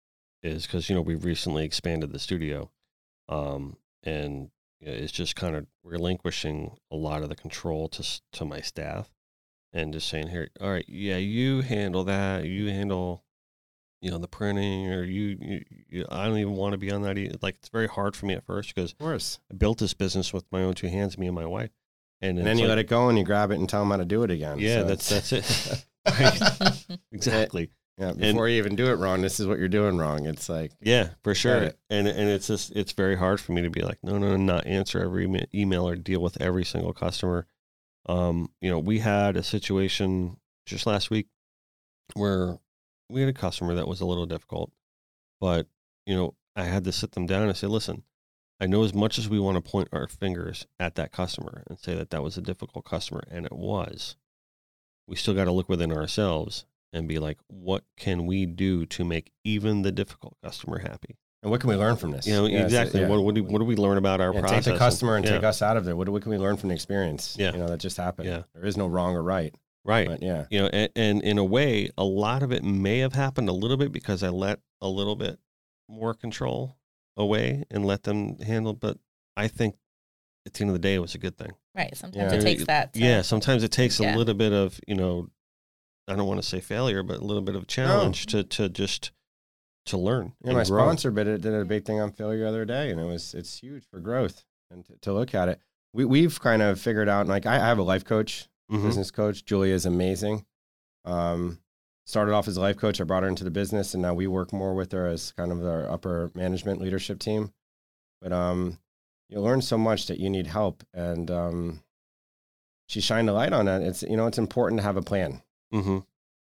is 0.43 0.67
because 0.67 0.89
you 0.89 0.95
know 0.95 1.03
we've 1.03 1.25
recently 1.25 1.65
expanded 1.65 2.13
the 2.13 2.19
studio, 2.19 2.71
um, 3.29 3.77
and 4.03 4.51
you 4.81 4.87
know, 4.89 4.93
it's 4.93 5.13
just 5.13 5.35
kind 5.37 5.57
of 5.57 5.67
relinquishing 5.83 6.77
a 6.91 6.97
lot 6.97 7.23
of 7.23 7.29
the 7.29 7.35
control 7.37 7.89
to 7.89 8.21
to 8.33 8.45
my 8.45 8.61
staff, 8.61 9.11
and 9.73 9.93
just 9.93 10.09
saying 10.09 10.29
here, 10.29 10.49
all 10.61 10.71
right, 10.71 10.85
yeah, 10.89 11.17
you 11.17 11.63
handle 11.63 12.05
that, 12.05 12.45
you 12.45 12.69
handle, 12.69 13.25
you 14.01 14.11
know, 14.11 14.19
the 14.19 14.29
printing, 14.29 14.89
or 14.93 15.03
you, 15.03 15.37
you, 15.41 15.65
you 15.89 16.05
I 16.11 16.27
don't 16.27 16.39
even 16.39 16.55
want 16.55 16.73
to 16.73 16.79
be 16.79 16.93
on 16.93 17.03
that. 17.03 17.19
e- 17.19 17.33
Like 17.43 17.57
it's 17.57 17.69
very 17.69 17.89
hard 17.89 18.15
for 18.15 18.27
me 18.27 18.35
at 18.35 18.47
first 18.47 18.75
because 18.75 18.93
of 18.93 18.99
course 18.99 19.41
I 19.51 19.55
built 19.57 19.79
this 19.79 19.95
business 19.95 20.33
with 20.33 20.45
my 20.53 20.63
own 20.63 20.75
two 20.75 20.89
hands, 20.89 21.19
me 21.19 21.27
and 21.27 21.35
my 21.35 21.47
wife, 21.47 21.71
and, 22.21 22.39
and 22.39 22.47
then 22.47 22.59
you 22.59 22.67
let 22.69 22.79
it 22.79 22.89
go 22.89 23.09
and 23.09 23.19
you 23.19 23.25
grab 23.25 23.51
it 23.51 23.59
and 23.59 23.69
tell 23.69 23.81
them 23.81 23.91
how 23.91 23.97
to 23.97 24.05
do 24.05 24.23
it 24.23 24.31
again 24.31 24.61
Yeah, 24.61 24.83
So 24.83 24.85
that's 24.85 25.09
that's 25.09 25.33
it. 25.33 25.85
Exactly. 27.13 27.71
Yeah 27.99 28.13
before 28.13 28.49
you 28.49 28.59
even 28.59 28.77
do 28.77 28.87
it 28.87 28.95
wrong 28.95 29.21
this 29.21 29.41
is 29.41 29.47
what 29.47 29.59
you're 29.59 29.69
doing 29.69 29.97
wrong 29.97 30.27
it's 30.27 30.49
like 30.49 30.73
Yeah, 30.81 31.11
for 31.23 31.35
sure. 31.35 31.63
it. 31.65 31.79
And 31.91 32.07
and 32.07 32.29
it's 32.29 32.47
just 32.47 32.75
it's 32.77 32.93
very 32.93 33.17
hard 33.17 33.41
for 33.41 33.53
me 33.53 33.63
to 33.63 33.71
be 33.71 33.83
like, 33.83 33.99
no, 34.03 34.19
no, 34.19 34.31
no, 34.31 34.37
not 34.37 34.67
answer 34.67 35.01
every 35.01 35.47
email 35.55 35.89
or 35.89 35.97
deal 35.97 36.21
with 36.21 36.41
every 36.41 36.65
single 36.65 36.93
customer. 36.93 37.47
Um, 38.07 38.51
you 38.61 38.71
know, 38.71 38.79
we 38.79 39.01
had 39.01 39.37
a 39.37 39.43
situation 39.43 40.39
just 40.65 40.87
last 40.87 41.11
week 41.11 41.27
where 42.15 42.59
we 43.11 43.21
had 43.21 43.29
a 43.31 43.35
customer 43.35 43.75
that 43.75 43.89
was 43.89 44.01
a 44.01 44.07
little 44.07 44.27
difficult, 44.27 44.71
but 45.41 45.67
you 46.07 46.15
know, 46.15 46.35
I 46.57 46.65
had 46.65 46.85
to 46.85 46.93
sit 46.93 47.13
them 47.13 47.27
down 47.27 47.49
and 47.49 47.57
say, 47.57 47.67
listen, 47.67 48.03
I 48.61 48.67
know 48.67 48.83
as 48.83 48.95
much 48.95 49.19
as 49.19 49.29
we 49.29 49.39
want 49.39 49.63
to 49.63 49.71
point 49.71 49.89
our 49.93 50.09
fingers 50.09 50.67
at 50.81 50.95
that 50.97 51.13
customer 51.13 51.65
and 51.69 51.79
say 51.79 51.95
that 51.95 52.11
that 52.11 52.23
was 52.23 52.37
a 52.37 52.43
difficult 52.43 52.85
customer, 52.85 53.23
and 53.31 53.45
it 53.45 53.53
was, 53.53 54.17
we 55.07 55.17
still 55.17 55.35
got 55.35 55.45
to 55.45 55.53
look 55.53 55.69
within 55.69 55.93
ourselves 55.93 56.65
and 56.93 57.07
be 57.09 57.19
like, 57.19 57.39
what 57.49 57.85
can 57.97 58.27
we 58.27 58.47
do 58.47 58.87
to 58.87 59.05
make 59.05 59.31
even 59.45 59.83
the 59.83 59.93
difficult 59.93 60.37
customer 60.43 60.79
happy? 60.79 61.17
and 61.41 61.53
what 61.53 61.61
can 61.61 61.71
we 61.71 61.77
learn 61.77 61.95
from 61.95 62.11
this 62.11 62.27
You 62.27 62.33
know, 62.35 62.47
Yeah, 62.47 62.59
so- 62.59 62.65
exactly. 62.65 63.01
yeah. 63.03 63.07
What, 63.09 63.23
what, 63.23 63.35
do, 63.37 63.45
what 63.45 63.61
do 63.61 63.65
we 63.65 63.77
learn 63.77 63.97
about 63.97 64.21
our 64.21 64.35
Yeah, 64.35 64.41
process? 64.41 64.65
take 64.65 64.75
the 64.75 64.79
customer 64.79 65.15
and 65.15 65.25
yeah, 65.25 65.31
take 65.35 65.45
us 65.45 65.63
out 65.63 65.77
of 65.77 65.85
there. 65.85 65.95
What, 65.95 66.07
do- 66.07 66.13
what 66.13 66.23
can 66.23 66.31
we 66.33 66.37
learn 66.39 66.57
from 66.57 66.71
the 66.71 66.75
experience? 66.75 67.37
Yeah. 67.39 67.53
You 67.53 67.59
know, 67.59 67.69
that 67.69 67.79
just 67.79 67.97
happened. 67.97 68.29
Yeah. 68.29 68.43
There 68.55 68.67
is 68.67 68.77
no 68.77 68.89
wrong 68.89 69.15
or 69.15 69.23
right. 69.23 69.55
Right. 69.85 70.09
But 70.09 70.21
yeah. 70.21 70.47
You 70.51 70.63
know, 70.63 70.67
and, 70.73 70.91
and 70.97 71.23
in 71.23 71.39
a 71.39 71.45
way, 71.45 71.91
a 71.97 72.03
lot 72.05 72.43
of 72.43 72.51
it 72.51 72.65
may 72.65 72.99
have 72.99 73.13
happened 73.13 73.49
a 73.49 73.53
little 73.53 73.77
bit 73.77 73.93
because 73.93 74.25
I 74.25 74.31
let 74.31 74.59
a 74.81 74.89
little 74.89 75.15
bit 75.15 75.39
more 75.89 76.13
control 76.13 76.77
away 77.17 77.63
and 77.71 77.87
let 77.87 78.03
them 78.03 78.39
handle. 78.41 78.75
But 78.75 78.99
I 79.37 79.47
think 79.47 79.77
at 80.45 80.55
the 80.55 80.63
end 80.63 80.71
of 80.71 80.75
the 80.75 80.81
day, 80.81 80.95
it 80.95 80.99
was 80.99 81.15
a 81.15 81.19
good 81.19 81.39
thing. 81.39 81.53
Right. 81.73 81.97
Sometimes 81.97 82.33
Yeah. 82.33 82.39
it 82.41 82.43
takes 82.43 82.65
that. 82.65 82.95
to- 82.95 83.01
Yeah. 83.01 83.23
Sometimes 83.23 83.63
it 83.63 83.71
takes 83.71 84.01
Yeah. 84.01 84.17
a 84.17 84.19
little 84.19 84.35
bit 84.35 84.53
of, 84.53 84.81
you 84.89 84.97
know, 84.97 85.29
I 86.09 86.17
don't 86.17 86.27
want 86.27 86.41
to 86.43 86.49
say 86.49 86.61
failure, 86.61 87.03
but 87.03 87.19
a 87.19 87.25
little 87.25 87.43
bit 87.43 87.55
of 87.55 87.67
challenge 87.67 88.27
to, 88.27 88.43
to 88.43 88.69
just 88.69 89.11
to 89.87 89.97
learn. 89.99 90.33
Yeah, 90.43 90.51
and 90.51 90.59
my 90.59 90.65
grow. 90.65 90.83
sponsor 90.85 91.11
did, 91.11 91.27
it, 91.29 91.41
did 91.43 91.55
a 91.55 91.65
big 91.65 91.85
thing 91.85 92.01
on 92.01 92.13
failure 92.13 92.41
the 92.45 92.49
other 92.49 92.65
day, 92.65 92.91
and 92.91 93.01
it 93.01 93.05
was 93.05 93.35
it's 93.35 93.59
huge 93.59 93.85
for 93.91 94.01
growth 94.01 94.45
and 94.71 94.85
to, 94.87 94.97
to 95.03 95.13
look 95.13 95.35
at 95.35 95.49
it. 95.49 95.61
We 95.93 96.05
we've 96.05 96.41
kind 96.41 96.63
of 96.63 96.81
figured 96.81 97.09
out. 97.09 97.27
Like 97.27 97.47
I, 97.47 97.57
I 97.57 97.67
have 97.69 97.79
a 97.79 97.83
life 97.83 98.05
coach, 98.05 98.49
Mhm. 98.71 98.83
business 98.85 99.11
coach. 99.11 99.45
Julia 99.45 99.75
is 99.75 99.87
amazing. 99.87 100.45
Um, 101.05 101.59
started 102.07 102.33
off 102.35 102.49
as 102.49 102.57
a 102.57 102.61
life 102.61 102.77
coach. 102.77 103.01
I 103.01 103.05
brought 103.05 103.23
her 103.23 103.29
into 103.29 103.45
the 103.45 103.51
business, 103.51 103.95
and 103.95 104.03
now 104.03 104.15
we 104.15 104.27
work 104.27 104.53
more 104.53 104.75
with 104.75 104.93
her 104.93 105.07
as 105.07 105.33
kind 105.33 105.53
of 105.53 105.65
our 105.65 105.91
upper 105.91 106.31
management 106.35 106.81
leadership 106.81 107.19
team. 107.19 107.53
But 108.21 108.33
um, 108.33 108.79
you 109.29 109.41
learn 109.41 109.63
so 109.63 109.79
much 109.79 110.07
that 110.07 110.19
you 110.21 110.29
need 110.31 110.47
help, 110.47 110.83
and 110.93 111.31
um, 111.31 111.83
she 112.89 113.01
shined 113.01 113.29
a 113.31 113.33
light 113.33 113.53
on 113.53 113.67
that. 113.67 113.83
It's 113.83 114.03
you 114.03 114.17
know 114.17 114.27
it's 114.27 114.39
important 114.39 114.81
to 114.81 114.85
have 114.85 114.97
a 114.97 115.03
plan 115.03 115.43
Mhm. 115.73 116.05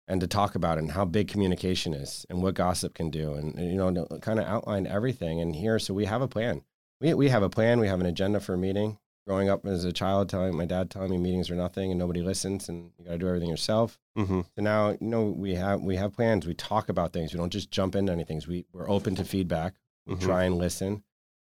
and 0.07 0.21
to 0.21 0.27
talk 0.27 0.55
about 0.55 0.77
it 0.77 0.81
and 0.81 0.91
how 0.91 1.03
big 1.05 1.27
communication 1.27 1.93
is 1.93 2.25
and 2.29 2.41
what 2.41 2.53
gossip 2.53 2.93
can 2.93 3.09
do 3.09 3.33
and, 3.33 3.55
and, 3.55 3.69
you 3.71 3.75
know 3.77 4.05
kind 4.21 4.39
of 4.39 4.45
outline 4.45 4.87
everything 4.87 5.41
and 5.41 5.55
here. 5.55 5.79
So 5.79 5.93
we 5.93 6.05
have 6.05 6.21
a 6.21 6.27
plan. 6.27 6.63
We, 7.01 7.13
we 7.13 7.29
have 7.29 7.43
a 7.43 7.49
plan. 7.49 7.79
We 7.79 7.87
have 7.87 7.99
an 7.99 8.05
agenda 8.05 8.39
for 8.39 8.53
a 8.53 8.57
meeting. 8.57 8.99
Growing 9.27 9.49
up 9.49 9.65
as 9.65 9.83
a 9.83 9.91
child 9.91 10.29
telling 10.29 10.55
my 10.55 10.63
dad 10.65 10.89
telling 10.89 11.11
me 11.11 11.17
meetings 11.17 11.49
are 11.51 11.55
nothing 11.55 11.91
and 11.91 11.99
nobody 11.99 12.21
listens 12.21 12.69
and 12.69 12.91
you 12.97 13.03
got 13.03 13.11
to 13.11 13.17
do 13.17 13.27
everything 13.27 13.49
yourself. 13.49 13.99
Mhm. 14.17 14.45
so 14.55 14.61
now 14.61 14.91
you 14.91 14.97
know 15.01 15.25
we 15.25 15.55
have 15.55 15.81
we 15.81 15.97
have 15.97 16.13
plans. 16.13 16.47
We 16.47 16.53
talk 16.53 16.87
about 16.87 17.11
things. 17.11 17.33
We 17.33 17.37
don't 17.39 17.51
just 17.51 17.69
jump 17.69 17.93
into 17.95 18.13
anything. 18.13 18.41
We, 18.47 18.65
we're 18.71 18.89
open 18.89 19.15
to 19.15 19.25
feedback. 19.25 19.73
We 20.05 20.15
Mhm. 20.15 20.21
try 20.21 20.43
and 20.45 20.57
listen. 20.57 21.03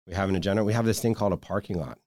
We 0.08 0.16
have 0.16 0.30
an 0.30 0.36
agenda. 0.36 0.64
We 0.64 0.74
have 0.74 0.86
this 0.86 1.00
thing 1.00 1.14
called 1.14 1.34
a 1.34 1.38
parking 1.38 1.78
lot. 1.78 2.00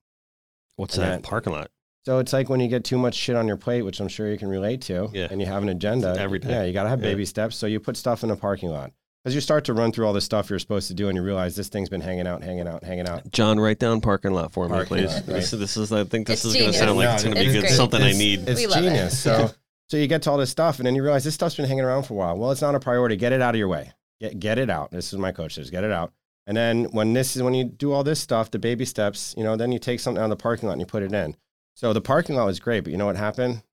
What's 0.75 0.95
And 0.97 1.05
that? 1.05 1.21
that- 1.21 1.23
Parking 1.23 1.53
lot. 1.53 1.71
So 2.05 2.19
it's 2.19 2.33
like 2.33 2.49
when 2.49 2.59
you 2.59 2.67
get 2.67 2.83
too 2.83 2.97
much 2.97 3.15
shit 3.15 3.35
on 3.35 3.47
your 3.47 3.57
plate, 3.57 3.81
which 3.83 3.99
I'm 3.99 4.07
sure 4.07 4.29
you 4.31 4.37
can 4.37 4.47
relate 4.49 4.81
to, 4.83 5.09
Yeah. 5.13 5.27
and 5.31 5.39
you 5.41 5.47
have 5.47 5.63
an 5.63 5.69
agenda 5.69 6.15
Every 6.19 6.39
day. 6.39 6.49
Yeah, 6.49 6.63
you 6.63 6.73
got 6.73 6.83
to 6.83 6.89
have 6.89 6.99
Yeah. 7.01 7.09
baby 7.11 7.25
steps. 7.25 7.55
So 7.55 7.65
you 7.67 7.79
put 7.79 7.97
stuff 7.97 8.23
in 8.23 8.31
a 8.31 8.35
parking 8.35 8.69
lot 8.69 8.91
because 9.23 9.33
you 9.35 9.41
start 9.41 9.63
to 9.65 9.73
run 9.73 9.91
through 9.93 10.05
all 10.05 10.11
the 10.13 10.19
stuff 10.21 10.49
you're 10.49 10.59
supposed 10.59 10.89
to 10.89 10.93
do, 10.93 11.07
and 11.07 11.15
you 11.15 11.23
realize 11.23 11.55
this 11.55 11.69
thing's 11.69 11.87
been 11.89 12.01
hanging 12.01 12.27
out, 12.27 12.43
hanging 12.43 12.67
out, 12.67 12.83
hanging 12.83 13.07
out. 13.07 13.31
John, 13.31 13.57
write 13.59 13.79
down 13.79 14.01
parking 14.01 14.33
lot 14.33 14.51
for 14.51 14.67
me, 14.67 14.83
please. 14.85 15.13
lot, 15.13 15.25
this, 15.25 15.51
this 15.51 15.77
is, 15.77 15.91
I 15.93 16.03
think 16.03 16.27
this 16.27 16.43
It's 16.43 16.53
is 16.53 16.59
going 16.61 16.71
to 16.73 16.77
sound 16.77 16.97
like 16.97 17.07
No, 17.07 17.13
it's 17.13 17.23
going 17.23 17.35
to 17.35 17.41
be 17.41 17.51
good, 17.53 17.59
great. 17.61 17.71
something 17.71 18.01
I 18.01 18.11
need. 18.11 18.47
It's 18.49 18.59
We 18.59 18.67
love 18.67 18.83
it. 18.83 18.87
genius. 18.89 19.17
So 19.19 19.51
so 19.89 19.97
you 19.97 20.07
get 20.07 20.23
to 20.23 20.31
all 20.31 20.37
this 20.37 20.49
stuff, 20.49 20.79
and 20.79 20.85
then 20.85 20.95
you 20.95 21.03
realize 21.03 21.23
this 21.23 21.35
stuff's 21.35 21.55
been 21.55 21.65
hanging 21.65 21.85
around 21.85 22.03
for 22.03 22.13
a 22.13 22.17
while. 22.17 22.37
Well, 22.37 22.51
it's 22.51 22.61
not 22.61 22.75
a 22.75 22.79
priority. 22.81 23.15
Get 23.15 23.31
it 23.31 23.41
out 23.41 23.55
of 23.55 23.59
your 23.59 23.69
way. 23.69 23.91
Get 24.19 24.39
get 24.39 24.57
it 24.59 24.69
out. 24.69 24.91
This 24.91 25.13
is 25.13 25.19
my 25.19 25.31
coach 25.31 25.55
says. 25.55 25.69
Get 25.69 25.83
it 25.85 25.91
out. 25.91 26.11
And 26.45 26.57
then 26.57 26.85
when 26.91 27.13
this 27.13 27.37
is 27.37 27.43
when 27.43 27.53
you 27.53 27.63
do 27.63 27.93
all 27.93 28.03
this 28.03 28.19
stuff, 28.19 28.51
the 28.51 28.59
baby 28.59 28.83
steps, 28.83 29.33
you 29.37 29.43
know, 29.45 29.55
then 29.55 29.71
you 29.71 29.79
take 29.79 30.01
something 30.01 30.19
out 30.21 30.25
of 30.25 30.29
the 30.31 30.35
parking 30.43 30.67
lot 30.67 30.73
and 30.73 30.81
you 30.81 30.85
put 30.85 31.01
it 31.01 31.13
in. 31.13 31.37
So 31.75 31.93
the 31.93 32.01
parking 32.01 32.35
lot 32.35 32.45
was 32.45 32.59
great, 32.59 32.81
but 32.83 32.91
you 32.91 32.97
know 32.97 33.05
what 33.05 33.15
happened? 33.15 33.63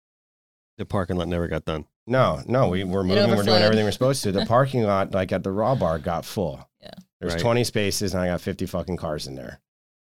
The 0.78 0.84
parking 0.86 1.16
lot 1.16 1.28
never 1.28 1.48
got 1.48 1.64
done. 1.64 1.84
No, 2.06 2.42
no, 2.46 2.68
we, 2.68 2.82
we're 2.84 3.02
moving, 3.04 3.28
we're 3.36 3.42
doing 3.44 3.62
everything 3.62 3.84
we're 3.84 3.90
supposed 3.92 4.22
to. 4.24 4.32
The 4.32 4.46
parking 4.56 4.82
lot, 4.82 5.12
like 5.12 5.30
at 5.32 5.42
the 5.44 5.52
raw 5.52 5.74
bar, 5.74 5.98
got 5.98 6.24
full. 6.24 6.66
Yeah. 6.80 6.90
There's 7.20 7.34
Right. 7.34 7.42
20 7.42 7.64
spaces 7.64 8.14
and 8.14 8.22
I 8.22 8.28
got 8.28 8.40
50 8.40 8.66
fucking 8.66 8.96
cars 8.96 9.26
in 9.26 9.34
there. 9.34 9.60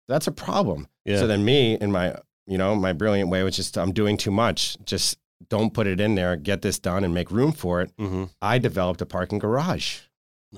That's 0.06 0.26
a 0.26 0.32
problem. 0.32 0.88
Yeah. 1.04 1.18
So 1.18 1.26
then 1.26 1.44
me 1.44 1.74
in 1.80 1.90
my, 1.90 2.16
you 2.46 2.58
know, 2.58 2.74
my 2.76 2.92
brilliant 2.92 3.30
way, 3.30 3.42
which 3.42 3.58
is 3.58 3.74
I'm 3.76 3.92
doing 3.92 4.16
too 4.18 4.30
much. 4.30 4.76
Just 4.84 5.18
don't 5.48 5.72
put 5.72 5.86
it 5.86 6.00
in 6.00 6.14
there, 6.14 6.36
get 6.36 6.60
this 6.62 6.78
done 6.78 7.02
and 7.02 7.14
make 7.14 7.30
room 7.30 7.52
for 7.52 7.80
it. 7.80 7.90
hmm 7.98 8.24
I 8.42 8.58
developed 8.58 9.00
a 9.00 9.06
parking 9.06 9.38
garage. 9.38 10.00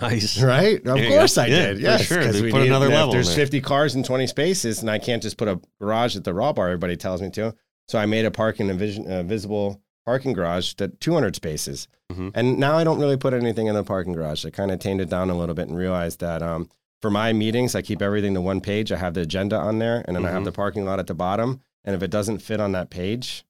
Nice. 0.01 0.41
Right? 0.43 0.85
Of 0.87 0.99
you 0.99 1.09
course 1.11 1.37
go. 1.37 1.43
I 1.43 1.49
did. 1.49 1.77
for 1.77 1.83
Yes. 1.83 2.03
sure. 2.07 2.33
we 2.43 2.51
put 2.51 2.63
another 2.63 2.89
level 2.89 3.13
There's 3.13 3.29
there. 3.29 3.37
50 3.37 3.61
cars 3.61 3.95
and 3.95 4.05
20 4.05 4.27
spaces, 4.27 4.81
and 4.81 4.91
I 4.91 4.99
can't 4.99 5.23
just 5.23 5.37
put 5.37 5.49
a 5.49 5.61
garage 5.81 6.17
at 6.17 6.25
the 6.25 6.33
raw 6.33 6.53
bar. 6.53 6.69
Everybody 6.69 6.97
tells 6.97 7.21
me 7.21 7.31
to. 7.31 7.55
So 7.89 7.99
I 7.99 8.07
made 8.07 8.25
a 8.25 8.31
parking 8.31 8.71
a 8.71 8.75
vision, 8.75 9.11
uh, 9.11 9.23
visible 9.23 9.83
parking 10.07 10.33
garage 10.33 10.75
that 10.75 10.99
200 11.01 11.37
spaces. 11.37 11.89
Mhm. 12.13 12.31
And 12.35 12.59
now 12.59 12.77
I 12.79 12.85
don't 12.85 12.99
really 12.99 13.17
put 13.19 13.35
anything 13.35 13.67
in 13.67 13.75
the 13.75 13.85
parking 13.85 14.15
garage. 14.15 14.45
I 14.47 14.51
kind 14.51 14.71
of 14.71 14.79
tamed 14.79 15.01
it 15.01 15.11
down 15.11 15.29
a 15.31 15.37
little 15.37 15.55
bit 15.55 15.69
and 15.69 15.77
realized 15.77 16.21
that 16.21 16.43
um, 16.43 16.69
for 17.03 17.11
my 17.11 17.33
meetings, 17.33 17.75
I 17.75 17.83
keep 17.83 18.01
everything 18.01 18.33
to 18.35 18.41
one 18.41 18.61
page. 18.61 18.93
I 18.93 18.97
have 18.97 19.15
the 19.15 19.21
agenda 19.21 19.57
on 19.57 19.79
there, 19.79 20.05
and 20.07 20.17
then 20.17 20.25
I 20.25 20.31
have 20.31 20.43
Mhm. 20.43 20.47
the 20.47 20.53
parking 20.53 20.85
lot 20.87 21.01
at 21.01 21.07
the 21.07 21.15
bottom. 21.15 21.61
And 21.85 21.95
if 21.95 22.03
it 22.03 22.11
doesn't 22.11 22.39
fit 22.39 22.61
on 22.61 22.73
that 22.73 22.91
page, 22.91 23.45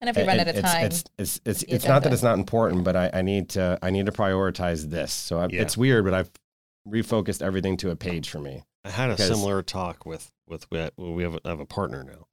And 0.00 0.08
if 0.10 0.16
we 0.16 0.22
run 0.22 0.38
it- 0.38 0.48
out 0.48 0.54
of 0.56 0.62
time, 0.62 0.84
it's 0.86 1.04
it's 1.18 1.40
it's, 1.44 1.60
the 1.60 1.74
it's 1.74 1.84
not 1.84 1.94
that 2.02 2.08
agenda. 2.08 2.14
it's 2.14 2.22
not 2.22 2.38
important, 2.38 2.84
but 2.84 2.94
I, 2.96 3.10
I 3.14 3.22
need 3.22 3.48
to 3.50 3.78
I 3.82 3.90
need 3.90 4.06
to 4.06 4.12
prioritize 4.12 4.88
this. 4.90 5.12
So 5.12 5.38
I, 5.40 5.48
Yeah. 5.50 5.62
it's 5.62 5.76
weird, 5.76 6.04
but 6.04 6.14
I've 6.14 6.30
refocused 6.86 7.42
everything 7.42 7.76
to 7.78 7.90
a 7.90 7.96
page 7.96 8.30
for 8.30 8.38
me. 8.38 8.62
I 8.84 8.90
had 8.90 9.10
a 9.10 9.14
Because- 9.14 9.28
similar 9.28 9.62
talk 9.62 10.06
with 10.06 10.30
with 10.46 10.70
we 10.70 10.78
have, 10.78 10.92
we 10.96 11.22
have, 11.24 11.34
a, 11.34 11.40
I 11.44 11.48
have 11.50 11.60
a 11.60 11.66
partner 11.66 12.04
now, 12.04 12.26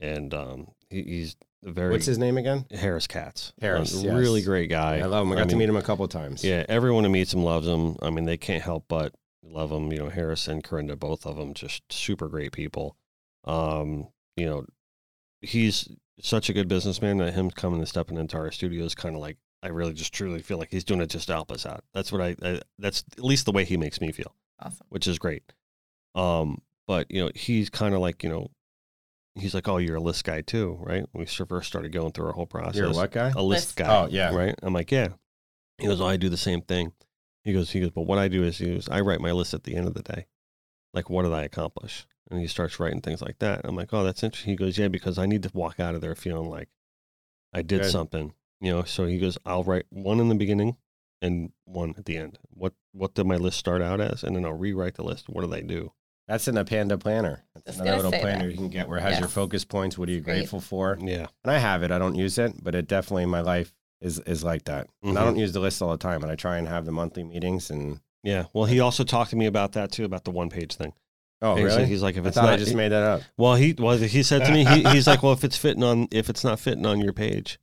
and 0.00 0.32
um, 0.32 0.68
he, 0.88 1.02
he's 1.02 1.36
very 1.64 1.90
What's 1.92 2.06
his 2.06 2.18
name 2.18 2.38
again? 2.38 2.66
Harris 2.72 3.06
Katz. 3.06 3.52
Harris, 3.60 3.94
a 3.94 4.04
yes. 4.04 4.14
really 4.14 4.42
great 4.42 4.70
guy. 4.70 4.98
I 4.98 5.02
love 5.04 5.26
him. 5.26 5.32
I 5.32 5.36
got 5.36 5.42
to 5.42 5.48
mean, 5.48 5.58
meet 5.58 5.68
him 5.68 5.76
a 5.76 5.82
couple 5.82 6.06
times. 6.08 6.42
Yeah, 6.42 6.64
everyone 6.68 7.04
who 7.04 7.10
meets 7.10 7.32
him 7.34 7.42
loves 7.44 7.66
him. 7.68 7.96
I 8.02 8.10
mean, 8.10 8.24
they 8.24 8.36
can't 8.36 8.62
help 8.64 8.86
but 8.88 9.14
love 9.44 9.70
him. 9.70 9.92
You 9.92 9.98
know, 9.98 10.08
Harris 10.08 10.48
and 10.48 10.64
Corinda, 10.64 10.96
both 10.96 11.26
of 11.26 11.36
them, 11.36 11.52
just 11.54 11.82
super 11.92 12.28
great 12.28 12.52
people. 12.52 12.96
Um, 13.44 14.08
you 14.36 14.46
know, 14.46 14.64
he's 15.40 15.88
such 16.22 16.48
a 16.48 16.52
good 16.52 16.68
businessman 16.68 17.18
that 17.18 17.34
him 17.34 17.50
coming 17.50 17.80
and 17.80 17.88
stepping 17.88 18.16
into 18.16 18.36
our 18.38 18.50
studio 18.50 18.84
is 18.84 18.94
kind 18.94 19.14
of 19.14 19.20
like 19.20 19.36
I 19.62 19.68
really 19.68 19.92
just 19.92 20.14
truly 20.14 20.40
feel 20.40 20.58
like 20.58 20.70
he's 20.70 20.84
doing 20.84 21.00
it 21.00 21.10
just 21.10 21.26
to 21.26 21.34
help 21.34 21.52
us 21.52 21.66
out. 21.66 21.84
That's 21.92 22.10
what 22.10 22.20
I, 22.20 22.36
I 22.42 22.60
that's 22.78 23.04
at 23.18 23.24
least 23.24 23.44
the 23.44 23.52
way 23.52 23.64
he 23.64 23.76
makes 23.76 24.00
me 24.00 24.12
feel, 24.12 24.34
awesome. 24.60 24.86
which 24.88 25.06
is 25.06 25.18
great. 25.18 25.42
Um, 26.14 26.62
but 26.86 27.10
you 27.10 27.22
know, 27.22 27.30
he's 27.34 27.70
kind 27.70 27.94
of 27.94 28.00
like 28.00 28.22
you 28.22 28.28
know, 28.30 28.50
he's 29.34 29.54
like, 29.54 29.68
oh, 29.68 29.78
you're 29.78 29.96
a 29.96 30.00
list 30.00 30.24
guy 30.24 30.40
too, 30.40 30.78
right? 30.80 31.04
When 31.12 31.26
We 31.26 31.44
first 31.44 31.68
started 31.68 31.92
going 31.92 32.12
through 32.12 32.26
our 32.26 32.32
whole 32.32 32.46
process 32.46 32.76
You're 32.76 32.86
a 32.86 32.92
what 32.92 33.10
guy? 33.10 33.32
a 33.34 33.42
list 33.42 33.68
List. 33.68 33.76
guy. 33.76 34.02
Oh, 34.02 34.08
yeah. 34.10 34.34
Right. 34.34 34.54
I'm 34.62 34.72
like, 34.72 34.90
yeah. 34.90 35.08
He 35.78 35.86
goes, 35.86 36.00
oh, 36.00 36.06
I 36.06 36.16
do 36.16 36.28
the 36.28 36.36
same 36.36 36.62
thing. 36.62 36.92
He 37.42 37.52
goes, 37.52 37.70
he 37.70 37.80
goes, 37.80 37.90
but 37.90 38.02
what 38.02 38.18
I 38.18 38.28
do 38.28 38.44
is, 38.44 38.58
he 38.58 38.74
goes, 38.74 38.88
I 38.88 39.00
write 39.00 39.20
my 39.20 39.32
list 39.32 39.54
at 39.54 39.64
the 39.64 39.74
end 39.74 39.88
of 39.88 39.94
the 39.94 40.02
day. 40.02 40.26
Like, 40.94 41.10
what 41.10 41.22
did 41.22 41.32
I 41.32 41.42
accomplish? 41.42 42.06
And 42.32 42.40
he 42.40 42.46
starts 42.46 42.80
writing 42.80 43.02
things 43.02 43.20
like 43.20 43.38
that. 43.40 43.60
I'm 43.64 43.76
like, 43.76 43.92
oh, 43.92 44.02
that's 44.04 44.22
interesting. 44.22 44.50
He 44.52 44.56
goes, 44.56 44.78
yeah, 44.78 44.88
because 44.88 45.18
I 45.18 45.26
need 45.26 45.42
to 45.42 45.50
walk 45.52 45.78
out 45.78 45.94
of 45.94 46.00
there 46.00 46.14
feeling 46.14 46.48
like 46.48 46.70
I 47.52 47.60
did 47.60 47.82
Good. 47.82 47.90
something, 47.90 48.32
you 48.60 48.72
know. 48.72 48.84
So 48.84 49.04
he 49.04 49.18
goes, 49.18 49.36
I'll 49.44 49.64
write 49.64 49.84
one 49.90 50.18
in 50.18 50.30
the 50.30 50.34
beginning 50.34 50.76
and 51.20 51.52
one 51.66 51.94
at 51.98 52.06
the 52.06 52.16
end. 52.16 52.38
What 52.48 52.72
what 52.92 53.12
did 53.14 53.26
my 53.26 53.36
list 53.36 53.58
start 53.58 53.82
out 53.82 54.00
as? 54.00 54.24
And 54.24 54.34
then 54.34 54.46
I'll 54.46 54.54
rewrite 54.54 54.94
the 54.94 55.04
list. 55.04 55.28
What 55.28 55.42
do 55.42 55.46
they 55.46 55.60
do? 55.60 55.92
That's 56.26 56.48
in 56.48 56.54
the 56.54 56.64
Panda 56.64 56.96
Planner. 56.96 57.44
That's 57.54 57.76
another 57.76 57.90
gonna 57.90 57.96
little 57.98 58.10
say 58.12 58.20
planner 58.20 58.44
that. 58.46 58.50
you 58.50 58.56
can 58.56 58.68
get 58.70 58.88
where 58.88 58.96
it 58.98 59.02
has 59.02 59.18
your 59.18 59.28
focus 59.28 59.64
points. 59.66 59.98
What 59.98 60.08
are 60.08 60.12
you 60.12 60.20
Great. 60.20 60.36
grateful 60.36 60.60
for? 60.60 60.96
Yeah. 61.02 61.26
And 61.44 61.50
I 61.50 61.58
have 61.58 61.82
it. 61.82 61.90
I 61.90 61.98
don't 61.98 62.14
use 62.14 62.38
it, 62.38 62.64
but 62.64 62.74
it 62.74 62.88
definitely 62.88 63.24
in 63.24 63.28
my 63.28 63.42
life 63.42 63.74
is 64.00 64.20
is 64.20 64.42
like 64.42 64.64
that. 64.64 64.88
And 65.02 65.18
I 65.18 65.20
Mhm. 65.20 65.24
don't 65.26 65.38
use 65.38 65.52
the 65.52 65.60
list 65.60 65.82
all 65.82 65.90
the 65.90 65.98
time, 65.98 66.22
but 66.22 66.30
I 66.30 66.34
try 66.36 66.56
and 66.56 66.66
have 66.66 66.86
the 66.86 66.92
monthly 66.92 67.24
meetings. 67.24 67.70
And 67.70 68.00
Yeah. 68.22 68.46
Well, 68.54 68.64
he 68.64 68.80
also 68.80 69.04
talked 69.04 69.30
to 69.30 69.36
me 69.36 69.44
about 69.46 69.72
that 69.72 69.92
too, 69.92 70.06
about 70.06 70.24
the 70.24 70.30
one 70.30 70.48
page 70.48 70.76
thing. 70.76 70.94
Oh, 71.42 71.54
He's 71.56 71.64
like- 71.64 71.76
really? 71.76 71.86
He's 71.88 72.02
like, 72.02 72.16
if 72.16 72.24
I 72.24 72.28
it's 72.28 72.36
thought 72.36 72.44
not, 72.44 72.52
I 72.54 72.56
just 72.56 72.74
made 72.74 72.88
that 72.92 73.02
up. 73.02 73.22
Well, 73.36 73.54
he 73.56 73.74
well 73.78 73.98
he 73.98 74.22
said 74.22 74.44
to 74.46 74.52
me 74.52 74.64
he, 74.64 74.82
he's 74.92 75.06
like, 75.06 75.22
well, 75.22 75.32
if 75.32 75.44
it's 75.44 75.56
fitting 75.58 75.82
on 75.84 76.08
if 76.10 76.30
it's 76.30 76.44
not 76.44 76.58
fitting 76.60 76.86
on 76.86 77.00
your 77.00 77.12
page, 77.12 77.58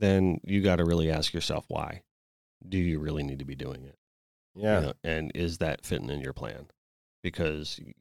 then 0.00 0.40
you 0.44 0.62
got 0.62 0.76
to 0.76 0.84
really 0.84 1.10
ask 1.10 1.32
yourself 1.32 1.64
why. 1.68 2.02
Do 2.68 2.78
you 2.78 2.98
really 2.98 3.22
need 3.22 3.38
to 3.38 3.44
be 3.44 3.54
doing 3.54 3.84
it? 3.84 3.96
You 4.54 4.62
Yeah. 4.64 4.80
know, 4.80 4.92
and 5.04 5.30
is 5.34 5.58
that 5.58 5.84
fitting 5.84 6.10
in 6.10 6.20
your 6.20 6.32
plan? 6.32 6.66
Because 7.22 7.78
you 7.78 7.92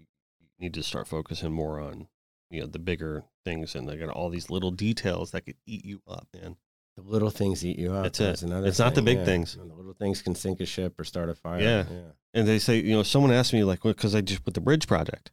need 0.60 0.74
to 0.74 0.84
start 0.84 1.08
focusing 1.08 1.52
more 1.52 1.80
on 1.80 2.08
you 2.50 2.62
know 2.62 2.68
the 2.68 2.80
bigger 2.80 3.26
things 3.44 3.76
and 3.76 3.88
they 3.90 3.98
got 3.98 4.10
all 4.10 4.30
these 4.30 4.50
little 4.50 4.72
details 4.72 5.32
that 5.32 5.42
could 5.46 5.58
eat 5.66 5.84
you 5.86 6.02
up, 6.08 6.28
man. 6.34 6.56
The 6.98 7.02
little 7.04 7.30
things 7.30 7.66
eat 7.66 7.78
you 7.78 7.94
up. 7.94 8.04
That's 8.04 8.20
it. 8.22 8.24
That's 8.24 8.42
another 8.44 8.68
It's 8.68 8.80
not 8.80 8.96
the 8.96 9.02
big 9.02 9.18
yeah. 9.20 9.26
things. 9.26 9.56
And 9.56 9.70
the 9.70 9.76
little 9.76 9.94
things 9.94 10.22
can 10.22 10.34
sink 10.34 10.62
a 10.62 10.66
ship 10.66 10.98
or 11.00 11.04
start 11.04 11.30
a 11.30 11.36
fire. 11.36 11.60
Yeah. 11.60 11.86
yeah. 11.92 11.98
And 12.34 12.48
they 12.48 12.58
say, 12.60 12.78
you 12.82 12.94
know, 12.96 13.04
someone 13.04 13.32
asked 13.32 13.52
me 13.54 13.64
like, 13.66 13.82
because 13.84 14.16
I 14.16 14.22
just 14.22 14.44
put 14.46 14.54
the 14.54 14.62
bridge 14.62 14.88
project, 14.88 15.32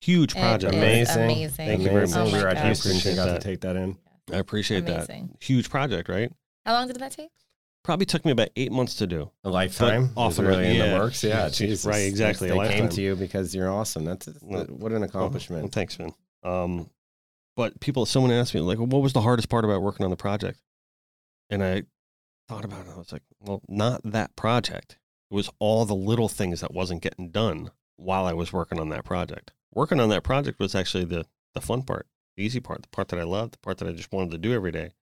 huge 0.00 0.32
It 0.34 0.38
project. 0.40 0.72
is 0.74 0.78
Amazing. 0.78 1.22
amazing. 1.24 1.50
Thank 1.66 1.80
you 1.82 1.88
very 1.88 1.96
Amazing. 2.04 2.20
much. 2.24 2.32
we 2.32 2.38
were 2.38 2.46
Oh 2.46 2.50
at 2.50 2.56
my 2.56 2.64
Houston. 2.64 2.92
gosh. 2.92 3.14
Got 3.16 3.34
to 3.34 3.38
take 3.40 3.60
that 3.60 3.76
in. 3.76 3.98
I 4.32 4.36
appreciate 4.38 4.88
Amazing. 4.88 5.28
that. 5.32 5.42
Huge 5.44 5.68
project, 5.68 6.08
right? 6.08 6.32
How 6.64 6.72
long 6.74 6.86
did 6.86 6.96
that 7.00 7.12
take? 7.12 7.30
Probably 7.84 8.06
took 8.06 8.24
me 8.24 8.30
about 8.30 8.48
eight 8.56 8.70
months 8.72 8.94
to 8.96 9.06
do. 9.06 9.30
A 9.44 9.50
lifetime 9.50 10.12
But 10.14 10.20
often, 10.20 10.46
really 10.46 10.78
in 10.78 10.90
the 10.92 10.96
works. 10.98 11.22
Yeah, 11.24 11.44
Yeah, 11.44 11.48
Jesus. 11.50 11.84
right, 11.84 11.96
exactly, 12.06 12.48
a 12.48 12.52
They 12.52 12.58
came 12.58 12.68
lifetime. 12.68 12.88
to 12.90 13.02
you 13.02 13.16
because 13.16 13.54
you're 13.54 13.70
awesome. 13.70 14.04
That's 14.04 14.28
Well, 14.40 14.64
what 14.66 14.92
an 14.92 15.02
accomplishment. 15.02 15.62
Well, 15.64 15.70
thanks, 15.72 15.98
man. 15.98 16.12
Um, 16.44 16.88
but 17.56 17.80
people, 17.80 18.06
someone 18.06 18.30
asked 18.30 18.54
me 18.54 18.60
like, 18.60 18.78
well, 18.78 18.86
"What 18.86 19.02
was 19.02 19.12
the 19.12 19.20
hardest 19.20 19.48
part 19.48 19.64
about 19.64 19.82
working 19.82 20.04
on 20.04 20.10
the 20.10 20.16
project?" 20.16 20.60
And 21.52 21.62
I 21.62 21.82
thought 22.48 22.64
about 22.64 22.86
it. 22.86 22.92
I 22.92 22.98
was 22.98 23.12
like, 23.12 23.22
"Well, 23.40 23.62
not 23.68 24.00
that 24.04 24.34
project. 24.36 24.98
It 25.30 25.34
was 25.34 25.50
all 25.58 25.84
the 25.84 25.94
little 25.94 26.28
things 26.28 26.60
that 26.60 26.74
wasn't 26.74 27.02
getting 27.02 27.30
done 27.30 27.70
while 27.96 28.26
I 28.26 28.32
was 28.32 28.52
working 28.52 28.80
on 28.80 28.88
that 28.88 29.04
project. 29.04 29.52
Working 29.72 30.00
on 30.00 30.08
that 30.08 30.24
project 30.24 30.58
was 30.58 30.74
actually 30.74 31.04
the 31.04 31.26
the 31.54 31.60
fun 31.60 31.82
part, 31.82 32.06
the 32.36 32.42
easy 32.42 32.60
part, 32.60 32.82
the 32.82 32.88
part 32.88 33.08
that 33.08 33.18
I 33.18 33.24
loved, 33.24 33.54
the 33.54 33.58
part 33.58 33.78
that 33.78 33.88
I 33.88 33.92
just 33.92 34.12
wanted 34.12 34.30
to 34.32 34.38
do 34.38 34.52
every 34.52 34.72
day. 34.72 34.92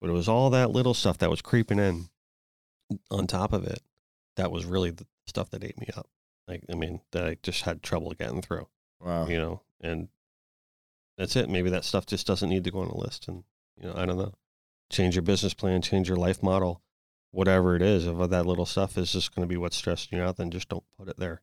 But 0.00 0.10
it 0.10 0.14
was 0.14 0.28
all 0.28 0.50
that 0.50 0.70
little 0.70 0.94
stuff 0.94 1.18
that 1.18 1.30
was 1.30 1.42
creeping 1.42 1.78
in 1.78 2.10
on 3.10 3.26
top 3.26 3.52
of 3.52 3.64
it. 3.66 3.80
That 4.36 4.50
was 4.52 4.64
really 4.64 4.90
the 4.90 5.06
stuff 5.26 5.50
that 5.50 5.64
ate 5.64 5.78
me 5.78 5.88
up. 5.96 6.08
Like, 6.48 6.64
I 6.70 6.74
mean, 6.74 7.00
that 7.12 7.24
I 7.26 7.36
just 7.42 7.62
had 7.62 7.82
trouble 7.82 8.12
getting 8.12 8.42
through 8.42 8.66
Wow. 9.00 9.26
you 9.28 9.38
know, 9.38 9.62
and 9.80 10.08
that's 11.16 11.36
it. 11.36 11.48
Maybe 11.48 11.70
that 11.70 11.84
stuff 11.84 12.06
just 12.06 12.26
doesn't 12.26 12.48
need 12.48 12.64
to 12.64 12.70
go 12.70 12.80
on 12.80 12.88
a 12.88 12.96
list. 12.96 13.28
And, 13.28 13.44
you 13.76 13.88
know, 13.88 13.94
I 13.96 14.04
don't 14.06 14.18
know. 14.18 14.34
Change 14.90 15.14
your 15.14 15.22
business 15.22 15.54
plan, 15.54 15.82
change 15.82 16.08
your 16.08 16.16
life 16.16 16.42
model, 16.42 16.82
whatever 17.30 17.76
it 17.76 17.82
is. 17.82 18.06
If 18.06 18.30
that 18.30 18.46
little 18.46 18.66
stuff 18.66 18.98
is 18.98 19.12
just 19.12 19.34
going 19.34 19.46
to 19.46 19.52
be 19.52 19.56
what's 19.56 19.76
stressing 19.76 20.18
you 20.18 20.24
out, 20.24 20.36
then 20.36 20.50
just 20.50 20.68
don't 20.68 20.84
put 20.98 21.08
it 21.08 21.18
there. 21.18 21.42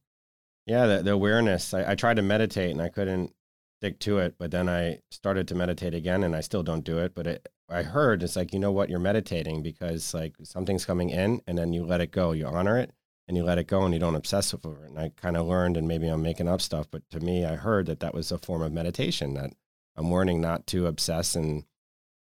Yeah, 0.65 0.85
the, 0.85 1.03
the 1.03 1.11
awareness. 1.11 1.73
I, 1.73 1.91
I 1.91 1.95
tried 1.95 2.17
to 2.17 2.21
meditate 2.21 2.71
and 2.71 2.81
I 2.81 2.89
couldn't 2.89 3.33
stick 3.79 3.99
to 3.99 4.19
it, 4.19 4.35
but 4.37 4.51
then 4.51 4.67
I 4.67 4.99
started 5.11 5.47
to 5.47 5.55
meditate 5.55 5.93
again 5.93 6.23
and 6.23 6.35
I 6.35 6.41
still 6.41 6.63
don't 6.63 6.83
do 6.83 6.97
it. 6.97 7.15
But 7.15 7.27
it, 7.27 7.47
I 7.69 7.83
heard 7.83 8.21
it's 8.21 8.35
like, 8.35 8.51
you 8.53 8.59
know 8.59 8.71
what, 8.71 8.89
you're 8.89 8.99
meditating 8.99 9.63
because 9.63 10.13
like 10.13 10.35
something's 10.43 10.85
coming 10.85 11.09
in 11.09 11.41
and 11.47 11.57
then 11.57 11.71
you 11.71 11.85
let 11.85 12.01
it 12.01 12.11
go. 12.11 12.33
You 12.33 12.47
honor 12.47 12.77
it 12.77 12.91
and 13.27 13.37
you 13.37 13.43
let 13.43 13.57
it 13.57 13.67
go 13.67 13.83
and 13.83 13.93
you 13.93 13.99
don't 13.99 14.15
obsess 14.15 14.53
over 14.53 14.83
it. 14.83 14.89
And 14.89 14.99
I 14.99 15.11
kind 15.15 15.37
of 15.37 15.47
learned, 15.47 15.77
and 15.77 15.87
maybe 15.87 16.07
I'm 16.07 16.21
making 16.21 16.47
up 16.47 16.61
stuff, 16.61 16.87
but 16.89 17.09
to 17.11 17.19
me, 17.19 17.45
I 17.45 17.55
heard 17.55 17.85
that 17.87 17.99
that 17.99 18.13
was 18.13 18.31
a 18.31 18.37
form 18.37 18.61
of 18.61 18.71
meditation 18.71 19.33
that 19.35 19.53
I'm 19.95 20.11
learning 20.11 20.41
not 20.41 20.67
to 20.67 20.87
obsess 20.87 21.35
and 21.35 21.63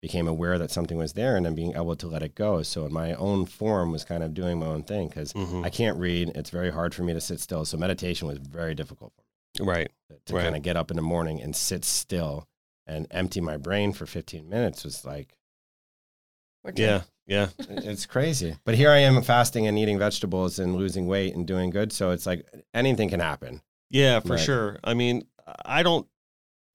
became 0.01 0.27
aware 0.27 0.57
that 0.59 0.69
something 0.71 0.97
was 0.97 1.13
there 1.13 1.35
and 1.35 1.45
then 1.45 1.55
being 1.55 1.73
able 1.75 1.95
to 1.95 2.07
let 2.07 2.21
it 2.21 2.35
go. 2.35 2.61
So 2.61 2.85
in 2.85 2.93
my 2.93 3.13
own 3.15 3.45
form 3.45 3.91
was 3.91 4.03
kind 4.03 4.21
of 4.23 4.33
doing 4.33 4.59
my 4.59 4.67
own 4.67 4.83
thing 4.83 5.07
because 5.07 5.33
Mm-hmm. 5.33 5.63
I 5.65 5.69
can't 5.69 5.97
read. 5.97 6.31
It's 6.35 6.51
very 6.51 6.71
hard 6.71 6.93
for 6.93 7.03
me 7.03 7.13
to 7.13 7.21
sit 7.21 7.39
still. 7.39 7.65
So 7.65 7.77
meditation 7.77 8.27
was 8.27 8.37
very 8.37 8.75
difficult 8.75 9.13
for 9.55 9.63
me 9.63 9.69
Right. 9.69 9.91
to, 10.09 10.17
to 10.27 10.35
Right. 10.35 10.43
kind 10.43 10.55
of 10.55 10.61
get 10.61 10.77
up 10.77 10.91
in 10.91 10.97
the 10.97 11.01
morning 11.03 11.41
and 11.41 11.55
sit 11.55 11.83
still 11.83 12.47
and 12.85 13.07
empty 13.11 13.41
my 13.41 13.57
brain 13.57 13.91
for 13.91 14.05
15 14.05 14.47
minutes 14.47 14.83
was 14.83 15.03
like, 15.03 15.35
We're 16.63 16.73
Yeah. 16.75 17.01
Yeah. 17.25 17.47
it's 17.59 18.05
crazy. 18.05 18.55
But 18.65 18.75
here 18.75 18.91
I 18.91 18.99
am 18.99 19.21
fasting 19.23 19.67
and 19.67 19.77
eating 19.79 19.97
vegetables 19.99 20.59
and 20.59 20.75
losing 20.75 21.07
weight 21.07 21.35
and 21.35 21.45
doing 21.47 21.69
good. 21.71 21.91
So 21.91 22.11
it's 22.11 22.25
like 22.25 22.45
anything 22.73 23.09
can 23.09 23.19
happen. 23.19 23.61
Yeah, 23.89 24.19
for 24.19 24.33
Right. 24.35 24.39
sure. 24.39 24.79
I 24.83 24.93
mean, 24.93 25.27
I 25.65 25.81
don't 25.83 26.07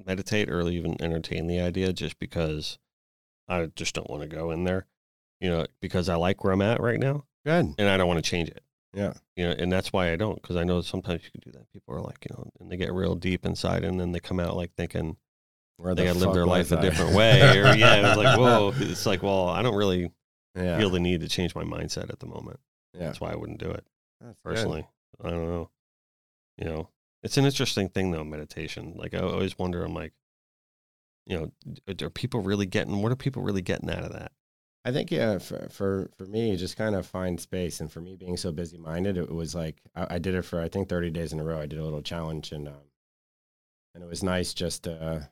meditate 0.04 0.50
or 0.50 0.68
even 0.68 1.00
entertain 1.00 1.46
the 1.46 1.60
idea 1.60 1.92
just 1.92 2.18
because 2.18 2.78
I 3.48 3.66
just 3.76 3.94
don't 3.94 4.08
want 4.10 4.22
to 4.22 4.28
go 4.28 4.50
in 4.50 4.64
there, 4.64 4.86
you 5.40 5.50
know, 5.50 5.66
because 5.80 6.08
I 6.08 6.14
like 6.16 6.42
where 6.44 6.52
I'm 6.52 6.62
at 6.62 6.80
right 6.80 6.98
now 6.98 7.24
Good. 7.44 7.74
and 7.78 7.88
I 7.88 7.96
don't 7.96 8.08
want 8.08 8.22
to 8.22 8.28
change 8.30 8.48
it. 8.48 8.62
Yeah. 8.94 9.14
you 9.36 9.44
know, 9.46 9.54
and 9.58 9.72
that's 9.72 9.92
why 9.92 10.12
I 10.12 10.16
don't, 10.16 10.40
because 10.40 10.56
I 10.56 10.64
know 10.64 10.82
sometimes 10.82 11.22
you 11.24 11.30
can 11.30 11.40
do 11.50 11.58
that. 11.58 11.70
People 11.72 11.94
are 11.94 12.00
like, 12.00 12.26
you 12.28 12.36
know, 12.36 12.50
and 12.60 12.70
they 12.70 12.76
get 12.76 12.92
real 12.92 13.14
deep 13.14 13.46
inside, 13.46 13.84
and 13.84 13.98
then 13.98 14.12
they 14.12 14.20
come 14.20 14.38
out 14.38 14.54
like 14.54 14.72
thinking 14.76 15.16
Where 15.78 15.94
they 15.94 16.06
the 16.06 16.14
live 16.14 16.34
their 16.34 16.46
life 16.46 16.70
was 16.70 16.72
a 16.72 16.78
I? 16.78 16.82
different 16.82 17.14
way, 17.14 17.40
or 17.58 17.74
yeah, 17.74 18.08
it's 18.08 18.16
like, 18.18 18.38
whoa, 18.38 18.72
it's 18.76 19.06
like, 19.06 19.22
well, 19.22 19.48
I 19.48 19.62
don't 19.62 19.74
really 19.76 20.12
yeah. 20.54 20.78
feel 20.78 20.90
the 20.90 21.00
need 21.00 21.22
to 21.22 21.28
change 21.28 21.54
my 21.54 21.64
mindset 21.64 22.10
at 22.10 22.20
the 22.20 22.26
moment. 22.26 22.60
yeah. 22.92 23.04
That's 23.06 23.20
why 23.20 23.32
I 23.32 23.36
wouldn't 23.36 23.60
do 23.60 23.70
it 23.70 23.84
That's 24.20 24.38
good. 24.40 24.50
personally. 24.50 24.86
I 25.24 25.30
don't 25.30 25.46
know, 25.46 25.70
you 26.58 26.66
know, 26.66 26.88
it's 27.22 27.38
an 27.38 27.46
interesting 27.46 27.88
thing 27.88 28.10
though, 28.10 28.24
meditation. 28.24 28.92
Like 28.96 29.14
I 29.14 29.20
always 29.20 29.58
wonder, 29.58 29.82
I'm 29.84 29.94
like, 29.94 30.12
you 31.26 31.38
know, 31.38 32.04
are 32.04 32.10
people 32.10 32.40
really 32.40 32.66
getting? 32.66 33.02
What 33.02 33.12
are 33.12 33.16
people 33.16 33.42
really 33.42 33.62
getting 33.62 33.90
out 33.90 34.04
of 34.04 34.12
that? 34.12 34.32
I 34.84 34.90
think 34.90 35.10
yeah, 35.10 35.38
for 35.38 35.68
for 35.70 36.10
for 36.16 36.26
me, 36.26 36.56
just 36.56 36.76
kind 36.76 36.94
of 36.96 37.06
find 37.06 37.40
space, 37.40 37.80
and 37.80 37.90
for 37.90 38.00
me 38.00 38.16
being 38.16 38.36
so 38.36 38.50
busy 38.50 38.78
minded, 38.78 39.16
it 39.16 39.30
was 39.30 39.54
like 39.54 39.80
I, 39.94 40.14
I 40.14 40.18
did 40.18 40.34
it 40.34 40.42
for 40.42 40.60
I 40.60 40.68
think 40.68 40.88
thirty 40.88 41.10
days 41.10 41.32
in 41.32 41.38
a 41.40 41.44
row. 41.44 41.60
I 41.60 41.66
did 41.66 41.78
a 41.78 41.84
little 41.84 42.02
challenge, 42.02 42.50
and 42.50 42.66
um, 42.66 42.90
and 43.94 44.02
it 44.02 44.08
was 44.08 44.24
nice 44.24 44.52
just 44.52 44.82
to 44.84 44.92
uh, 45.00 45.22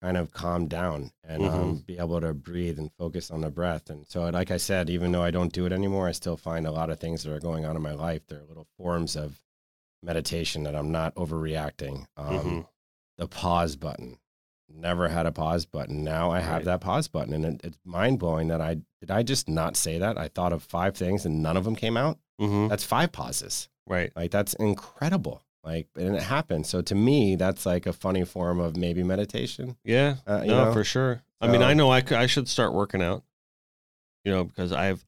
kind 0.00 0.16
of 0.16 0.30
calm 0.30 0.68
down 0.68 1.10
and 1.24 1.44
um, 1.44 1.74
be 1.84 1.98
able 1.98 2.20
to 2.20 2.32
breathe 2.32 2.78
and 2.78 2.92
focus 2.96 3.32
on 3.32 3.40
the 3.40 3.50
breath. 3.50 3.90
And 3.90 4.06
so, 4.06 4.28
like 4.28 4.52
I 4.52 4.58
said, 4.58 4.88
even 4.90 5.10
though 5.10 5.24
I 5.24 5.32
don't 5.32 5.52
do 5.52 5.66
it 5.66 5.72
anymore, 5.72 6.06
I 6.06 6.12
still 6.12 6.36
find 6.36 6.64
a 6.64 6.70
lot 6.70 6.90
of 6.90 7.00
things 7.00 7.24
that 7.24 7.32
are 7.32 7.40
going 7.40 7.64
on 7.64 7.74
in 7.74 7.82
my 7.82 7.94
life. 7.94 8.22
There 8.28 8.38
are 8.38 8.44
little 8.46 8.68
forms 8.76 9.16
of 9.16 9.40
meditation 10.04 10.62
that 10.62 10.76
I'm 10.76 10.92
not 10.92 11.16
overreacting. 11.16 12.06
Um, 12.16 12.28
Mhm. 12.28 12.68
The 13.16 13.26
pause 13.26 13.74
button 13.74 14.18
never 14.68 15.08
had 15.08 15.26
a 15.26 15.32
pause 15.32 15.64
button. 15.66 16.04
Now 16.04 16.30
I 16.30 16.40
have 16.40 16.56
Right. 16.56 16.64
that 16.66 16.80
pause 16.80 17.08
button, 17.08 17.32
and 17.34 17.44
it, 17.44 17.60
it's 17.64 17.78
mind 17.84 18.18
blowing 18.18 18.48
that 18.48 18.60
I 18.60 18.74
did. 19.00 19.10
I 19.10 19.22
just 19.22 19.48
not 19.48 19.76
say 19.76 19.98
that. 19.98 20.18
I 20.18 20.28
thought 20.28 20.52
of 20.52 20.62
five 20.62 20.96
things, 20.96 21.24
and 21.24 21.42
none 21.42 21.56
of 21.56 21.64
them 21.64 21.76
came 21.76 21.96
out. 21.96 22.18
Mm-hmm. 22.40 22.68
That's 22.68 22.84
five 22.84 23.12
pauses. 23.12 23.68
Right. 23.86 24.12
Like 24.14 24.30
that's 24.30 24.54
incredible. 24.54 25.42
Like, 25.64 25.88
and 25.96 26.14
it 26.14 26.22
happens. 26.22 26.68
So 26.68 26.80
to 26.82 26.94
me, 26.94 27.36
that's 27.36 27.66
like 27.66 27.86
a 27.86 27.92
funny 27.92 28.24
form 28.24 28.60
of 28.60 28.76
maybe 28.76 29.02
meditation. 29.02 29.76
Yeah. 29.84 30.16
Uh, 30.26 30.44
no, 30.44 30.64
know? 30.66 30.72
for 30.72 30.84
sure. 30.84 31.22
I 31.40 31.48
mean, 31.48 31.62
I 31.62 31.74
know 31.74 31.90
I, 31.90 32.02
I 32.10 32.26
should 32.26 32.48
start 32.48 32.72
working 32.72 33.02
out, 33.02 33.22
you 34.24 34.32
know, 34.32 34.44
because 34.44 34.72
I've, 34.72 35.04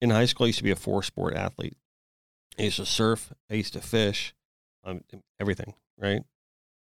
in 0.00 0.10
high 0.10 0.26
school, 0.26 0.44
I 0.44 0.48
used 0.48 0.58
to 0.58 0.64
be 0.64 0.70
a 0.70 0.76
four 0.76 1.02
sport 1.02 1.34
athlete. 1.34 1.76
I 2.58 2.62
used 2.64 2.76
to 2.76 2.86
surf, 2.86 3.32
I 3.50 3.54
used 3.54 3.72
to 3.72 3.80
fish, 3.80 4.34
um, 4.84 5.02
everything, 5.40 5.74
right? 5.98 6.22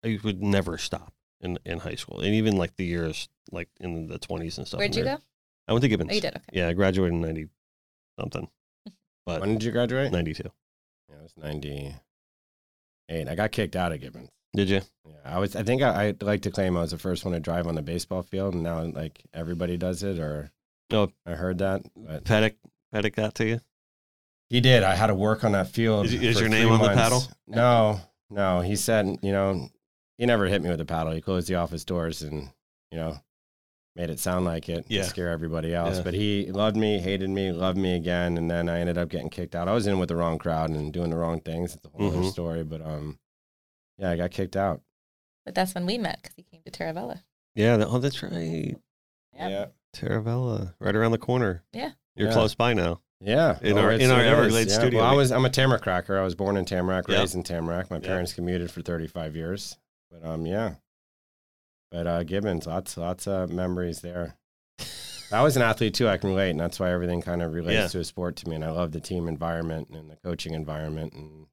I 0.03 0.19
would 0.23 0.41
never 0.41 0.77
stop 0.77 1.13
in, 1.41 1.57
in 1.65 1.79
high 1.79 1.95
school. 1.95 2.19
And 2.19 2.33
even 2.35 2.57
like 2.57 2.75
the 2.75 2.85
years, 2.85 3.29
like 3.51 3.69
in 3.79 4.07
the 4.07 4.19
20s 4.19 4.57
and 4.57 4.67
stuff. 4.67 4.79
Where'd 4.79 4.95
you 4.95 5.03
there. 5.03 5.17
go? 5.17 5.23
I 5.67 5.73
went 5.73 5.81
to 5.83 5.89
Gibbons. 5.89 6.11
Oh, 6.11 6.15
you 6.15 6.21
did. 6.21 6.35
Okay. 6.35 6.43
Yeah, 6.53 6.67
I 6.69 6.73
graduated 6.73 7.13
in 7.13 7.21
90 7.21 7.47
something, 8.19 8.47
but 9.25 9.41
When 9.41 9.53
did 9.53 9.63
you 9.63 9.71
graduate? 9.71 10.11
92. 10.11 10.43
Yeah, 11.09 11.15
it 11.15 11.21
was 11.23 11.33
98. 11.37 13.27
I 13.29 13.35
got 13.35 13.51
kicked 13.51 13.75
out 13.75 13.91
of 13.91 14.01
Gibbons. 14.01 14.29
Did 14.55 14.69
you? 14.69 14.81
Yeah, 15.05 15.13
I 15.25 15.39
was. 15.39 15.55
I 15.55 15.63
think 15.63 15.81
I, 15.81 16.05
I'd 16.07 16.23
like 16.23 16.41
to 16.43 16.51
claim 16.51 16.77
I 16.77 16.81
was 16.81 16.91
the 16.91 16.97
first 16.97 17.23
one 17.25 17.33
to 17.33 17.39
drive 17.39 17.67
on 17.67 17.75
the 17.75 17.81
baseball 17.81 18.23
field, 18.23 18.53
and 18.53 18.63
now 18.63 18.81
like 18.81 19.21
everybody 19.33 19.77
does 19.77 20.01
it. 20.03 20.19
Or 20.19 20.51
Oh. 20.91 21.11
I 21.25 21.31
heard 21.31 21.57
that, 21.59 21.81
but 21.95 22.23
Paddock, 22.23 22.55
Paddock 22.93 23.15
got 23.15 23.35
to 23.35 23.45
you? 23.45 23.59
he 24.49 24.61
did. 24.61 24.83
I 24.83 24.95
had 24.95 25.07
to 25.07 25.15
work 25.15 25.43
on 25.43 25.51
that 25.51 25.67
field. 25.67 26.05
Is- 26.05 26.13
is 26.13 26.39
your 26.39 26.47
name 26.49 26.67
three 26.69 26.75
on 26.77 26.81
the 26.81 26.87
paddle? 26.95 27.23
No, 27.45 27.99
no. 28.29 28.61
He 28.61 28.77
said, 28.77 29.17
you 29.21 29.33
know, 29.33 29.67
he 30.17 30.25
never 30.25 30.45
hit 30.47 30.61
me 30.61 30.69
with 30.69 30.81
a 30.81 30.85
paddle. 30.85 31.13
He 31.13 31.21
closed 31.21 31.47
the 31.47 31.55
office 31.55 31.83
doors 31.85 32.21
and 32.21 32.49
you 32.91 32.97
know 32.97 33.19
made 33.95 34.09
it 34.11 34.19
sound 34.19 34.45
like 34.45 34.69
it 34.69 34.85
Yeah. 34.89 35.01
to 35.01 35.07
scare 35.09 35.29
everybody 35.29 35.73
else. 35.73 35.97
Yeah. 35.97 36.03
But 36.03 36.13
he 36.13 36.51
loved 36.51 36.77
me, 36.77 36.99
hated 36.99 37.29
me, 37.31 37.51
loved 37.51 37.77
me 37.79 37.95
again, 37.95 38.37
and 38.37 38.49
then 38.49 38.69
I 38.69 38.79
ended 38.79 38.95
up 38.97 39.09
getting 39.09 39.29
kicked 39.31 39.55
out. 39.55 39.67
I 39.67 39.73
was 39.73 39.87
in 39.87 39.97
with 39.97 40.09
the 40.09 40.15
wrong 40.15 40.37
crowd 40.37 40.69
and 40.69 40.93
doing 40.93 41.09
the 41.09 41.17
wrong 41.17 41.39
things. 41.41 41.73
It's 41.73 41.83
a 41.85 41.89
whole 41.89 42.07
other 42.09 42.17
Mhm. 42.19 42.31
story. 42.31 42.63
But 42.63 42.81
um, 42.83 43.17
yeah, 43.97 44.11
I 44.11 44.15
got 44.17 44.29
kicked 44.29 44.55
out. 44.55 44.81
But 45.45 45.55
that's 45.55 45.73
when 45.73 45.85
we 45.87 45.97
met 45.97 46.19
because 46.21 46.35
he 46.35 46.43
came 46.43 46.61
to 46.63 46.69
Taravella. 46.71 47.23
Yeah. 47.55 47.77
That, 47.77 47.87
oh, 47.87 47.97
that's 47.97 48.21
right. 48.21 48.75
Yeah. 49.33 49.65
Taravella, 49.95 50.75
right 50.79 50.95
around 50.95 51.11
the 51.11 51.17
corner. 51.17 51.63
Yeah. 51.73 51.91
You're 52.15 52.27
Yeah. 52.27 52.33
close 52.33 52.53
by 52.53 52.73
now. 52.75 53.01
Yeah, 53.19 53.57
In 53.63 53.79
Oh, 53.79 53.81
our- 53.81 53.91
in 53.93 54.11
our 54.11 54.21
Everglades 54.21 54.73
yeah. 54.73 54.79
studio. 54.79 54.99
Well, 55.01 55.09
I 55.11 55.15
was 55.15 55.31
I'm 55.31 55.43
a 55.45 55.49
Tamarac 55.49 55.81
cracker. 55.81 56.19
I 56.19 56.23
was 56.23 56.35
born 56.35 56.55
in 56.55 56.65
Tamarac, 56.65 57.07
Yeah. 57.07 57.17
raised 57.21 57.33
in 57.33 57.41
Tamarac. 57.41 57.89
My 57.89 57.95
Yeah. 57.97 58.03
parents 58.09 58.31
commuted 58.33 58.69
for 58.69 58.83
35 58.83 59.35
years. 59.35 59.75
But 60.11 60.25
um, 60.25 60.45
yeah. 60.45 60.75
But 61.91 62.07
uh, 62.07 62.23
Gibbons, 62.23 62.67
lots 62.67 62.97
lots 62.97 63.27
of 63.27 63.49
memories 63.49 64.01
there. 64.01 64.35
I 65.31 65.41
was 65.43 65.55
an 65.57 65.61
athlete 65.61 65.93
too. 65.93 66.07
I 66.07 66.17
can 66.17 66.29
relate, 66.29 66.51
and 66.51 66.59
that's 66.59 66.79
why 66.79 66.91
everything 66.91 67.21
kind 67.21 67.41
of 67.41 67.53
relates 67.53 67.75
Yeah. 67.75 67.87
to 67.87 67.99
a 67.99 68.03
sport 68.03 68.35
to 68.37 68.49
me. 68.49 68.55
And 68.55 68.63
I 68.63 68.71
love 68.71 68.91
the 68.93 69.01
team 69.01 69.27
environment 69.27 69.89
and 69.89 70.09
the 70.09 70.15
coaching 70.17 70.53
environment. 70.53 71.13
And 71.13 71.47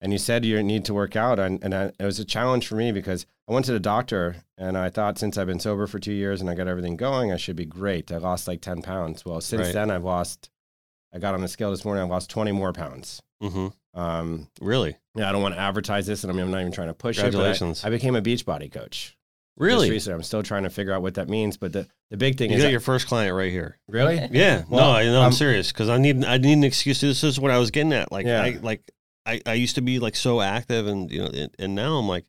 and 0.00 0.12
you 0.12 0.18
said 0.18 0.44
you 0.46 0.62
need 0.62 0.84
to 0.86 0.94
work 0.94 1.14
out, 1.14 1.38
and, 1.38 1.62
and 1.62 1.74
I, 1.74 1.92
it 1.98 2.04
was 2.04 2.18
a 2.18 2.24
challenge 2.24 2.66
for 2.66 2.76
me 2.76 2.90
because 2.90 3.26
I 3.48 3.52
went 3.52 3.66
to 3.66 3.72
the 3.72 3.80
doctor, 3.80 4.36
and 4.56 4.78
I 4.78 4.88
thought 4.88 5.18
since 5.18 5.36
I've 5.36 5.46
been 5.48 5.60
sober 5.60 5.86
for 5.86 5.98
two 5.98 6.12
years 6.12 6.40
and 6.40 6.48
I 6.48 6.54
got 6.54 6.68
everything 6.68 6.96
going, 6.96 7.32
I 7.32 7.36
should 7.36 7.56
be 7.56 7.66
great. 7.66 8.10
I 8.10 8.16
lost 8.16 8.48
like 8.48 8.60
10 8.62 8.80
pounds. 8.82 9.24
Well, 9.26 9.40
since 9.42 9.62
Right. 9.62 9.74
then, 9.74 9.90
I've 9.90 10.04
lost. 10.04 10.48
I 11.12 11.18
got 11.18 11.34
on 11.34 11.40
the 11.42 11.48
scale 11.48 11.70
this 11.70 11.84
morning. 11.84 12.02
I 12.04 12.06
lost 12.06 12.30
20 12.30 12.52
more 12.52 12.72
pounds. 12.72 13.20
Mm-hmm. 13.42 14.00
Um, 14.00 14.48
Really? 14.60 14.96
yeah, 15.14 15.28
I 15.28 15.32
don't 15.32 15.42
want 15.42 15.54
to 15.54 15.60
advertise 15.60 16.06
this, 16.06 16.22
and 16.24 16.30
I 16.32 16.34
mean, 16.34 16.44
I'm 16.44 16.50
not 16.50 16.60
even 16.60 16.72
trying 16.72 16.88
to 16.88 16.94
push 16.94 17.18
it. 17.18 17.22
Congratulations. 17.22 17.84
I, 17.84 17.88
I 17.88 17.90
became 17.90 18.14
a 18.16 18.22
Beachbody 18.22 18.70
coach. 18.70 19.16
Really? 19.56 19.90
recently. 19.90 20.14
I'm 20.16 20.22
still 20.22 20.42
trying 20.42 20.62
to 20.62 20.70
figure 20.70 20.92
out 20.92 21.02
what 21.02 21.14
that 21.14 21.28
means. 21.28 21.56
But 21.58 21.72
the, 21.72 21.86
the 22.10 22.16
big 22.16 22.38
thing 22.38 22.50
You 22.50 22.56
is 22.56 22.62
got 22.62 22.66
that- 22.68 22.70
your 22.70 22.80
first 22.80 23.06
client 23.06 23.34
right 23.36 23.50
here. 23.50 23.78
really. 23.88 24.16
Yeah. 24.30 24.62
Well, 24.70 24.86
no, 24.86 24.96
I 24.96 25.04
know. 25.04 25.18
I'm 25.18 25.22
I'm- 25.24 25.32
serious 25.32 25.70
because 25.72 25.88
I 25.90 25.98
need 25.98 26.24
I 26.24 26.38
need 26.38 26.54
an 26.54 26.64
excuse. 26.64 27.00
This 27.00 27.22
is 27.24 27.38
what 27.38 27.50
I 27.50 27.58
was 27.58 27.70
getting 27.70 27.92
at. 27.92 28.10
Like 28.10 28.24
Yeah. 28.26 28.42
I 28.42 28.50
like 28.62 28.90
I, 29.26 29.40
I 29.44 29.52
used 29.54 29.74
to 29.74 29.82
be 29.82 29.98
like 29.98 30.16
so 30.16 30.40
active 30.40 30.86
and 30.86 31.10
you 31.10 31.18
know 31.20 31.26
and, 31.26 31.54
and 31.58 31.74
now 31.74 31.96
I'm 31.98 32.08
like 32.08 32.24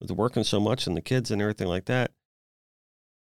with 0.00 0.10
working 0.10 0.44
so 0.44 0.60
much 0.60 0.86
and 0.86 0.94
the 0.96 1.00
kids 1.00 1.30
and 1.30 1.40
everything 1.40 1.68
like 1.68 1.86
that. 1.86 2.10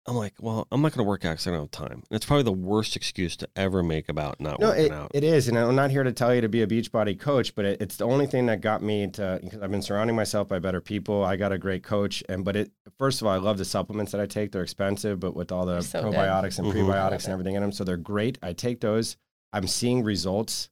I'm 0.06 0.16
like, 0.16 0.34
well, 0.38 0.66
I'm 0.70 0.82
not 0.82 0.92
going 0.92 1.02
to 1.02 1.08
work 1.08 1.24
out 1.24 1.30
because 1.32 1.46
I 1.46 1.52
don't 1.52 1.60
have 1.60 1.70
time. 1.70 1.92
And 1.92 2.04
it's 2.10 2.26
probably 2.26 2.42
the 2.42 2.52
worst 2.52 2.94
excuse 2.94 3.36
to 3.38 3.48
ever 3.56 3.82
make 3.82 4.10
about 4.10 4.38
not 4.38 4.60
No, 4.60 4.68
working 4.68 4.84
it, 4.86 4.92
out. 4.92 5.10
it 5.14 5.24
is, 5.24 5.48
and 5.48 5.56
I'm 5.58 5.74
not 5.74 5.90
here 5.90 6.02
to 6.02 6.12
tell 6.12 6.34
you 6.34 6.42
to 6.42 6.48
be 6.48 6.60
a 6.60 6.66
Beachbody 6.66 7.18
coach, 7.18 7.54
but 7.54 7.64
it, 7.64 7.80
it's 7.80 7.96
the 7.96 8.04
only 8.04 8.26
thing 8.26 8.44
that 8.46 8.60
got 8.60 8.82
me 8.82 9.06
to. 9.12 9.40
Because 9.42 9.62
I've 9.62 9.70
been 9.70 9.80
surrounding 9.80 10.14
myself 10.14 10.46
by 10.48 10.58
better 10.58 10.82
people. 10.82 11.24
I 11.24 11.36
got 11.36 11.52
a 11.52 11.58
great 11.58 11.82
coach, 11.82 12.22
and 12.28 12.44
but 12.44 12.54
it. 12.54 12.70
First 12.98 13.22
of 13.22 13.26
all, 13.26 13.32
I 13.32 13.38
love 13.38 13.56
the 13.56 13.64
supplements 13.64 14.12
that 14.12 14.20
I 14.20 14.26
take. 14.26 14.52
They're 14.52 14.62
expensive, 14.62 15.20
but 15.20 15.34
with 15.34 15.50
all 15.50 15.64
the 15.64 15.74
They're 15.74 15.82
so 15.82 16.02
good. 16.02 16.12
probiotics 16.14 16.58
and 16.58 16.66
Mhm. 16.68 16.74
prebiotics 16.74 17.24
and 17.24 17.32
everything 17.32 17.54
in 17.54 17.62
them, 17.62 17.72
so 17.72 17.82
they're 17.84 17.96
great. 17.96 18.36
I 18.42 18.52
take 18.52 18.80
those. 18.80 19.16
I'm 19.54 19.66
seeing 19.66 20.02
results. 20.04 20.68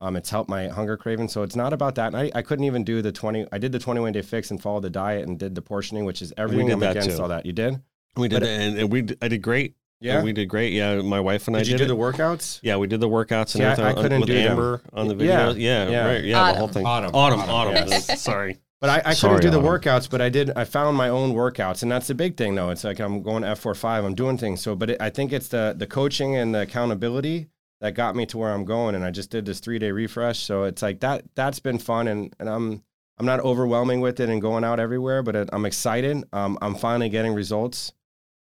Um, 0.00 0.14
it's 0.14 0.30
helped 0.30 0.48
my 0.50 0.68
hunger 0.68 0.96
craving, 0.96 1.26
so 1.28 1.42
it's 1.42 1.56
not 1.56 1.72
about 1.72 1.96
that. 1.96 2.08
And 2.08 2.16
I, 2.16 2.30
I 2.36 2.42
couldn't 2.42 2.66
even 2.66 2.84
do 2.84 3.02
the 3.02 3.10
20. 3.12 3.46
I 3.50 3.58
did 3.58 3.72
the 3.72 3.78
21 3.80 4.12
day 4.12 4.22
fix 4.22 4.50
and 4.52 4.62
followed 4.62 4.82
the 4.82 4.90
diet 4.90 5.26
and 5.26 5.38
did 5.38 5.54
the 5.56 5.62
portioning, 5.62 6.04
which 6.04 6.22
is 6.22 6.32
everything 6.36 6.66
did 6.66 6.74
I'm 6.74 6.80
that 6.80 6.90
against 6.96 7.16
too. 7.16 7.22
all 7.22 7.28
that. 7.30 7.46
You 7.46 7.52
did? 7.52 7.80
We 8.16 8.28
did 8.28 8.40
but- 8.40 8.48
and, 8.48 8.78
and 8.78 8.92
we 8.92 9.02
d- 9.02 9.16
I 9.22 9.28
did 9.28 9.42
great. 9.42 9.74
Yeah. 9.98 10.22
we 10.22 10.32
did 10.34 10.46
great. 10.50 10.74
Yeah, 10.74 11.00
my 11.00 11.20
wife 11.20 11.46
and 11.48 11.56
I 11.56 11.60
did 11.60 11.68
you 11.68 11.78
did 11.78 11.86
do 11.88 11.94
it. 11.94 11.96
the 11.96 12.02
workouts? 12.02 12.60
yeah, 12.62 12.76
we 12.76 12.86
did 12.86 13.00
the 13.00 13.08
workouts 13.08 13.40
and 13.40 13.48
See, 13.50 13.64
I- 13.64 13.72
everything 13.72 13.84
I 13.86 13.88
on- 13.96 14.02
couldn't 14.02 14.20
with 14.20 14.26
do 14.28 14.34
them. 14.34 14.50
Amber 14.52 14.82
on 14.92 15.08
the 15.08 15.14
video. 15.14 15.54
Yeah, 15.54 15.88
yeah. 15.88 16.06
right. 16.06 16.24
Yeah, 16.24 16.52
the 16.52 16.58
whole 16.58 16.68
thing. 16.68 16.84
Autumn. 16.86 17.12
Autumn, 17.14 17.40
Autumn, 17.40 17.76
autumn. 17.76 17.88
yes. 17.88 18.20
Sorry. 18.22 18.58
But 18.78 18.90
I, 18.90 19.02
I 19.06 19.14
Sorry, 19.14 19.36
couldn't 19.36 19.52
do 19.52 19.58
the 19.58 19.66
workouts, 19.66 20.08
but 20.10 20.20
I 20.20 20.28
did. 20.28 20.50
I 20.54 20.64
found 20.64 20.98
my 20.98 21.08
own 21.08 21.32
workouts, 21.32 21.82
and 21.82 21.90
that's 21.90 22.08
the 22.08 22.14
big 22.14 22.36
thing, 22.36 22.54
though. 22.54 22.68
It's 22.68 22.84
like 22.84 23.00
I'm 23.00 23.22
going 23.22 23.42
F 23.42 23.60
four 23.60 23.74
five. 23.74 24.04
I'm 24.04 24.14
doing 24.14 24.36
things. 24.36 24.60
So, 24.60 24.76
but 24.76 24.90
it, 24.90 25.00
I 25.00 25.08
think 25.08 25.32
it's 25.32 25.48
the 25.48 25.74
the 25.76 25.86
coaching 25.86 26.36
and 26.36 26.54
the 26.54 26.60
accountability 26.60 27.48
that 27.80 27.94
got 27.94 28.14
me 28.16 28.26
to 28.26 28.36
where 28.38 28.52
I'm 28.52 28.66
going. 28.66 28.94
And 28.94 29.02
I 29.02 29.10
just 29.10 29.30
did 29.30 29.46
this 29.46 29.60
three 29.60 29.78
day 29.78 29.92
refresh. 29.92 30.40
So 30.40 30.64
it's 30.64 30.82
like 30.82 31.00
that. 31.00 31.24
That's 31.34 31.58
been 31.58 31.78
fun, 31.78 32.06
and 32.06 32.36
and 32.38 32.50
I'm 32.50 32.82
I'm 33.18 33.24
not 33.24 33.40
overwhelming 33.40 34.02
with 34.02 34.20
it 34.20 34.28
and 34.28 34.42
going 34.42 34.62
out 34.62 34.78
everywhere, 34.78 35.22
but 35.22 35.48
I'm 35.54 35.64
excited. 35.64 36.22
Um, 36.34 36.58
I'm 36.60 36.74
finally 36.74 37.08
getting 37.08 37.32
results. 37.32 37.94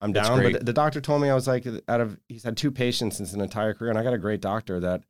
I'm 0.04 0.12
That's 0.12 0.28
down, 0.28 0.40
great. 0.40 0.54
but 0.54 0.66
the 0.66 0.74
doctor 0.74 1.00
told 1.02 1.22
me 1.22 1.30
I 1.30 1.34
was 1.36 1.48
like 1.48 1.66
out 1.88 2.02
of 2.02 2.20
he's 2.28 2.44
had 2.44 2.58
two 2.58 2.72
patients 2.72 3.18
since 3.18 3.34
an 3.34 3.42
entire 3.42 3.74
career, 3.74 3.90
and 3.90 3.98
I 3.98 4.04
got 4.04 4.14
a 4.14 4.18
great 4.18 4.42
doctor 4.42 4.80
that 4.82 5.02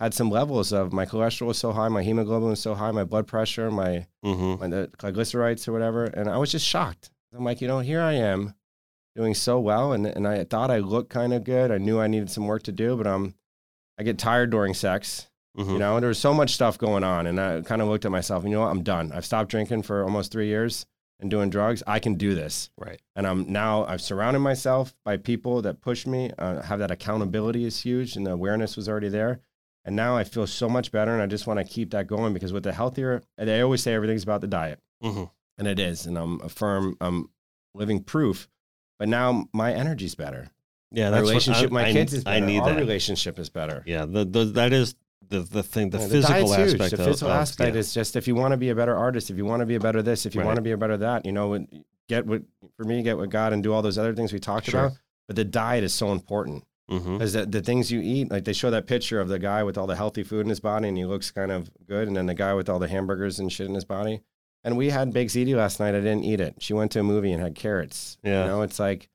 had 0.00 0.14
some 0.14 0.30
levels 0.30 0.72
of 0.72 0.92
my 0.92 1.04
cholesterol 1.06 1.48
was 1.48 1.58
so 1.58 1.70
high, 1.72 1.88
my 1.88 2.02
hemoglobin 2.02 2.48
was 2.48 2.60
so 2.60 2.74
high, 2.74 2.90
my 2.90 3.04
blood 3.04 3.26
pressure, 3.26 3.70
my 3.70 4.06
Mm-hmm. 4.24 4.60
my 4.60 4.68
the 4.68 4.90
triglycerides 4.98 5.68
or 5.68 5.72
whatever, 5.72 6.04
and 6.04 6.28
I 6.30 6.38
was 6.38 6.50
just 6.50 6.66
shocked. 6.66 7.10
I'm 7.36 7.44
like, 7.44 7.60
you 7.60 7.68
know, 7.68 7.80
here 7.80 8.00
I 8.00 8.12
am 8.14 8.54
doing 9.14 9.34
so 9.34 9.60
well, 9.60 9.92
and 9.92 10.06
and 10.06 10.26
I 10.26 10.44
thought 10.44 10.70
I 10.70 10.78
looked 10.78 11.10
kind 11.10 11.32
of 11.34 11.44
good. 11.44 11.70
I 11.70 11.78
knew 11.78 12.00
I 12.00 12.06
needed 12.06 12.30
some 12.30 12.46
work 12.46 12.62
to 12.64 12.72
do, 12.72 12.96
but 12.96 13.06
um, 13.06 13.34
I 13.98 14.02
get 14.02 14.18
tired 14.18 14.50
during 14.50 14.72
sex, 14.74 15.28
Mm-hmm. 15.58 15.72
you 15.72 15.78
know, 15.78 15.96
and 15.96 16.02
there 16.02 16.08
was 16.08 16.18
so 16.18 16.32
much 16.32 16.54
stuff 16.54 16.78
going 16.78 17.04
on, 17.04 17.26
and 17.26 17.38
I 17.38 17.60
kind 17.60 17.82
of 17.82 17.88
looked 17.88 18.06
at 18.06 18.10
myself, 18.10 18.42
and 18.42 18.50
you 18.50 18.56
know 18.56 18.62
what, 18.64 18.70
I'm 18.70 18.82
done. 18.82 19.12
I've 19.12 19.26
stopped 19.26 19.50
drinking 19.50 19.82
for 19.82 20.02
almost 20.02 20.32
three 20.32 20.46
years 20.46 20.86
and 21.22 21.30
doing 21.30 21.48
drugs. 21.48 21.82
I 21.86 21.98
can 22.00 22.16
do 22.16 22.34
this, 22.34 22.68
Right. 22.76 23.00
and 23.16 23.26
I'm 23.26 23.50
now 23.50 23.86
I've 23.86 24.02
surrounded 24.02 24.40
myself 24.40 24.94
by 25.04 25.16
people 25.16 25.62
that 25.62 25.80
push 25.80 26.06
me. 26.06 26.30
Uh, 26.38 26.60
have 26.60 26.80
that 26.80 26.90
accountability 26.90 27.64
is 27.64 27.80
huge, 27.80 28.16
and 28.16 28.26
the 28.26 28.32
awareness 28.32 28.76
was 28.76 28.88
already 28.88 29.08
there. 29.08 29.40
And 29.84 29.96
now 29.96 30.16
I 30.16 30.24
feel 30.24 30.46
so 30.46 30.68
much 30.68 30.92
better, 30.92 31.12
and 31.12 31.22
I 31.22 31.26
just 31.26 31.46
want 31.46 31.58
to 31.58 31.64
keep 31.64 31.90
that 31.92 32.06
going 32.06 32.34
because 32.34 32.52
with 32.52 32.62
the 32.64 32.72
healthier, 32.72 33.22
they 33.38 33.60
always 33.62 33.82
say 33.82 33.94
everything's 33.94 34.22
about 34.24 34.40
the 34.42 34.46
diet 34.48 34.78
Mm-hmm. 35.02 35.24
and 35.58 35.66
it 35.68 35.80
is 35.80 36.06
and 36.06 36.16
i'm 36.16 36.40
a 36.42 36.48
firm 36.48 36.96
i'm 37.00 37.28
living 37.74 38.00
proof 38.04 38.48
but 39.00 39.08
now 39.08 39.48
my 39.52 39.72
energy's 39.72 40.14
better 40.14 40.48
Yeah, 40.92 41.10
my 41.10 41.18
relationship 41.18 41.70
I, 41.72 41.74
my 41.74 41.86
I- 41.88 41.92
kids 41.92 42.12
is 42.14 42.22
better 42.22 42.36
I 42.44 42.46
need 42.46 42.60
our 42.60 42.68
that. 42.70 42.78
relationship 42.78 43.40
is 43.40 43.48
better 43.50 43.82
Yeah, 43.84 44.04
the, 44.04 44.24
the 44.24 44.44
that 44.44 44.72
is 44.72 44.94
the 45.28 45.40
the 45.40 45.62
thing. 45.62 45.90
The 45.90 45.98
Yeah, 45.98 46.08
physical 46.08 46.54
huge. 46.54 46.74
aspect. 46.74 46.90
the 46.96 47.02
of, 47.02 47.08
physical 47.08 47.30
of- 47.32 47.40
aspect 47.40 47.74
yeah. 47.74 47.80
is 47.80 47.94
just 47.94 48.16
if 48.16 48.26
you 48.28 48.34
want 48.34 48.52
to 48.52 48.56
be 48.58 48.70
a 48.70 48.74
better 48.74 48.94
artist 48.96 49.30
if 49.30 49.36
you 49.36 49.44
want 49.44 49.60
to 49.60 49.66
be 49.66 49.74
a 49.76 49.80
better 49.80 50.02
this 50.02 50.26
if 50.26 50.34
you 50.34 50.40
Right. 50.40 50.46
want 50.46 50.56
to 50.56 50.62
be 50.62 50.72
a 50.72 50.76
better 50.76 50.96
that 50.98 51.24
you 51.26 51.32
know 51.32 51.66
get 52.08 52.26
what 52.26 52.42
for 52.76 52.84
me 52.84 53.02
get 53.02 53.16
with 53.18 53.30
god 53.30 53.52
and 53.52 53.62
do 53.62 53.72
all 53.72 53.82
those 53.82 53.98
other 53.98 54.14
things 54.14 54.32
we 54.32 54.38
talked 54.40 54.66
Sure. 54.70 54.86
about 54.86 54.98
but 55.28 55.36
the 55.36 55.44
diet 55.44 55.84
is 55.84 55.94
so 55.94 56.12
important 56.12 56.64
because 56.88 57.32
the, 57.32 57.46
the 57.46 57.62
things 57.62 57.90
you 57.90 58.00
eat 58.02 58.30
like 58.30 58.44
they 58.44 58.52
show 58.52 58.70
that 58.70 58.86
picture 58.86 59.18
of 59.20 59.28
the 59.28 59.38
guy 59.38 59.62
with 59.62 59.78
all 59.78 59.86
the 59.86 59.96
healthy 59.96 60.22
food 60.22 60.40
in 60.42 60.48
his 60.50 60.60
body 60.60 60.88
and 60.88 60.98
he 60.98 61.04
looks 61.06 61.30
kind 61.30 61.50
of 61.50 61.70
good 61.86 62.06
and 62.08 62.16
then 62.16 62.26
the 62.26 62.34
guy 62.34 62.52
with 62.52 62.68
all 62.68 62.78
the 62.78 62.88
hamburgers 62.88 63.38
and 63.38 63.50
shit 63.50 63.66
in 63.66 63.74
his 63.74 63.84
body 63.86 64.20
and 64.64 64.76
we 64.76 64.90
had 64.90 65.12
baked 65.12 65.30
ziti 65.32 65.54
last 65.56 65.80
night 65.80 65.94
i 65.94 66.00
didn't 66.00 66.24
eat 66.24 66.40
it 66.40 66.54
she 66.58 66.74
went 66.74 66.90
to 66.92 67.00
a 67.00 67.02
movie 67.02 67.32
and 67.32 67.40
had 67.42 67.54
carrots 67.54 68.18
Yeah. 68.22 68.42
you 68.44 68.50
know 68.50 68.62
it's 68.62 68.78
like 68.78 69.08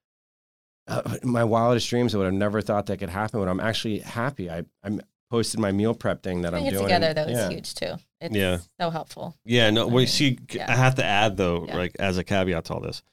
uh, 0.88 1.18
my 1.24 1.44
wildest 1.44 1.90
dreams 1.90 2.16
I 2.16 2.20
would 2.20 2.26
have 2.26 2.34
never 2.34 2.62
thought 2.62 2.86
that 2.88 2.98
could 2.98 3.10
happen 3.10 3.40
but 3.42 3.50
i'm 3.50 3.60
actually 3.60 4.00
happy 4.00 4.50
i 4.50 4.64
i 4.84 4.90
posted 5.30 5.60
my 5.60 5.72
meal 5.72 5.94
prep 5.94 6.24
thing 6.24 6.42
that 6.42 6.52
Putting 6.54 6.68
i'm 6.68 6.74
it 6.74 6.78
doing 6.78 6.84
together 6.86 7.14
though 7.14 7.28
Yeah. 7.28 7.48
is 7.48 7.54
huge 7.54 7.76
too. 7.76 7.94
It's 8.22 8.36
Yeah. 8.36 8.58
so 8.80 8.90
helpful. 8.90 9.36
Yeah, 9.46 9.70
no. 9.70 9.88
Well, 9.88 9.98
I 9.98 10.02
you 10.02 10.08
see, 10.08 10.40
yeah. 10.52 10.72
I 10.72 10.76
have 10.76 10.96
to 10.96 11.04
add 11.06 11.38
though, 11.38 11.66
Yeah. 11.68 11.76
like 11.78 11.96
as 12.00 12.18
a 12.18 12.24
caveat 12.24 12.66
to 12.66 12.74
all 12.74 12.80
this, 12.82 13.04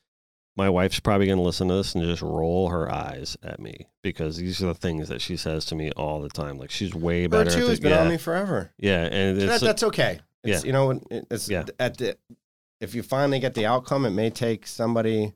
my 0.56 0.70
wife's 0.70 1.00
probably 1.00 1.26
going 1.26 1.38
to 1.38 1.44
listen 1.44 1.68
to 1.68 1.74
this 1.74 1.94
and 1.94 2.04
just 2.04 2.22
roll 2.22 2.68
her 2.70 2.90
eyes 2.90 3.36
at 3.42 3.58
me 3.60 3.88
because 4.02 4.36
these 4.36 4.62
are 4.62 4.66
the 4.66 4.74
things 4.74 5.08
that 5.08 5.20
she 5.20 5.36
says 5.36 5.64
to 5.66 5.74
me 5.74 5.90
all 5.92 6.20
the 6.20 6.28
time. 6.28 6.56
Like 6.58 6.70
she's 6.70 6.94
way 6.94 7.22
her 7.24 7.28
better. 7.28 7.50
too 7.50 7.64
at 7.64 7.68
has 7.70 7.80
been 7.80 7.90
yeah, 7.90 8.00
on 8.02 8.08
me 8.08 8.16
forever 8.16 8.70
yeah, 8.78 9.02
and 9.04 9.40
that, 9.40 9.60
that's 9.60 9.82
okay 9.82 10.20
it's, 10.44 10.64
Yeah. 10.64 10.66
you 10.66 10.72
know 10.72 11.00
it's 11.10 11.48
Yeah. 11.48 11.64
at 11.80 11.98
the 11.98 12.16
if 12.80 12.94
you 12.94 13.02
finally 13.02 13.40
get 13.40 13.54
the 13.54 13.66
outcome 13.66 14.06
it 14.06 14.10
may 14.10 14.30
take 14.30 14.66
somebody 14.66 15.32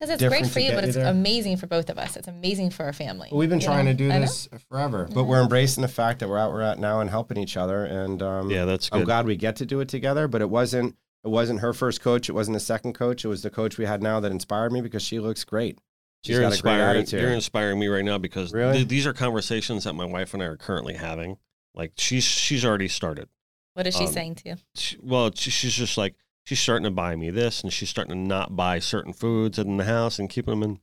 Because 0.00 0.14
it's 0.14 0.22
great 0.22 0.44
different 0.44 0.52
for 0.52 0.60
you, 0.60 0.72
but 0.72 0.84
it's 0.84 0.94
there. 0.94 1.06
amazing 1.06 1.56
for 1.56 1.66
both 1.66 1.90
of 1.90 1.98
us. 1.98 2.16
It's 2.16 2.28
amazing 2.28 2.70
for 2.70 2.84
our 2.84 2.92
family. 2.92 3.28
We've 3.32 3.48
been 3.50 3.58
trying 3.58 3.86
know? 3.86 3.90
to 3.92 3.96
do 3.96 4.08
this 4.08 4.48
forever, 4.70 5.08
but 5.12 5.24
we're 5.24 5.42
embracing 5.42 5.82
the 5.82 5.88
fact 5.88 6.20
that 6.20 6.28
we're 6.28 6.38
out 6.38 6.52
we're 6.52 6.60
at 6.62 6.78
now 6.78 7.00
and 7.00 7.10
helping 7.10 7.36
each 7.36 7.56
other. 7.56 7.84
And 7.84 8.22
um, 8.22 8.48
Yeah, 8.50 8.64
that's 8.64 8.88
Good. 8.88 8.96
I'm 8.96 9.00
good. 9.02 9.06
glad 9.06 9.26
we 9.26 9.34
get 9.36 9.56
to 9.56 9.66
do 9.66 9.80
it 9.80 9.88
together. 9.88 10.28
But 10.28 10.40
it 10.40 10.48
wasn't 10.50 10.94
it 11.24 11.28
wasn't 11.28 11.60
her 11.60 11.72
first 11.72 12.00
coach. 12.00 12.28
It 12.28 12.32
wasn't 12.32 12.54
the 12.54 12.60
second 12.60 12.92
coach. 12.92 13.24
It 13.24 13.28
was 13.28 13.42
the 13.42 13.50
coach 13.50 13.76
we 13.76 13.86
had 13.86 14.00
now 14.00 14.20
that 14.20 14.30
inspired 14.30 14.70
me 14.70 14.80
because 14.82 15.02
she 15.02 15.18
looks 15.18 15.42
great. 15.42 15.80
She's 16.24 16.34
you're 16.36 16.42
got 16.48 16.56
a 16.56 16.62
great 16.62 16.74
inspiring. 16.96 17.06
You're 17.24 17.32
inspiring 17.32 17.78
me 17.80 17.88
right 17.88 18.04
now 18.04 18.18
because 18.18 18.52
Really? 18.52 18.74
th- 18.78 18.88
these 18.88 19.06
are 19.06 19.12
conversations 19.12 19.82
that 19.84 19.94
my 19.94 20.04
wife 20.04 20.32
and 20.32 20.42
I 20.42 20.46
are 20.46 20.56
currently 20.56 20.94
having. 20.94 21.38
Like 21.74 21.92
she's 21.96 22.22
she's 22.24 22.64
already 22.64 22.88
started. 22.88 23.28
What 23.74 23.86
is 23.88 23.96
she 23.96 24.04
Um, 24.06 24.12
saying 24.12 24.34
to 24.36 24.48
you? 24.50 24.56
She, 24.76 24.96
well, 25.00 25.30
she, 25.34 25.50
she's 25.50 25.74
just 25.74 25.98
like 25.98 26.14
she's 26.48 26.60
starting 26.60 26.84
to 26.84 26.90
buy 26.90 27.14
me 27.14 27.28
this, 27.30 27.62
and 27.62 27.70
she's 27.70 27.90
starting 27.90 28.14
to 28.14 28.18
not 28.18 28.56
buy 28.56 28.78
certain 28.78 29.12
foods 29.12 29.58
in 29.58 29.76
the 29.76 29.84
house 29.84 30.18
and 30.18 30.30
keep 30.30 30.46
them 30.46 30.62
in. 30.62 30.80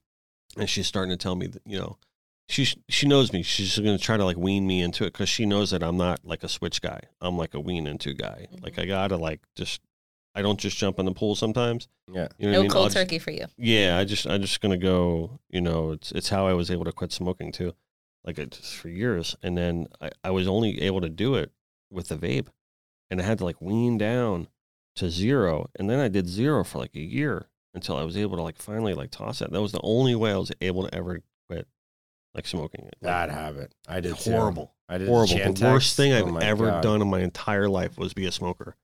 And 0.57 0.69
she's 0.69 0.85
starting 0.87 1.09
to 1.09 1.17
tell 1.17 1.35
me 1.35 1.47
that 1.47 1.63
you 1.65 1.79
know, 1.79 1.97
she 2.47 2.67
she 2.87 3.07
knows 3.07 3.33
me. 3.33 3.41
She's 3.41 3.77
going 3.79 3.97
to 3.97 4.03
try 4.03 4.15
to 4.17 4.23
like 4.23 4.37
wean 4.37 4.67
me 4.67 4.81
into 4.81 5.03
it 5.05 5.13
because 5.13 5.27
she 5.27 5.45
knows 5.45 5.71
that 5.71 5.81
I'm 5.83 5.97
not 5.97 6.19
like 6.23 6.43
a 6.43 6.47
switch 6.47 6.81
guy. 6.81 7.01
I'm 7.19 7.35
like 7.37 7.53
a 7.55 7.59
wean 7.59 7.87
into 7.87 8.13
guy. 8.13 8.47
Mhm. 8.53 8.63
Like 8.63 8.77
I 8.79 8.85
gotta 8.85 9.17
like 9.17 9.41
just. 9.55 9.81
I 10.37 10.41
don't 10.41 10.59
just 10.59 10.77
jump 10.77 10.99
in 10.99 11.05
the 11.05 11.13
pool 11.13 11.33
sometimes. 11.35 11.87
Yeah. 12.11 12.27
You 12.37 12.47
know 12.47 12.51
No 12.51 12.59
I 12.59 12.61
mean? 12.63 12.69
cold 12.71 12.85
just- 12.87 12.97
turkey 12.97 13.19
for 13.19 13.31
you. 13.31 13.45
yeah, 13.57 13.97
I 13.97 14.03
just 14.03 14.27
I'm 14.27 14.41
just 14.41 14.59
gonna 14.61 14.77
go. 14.77 15.39
You 15.49 15.61
know, 15.61 15.93
it's 15.93 16.11
it's 16.11 16.29
how 16.29 16.45
I 16.45 16.53
was 16.53 16.69
able 16.69 16.83
to 16.85 16.91
quit 16.91 17.11
smoking 17.13 17.51
too, 17.53 17.73
like 18.25 18.37
it 18.37 18.53
for 18.53 18.89
years, 18.89 19.35
and 19.41 19.57
then 19.57 19.87
I, 20.01 20.09
I 20.25 20.31
was 20.31 20.45
only 20.47 20.81
able 20.81 21.01
to 21.01 21.09
do 21.09 21.35
it 21.35 21.51
with 21.89 22.09
the 22.09 22.15
vape, 22.17 22.47
and 23.09 23.21
I 23.21 23.23
had 23.23 23.37
to 23.39 23.45
like 23.45 23.61
wean 23.61 23.97
down 23.97 24.47
to 24.95 25.09
zero, 25.09 25.69
and 25.77 25.89
then 25.89 25.99
I 25.99 26.07
did 26.07 26.27
zero 26.27 26.63
for 26.63 26.77
like 26.79 26.95
a 26.95 26.99
year 27.01 27.47
until 27.73 27.97
I 27.97 28.03
was 28.03 28.15
able 28.17 28.37
to 28.37 28.43
like 28.43 28.57
finally 28.57 28.93
like 28.93 29.11
toss 29.11 29.41
it. 29.41 29.51
That 29.51 29.61
was 29.61 29.71
the 29.71 29.81
only 29.83 30.15
way 30.15 30.31
I 30.31 30.37
was 30.37 30.51
able 30.61 30.87
to 30.87 30.95
ever 30.95 31.21
quit 31.47 31.67
like 32.33 32.47
smoking. 32.47 32.85
Like, 32.85 32.99
Bad 33.01 33.29
habit. 33.29 33.73
I 33.87 33.99
did 33.99 34.17
too. 34.17 34.31
horrible, 34.31 34.73
I 34.89 34.97
did 34.97 35.07
horrible. 35.07 35.35
The 35.53 35.65
worst 35.65 35.95
thing 35.97 36.13
Oh 36.13 36.17
I've 36.19 36.27
my 36.33 36.41
ever 36.43 36.67
God. 36.67 36.83
done 36.83 37.01
in 37.01 37.09
my 37.09 37.19
entire 37.21 37.67
life 37.69 37.97
was 37.97 38.13
be 38.13 38.25
a 38.25 38.31
smoker. 38.31 38.75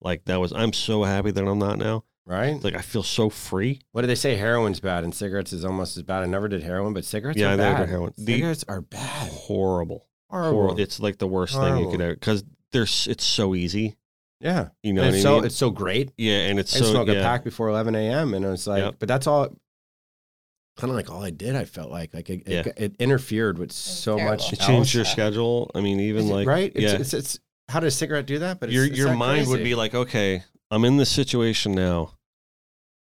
Like 0.00 0.24
that 0.24 0.40
was. 0.40 0.52
I'm 0.52 0.72
so 0.72 1.04
happy 1.04 1.30
that 1.30 1.46
I'm 1.46 1.58
not 1.58 1.78
now. 1.78 2.04
Right? 2.26 2.62
Like 2.62 2.74
I 2.74 2.80
feel 2.82 3.02
so 3.02 3.30
free. 3.30 3.80
What 3.92 4.02
do 4.02 4.06
they 4.06 4.14
say? 4.14 4.36
Heroin's 4.36 4.78
bad 4.80 5.02
and 5.04 5.12
cigarettes 5.14 5.52
is 5.52 5.64
almost 5.64 5.96
as 5.96 6.02
bad. 6.04 6.22
I 6.22 6.26
never 6.26 6.46
did 6.48 6.62
heroin, 6.62 6.94
but 6.94 7.04
cigarettes 7.04 7.38
Yeah, 7.38 7.48
are 7.50 7.52
I 7.52 7.56
never 7.56 7.74
bad. 7.74 7.80
did 7.80 7.88
heroin. 7.90 8.12
The- 8.16 8.32
Cigarettes 8.34 8.64
are 8.68 8.80
bad. 8.80 9.32
Horrible. 9.32 10.06
Horrible. 10.30 10.52
horrible. 10.60 10.80
It's 10.80 10.98
like 11.00 11.18
the 11.18 11.26
worst 11.26 11.54
thing 11.54 11.62
you 11.78 11.90
could 11.90 12.00
Horrible. 12.00 12.02
ever 12.04 12.14
because 12.14 12.44
there's 12.72 13.06
it's 13.08 13.24
so 13.24 13.54
easy. 13.54 13.96
Yeah. 14.42 14.68
You 14.82 14.92
know 14.92 15.02
And 15.02 15.10
what 15.12 15.14
it's 15.16 15.24
I 15.24 15.28
so 15.28 15.34
mean? 15.36 15.44
it's 15.46 15.56
so 15.56 15.70
great. 15.70 16.12
yeah, 16.18 16.48
and 16.48 16.58
it's 16.58 16.74
I 16.76 16.80
so 16.80 16.84
smoke 16.90 17.08
yeah. 17.08 17.14
a 17.14 17.22
pack 17.22 17.44
before 17.44 17.68
11 17.68 17.94
a.m. 17.94 18.34
and 18.34 18.44
it's 18.44 18.66
like, 18.66 18.82
Yep. 18.82 18.96
but 18.98 19.08
that's 19.08 19.26
all. 19.26 19.48
Kind 20.78 20.90
of 20.90 20.96
like 20.96 21.10
all 21.10 21.22
I 21.22 21.28
did. 21.30 21.54
I 21.54 21.64
felt 21.66 21.90
like 21.90 22.14
like 22.14 22.30
it, 22.30 22.42
it, 22.46 22.66
Yeah. 22.66 22.72
it 22.76 22.96
interfered 22.98 23.58
with 23.58 23.72
so 23.72 24.16
terrible. 24.16 24.36
much. 24.36 24.52
It 24.54 24.60
changed 24.60 24.94
your 24.94 25.04
schedule. 25.04 25.70
I 25.74 25.80
mean, 25.82 26.00
even 26.00 26.28
like 26.28 26.46
right. 26.46 26.72
It's, 26.74 26.92
yeah, 26.92 26.98
it's, 26.98 27.12
it's 27.14 27.38
how 27.68 27.80
does 27.80 27.94
a 27.94 27.96
cigarette 27.96 28.26
do 28.26 28.38
that? 28.40 28.58
But 28.58 28.70
it's, 28.70 28.74
your 28.76 28.86
it's 28.86 28.96
your 28.96 29.08
not 29.08 29.18
mind 29.18 29.48
would 29.48 29.62
be 29.62 29.74
like, 29.74 29.94
okay, 29.94 30.42
I'm 30.70 30.84
in 30.86 30.96
this 30.96 31.10
situation 31.10 31.72
now. 31.72 32.14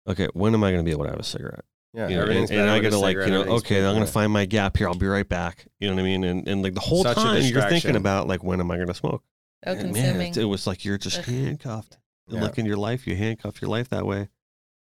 Okay, 0.07 0.27
when 0.33 0.55
am 0.55 0.63
I 0.63 0.71
going 0.71 0.83
to 0.83 0.83
be 0.83 0.91
able 0.91 1.03
to 1.03 1.11
have 1.11 1.19
a 1.19 1.23
cigarette? 1.23 1.63
yeah, 1.93 2.07
You 2.07 2.15
know, 2.17 2.23
and, 2.23 2.49
and 2.49 2.69
I 2.69 2.75
with 2.79 2.83
got 2.83 2.89
to 2.93 2.97
like, 2.97 3.17
you 3.17 3.27
know, 3.27 3.43
okay, 3.57 3.85
I'm 3.85 3.93
gonna 3.93 4.07
find 4.07 4.31
my 4.31 4.45
gap 4.45 4.77
here. 4.77 4.87
I'll 4.87 4.95
be 4.95 5.05
right 5.05 5.27
back. 5.29 5.67
You 5.79 5.87
know 5.89 5.93
what 5.95 6.01
I 6.01 6.03
mean? 6.05 6.23
And 6.23 6.47
and 6.47 6.63
like 6.63 6.73
the 6.73 6.79
whole 6.79 7.03
Such 7.03 7.17
a 7.17 7.21
time 7.21 7.41
you're 7.43 7.61
thinking 7.69 7.95
about 7.95 8.27
like, 8.27 8.43
when 8.43 8.59
am 8.59 8.71
I 8.71 8.77
going 8.77 8.87
to 8.87 8.93
smoke? 8.95 9.23
So 9.63 9.71
And 9.71 9.83
man, 9.83 9.93
consuming. 9.93 10.31
it, 10.31 10.37
it 10.37 10.45
was 10.45 10.65
like 10.67 10.83
you're 10.85 10.97
just 10.97 11.19
Ugh. 11.19 11.25
handcuffed. 11.25 11.97
Yeah. 12.27 12.41
Look 12.41 12.57
in 12.57 12.65
your 12.65 12.77
life, 12.77 13.05
you 13.07 13.15
handcuff 13.15 13.61
your 13.61 13.69
life 13.69 13.89
that 13.89 14.05
way. 14.05 14.29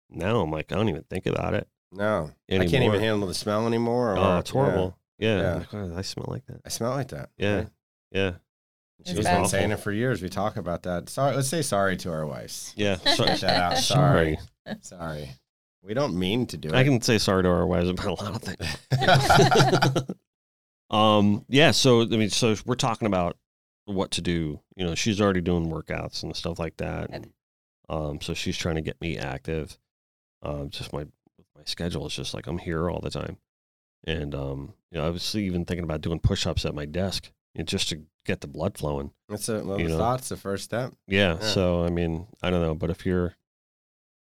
Now 0.09 0.41
I'm 0.41 0.51
like, 0.51 0.71
I 0.71 0.75
don't 0.75 0.89
even 0.89 1.03
think 1.03 1.25
about 1.25 1.53
it. 1.53 1.67
No, 1.91 2.31
I 2.51 2.57
can't 2.65 2.83
even 2.83 2.99
handle 2.99 3.27
the 3.27 3.33
smell 3.33 3.65
anymore. 3.65 4.13
Or, 4.13 4.17
Oh, 4.17 4.37
it's 4.39 4.49
horrible. 4.49 4.97
Yeah. 5.17 5.41
Yeah. 5.41 5.51
I'm 5.53 5.59
like, 5.59 5.73
"Oh, 5.73 5.93
I 5.97 6.01
smell 6.01 6.25
like 6.29 6.45
that. 6.47 6.61
I 6.65 6.69
smell 6.69 6.91
like 6.91 7.07
that. 7.09 7.29
Yeah. 7.37 7.55
right? 7.55 7.67
Yeah. 8.11 8.31
It's 8.99 9.11
She's 9.11 9.23
bad. 9.23 9.39
been 9.41 9.47
saying 9.49 9.71
it 9.71 9.79
for 9.79 9.91
years. 9.91 10.21
We 10.21 10.29
talk 10.29 10.57
about 10.57 10.83
that. 10.83 11.07
Sorry, 11.09 11.35
let's 11.35 11.47
say 11.47 11.61
sorry 11.61 11.97
to 11.97 12.11
our 12.11 12.25
wives. 12.25 12.73
Yeah. 12.75 12.95
Sorry. 13.15 13.37
Shout 13.37 13.43
out. 13.51 13.77
Sorry. 13.79 14.37
Sorry. 14.65 14.77
Sorry. 14.81 15.29
We 15.83 15.93
don't 15.93 16.17
mean 16.17 16.45
to 16.47 16.57
do 16.57 16.69
it. 16.69 16.75
I 16.75 16.83
can 16.83 16.99
say 17.01 17.17
sorry 17.17 17.43
to 17.43 17.49
our 17.49 17.65
wives 17.65 17.89
about 17.89 18.05
a 18.07 18.13
lot 18.13 18.35
of 18.35 18.41
things. 18.41 18.77
um, 20.89 21.45
yeah. 21.47 21.71
So, 21.71 22.01
I 22.01 22.05
mean, 22.05 22.29
so 22.29 22.55
we're 22.65 22.75
talking 22.75 23.05
about 23.05 23.37
what 23.87 24.11
to 24.11 24.21
do. 24.21 24.59
You 24.75 24.85
know, 24.85 24.95
she's 24.95 25.21
already 25.21 25.41
doing 25.41 25.67
workouts 25.67 26.23
and 26.23 26.35
stuff 26.35 26.59
like 26.59 26.77
that. 26.77 27.11
Good. 27.11 27.31
Um, 27.89 28.21
so 28.21 28.33
she's 28.33 28.57
trying 28.57 28.75
to 28.75 28.81
get 28.81 28.99
me 29.01 29.17
active. 29.17 29.77
Um, 30.43 30.69
just 30.69 30.93
my, 30.93 31.05
my 31.55 31.63
schedule 31.65 32.05
is 32.05 32.15
just 32.15 32.33
like 32.33 32.47
I'm 32.47 32.57
here 32.57 32.89
all 32.89 32.99
the 32.99 33.09
time. 33.09 33.37
And, 34.05 34.35
um, 34.35 34.73
you 34.91 34.99
know, 34.99 35.07
I 35.07 35.09
was 35.09 35.35
even 35.35 35.65
thinking 35.65 35.83
about 35.83 36.01
doing 36.01 36.19
push 36.19 36.45
ups 36.45 36.65
at 36.65 36.75
my 36.75 36.85
desk 36.85 37.31
you 37.55 37.59
know, 37.59 37.65
just 37.65 37.89
to 37.89 38.03
get 38.25 38.41
the 38.41 38.47
blood 38.47 38.77
flowing. 38.77 39.11
That's 39.29 39.49
a 39.49 39.63
well, 39.63 39.79
You 39.79 39.87
know. 39.87 39.97
thought's 39.97 40.29
the 40.29 40.37
first 40.37 40.65
step. 40.65 40.93
Yeah, 41.07 41.35
Yeah. 41.35 41.39
So 41.39 41.83
I 41.83 41.89
mean, 41.89 42.27
I 42.43 42.49
don't 42.49 42.61
know, 42.61 42.75
but 42.75 42.89
if 42.89 43.05
you're 43.05 43.35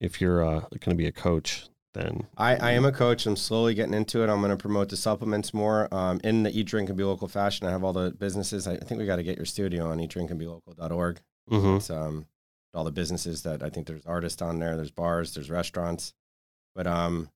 if 0.01 0.19
you're 0.19 0.43
uh, 0.43 0.59
going 0.59 0.89
to 0.89 0.95
be 0.95 1.07
a 1.07 1.11
coach, 1.11 1.69
then 1.93 2.27
I, 2.37 2.55
I 2.55 2.71
am 2.71 2.85
a 2.85 2.91
coach. 2.91 3.25
I'm 3.25 3.35
slowly 3.35 3.73
getting 3.73 3.93
into 3.93 4.23
it. 4.23 4.29
I'm 4.29 4.39
going 4.39 4.49
to 4.51 4.57
promote 4.57 4.89
the 4.89 4.97
supplements 4.97 5.53
more 5.53 5.93
um, 5.93 6.19
in 6.23 6.43
the 6.43 6.51
Eat, 6.57 6.67
Drink, 6.67 6.89
and 6.89 6.97
Be 6.97 7.03
Local 7.03 7.27
fashion. 7.27 7.67
I 7.67 7.71
have 7.71 7.83
all 7.83 7.93
the 7.93 8.11
businesses. 8.11 8.67
I 8.67 8.77
think 8.77 8.99
we 8.99 9.05
got 9.05 9.17
to 9.17 9.23
get 9.23 9.37
your 9.37 9.45
studio 9.45 9.89
on 9.91 9.99
eatdrinkandbelocal.org. 9.99 11.21
Mhm. 11.51 11.77
It's 11.77 11.89
um, 11.89 12.25
all 12.73 12.83
the 12.83 12.91
businesses 12.91 13.43
that 13.43 13.61
I 13.61 13.69
think 13.69 13.87
there's 13.87 14.05
artists 14.05 14.41
on 14.41 14.59
there. 14.59 14.75
There's 14.75 14.91
bars. 14.91 15.33
There's 15.33 15.49
restaurants. 15.49 16.13
But 16.75 16.87
um, 16.87 17.29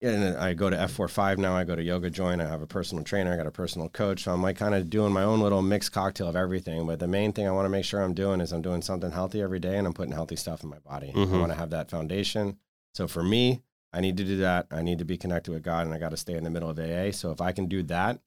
yeah, 0.00 0.10
and 0.10 0.36
I 0.36 0.52
go 0.54 0.68
to 0.68 0.76
F45 0.76 1.38
now. 1.38 1.56
I 1.56 1.64
go 1.64 1.74
to 1.76 1.82
Yoga 1.82 2.10
Joint. 2.10 2.42
I 2.42 2.48
have 2.48 2.60
a 2.60 2.66
personal 2.66 3.04
trainer. 3.04 3.32
I 3.32 3.36
got 3.36 3.46
a 3.46 3.50
personal 3.52 3.88
coach. 3.88 4.24
So 4.24 4.32
I'm 4.32 4.42
like 4.42 4.56
kind 4.56 4.74
of 4.74 4.90
doing 4.90 5.12
my 5.12 5.22
own 5.22 5.40
little 5.40 5.62
mixed 5.62 5.92
cocktail 5.92 6.26
of 6.28 6.36
everything. 6.36 6.86
But 6.86 6.98
the 6.98 7.06
main 7.08 7.32
thing 7.32 7.46
I 7.46 7.52
want 7.52 7.64
to 7.66 7.70
make 7.70 7.84
sure 7.84 8.02
I'm 8.02 8.12
doing 8.14 8.40
is 8.42 8.52
I'm 8.52 8.62
doing 8.62 8.82
something 8.82 9.10
healthy 9.12 9.40
every 9.40 9.60
day 9.60 9.78
and 9.78 9.86
I'm 9.86 9.94
putting 9.94 10.12
healthy 10.12 10.36
stuff 10.36 10.62
in 10.62 10.68
my 10.68 10.80
body. 10.80 11.12
I 11.14 11.18
Mhm. 11.18 11.38
want 11.40 11.52
to 11.52 11.56
have 11.58 11.70
that 11.70 11.88
foundation. 11.88 12.58
So 12.94 13.08
for 13.08 13.22
me, 13.22 13.62
I 13.92 14.00
need 14.00 14.16
to 14.16 14.24
do 14.24 14.38
that. 14.38 14.66
I 14.70 14.82
need 14.82 14.98
to 15.00 15.04
be 15.04 15.18
connected 15.18 15.52
with 15.52 15.62
God 15.62 15.84
and 15.86 15.94
I 15.94 15.98
got 15.98 16.10
to 16.10 16.16
stay 16.16 16.34
in 16.34 16.44
the 16.44 16.50
middle 16.50 16.70
of 16.70 16.78
AA. 16.78 17.10
So 17.12 17.30
if 17.30 17.40
I 17.40 17.52
can 17.52 17.66
do 17.66 17.82
that, 17.84 18.20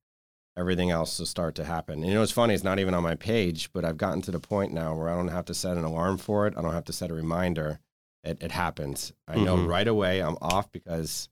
everything 0.57 0.91
else 0.91 1.17
will 1.19 1.25
start 1.25 1.55
to 1.55 1.65
happen. 1.65 1.95
And 1.99 2.05
you 2.07 2.13
know 2.13 2.21
it's 2.23 2.31
funny? 2.31 2.53
It's 2.53 2.63
not 2.63 2.79
even 2.79 2.93
on 2.93 3.03
my 3.03 3.15
page, 3.15 3.71
but 3.73 3.83
I've 3.83 3.97
gotten 3.97 4.21
to 4.23 4.31
the 4.31 4.39
point 4.39 4.71
now 4.73 4.95
where 4.95 5.09
I 5.09 5.15
don't 5.15 5.27
have 5.29 5.45
to 5.45 5.53
set 5.53 5.75
an 5.77 5.83
alarm 5.83 6.17
for 6.17 6.47
it. 6.47 6.53
I 6.57 6.61
don't 6.61 6.73
have 6.73 6.85
to 6.85 6.93
set 6.93 7.11
a 7.11 7.15
reminder. 7.15 7.79
It, 8.23 8.41
it 8.41 8.51
happens. 8.51 9.11
I 9.27 9.37
know 9.37 9.57
Mhm. 9.57 9.67
right 9.67 9.87
away 9.87 10.21
I'm 10.21 10.37
off 10.41 10.71
because, 10.71 11.29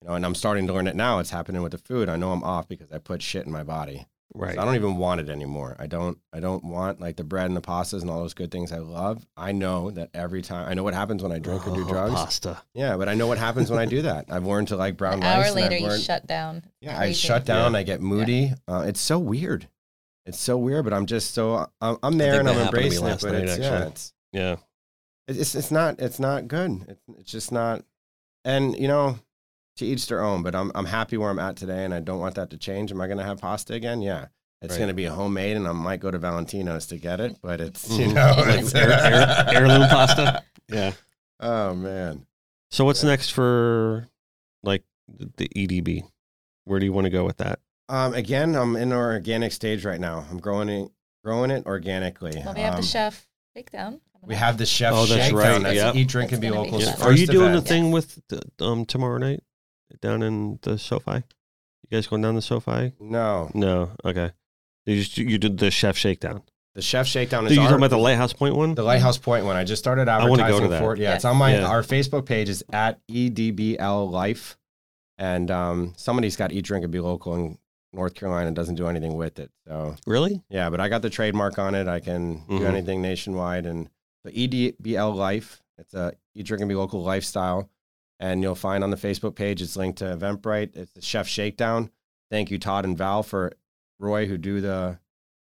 you 0.00 0.08
know, 0.08 0.14
and 0.14 0.24
I'm 0.24 0.34
starting 0.34 0.66
to 0.66 0.72
learn 0.72 0.86
it 0.86 0.96
now. 0.96 1.18
It's 1.18 1.30
happening 1.30 1.62
with 1.62 1.72
the 1.72 1.78
food. 1.78 2.08
I 2.08 2.16
know 2.16 2.32
I'm 2.32 2.44
off 2.44 2.68
because 2.68 2.92
I 2.92 2.98
put 2.98 3.20
shit 3.22 3.46
in 3.46 3.52
my 3.52 3.62
body. 3.64 4.06
Right. 4.34 4.54
So 4.54 4.60
I 4.60 4.64
don't 4.64 4.74
even 4.74 4.96
want 4.96 5.20
it 5.20 5.28
anymore. 5.28 5.76
I 5.78 5.86
don't. 5.86 6.18
I 6.32 6.40
don't 6.40 6.64
want 6.64 7.00
like 7.00 7.16
the 7.16 7.24
bread 7.24 7.46
and 7.46 7.56
the 7.56 7.60
pastas 7.60 8.00
and 8.02 8.10
all 8.10 8.20
those 8.20 8.34
good 8.34 8.50
things 8.50 8.72
I 8.72 8.78
love. 8.78 9.26
I 9.36 9.52
know 9.52 9.90
that 9.92 10.10
every 10.14 10.42
time. 10.42 10.68
I 10.68 10.74
know 10.74 10.82
what 10.82 10.94
happens 10.94 11.22
when 11.22 11.32
I 11.32 11.38
drink 11.38 11.66
or 11.66 11.74
do 11.74 11.84
Oh, 11.84 11.88
drugs. 11.88 12.14
Pasta. 12.14 12.62
Yeah, 12.74 12.96
but 12.96 13.08
I 13.08 13.14
know 13.14 13.26
what 13.26 13.38
happens 13.38 13.70
when 13.70 13.78
I 13.80 13.86
do 13.86 14.02
that. 14.02 14.26
I've 14.30 14.44
learned 14.46 14.68
to 14.68 14.76
like 14.76 14.96
brown 14.96 15.14
An 15.14 15.20
rice. 15.20 15.48
hour 15.48 15.54
later, 15.54 15.74
I've 15.74 15.80
you 15.80 15.98
shut 15.98 16.26
down. 16.26 16.62
yeah, 16.80 16.98
I 16.98 17.12
shut 17.12 17.44
down. 17.44 17.72
Yeah. 17.72 17.78
I 17.78 17.82
get 17.82 18.00
moody. 18.00 18.52
Uh, 18.68 18.84
it's 18.86 19.00
so 19.00 19.18
weird. 19.18 19.68
It's 20.24 20.38
so 20.38 20.56
weird, 20.56 20.84
but 20.84 20.92
I'm 20.92 21.06
just 21.06 21.34
so 21.34 21.68
I'm, 21.80 21.96
I'm 22.02 22.16
there 22.18 22.38
and 22.38 22.48
I'm 22.48 22.56
that 22.56 22.64
happened 22.66 22.84
to 22.84 22.90
me 22.90 22.96
embracing 22.96 23.06
it. 23.08 23.20
But 23.20 23.34
it's 23.34 23.58
yeah, 23.58 23.84
it's 23.86 24.12
Yeah. 24.32 24.56
it's 25.26 25.54
it's 25.56 25.70
not 25.72 25.98
it's 26.00 26.20
not 26.20 26.46
good. 26.46 26.84
It's, 26.88 27.00
it's 27.18 27.30
just 27.32 27.50
not. 27.52 27.84
And 28.44 28.76
you 28.78 28.86
know, 28.88 29.18
to 29.76 29.86
each 29.86 30.06
their 30.06 30.22
own. 30.22 30.42
But 30.42 30.54
I'm 30.54 30.70
I'm 30.74 30.86
happy 30.86 31.16
where 31.16 31.30
I'm 31.30 31.38
at 31.38 31.56
today, 31.56 31.84
and 31.84 31.92
I 31.94 32.00
don't 32.00 32.20
want 32.20 32.34
that 32.36 32.50
to 32.50 32.58
change. 32.58 32.90
Am 32.92 33.00
I 33.00 33.06
going 33.06 33.18
to 33.18 33.24
have 33.24 33.40
pasta 33.40 33.74
again? 33.74 34.02
Yeah. 34.02 34.26
It's 34.60 34.72
Right. 34.74 34.78
going 34.78 34.88
to 34.88 34.94
be 34.94 35.04
homemade, 35.06 35.56
and 35.56 35.66
I 35.66 35.72
might 35.72 35.98
go 36.00 36.10
to 36.10 36.18
Valentino's 36.18 36.86
to 36.86 36.96
get 36.96 37.18
it. 37.20 37.36
But 37.42 37.60
it's 37.60 37.90
you 37.90 38.06
Mhm. 38.06 38.14
know, 38.14 38.34
it's, 38.46 38.74
heir- 38.74 38.92
heir- 38.92 39.44
heirloom 39.48 39.88
pasta. 39.88 40.42
Yeah. 40.68 40.92
Oh 41.40 41.74
man. 41.74 42.24
So 42.70 42.84
what's 42.84 43.02
next 43.02 43.30
for 43.30 44.08
like 44.62 44.84
the 45.08 45.48
EDB? 45.54 46.04
Where 46.64 46.78
do 46.78 46.86
you 46.86 46.92
want 46.92 47.04
to 47.06 47.10
go 47.10 47.24
with 47.24 47.38
that? 47.38 47.58
Um, 47.88 48.14
again, 48.14 48.54
I'm 48.54 48.76
in 48.76 48.92
our 48.92 49.12
organic 49.12 49.52
stage 49.52 49.84
right 49.84 50.00
now. 50.00 50.24
I'm 50.30 50.38
growing 50.38 50.68
it, 50.70 50.90
growing 51.24 51.50
it 51.50 51.66
organically. 51.66 52.40
Well, 52.42 52.54
we 52.54 52.60
have 52.60 52.74
Um, 52.76 52.80
the 52.80 52.86
chef 52.86 53.26
shakedown. 53.54 54.00
coming 54.14 54.28
We 54.28 54.34
have 54.36 54.56
the 54.56 54.64
chef 54.64 54.92
Oh, 54.94 55.04
that's 55.04 55.24
shakedown. 55.24 55.34
right. 55.38 55.62
That's 55.64 55.74
Yep. 55.76 55.96
Eat, 55.96 56.08
drink, 56.08 56.32
and 56.32 56.40
be 56.40 56.48
local. 56.50 56.64
be 56.64 56.70
local's 56.70 56.84
fun. 56.84 56.94
first 56.94 57.06
Are 57.08 57.20
you 57.20 57.26
doing 57.26 57.50
event. 57.50 57.64
the 57.64 57.68
thing 57.68 57.90
with 57.90 58.18
the, 58.28 58.40
um 58.64 58.86
tomorrow 58.86 59.18
night 59.18 59.42
down 60.00 60.22
in 60.22 60.58
the 60.62 60.78
SoFi? 60.78 61.16
You 61.16 61.88
guys 61.90 62.06
going 62.06 62.22
down 62.22 62.34
the 62.34 62.42
SoFi? 62.42 62.92
No, 63.00 63.50
No. 63.54 63.90
Okay. 64.04 64.30
You 64.86 64.96
just 64.96 65.16
you 65.18 65.38
did 65.38 65.58
the 65.58 65.70
chef 65.70 65.96
shakedown. 65.96 66.42
the 66.74 66.82
chef 66.82 67.06
shakedown 67.06 67.46
is 67.46 67.52
you 67.54 67.60
our, 67.60 67.66
talking 67.68 67.78
about 67.78 67.90
the 67.90 67.98
Lighthouse 67.98 68.32
Point 68.32 68.56
one? 68.56 68.74
the 68.74 68.82
Lighthouse 68.82 69.18
Point 69.18 69.44
one. 69.44 69.54
I 69.56 69.62
just 69.64 69.80
started 69.82 70.08
I 70.08 70.20
advertising 70.22 70.56
go 70.58 70.60
to 70.64 70.68
that. 70.68 70.80
for 70.80 70.94
it. 70.94 70.98
Yeah, 70.98 71.14
it's 71.14 71.24
on 71.24 71.36
my 71.36 71.54
Yeah. 71.54 71.66
our 71.66 71.82
Facebook 71.82 72.24
page 72.26 72.48
is 72.48 72.64
at 72.72 72.98
EDBL 73.08 74.10
Life, 74.10 74.56
and 75.18 75.50
um, 75.52 75.92
somebody's 75.96 76.34
got 76.36 76.50
Eat, 76.52 76.64
Drink, 76.64 76.82
and 76.82 76.92
Be 76.92 76.98
Local 76.98 77.34
in 77.36 77.58
North 77.92 78.14
Carolina 78.14 78.46
and 78.48 78.56
doesn't 78.56 78.74
do 78.76 78.88
anything 78.88 79.14
with 79.14 79.38
it. 79.38 79.50
So 79.68 79.94
Really? 80.06 80.42
yeah, 80.48 80.68
but 80.70 80.80
I 80.80 80.88
got 80.88 81.02
the 81.02 81.10
trademark 81.10 81.58
on 81.58 81.74
it. 81.76 81.86
I 81.86 82.00
can 82.00 82.36
do 82.48 82.60
Mhm. 82.60 82.64
anything 82.66 83.02
nationwide, 83.02 83.66
and 83.66 83.88
the 84.24 84.32
EDBL 84.32 85.14
Life. 85.14 85.62
It's 85.78 85.94
a 85.94 86.14
Eat, 86.34 86.46
Drink, 86.46 86.60
and 86.62 86.68
Be 86.68 86.74
Local 86.74 87.02
lifestyle. 87.02 87.68
And 88.22 88.40
you'll 88.40 88.54
find 88.54 88.84
on 88.84 88.90
the 88.90 88.96
Facebook 88.96 89.34
page, 89.34 89.60
it's 89.60 89.76
linked 89.76 89.98
to 89.98 90.04
Eventbrite. 90.16 90.76
It's 90.76 90.92
the 90.92 91.02
Chef 91.02 91.26
Shakedown. 91.26 91.90
Thank 92.30 92.52
you, 92.52 92.58
Todd 92.58 92.84
and 92.84 92.96
Val, 92.96 93.24
for 93.24 93.52
Roy, 93.98 94.26
who 94.26 94.38
do 94.38 94.60
the 94.60 94.98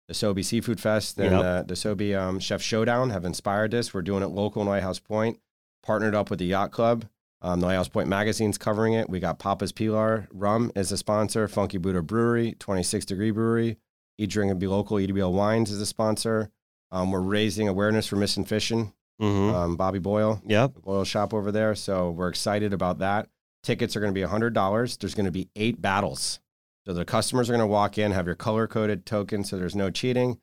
the 0.08 0.14
Sobe 0.14 0.44
Seafood 0.44 0.80
Fest 0.80 1.18
and 1.20 1.32
Yep. 1.32 1.68
the, 1.68 1.74
the 1.74 1.74
Sobe 1.76 2.18
um, 2.20 2.40
Chef 2.40 2.62
Showdown, 2.62 3.10
have 3.12 3.24
inspired 3.26 3.72
this. 3.72 3.94
We're 3.94 4.02
doing 4.02 4.24
it 4.24 4.28
local 4.28 4.62
in 4.62 4.68
Lighthouse 4.68 5.00
Point, 5.00 5.40
partnered 5.84 6.16
up 6.16 6.30
with 6.30 6.40
the 6.40 6.46
Yacht 6.46 6.72
Club. 6.72 7.06
Um, 7.42 7.60
the 7.60 7.66
Lighthouse 7.68 7.88
Point 7.90 8.08
magazine's 8.08 8.58
covering 8.58 8.94
it. 8.94 9.10
We 9.10 9.20
got 9.20 9.40
Papa's 9.40 9.72
Pilar 9.72 10.28
Rum 10.32 10.72
as 10.76 10.92
a 10.92 10.98
sponsor, 10.98 11.48
Funky 11.48 11.78
Buddha 11.78 12.02
Brewery, 12.02 12.56
26 12.60 13.06
Degree 13.06 13.32
Brewery, 13.32 13.78
Eat 14.18 14.30
Drink 14.30 14.50
and 14.52 14.60
Be 14.60 14.68
Local, 14.68 14.98
EDBL 14.98 15.32
Wines 15.34 15.72
is 15.72 15.82
a 15.82 15.86
sponsor. 15.86 16.52
Um, 16.92 17.12
we're 17.12 17.20
raising 17.22 17.68
awareness 17.68 18.08
for 18.08 18.16
Mission 18.18 18.44
Fishing. 18.44 18.94
Mm-hmm. 19.22 19.56
Um, 19.56 19.76
Bobby 19.78 20.00
Boyle, 20.00 20.42
yep. 20.46 20.74
Boyle 20.82 21.04
shop 21.04 21.34
over 21.34 21.52
there. 21.52 21.76
So 21.76 22.10
we're 22.12 22.30
excited 22.30 22.74
about 22.74 23.00
that. 23.00 23.30
Tickets 23.64 23.96
are 23.96 24.00
going 24.00 24.14
to 24.14 24.20
be 24.20 24.26
$100. 24.26 24.98
There's 24.98 25.14
going 25.14 25.26
to 25.26 25.32
be 25.32 25.50
eight 25.56 25.80
battles. 25.82 26.40
So 26.88 26.94
the 26.94 27.06
customers 27.06 27.48
are 27.50 27.54
going 27.54 27.60
to 27.62 27.68
walk 27.68 28.00
in, 28.00 28.12
have 28.12 28.26
your 28.26 28.34
color 28.36 28.66
coded 28.68 29.06
token 29.06 29.44
so 29.44 29.58
there's 29.58 29.76
no 29.76 29.92
cheating. 29.92 30.40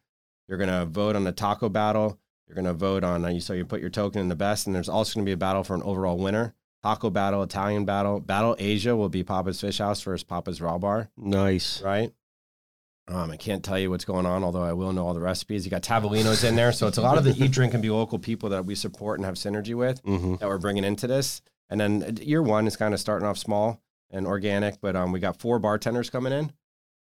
You're 0.47 0.59
going 0.59 0.71
to 0.71 0.87
vote 0.87 1.17
on 1.17 1.25
the 1.25 1.33
taco 1.33 1.69
battle. 1.69 2.19
You're 2.47 2.55
going 2.55 2.65
to 2.67 2.73
vote 2.73 3.03
on, 3.05 3.25
uh, 3.25 3.41
so 3.41 3.53
you 3.53 3.65
put 3.67 3.81
your 3.81 3.91
token 3.91 4.21
in 4.21 4.29
the 4.29 4.37
best. 4.37 4.67
And 4.67 4.75
there's 4.75 4.89
also 4.89 5.15
going 5.17 5.25
to 5.27 5.29
be 5.29 5.35
a 5.35 5.37
battle 5.37 5.65
for 5.65 5.75
an 5.75 5.83
overall 5.83 6.17
winner. 6.17 6.55
Taco 6.85 7.11
battle, 7.11 7.43
Italian 7.43 7.85
battle. 7.85 8.21
Battle 8.21 8.55
Asia 8.59 8.95
will 8.95 9.09
be 9.09 9.25
Papa's 9.25 9.61
Fish 9.61 9.79
House 9.79 10.01
versus 10.01 10.23
Papa's 10.23 10.61
Raw 10.61 10.79
Bar, 10.79 11.11
Nice. 11.17 11.83
right? 11.83 12.13
Um, 13.09 13.31
I 13.31 13.37
can't 13.37 13.65
tell 13.65 13.79
you 13.79 13.91
what's 13.91 14.05
going 14.05 14.27
on, 14.27 14.45
although 14.45 14.63
I 14.63 14.75
will 14.75 14.93
know 14.93 15.07
all 15.07 15.15
the 15.15 15.21
recipes. 15.21 15.65
You 15.65 15.71
got 15.71 15.83
Tavolino's 15.83 16.45
in 16.45 16.57
there. 16.57 16.73
So 16.73 16.87
it's 16.87 16.99
a 16.99 17.03
lot 17.03 17.17
of 17.19 17.25
the 17.25 17.31
eat, 17.43 17.51
drink, 17.53 17.73
and 17.73 17.83
be 17.83 17.89
local 17.91 18.19
people 18.19 18.51
that 18.51 18.67
we 18.67 18.75
support 18.75 19.19
and 19.19 19.25
have 19.25 19.35
synergy 19.37 19.75
with 19.75 20.03
Mm-hmm. 20.03 20.37
that 20.37 20.49
we're 20.49 20.59
bringing 20.59 20.85
into 20.85 21.07
this. 21.07 21.41
And 21.71 21.81
then 21.81 22.03
uh, 22.03 22.23
year 22.23 22.43
one 22.43 22.67
is 22.67 22.77
kind 22.77 22.93
of 22.95 23.01
starting 23.01 23.27
off 23.27 23.39
small 23.39 23.81
and 24.11 24.27
organic, 24.27 24.81
but 24.81 24.95
um, 24.97 25.13
we 25.13 25.21
got 25.21 25.39
four 25.41 25.59
bartenders 25.59 26.09
coming 26.11 26.33
in, 26.33 26.53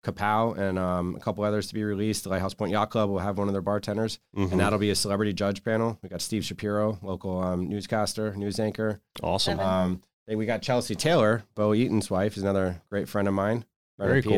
Kapow 0.04 0.58
and 0.58 0.78
um, 0.78 1.16
a 1.16 1.20
couple 1.20 1.44
others 1.44 1.68
to 1.68 1.74
be 1.74 1.84
released. 1.84 2.24
The 2.24 2.30
Lighthouse 2.30 2.54
Point 2.54 2.72
Yacht 2.72 2.90
Club 2.92 3.10
will 3.10 3.20
have 3.20 3.38
one 3.38 3.48
of 3.48 3.54
their 3.54 3.62
bartenders, 3.62 4.20
Mm-hmm. 4.36 4.52
and 4.52 4.60
that'll 4.60 4.80
be 4.80 4.90
a 4.92 4.96
celebrity 4.96 5.34
judge 5.34 5.64
panel. 5.64 5.98
We 6.04 6.10
got 6.10 6.22
Steve 6.22 6.46
Shapiro, 6.46 7.00
local 7.02 7.40
um, 7.42 7.68
newscaster, 7.70 8.36
news 8.36 8.60
anchor. 8.60 9.02
awesome. 9.24 9.60
Um, 9.60 10.02
then 10.28 10.38
we 10.38 10.46
got 10.46 10.62
Chelsea 10.62 10.96
Taylor, 10.96 11.44
Bo 11.56 11.74
Eaton's 11.74 12.10
wife, 12.10 12.38
is 12.38 12.44
another 12.44 12.82
great 12.90 13.08
friend 13.08 13.28
of 13.28 13.34
mine. 13.34 13.66
Friend 13.98 14.10
Very 14.10 14.20
of 14.20 14.26
cool. 14.26 14.34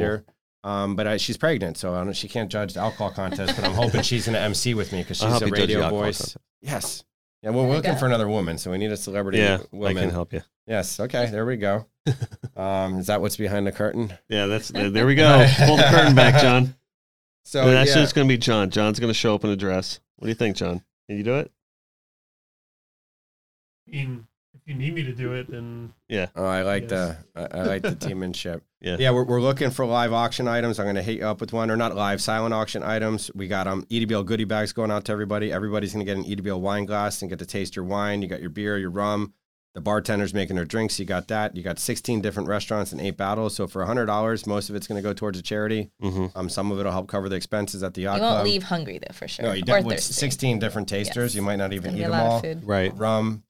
Peter. 0.64 0.74
Um, 0.74 0.96
but 0.96 1.08
uh, 1.08 1.18
she's 1.18 1.38
pregnant, 1.38 1.78
so 1.78 1.94
I 1.94 2.04
don't, 2.04 2.14
she 2.14 2.28
can't 2.28 2.52
judge 2.52 2.74
the 2.74 2.82
alcohol 2.82 3.12
contest. 3.12 3.56
But 3.56 3.66
I'm 3.66 3.74
hoping 3.76 4.02
she's 4.02 4.26
going 4.26 4.34
to 4.36 4.42
MC 4.42 4.74
with 4.74 4.92
me 4.92 5.02
because 5.04 5.22
I'll 5.22 5.34
she's 5.34 5.42
a 5.42 5.46
you 5.46 5.52
judge 5.52 5.68
the 5.70 5.76
radio 5.76 5.90
voice. 5.90 6.18
contest. 6.18 6.38
Yes. 6.62 7.04
Yeah, 7.44 7.52
well, 7.52 7.64
we're 7.66 7.74
There 7.74 7.76
looking 7.78 7.98
for 7.98 8.08
another 8.08 8.28
woman, 8.28 8.58
so 8.58 8.72
we 8.72 8.78
need 8.80 8.92
a 8.92 8.98
celebrity 8.98 9.38
Yeah, 9.38 9.60
woman. 9.72 9.98
I 9.98 10.02
can 10.02 10.10
help 10.10 10.34
you. 10.34 10.42
Yes. 10.66 11.00
Okay. 11.00 11.30
There 11.30 11.46
we 11.46 11.58
go. 11.58 11.86
um, 12.58 12.98
is 13.00 13.08
that 13.08 13.22
what's 13.22 13.38
behind 13.38 13.68
the 13.68 13.72
curtain? 13.72 14.12
Yeah, 14.28 14.48
that's 14.48 14.70
there 14.70 15.06
we 15.06 15.16
go. 15.16 15.46
Pull 15.66 15.78
the 15.78 15.84
curtain 15.84 16.16
back, 16.16 16.42
John. 16.42 16.76
So 17.46 17.62
And 17.62 17.72
that's 17.74 17.92
yeah. 17.96 18.02
just 18.02 18.16
going 18.16 18.28
to 18.28 18.34
be 18.34 18.38
John. 18.38 18.70
John's 18.72 19.00
going 19.00 19.10
to 19.10 19.18
show 19.18 19.36
up 19.36 19.44
in 19.44 19.50
a 19.52 19.56
dress. 19.56 20.00
What 20.18 20.26
do 20.26 20.30
you 20.30 20.36
think, 20.36 20.58
John? 20.58 20.84
Can 21.08 21.18
you 21.18 21.24
do 21.24 21.36
it? 21.36 21.52
I 23.88 23.92
mean, 23.92 24.28
if 24.28 24.37
you 24.68 24.76
need 24.76 24.94
me 24.94 25.04
to 25.04 25.14
do 25.14 25.34
it, 25.34 25.50
then 25.50 25.94
Yeah. 26.10 26.28
Oh, 26.36 26.46
I 26.46 26.62
like 26.62 26.84
Yes. 26.84 26.90
the 26.92 27.18
I, 27.56 27.60
I 27.60 27.64
like 27.64 27.82
the 27.82 27.92
teammanship. 27.96 28.62
Yeah. 28.82 28.98
Yeah, 29.00 29.10
we're, 29.12 29.24
we're 29.24 29.42
looking 29.42 29.72
for 29.72 29.86
live 29.88 30.14
auction 30.14 30.48
items. 30.48 30.80
I'm 30.80 30.86
going 30.86 30.98
to 30.98 31.02
hit 31.02 31.18
you 31.18 31.26
up 31.26 31.42
with 31.42 31.52
one, 31.52 31.72
or 31.72 31.78
not 31.78 31.96
live, 31.96 32.22
silent 32.22 32.54
auction 32.54 32.84
items. 32.84 33.32
We 33.34 33.48
got 33.48 33.66
um 33.66 33.84
EDBL 33.90 34.26
goodie 34.26 34.44
bags 34.44 34.74
going 34.74 34.92
out 34.92 35.06
to 35.06 35.12
everybody. 35.12 35.52
Everybody's 35.52 35.94
going 35.94 36.06
to 36.06 36.14
get 36.14 36.18
an 36.18 36.26
EDBL 36.26 36.60
wine 36.60 36.86
glass 36.86 37.22
and 37.22 37.30
get 37.30 37.40
to 37.40 37.46
taste 37.46 37.76
your 37.76 37.86
wine. 37.86 38.22
You 38.22 38.28
got 38.28 38.42
your 38.42 38.52
beer, 38.52 38.78
your 38.78 38.92
rum. 38.92 39.34
The 39.74 39.82
bartender's 39.82 40.34
making 40.34 40.56
their 40.56 40.66
drinks. 40.66 40.98
You 41.00 41.06
got 41.06 41.28
that. 41.28 41.56
You 41.56 41.62
got 41.62 41.78
16 41.78 42.20
different 42.22 42.50
restaurants 42.50 42.92
and 42.94 43.00
eight 43.00 43.16
battles. 43.16 43.56
So 43.56 43.68
for 43.68 43.86
$100, 43.86 44.48
most 44.48 44.72
of 44.72 44.76
it's 44.76 44.88
going 44.88 44.98
to 45.02 45.08
go 45.08 45.14
towards 45.14 45.38
a 45.38 45.44
charity. 45.44 45.92
Mm-hmm. 46.02 46.36
Um, 46.36 46.50
some 46.50 46.72
of 46.72 46.80
it 46.80 46.84
will 46.84 46.92
help 46.92 47.08
cover 47.08 47.30
the 47.30 47.36
expenses 47.36 47.84
at 47.84 47.94
the 47.94 48.02
yacht 48.02 48.16
You 48.18 48.24
won't 48.24 48.34
club. 48.38 48.46
leave 48.46 48.64
hungry 48.64 48.98
though, 48.98 49.14
for 49.14 49.28
sure. 49.28 49.46
No, 49.46 49.52
you 49.52 49.62
or 49.62 49.66
don't. 49.66 49.86
With 49.86 49.98
thirsty. 49.98 50.14
16 50.14 50.58
different 50.58 50.90
tasters, 50.90 51.32
Yes. 51.32 51.36
you 51.36 51.44
might 51.44 51.58
not 51.58 51.74
even 51.74 51.96
eat 51.96 52.02
them 52.02 52.10
lot 52.12 52.22
all. 52.24 52.36
of 52.38 52.42
food. 52.42 52.64
Right. 52.64 52.92
Rum, 52.98 53.44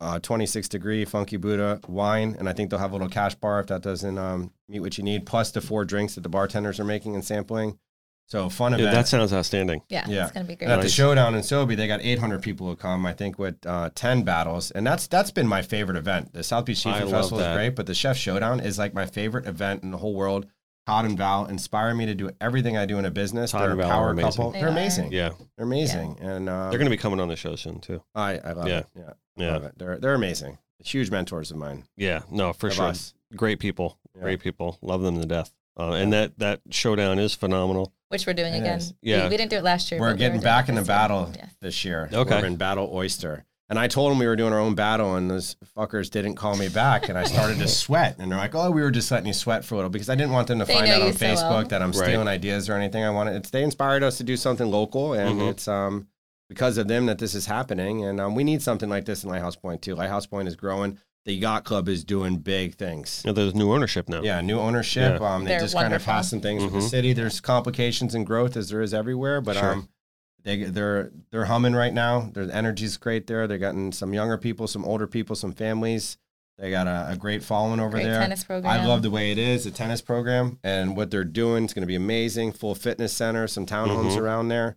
uh, 0.00 0.18
26 0.20 0.68
degree 0.68 1.04
Funky 1.04 1.36
Buddha 1.36 1.80
wine, 1.88 2.36
and 2.38 2.48
I 2.48 2.52
think 2.52 2.70
they'll 2.70 2.78
have 2.78 2.92
a 2.92 2.94
little 2.94 3.08
cash 3.08 3.34
bar 3.34 3.60
if 3.60 3.66
that 3.66 3.82
doesn't 3.82 4.16
um, 4.18 4.52
meet 4.68 4.80
what 4.80 4.96
you 4.98 5.04
need, 5.04 5.26
plus 5.26 5.50
the 5.50 5.60
four 5.60 5.84
drinks 5.84 6.14
that 6.14 6.22
the 6.22 6.28
bartenders 6.28 6.80
are 6.80 6.84
making 6.84 7.14
and 7.14 7.24
sampling. 7.24 7.78
So 8.26 8.48
fun 8.48 8.70
Yeah, 8.72 8.78
event. 8.78 8.94
that 8.94 9.08
sounds 9.08 9.32
outstanding. 9.32 9.82
Yeah, 9.88 10.04
Yeah. 10.08 10.22
it's 10.22 10.32
gonna 10.32 10.44
be 10.46 10.54
great. 10.54 10.66
and 10.70 10.72
at 10.78 10.82
the 10.82 10.88
showdown 10.88 11.34
in 11.34 11.40
Sobe, 11.40 11.76
they 11.76 11.88
got 11.88 12.00
800 12.00 12.40
people 12.40 12.68
who 12.68 12.76
come. 12.76 13.04
I 13.04 13.12
think 13.12 13.38
with 13.40 13.56
uh, 13.66 13.90
10 13.96 14.22
battles, 14.22 14.70
and 14.70 14.86
that's 14.86 15.08
that's 15.08 15.32
been 15.32 15.48
my 15.48 15.62
favorite 15.62 15.96
event. 15.98 16.32
The 16.32 16.44
South 16.44 16.64
Beach 16.64 16.86
I 16.86 16.94
Seafood 16.94 17.10
Festival 17.10 17.38
that. 17.38 17.50
is 17.50 17.56
great, 17.56 17.74
but 17.76 17.86
the 17.86 17.94
Chef 17.94 18.16
Showdown 18.16 18.60
is 18.60 18.78
like 18.78 18.94
my 18.94 19.04
favorite 19.06 19.46
event 19.46 19.82
in 19.82 19.90
the 19.90 19.98
whole 19.98 20.14
world. 20.14 20.46
Todd 20.86 21.04
and 21.06 21.18
Val 21.18 21.44
inspire 21.46 21.92
me 21.94 22.06
to 22.06 22.14
do 22.14 22.30
everything 22.40 22.76
I 22.76 22.86
do 22.86 22.98
in 22.98 23.04
a 23.04 23.10
business. 23.10 23.50
Todd 23.50 23.62
They're 23.62 23.70
and 23.72 23.80
a 23.80 23.82
Val 23.82 23.90
power 23.92 24.10
amazing. 24.10 24.30
couple. 24.30 24.50
They 24.52 24.60
They're 24.60 24.68
are. 24.68 24.72
amazing. 24.72 25.12
Yeah. 25.12 25.30
They're 25.56 25.66
amazing, 25.66 26.16
and 26.20 26.48
um, 26.48 26.70
They're 26.70 26.78
going 26.78 26.90
to 26.90 26.90
be 26.90 26.96
coming 26.96 27.18
on 27.20 27.28
the 27.28 27.36
show 27.36 27.54
soon, 27.56 27.80
too. 27.80 28.02
I, 28.14 28.38
I 28.38 28.52
love 28.52 28.66
Yeah. 28.68 28.78
it. 28.78 28.86
Yeah, 28.96 29.10
Yeah. 29.40 29.52
love 29.52 29.64
it. 29.64 29.72
They're 29.78 29.98
they're 29.98 30.14
amazing. 30.14 30.58
Huge 30.82 31.10
mentors 31.10 31.50
of 31.50 31.56
mine. 31.58 31.84
Yeah. 31.96 32.22
No, 32.30 32.52
for 32.52 32.68
Of 32.68 32.74
sure. 32.74 32.84
us. 32.86 33.14
Great 33.36 33.58
people. 33.58 33.98
Yeah. 34.16 34.22
Great 34.22 34.40
people. 34.40 34.78
Love 34.82 35.02
them 35.02 35.20
to 35.20 35.26
death. 35.26 35.52
Uh, 35.78 35.92
and 35.92 36.12
that, 36.12 36.38
that 36.38 36.60
showdown 36.70 37.18
is 37.18 37.34
phenomenal. 37.34 37.92
Which 38.08 38.26
we're 38.26 38.32
doing 38.34 38.54
It 38.54 38.58
again. 38.60 38.78
is. 38.78 38.94
Yeah. 39.02 39.24
We, 39.24 39.30
we 39.30 39.36
didn't 39.36 39.50
do 39.50 39.56
it 39.56 39.62
last 39.64 39.90
year. 39.90 40.00
We're 40.00 40.08
but 40.08 40.14
we 40.14 40.18
getting 40.20 40.40
back 40.40 40.68
in 40.68 40.74
the 40.74 40.82
battle 40.82 41.30
Yeah. 41.36 41.46
this 41.60 41.84
year. 41.84 42.08
Okay. 42.12 42.40
We're 42.40 42.46
in 42.46 42.56
Battle 42.56 42.90
Oyster. 42.92 43.44
And 43.68 43.78
I 43.78 43.86
told 43.86 44.10
them 44.10 44.18
we 44.18 44.26
were 44.26 44.34
doing 44.34 44.52
our 44.52 44.58
own 44.58 44.74
battle, 44.74 45.14
and 45.14 45.30
those 45.30 45.54
fuckers 45.76 46.10
didn't 46.10 46.34
call 46.34 46.56
me 46.56 46.68
back. 46.68 47.08
And 47.08 47.16
I 47.16 47.22
started 47.22 47.58
to 47.58 47.68
sweat. 47.82 48.16
And 48.18 48.32
they're 48.32 48.38
like, 48.38 48.54
oh, 48.56 48.70
we 48.72 48.82
were 48.82 48.90
just 48.90 49.10
letting 49.12 49.28
you 49.28 49.32
sweat 49.32 49.64
for 49.64 49.74
a 49.74 49.78
little 49.78 49.90
because 49.90 50.08
I 50.10 50.16
didn't 50.16 50.32
want 50.32 50.48
them 50.48 50.58
to 50.58 50.64
They 50.64 50.74
find 50.74 50.88
out 50.88 51.02
on 51.02 51.12
so 51.12 51.24
Facebook 51.24 51.50
well. 51.50 51.64
that 51.68 51.80
I'm 51.82 51.92
Right. 51.92 52.04
stealing 52.08 52.26
ideas 52.26 52.68
or 52.68 52.74
anything. 52.74 53.04
I 53.04 53.10
wanted 53.10 53.36
it's, 53.36 53.50
they 53.50 53.62
inspired 53.62 54.02
us 54.02 54.16
to 54.18 54.24
do 54.24 54.36
something 54.36 54.68
local, 54.68 55.12
and 55.12 55.40
Mhm. 55.40 55.50
it's 55.50 55.68
um 55.68 56.08
because 56.50 56.76
of 56.76 56.86
them 56.88 57.06
that 57.06 57.16
this 57.18 57.34
is 57.34 57.46
happening. 57.46 58.04
And 58.04 58.20
um, 58.20 58.34
we 58.34 58.44
need 58.44 58.60
something 58.60 58.90
like 58.90 59.06
this 59.06 59.24
in 59.24 59.30
Lighthouse 59.30 59.56
Point 59.56 59.80
too. 59.80 59.94
Lighthouse 59.94 60.26
Point 60.26 60.48
is 60.48 60.56
growing. 60.56 60.98
The 61.24 61.32
yacht 61.32 61.64
club 61.64 61.88
is 61.88 62.02
doing 62.04 62.36
big 62.38 62.74
things. 62.74 63.22
Yeah, 63.24 63.32
there's 63.32 63.54
new 63.54 63.72
ownership 63.72 64.08
now. 64.08 64.20
Yeah, 64.22 64.40
new 64.40 64.58
ownership. 64.58 65.20
Um, 65.20 65.44
they 65.44 65.50
They're 65.52 65.60
just 65.60 65.74
kind 65.74 65.86
of 65.86 65.92
wonderful. 65.92 66.12
passing 66.12 66.40
things 66.40 66.62
with 66.64 66.72
Mhm. 66.72 66.80
the 66.82 66.88
city. 66.88 67.12
There's 67.12 67.40
complications 67.40 68.14
and 68.14 68.26
growth 68.26 68.56
as 68.56 68.68
there 68.70 68.82
is 68.82 68.92
everywhere, 68.92 69.40
but 69.40 69.56
Sure. 69.56 69.72
um, 69.74 69.88
they 70.42 70.64
they're 70.64 71.12
they're 71.30 71.44
humming 71.44 71.74
right 71.74 71.92
now. 71.94 72.30
Their 72.34 72.50
energy's 72.50 72.96
great 72.96 73.26
there. 73.26 73.46
They're 73.46 73.58
getting 73.58 73.92
some 73.92 74.12
younger 74.14 74.36
people, 74.38 74.66
some 74.66 74.84
older 74.84 75.06
people, 75.06 75.36
some 75.36 75.52
families. 75.52 76.16
They 76.58 76.70
got 76.70 76.86
a, 76.86 77.08
a 77.12 77.16
great 77.16 77.42
following 77.42 77.80
over 77.80 77.92
Great 77.92 78.04
there. 78.04 78.20
tennis 78.20 78.44
program. 78.44 78.70
I 78.70 78.84
love 78.86 79.02
the 79.02 79.10
way 79.10 79.30
it 79.30 79.38
is, 79.38 79.64
the 79.64 79.70
tennis 79.70 80.02
program, 80.02 80.58
and 80.62 80.94
what 80.96 81.10
they're 81.10 81.24
doing. 81.24 81.64
It's 81.64 81.72
going 81.74 81.82
to 81.82 81.86
be 81.86 81.94
amazing. 81.94 82.52
Full 82.52 82.74
fitness 82.74 83.12
center, 83.14 83.46
some 83.46 83.64
townhomes 83.66 84.12
Mhm. 84.12 84.18
around 84.20 84.48
there. 84.48 84.76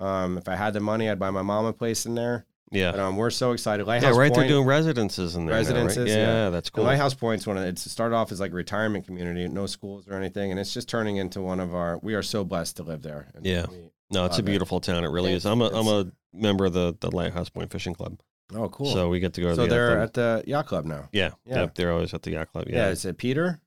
Um, 0.00 0.38
if 0.38 0.48
I 0.48 0.56
had 0.56 0.72
the 0.72 0.80
money, 0.80 1.08
I'd 1.10 1.18
buy 1.18 1.30
my 1.30 1.42
mom 1.42 1.66
a 1.66 1.72
place 1.72 2.06
in 2.06 2.14
there. 2.14 2.46
Yeah. 2.72 2.92
But 2.92 3.00
um, 3.00 3.16
we're 3.16 3.30
so 3.30 3.52
excited. 3.52 3.84
Yeah, 3.86 3.92
Lighthouse 3.94 4.16
right. 4.16 4.30
Point, 4.32 4.40
They're 4.40 4.48
doing 4.48 4.66
residences 4.66 5.34
in 5.36 5.44
there. 5.44 5.54
now, 5.54 5.58
right? 5.60 5.66
Residences, 5.66 6.08
Yeah, 6.08 6.44
yeah. 6.44 6.50
that's 6.50 6.70
cool. 6.70 6.84
Lighthouse 6.84 7.14
Point's 7.14 7.46
one 7.46 7.56
of 7.58 7.64
it 7.64 7.78
started 7.78 8.14
off 8.14 8.30
as 8.32 8.38
like 8.40 8.52
a 8.52 8.54
retirement 8.54 9.04
community, 9.06 9.46
no 9.48 9.66
schools 9.66 10.06
or 10.08 10.14
anything, 10.14 10.50
and 10.52 10.58
it's 10.60 10.72
just 10.72 10.88
turning 10.88 11.16
into 11.16 11.40
one 11.42 11.58
of 11.60 11.74
our. 11.74 11.98
We 11.98 12.14
are 12.14 12.22
so 12.22 12.44
blessed 12.44 12.76
to 12.78 12.82
live 12.84 13.02
there. 13.02 13.28
And 13.34 13.44
Yeah. 13.44 13.66
we- 13.68 13.90
No, 14.12 14.24
it's 14.24 14.36
a 14.38 14.40
it. 14.40 14.44
beautiful 14.44 14.80
town. 14.80 15.04
It 15.04 15.08
really 15.08 15.32
is. 15.32 15.44
I'm 15.44 15.60
a 15.60 15.66
I'm 15.66 15.86
a 15.88 16.10
member 16.32 16.64
of 16.64 16.72
the, 16.72 16.96
the 17.00 17.10
Lighthouse 17.14 17.48
Point 17.48 17.70
Fishing 17.72 17.92
Club. 17.94 18.20
oh, 18.54 18.68
cool. 18.68 18.92
So 18.92 19.08
we 19.08 19.18
get 19.20 19.32
to 19.34 19.40
go 19.40 19.48
to 19.50 19.54
So 19.56 19.62
the 19.62 19.68
they're 19.68 19.88
club. 19.96 20.02
at 20.02 20.14
the 20.14 20.44
yacht 20.46 20.66
club 20.66 20.84
now. 20.84 21.08
yeah, 21.12 21.30
yeah. 21.44 21.62
Yep, 21.62 21.74
they're 21.74 21.92
always 21.92 22.14
at 22.14 22.22
the 22.22 22.30
yacht 22.30 22.52
club. 22.52 22.66
Yeah. 22.68 22.76
Yeah. 22.76 22.88
is 22.90 23.04
it 23.04 23.18
Peter? 23.18 23.60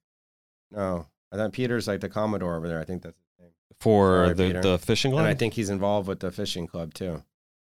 No, 0.72 1.08
I 1.32 1.36
thought 1.36 1.52
Peter's 1.54 1.88
like 1.88 2.00
the 2.00 2.10
Commodore 2.10 2.56
over 2.56 2.68
there. 2.68 2.80
I 2.80 2.86
think 2.86 3.04
that's. 3.04 3.18
For 3.80 4.26
Sorry, 4.26 4.34
the, 4.36 4.48
Peter. 4.48 4.62
the 4.62 4.78
fishing 4.80 5.12
club. 5.12 5.26
And 5.26 5.30
I 5.30 5.34
think 5.34 5.54
he's 5.54 5.70
involved 5.70 6.08
with 6.08 6.20
the 6.20 6.32
fishing 6.32 6.68
club 6.68 6.94
too. 6.94 7.24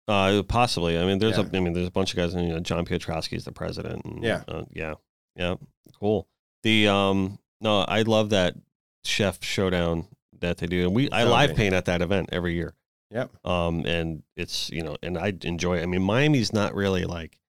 Uh, 0.07 0.43
possibly. 0.43 0.97
I 0.99 1.05
mean, 1.05 1.19
there's 1.19 1.37
Yeah. 1.37 1.45
a. 1.51 1.57
I 1.57 1.59
mean, 1.59 1.73
there's 1.73 1.87
a 1.87 1.91
bunch 1.91 2.11
of 2.13 2.17
guys. 2.17 2.33
And, 2.33 2.47
you 2.47 2.53
know, 2.53 2.59
John 2.59 2.85
Piotrowski 2.85 3.33
is 3.37 3.43
the 3.45 3.51
president. 3.51 4.05
And, 4.05 4.23
Yeah. 4.23 4.43
uh, 4.47 4.63
yeah, 4.71 4.93
yeah. 5.35 5.55
Cool. 5.99 6.27
The 6.63 6.87
um, 6.87 7.39
no, 7.61 7.81
I 7.81 8.03
love 8.03 8.29
that 8.29 8.55
chef 9.03 9.43
showdown 9.43 10.07
that 10.39 10.57
they 10.57 10.67
do, 10.67 10.85
and 10.87 10.95
we 10.95 11.09
I 11.11 11.23
live 11.23 11.55
paint 11.55 11.73
at 11.73 11.85
that 11.85 12.01
event 12.01 12.29
every 12.31 12.53
year. 12.53 12.73
Yep. 13.11 13.31
Um, 13.45 13.85
and 13.85 14.23
it's 14.35 14.69
you 14.71 14.83
know, 14.83 14.97
and 15.03 15.17
I 15.17 15.33
enjoy. 15.43 15.77
It. 15.79 15.83
I 15.83 15.85
mean, 15.85 16.01
Miami's 16.03 16.53
not 16.53 16.73
really 16.75 17.05
like 17.05 17.39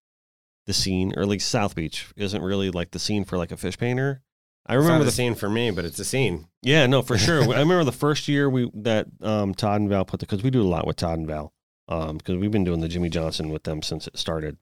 the 0.67 0.73
scene, 0.75 1.13
or 1.17 1.27
like 1.27 1.41
South 1.41 1.75
Beach 1.75 2.07
isn't 2.17 2.43
really 2.43 2.71
like 2.71 2.91
the 2.91 2.99
scene 2.99 3.25
for 3.25 3.37
like 3.39 3.53
a 3.53 3.57
fish 3.57 3.79
painter. 3.79 4.23
I 4.69 4.75
It's 4.75 4.83
not 4.83 4.87
remember 4.87 5.05
the 5.05 5.11
the 5.11 5.15
scene 5.17 5.35
for 5.37 5.49
me, 5.49 5.71
but 5.71 5.85
it's 5.85 5.99
a 5.99 6.05
scene. 6.05 6.49
yeah, 6.63 6.87
no, 6.87 7.03
for 7.03 7.17
sure. 7.17 7.43
I 7.55 7.61
remember 7.61 7.85
the 7.85 7.93
first 7.93 8.27
year 8.29 8.51
we 8.51 8.71
that 8.75 9.07
um, 9.23 9.55
Todd 9.55 9.81
and 9.81 9.89
Val 9.91 10.05
put 10.05 10.21
the 10.21 10.27
because 10.27 10.43
we 10.43 10.51
do 10.51 10.63
a 10.63 10.65
lot 10.67 10.87
with 10.87 10.97
Todd 10.97 11.19
and 11.19 11.27
Val 11.27 11.53
because 11.89 12.37
we've 12.37 12.51
been 12.51 12.65
doing 12.65 12.81
the 12.81 12.89
Jimmy 12.89 13.09
Johnson 13.09 13.51
with 13.51 13.63
them 13.63 13.81
since 13.83 14.07
it 14.09 14.19
started. 14.19 14.57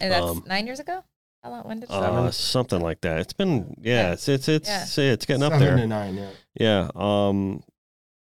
And 0.00 0.10
that's 0.12 0.24
Um, 0.24 0.44
nine 0.46 0.66
years 0.66 0.80
ago. 0.80 1.04
How 1.42 1.50
long? 1.50 1.62
When 1.68 1.80
did 1.80 1.90
Uh, 1.90 2.30
something 2.30 2.80
like 2.80 3.00
that. 3.02 3.20
It's 3.20 3.32
been 3.34 3.74
yeah, 3.80 4.06
Yeah. 4.08 4.12
it's 4.12 4.28
it's 4.28 4.48
it's 4.48 4.68
Yeah. 4.98 5.12
it's 5.12 5.26
getting 5.26 5.42
up 5.42 5.52
Seven 5.52 5.66
there. 5.66 5.76
to 5.76 5.86
nine. 5.86 6.16
Yeah. 6.16 6.30
Yeah. 6.58 6.90
Um. 6.94 7.62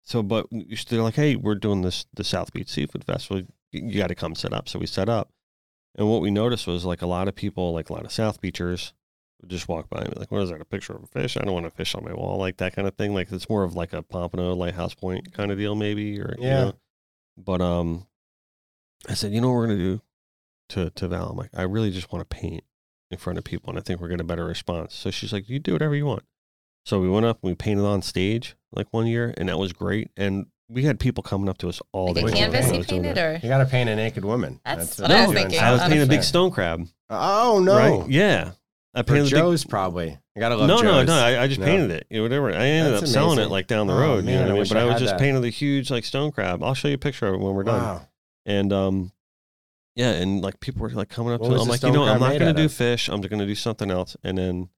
So, 0.03 0.21
but 0.21 0.47
they're 0.89 1.01
like, 1.01 1.15
hey, 1.15 1.35
we're 1.35 1.55
doing 1.55 1.81
this 1.81 2.05
the 2.13 2.23
South 2.23 2.51
Beach 2.53 2.69
Seafood 2.69 3.03
Festival. 3.03 3.43
You, 3.71 3.97
got 3.97 4.07
to 4.07 4.15
come 4.15 4.35
set 4.35 4.53
up. 4.53 4.67
So 4.69 4.77
we 4.77 4.85
set 4.85 5.09
up, 5.09 5.29
And 5.97 6.07
what 6.09 6.21
we 6.21 6.29
noticed 6.29 6.67
was 6.67 6.85
like 6.85 7.01
a 7.01 7.07
lot 7.07 7.27
of 7.27 7.35
people, 7.35 7.73
like 7.73 7.89
a 7.89 7.93
lot 7.93 8.05
of 8.05 8.11
South 8.11 8.39
Beachers, 8.41 8.93
would 9.43 9.49
just 9.51 9.67
walk 9.67 9.89
by 9.89 9.99
and 10.01 10.13
be 10.13 10.19
like, 10.19 10.31
"What 10.31 10.41
is 10.41 10.49
that? 10.49 10.59
A 10.61 10.65
picture 10.65 10.93
of 10.93 11.03
a 11.03 11.07
fish? 11.07 11.37
I 11.37 11.41
don't 11.43 11.53
want 11.53 11.65
a 11.65 11.69
fish 11.69 11.93
on 11.95 12.03
my 12.03 12.13
wall." 12.13 12.37
Like 12.37 12.57
that 12.57 12.75
kind 12.75 12.87
of 12.87 12.95
thing. 12.95 13.13
Like 13.13 13.31
it's 13.31 13.49
more 13.49 13.63
of 13.63 13.75
like 13.75 13.93
a 13.93 14.01
Pompano 14.01 14.53
Lighthouse 14.55 14.93
Point 14.95 15.33
kind 15.33 15.51
of 15.51 15.57
deal, 15.57 15.75
maybe, 15.75 16.19
or 16.19 16.35
you 16.39 16.47
Yeah. 16.47 16.63
know. 16.65 16.73
But 17.37 17.61
um, 17.61 18.07
I 19.09 19.13
said, 19.13 19.31
you 19.33 19.41
know 19.41 19.49
what 19.49 19.55
we're 19.55 19.67
gonna 19.67 19.77
do 19.79 20.01
to 20.69 20.89
to 20.91 21.07
Val? 21.07 21.29
I'm 21.31 21.37
like, 21.37 21.51
I 21.55 21.63
really 21.63 21.91
just 21.91 22.11
want 22.11 22.27
to 22.27 22.35
paint 22.35 22.63
in 23.11 23.17
front 23.17 23.37
of 23.37 23.43
people, 23.45 23.69
and 23.69 23.77
I 23.77 23.81
think 23.81 23.99
we're 23.99 24.07
getting 24.07 24.21
a 24.21 24.27
better 24.27 24.45
response. 24.45 24.95
So 24.95 25.11
she's 25.11 25.31
like, 25.33 25.49
you 25.49 25.59
do 25.59 25.73
whatever 25.73 25.95
you 25.95 26.05
want. 26.05 26.23
So 26.85 26.99
we 26.99 27.09
went 27.09 27.25
up 27.25 27.39
and 27.43 27.49
we 27.51 27.55
painted 27.55 27.85
on 27.85 28.01
stage 28.01 28.55
like 28.73 28.87
one 28.91 29.07
year, 29.07 29.33
and 29.37 29.49
that 29.49 29.57
was 29.57 29.71
great. 29.73 30.09
And 30.17 30.47
we 30.69 30.83
had 30.83 30.99
people 30.99 31.21
coming 31.23 31.47
up 31.49 31.57
to 31.59 31.69
us 31.69 31.81
all 31.91 32.07
Like 32.07 32.15
day. 32.15 32.21
a 32.21 32.23
What 32.23 32.31
long 32.33 32.41
canvas 32.41 32.65
while 32.65 32.73
I 32.73 32.77
you 32.77 32.83
painted, 32.85 33.17
or 33.17 33.39
You 33.43 33.49
got 33.49 33.57
to 33.59 33.65
paint 33.65 33.89
a 33.89 33.95
naked 33.95 34.25
woman. 34.25 34.59
That's 34.65 34.97
what 34.99 35.09
what 35.09 35.17
I 35.17 35.27
was 35.27 35.35
thinking. 35.35 35.59
I 35.59 35.71
was 35.71 35.81
painting 35.81 36.01
a 36.01 36.05
big 36.07 36.23
stone 36.23 36.51
crab. 36.51 36.87
Oh 37.09 37.59
no! 37.63 37.75
Right? 37.99 38.09
Yeah. 38.09 38.51
I 38.95 39.01
painted 39.01 39.25
the 39.25 39.29
big 39.31 39.39
Joe's 39.39 39.65
probably. 39.65 40.17
I 40.35 40.39
gotta 40.39 40.55
love 40.55 40.67
no, 40.67 40.77
no, 40.81 40.99
Joe's. 40.99 41.07
no. 41.07 41.13
I, 41.15 41.43
I 41.43 41.47
just 41.47 41.59
No. 41.59 41.65
painted 41.65 41.91
it. 41.91 42.07
You 42.09 42.17
know, 42.17 42.23
whatever. 42.23 42.51
I 42.51 42.65
ended 42.65 42.93
That's 42.93 43.03
up 43.03 43.09
selling 43.09 43.39
it 43.39 43.49
like 43.49 43.67
down 43.67 43.87
the 43.87 43.93
Oh, 43.93 43.99
road. 43.99 44.25
man, 44.25 44.33
you 44.33 44.39
know 44.39 44.41
what 44.45 44.51
I 44.51 44.53
mean? 44.63 44.67
But 44.69 44.77
I 44.77 44.85
was 44.85 44.99
just 44.99 45.13
that. 45.13 45.19
painted 45.19 45.43
a 45.43 45.49
huge 45.49 45.89
like 45.89 46.05
stone 46.05 46.31
crab. 46.31 46.61
I'll 46.63 46.73
show 46.75 46.87
you 46.87 46.95
a 46.95 46.99
picture 46.99 47.27
of 47.27 47.35
it 47.35 47.37
when 47.39 47.53
we're 47.55 47.63
done. 47.63 47.81
Wow. 47.81 48.07
And 48.45 48.71
um, 48.73 49.11
yeah, 49.95 50.11
and 50.11 50.41
like 50.41 50.59
people 50.59 50.81
were 50.81 50.89
like 50.89 51.09
coming 51.09 51.33
up 51.33 51.41
What 51.41 51.47
to. 51.47 51.53
was 51.53 51.61
I'm 51.63 51.67
like, 51.69 51.81
you 51.83 51.91
know, 51.91 52.03
I'm 52.03 52.19
not 52.19 52.37
gonna 52.37 52.53
do 52.53 52.65
of? 52.65 52.73
fish. 52.73 53.09
I'm 53.09 53.21
just 53.21 53.29
gonna 53.31 53.45
do 53.47 53.55
something 53.55 53.89
else. 53.89 54.15
And 54.23 54.37
then, 54.37 54.69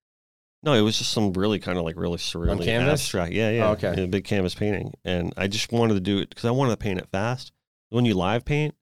no, 0.64 0.74
it 0.74 0.82
was 0.82 0.98
just 0.98 1.12
some 1.12 1.34
really 1.34 1.60
kind 1.60 1.78
of 1.78 1.84
like 1.84 1.96
really 1.98 2.18
surreal 2.18 2.64
canvas? 2.64 3.02
abstract. 3.02 3.34
Yeah, 3.34 3.50
yeah. 3.50 3.68
Oh, 3.68 3.72
okay. 3.74 4.04
A 4.04 4.08
big 4.08 4.24
canvas 4.24 4.56
painting, 4.56 4.94
and 5.04 5.34
I 5.36 5.48
just 5.48 5.72
wanted 5.72 5.96
to 5.96 6.00
do 6.00 6.20
it 6.20 6.30
because 6.30 6.46
I 6.46 6.52
wanted 6.52 6.72
to 6.72 6.78
paint 6.78 7.00
it 7.00 7.08
fast. 7.12 7.52
When 7.90 8.06
you 8.06 8.14
live 8.16 8.46
paint, 8.46 8.76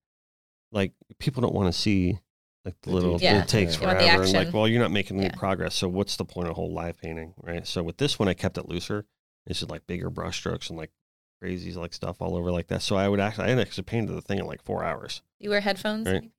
like 0.71 0.91
people 1.19 1.41
don't 1.41 1.53
want 1.55 1.73
to 1.73 1.79
see 1.79 2.19
like 2.65 2.75
the 2.81 2.89
The 2.89 2.95
little 2.95 3.17
detail. 3.17 3.41
it 3.41 3.47
takes 3.47 3.75
Yeah. 3.75 3.81
You 3.81 3.87
want 3.87 3.99
the 3.99 4.05
forever 4.05 4.23
and 4.23 4.33
like 4.33 4.53
well 4.53 4.67
you're 4.67 4.81
not 4.81 4.91
making 4.91 5.17
any 5.17 5.25
Yeah. 5.27 5.35
progress 5.35 5.75
so 5.75 5.87
what's 5.87 6.15
the 6.15 6.25
point 6.25 6.47
of 6.47 6.55
whole 6.55 6.71
live 6.73 6.97
painting 6.97 7.33
right 7.41 7.65
so 7.67 7.83
with 7.83 7.97
this 7.97 8.17
one 8.19 8.27
i 8.29 8.33
kept 8.33 8.57
it 8.57 8.67
looser 8.69 9.05
it's 9.45 9.59
just 9.59 9.69
like 9.71 9.85
bigger 9.87 10.09
brush 10.09 10.37
strokes 10.37 10.69
and 10.69 10.77
like 10.77 10.91
crazy 11.41 11.73
like 11.73 11.93
stuff 11.93 12.21
all 12.21 12.37
over 12.37 12.51
like 12.51 12.67
that 12.67 12.81
so 12.81 12.95
i 12.95 13.07
would 13.09 13.19
actually 13.19 13.51
i 13.51 13.59
actually 13.59 13.83
painted 13.83 14.13
the 14.15 14.21
thing 14.21 14.39
in 14.39 14.45
like 14.45 14.63
four 14.63 14.83
hours 14.83 15.21
You 15.39 15.49
wear 15.49 15.59
headphones. 15.59 16.07
Right. 16.07 16.23
you 16.23 16.29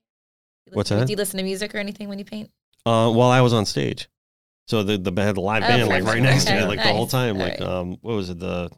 What's 0.73 0.91
listen- 0.91 1.01
that? 1.01 1.07
Do 1.07 1.13
you 1.13 1.17
listen 1.19 1.37
to 1.39 1.45
music 1.45 1.75
or 1.75 1.79
anything 1.79 2.09
when 2.09 2.19
you 2.19 2.25
paint? 2.25 2.51
uh 2.87 3.11
while 3.13 3.31
i 3.31 3.41
was 3.43 3.53
on 3.53 3.67
stage 3.67 4.09
so 4.67 4.83
the 4.83 4.97
the 4.97 5.13
had 5.23 5.35
the 5.35 5.41
live 5.43 5.63
Oh, 5.63 5.69
band 5.69 5.89
like 5.89 6.05
right 6.05 6.23
next 6.23 6.45
to 6.47 6.53
Okay. 6.55 6.61
me 6.63 6.67
like 6.67 6.83
the 6.83 6.93
whole 6.93 7.07
time 7.07 7.37
All 7.37 7.43
like 7.43 7.61
right. 7.61 7.69
um 7.69 7.99
what 8.01 8.15
was 8.15 8.31
it 8.31 8.39
the 8.39 8.71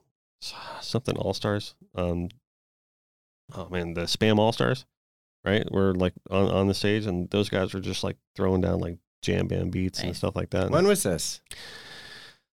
something 0.80 1.16
all 1.16 1.32
stars 1.34 1.74
um 1.94 2.28
oh 3.54 3.68
man 3.68 3.94
the 3.94 4.02
Spam 4.02 4.36
Allstars 4.36 4.84
right 5.46 5.66
We're 5.70 5.92
like 5.92 6.12
on 6.30 6.48
on 6.50 6.66
the 6.66 6.74
stage 6.74 7.06
and 7.06 7.30
those 7.30 7.48
guys 7.48 7.72
were 7.72 7.80
just 7.80 8.02
like 8.04 8.16
throwing 8.34 8.60
down 8.60 8.80
like 8.80 8.98
jam 9.22 9.46
band 9.48 9.72
beats 9.72 10.02
and 10.02 10.14
stuff 10.16 10.36
like 10.36 10.50
that 10.50 10.70
When 10.70 10.86
was 10.86 11.02
this? 11.02 11.40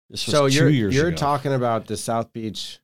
this 0.10 0.26
was 0.26 0.36
So 0.36 0.48
two 0.48 0.56
you're 0.56 0.70
years 0.70 0.96
you're 0.96 1.08
ago. 1.10 1.18
talking 1.18 1.54
about 1.54 1.88
the 1.88 1.98
South 1.98 2.32
Beach 2.34 2.80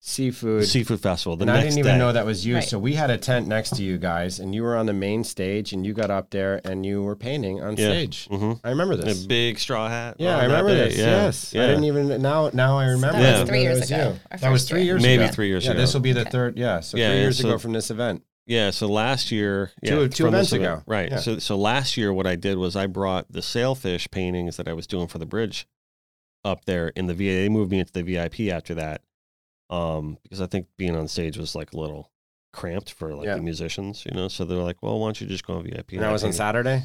seafood. 0.00 0.64
seafood 0.66 1.00
festival. 1.00 1.36
The 1.36 1.42
and 1.42 1.50
I 1.50 1.60
didn't 1.62 1.78
even 1.78 1.92
day. 1.92 1.98
know 1.98 2.12
that 2.12 2.24
was 2.24 2.46
you. 2.46 2.54
Right. 2.54 2.64
So 2.64 2.78
we 2.78 2.94
had 2.94 3.10
a 3.10 3.18
tent 3.18 3.46
next 3.48 3.76
to 3.76 3.82
you 3.82 3.98
guys, 3.98 4.38
and 4.38 4.54
you 4.54 4.62
were 4.62 4.76
on 4.76 4.86
the 4.86 4.92
main 4.92 5.24
stage, 5.24 5.72
and 5.72 5.84
you 5.84 5.92
got 5.92 6.10
up 6.10 6.30
there 6.30 6.60
and 6.64 6.86
you 6.86 7.02
were 7.02 7.16
painting 7.16 7.60
on 7.60 7.76
Yeah. 7.76 7.88
stage. 7.88 8.28
hmm 8.28 8.52
I 8.64 8.70
remember 8.70 8.96
this. 8.96 9.24
A 9.24 9.28
big 9.28 9.58
straw 9.58 9.88
hat. 9.88 10.16
Yeah, 10.18 10.38
I 10.38 10.44
remember 10.44 10.70
day. 10.70 10.88
this. 10.88 10.98
Yeah. 10.98 11.04
Yes, 11.24 11.52
yeah. 11.52 11.64
I 11.64 11.66
didn't 11.66 11.84
even 11.84 12.22
now. 12.22 12.50
Now 12.52 12.78
I 12.78 12.86
remember. 12.86 13.18
that 13.20 13.40
was 13.40 13.42
I 13.42 13.52
three 13.52 13.62
years 13.62 13.90
ago, 13.90 14.16
you. 14.32 14.38
That 14.38 14.50
was 14.52 14.68
three 14.68 14.82
year. 14.84 14.94
years 14.94 15.02
Maybe 15.02 15.24
ago. 15.24 15.32
three 15.32 15.48
years 15.48 15.64
yeah, 15.64 15.72
ago. 15.72 15.80
this 15.80 15.92
will 15.94 16.00
be 16.00 16.12
the 16.12 16.20
Okay. 16.22 16.30
third. 16.30 16.56
Yeah, 16.58 16.80
so 16.80 16.96
Yeah, 16.96 17.08
three 17.08 17.16
yeah, 17.16 17.22
years 17.22 17.38
so- 17.38 17.48
ago 17.48 17.58
from 17.58 17.72
this 17.72 17.90
event. 17.90 18.22
Yeah, 18.48 18.70
so 18.70 18.88
last 18.88 19.30
year, 19.30 19.70
yeah, 19.82 19.90
Two- 19.90 20.08
two 20.08 20.24
from 20.24 20.34
events 20.34 20.50
this 20.50 20.58
ago. 20.58 20.82
right? 20.86 21.10
Yeah. 21.10 21.18
So, 21.18 21.38
so 21.38 21.56
last 21.56 21.96
year, 21.98 22.12
what 22.12 22.26
I 22.26 22.34
did 22.34 22.56
was 22.56 22.74
I 22.76 22.86
brought 22.86 23.30
the 23.30 23.42
sailfish 23.42 24.10
paintings 24.10 24.56
that 24.56 24.66
I 24.66 24.72
was 24.72 24.86
doing 24.86 25.06
for 25.06 25.18
the 25.18 25.26
bridge 25.26 25.68
up 26.44 26.64
there 26.64 26.88
in 26.88 27.06
the 27.08 27.14
VA. 27.14 27.42
They 27.42 27.48
moved 27.50 27.70
me 27.70 27.78
into 27.80 27.92
the 27.92 28.02
VIP 28.02 28.48
after 28.50 28.74
that, 28.76 29.02
um, 29.70 30.16
because 30.22 30.40
I 30.40 30.46
think 30.46 30.66
being 30.78 30.96
on 30.96 31.08
stage 31.08 31.36
was 31.36 31.54
like 31.54 31.72
a 31.74 31.78
little 31.78 32.10
cramped 32.54 32.90
for 32.90 33.14
like 33.14 33.26
Yeah. 33.26 33.34
the 33.36 33.42
musicians, 33.42 34.04
you 34.06 34.12
know. 34.16 34.28
So 34.28 34.44
they're 34.46 34.56
like, 34.58 34.82
"Well, 34.82 34.98
why 34.98 35.08
don't 35.08 35.20
you 35.20 35.26
just 35.26 35.46
go 35.46 35.54
on 35.56 35.64
VIP?" 35.64 35.92
And 35.92 36.02
that 36.02 36.10
was 36.10 36.24
on 36.24 36.32
Saturday. 36.32 36.84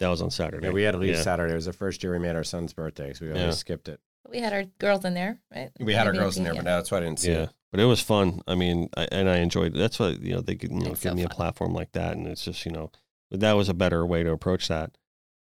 That 0.00 0.08
was 0.08 0.20
on 0.20 0.30
Saturday. 0.32 0.66
Yeah, 0.66 0.72
we 0.72 0.82
had 0.82 0.90
to 0.92 0.98
leave 0.98 1.14
Yeah. 1.14 1.22
Saturday. 1.22 1.52
It 1.52 1.56
was 1.56 1.66
the 1.66 1.72
first 1.72 2.02
year 2.02 2.12
we 2.12 2.18
made 2.18 2.34
our 2.34 2.42
son's 2.42 2.72
birthday, 2.72 3.12
so 3.12 3.24
we 3.26 3.30
always 3.30 3.44
Yeah. 3.44 3.50
skipped 3.52 3.88
it. 3.88 4.00
We 4.28 4.40
had 4.40 4.52
our 4.52 4.64
girls 4.64 5.04
in 5.04 5.14
there, 5.14 5.38
right? 5.54 5.70
We 5.78 5.92
had 5.94 6.08
our 6.08 6.12
Maybe 6.12 6.22
girls 6.22 6.36
in 6.38 6.42
there, 6.44 6.54
yeah. 6.54 6.60
but 6.62 6.64
that's 6.64 6.90
why 6.90 6.98
I 6.98 7.00
didn't 7.02 7.20
see 7.20 7.30
Yeah, 7.30 7.42
it. 7.44 7.50
But 7.74 7.82
it 7.82 7.86
was 7.86 8.00
fun. 8.00 8.40
I 8.46 8.54
mean, 8.54 8.88
I, 8.96 9.08
and 9.10 9.28
I 9.28 9.38
enjoyed 9.38 9.74
it. 9.74 9.78
That's 9.78 9.98
what 9.98 10.20
you 10.20 10.32
know 10.32 10.40
they 10.40 10.54
could, 10.54 10.70
you 10.70 10.78
know 10.78 10.92
It's 10.92 11.02
give 11.02 11.10
so 11.10 11.16
me 11.16 11.24
a 11.24 11.28
platform 11.28 11.74
like 11.74 11.90
that, 11.92 12.16
and 12.16 12.28
it's 12.28 12.44
just 12.44 12.64
you 12.64 12.70
know 12.70 12.92
but 13.32 13.40
that 13.40 13.54
was 13.54 13.68
a 13.68 13.74
better 13.74 14.06
way 14.06 14.22
to 14.22 14.30
approach 14.30 14.68
that. 14.68 14.96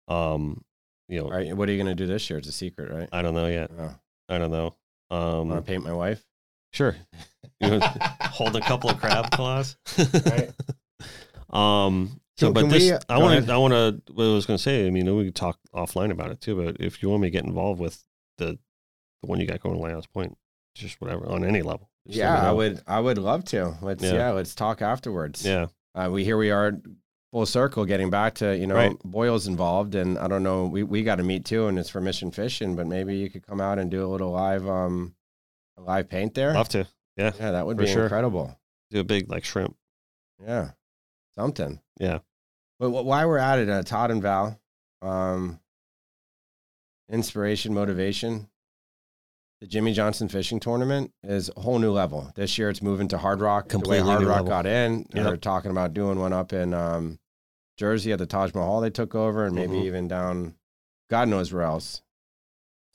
Um, 0.07 0.63
you 1.09 1.19
know, 1.19 1.25
All 1.27 1.33
right, 1.33 1.57
what 1.57 1.69
are 1.69 1.73
you 1.73 1.83
going 1.83 1.95
to 1.97 2.01
do 2.01 2.07
this 2.07 2.31
year? 2.31 2.39
It's 2.39 2.47
a 2.49 2.53
secret, 2.53 2.93
right? 2.93 3.09
I 3.13 3.23
don't 3.23 3.35
know 3.35 3.49
yet. 3.49 3.73
Oh, 3.77 3.95
I 4.29 4.39
don't 4.39 4.53
know. 4.53 4.77
Um, 5.11 5.49
want 5.49 5.67
to 5.67 5.73
paint 5.73 5.83
my 5.85 5.93
wife? 5.93 6.25
sure. 6.73 6.97
You 7.61 7.79
know, 7.79 7.81
hold 8.23 8.57
a 8.57 8.61
couple 8.61 8.91
of 8.91 8.99
crab 8.99 9.31
claws. 9.33 9.77
Right. 9.99 10.51
Um. 11.51 12.21
So, 12.39 12.47
Can- 12.47 12.55
but 12.55 12.61
can 12.63 12.69
this, 12.71 12.91
we- 12.91 12.99
I 13.09 13.19
want 13.19 13.45
to, 13.47 13.53
I 13.53 13.57
want 13.59 13.73
to. 13.75 14.13
What 14.15 14.25
I 14.25 14.29
was 14.33 14.47
going 14.47 14.57
to 14.57 14.63
say. 14.63 14.87
I 14.87 14.91
mean, 14.91 15.15
we 15.15 15.27
could 15.27 15.35
talk 15.35 15.59
offline 15.75 16.11
about 16.11 16.31
it 16.31 16.41
too. 16.41 16.57
But 16.57 16.79
if 16.81 17.03
you 17.03 17.11
want 17.11 17.23
me 17.23 17.27
to 17.29 17.31
get 17.31 17.45
involved 17.45 17.79
with 17.79 18.03
the, 18.39 18.59
the 19.21 19.27
one 19.27 19.39
you 19.39 19.47
got 19.47 19.61
going, 19.61 19.75
to 19.77 19.81
Lighthouse 19.81 20.07
Point, 20.07 20.37
just 20.75 21.01
whatever 21.01 21.27
on 21.29 21.45
any 21.45 21.61
level. 21.63 21.91
Yeah, 22.05 22.35
I 22.49 22.53
would. 22.53 22.83
I 22.87 22.99
would 23.01 23.19
love 23.19 23.45
to. 23.47 23.77
Let's 23.81 24.03
Yeah. 24.03 24.13
yeah, 24.15 24.31
let's 24.31 24.55
talk 24.55 24.83
afterwards. 24.83 25.45
Yeah. 25.45 25.67
Uh, 25.95 26.09
we 26.11 26.25
here 26.25 26.37
we 26.37 26.51
are, 26.51 26.73
full 27.31 27.47
circle, 27.47 27.85
getting 27.85 28.11
back 28.11 28.35
to 28.37 28.57
you 28.57 28.67
know 28.67 28.75
Right. 28.75 28.97
Boyle's 29.05 29.47
involved, 29.47 29.95
and 29.95 30.19
I 30.19 30.27
don't 30.27 30.43
know. 30.43 30.67
We 30.67 30.83
we 30.83 31.03
got 31.05 31.17
to 31.17 31.23
meet 31.23 31.45
too, 31.45 31.67
and 31.69 31.79
it's 31.79 31.89
for 31.91 32.01
Mission 32.01 32.31
Fishing, 32.31 32.75
but 32.77 32.87
maybe 32.87 33.17
you 33.17 33.31
could 33.31 33.47
come 33.47 33.61
out 33.61 33.79
and 33.79 33.91
do 33.91 34.05
a 34.05 34.09
little 34.11 34.31
live 34.33 34.67
um, 34.69 35.15
live 35.77 36.09
paint 36.09 36.35
there. 36.35 36.55
Love 36.55 36.69
to. 36.71 36.87
Yeah. 37.17 37.33
Yeah, 37.39 37.53
that 37.53 37.67
would 37.67 37.77
be 37.77 37.87
sure. 37.87 38.05
incredible. 38.05 38.59
Do 38.91 39.01
a 39.01 39.05
big 39.05 39.31
like 39.31 39.45
shrimp. 39.45 39.77
Yeah, 40.45 40.71
something. 41.37 41.81
Yeah. 42.01 42.19
But 42.81 42.89
wh- 42.91 43.05
while 43.07 43.29
we're 43.29 43.39
at 43.39 43.59
it, 43.61 43.69
uh, 43.69 43.83
Todd 43.85 44.11
and 44.11 44.21
Val, 44.23 44.59
um, 45.03 45.61
inspiration, 47.09 47.75
motivation. 47.75 48.49
The 49.63 49.69
Jimmy 49.69 49.93
Johnson 49.93 50.29
Fishing 50.29 50.59
Tournament 50.59 51.13
is 51.23 51.49
a 51.57 51.61
whole 51.61 51.79
new 51.79 51.93
level. 51.93 52.33
This 52.35 52.59
year, 52.59 52.69
it's 52.69 52.83
moving 52.83 53.07
to 53.07 53.19
Hard 53.19 53.41
Rock. 53.41 53.69
Completely 53.69 53.99
the 54.01 54.05
way 54.07 54.11
Hard 54.17 54.25
Rock 54.27 54.35
level. 54.39 54.49
got 54.49 54.67
in, 54.67 55.07
Yep. 55.15 55.25
they're 55.25 55.37
talking 55.37 55.71
about 55.71 55.95
doing 55.95 56.19
one 56.19 56.33
up 56.33 56.53
in 56.53 56.75
um, 56.75 57.21
Jersey 57.79 58.11
at 58.11 58.19
the 58.19 58.27
Taj 58.27 58.53
Mahal. 58.55 58.81
They 58.81 58.91
took 58.91 59.15
over, 59.15 59.47
and 59.47 59.55
maybe 59.55 59.75
Mhm. 59.75 59.85
even 59.85 60.09
down, 60.09 60.57
God 61.09 61.29
knows 61.29 61.53
where 61.53 61.63
else. 61.63 62.03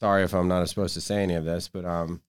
Sorry 0.02 0.24
if 0.24 0.34
I'm 0.34 0.50
not 0.50 0.68
supposed 0.68 0.94
to 0.96 1.00
say 1.00 1.24
any 1.24 1.36
of 1.36 1.46
this, 1.46 1.70
but 1.70 1.86
um, 1.86 2.22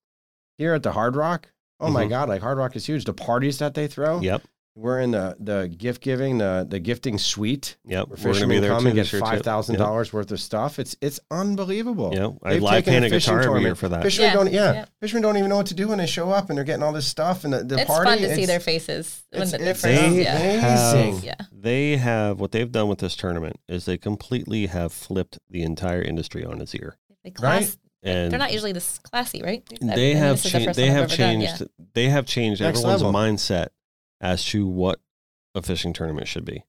here 0.57 0.73
at 0.73 0.85
the 0.85 0.93
Hard 0.93 1.17
Rock, 1.17 1.49
oh 1.81 1.91
my 1.91 2.05
Mhm. 2.05 2.11
God, 2.11 2.29
like 2.29 2.41
Hard 2.43 2.59
Rock 2.59 2.77
is 2.77 2.87
huge. 2.87 3.07
The 3.07 3.13
parties 3.15 3.59
that 3.59 3.75
they 3.75 3.89
throw. 3.89 4.21
Yep. 4.21 4.43
We're 4.81 5.01
in 5.01 5.11
the 5.11 5.37
the 5.41 5.67
gift 5.67 6.03
giving, 6.03 6.39
the 6.39 6.65
the 6.69 6.79
gifting 6.79 7.19
suite 7.19 7.77
Yep. 7.85 7.91
where 7.91 8.05
We're 8.11 8.17
gonna 8.23 8.35
fishermen 8.35 8.57
be 8.57 8.61
there 8.61 8.71
come 8.71 8.83
too 8.83 8.87
and 8.89 8.95
get 8.95 9.03
this 9.03 9.13
year, 9.13 9.21
too. 9.21 9.27
five 9.27 9.43
thousand 9.43 9.77
dollars 9.77 10.13
worth 10.13 10.31
of 10.31 10.39
stuff. 10.41 10.79
It's 10.79 10.95
it's 11.01 11.19
unbelievable. 11.33 12.13
Yeah. 12.15 12.29
I 12.45 12.53
They've 12.55 12.63
live 12.63 12.85
taken 12.85 12.93
paint 12.93 13.05
a 13.07 13.09
fishing 13.11 13.35
guitar 13.35 13.39
every 13.41 13.63
year 13.63 13.75
tournament. 13.75 13.79
for 13.79 13.89
that. 13.89 14.03
Fishermen 14.05 14.29
Yeah, 14.31 14.35
don't 14.35 14.53
yeah, 14.53 14.73
yeah. 14.73 14.85
Fishermen 15.01 15.23
don't 15.23 15.37
even 15.37 15.49
know 15.51 15.57
what 15.57 15.67
to 15.67 15.75
do 15.75 15.89
when 15.89 15.99
they 15.99 16.07
show 16.07 16.31
up 16.31 16.49
and 16.49 16.57
they're 16.57 16.65
getting 16.65 16.85
all 16.85 16.93
this 16.93 17.09
stuff 17.09 17.43
and 17.45 17.53
the, 17.53 17.65
the 17.65 17.79
It's 17.81 17.87
party. 17.91 18.09
fun 18.11 18.19
to 18.19 18.35
see 18.37 18.47
their 18.47 18.61
faces 18.61 19.23
when 19.31 19.43
it's- 19.43 19.51
they're 19.61 19.71
it's 19.71 19.81
first. 19.81 19.95
They 20.01 20.23
Yeah. 20.23 20.37
amazing. 20.39 21.15
have- 21.17 21.25
yeah. 21.25 21.35
They 21.53 21.97
have 21.97 22.39
what 22.39 22.53
they've 22.53 22.71
done 22.71 22.89
with 22.89 23.01
this 23.01 23.17
tournament 23.17 23.57
is 23.69 23.85
they 23.85 23.99
completely 23.99 24.67
have 24.67 24.93
flipped 24.93 25.39
the 25.51 25.63
entire 25.63 26.03
industry 26.03 26.45
on 26.45 26.61
its 26.61 26.73
ear. 26.75 26.97
They 27.25 27.31
class, 27.31 27.77
And 28.01 28.31
They're 28.31 28.39
not 28.39 28.53
usually 28.53 28.71
this 28.71 28.99
classy, 29.01 29.43
right? 29.43 29.65
I 29.83 29.87
they 29.87 30.13
think 30.13 30.19
have 30.19 30.37
this 30.37 30.45
is 30.47 30.53
the 30.53 30.59
changed. 30.59 30.67
first 30.69 30.77
They 30.77 30.89
I've 30.89 30.95
have 30.95 31.09
done, 31.09 31.17
changed. 31.19 31.61
yeah. 31.63 31.67
They 31.95 32.09
have 32.11 32.27
changed 32.27 32.61
Next 32.61 32.79
everyone's 32.79 33.03
level. 33.03 33.13
mindset 33.21 33.67
as 34.21 34.45
to 34.47 34.67
what 34.67 35.01
a 35.55 35.63
fishing 35.63 35.93
tournament 35.93 36.29
should 36.29 36.45
be. 36.45 36.65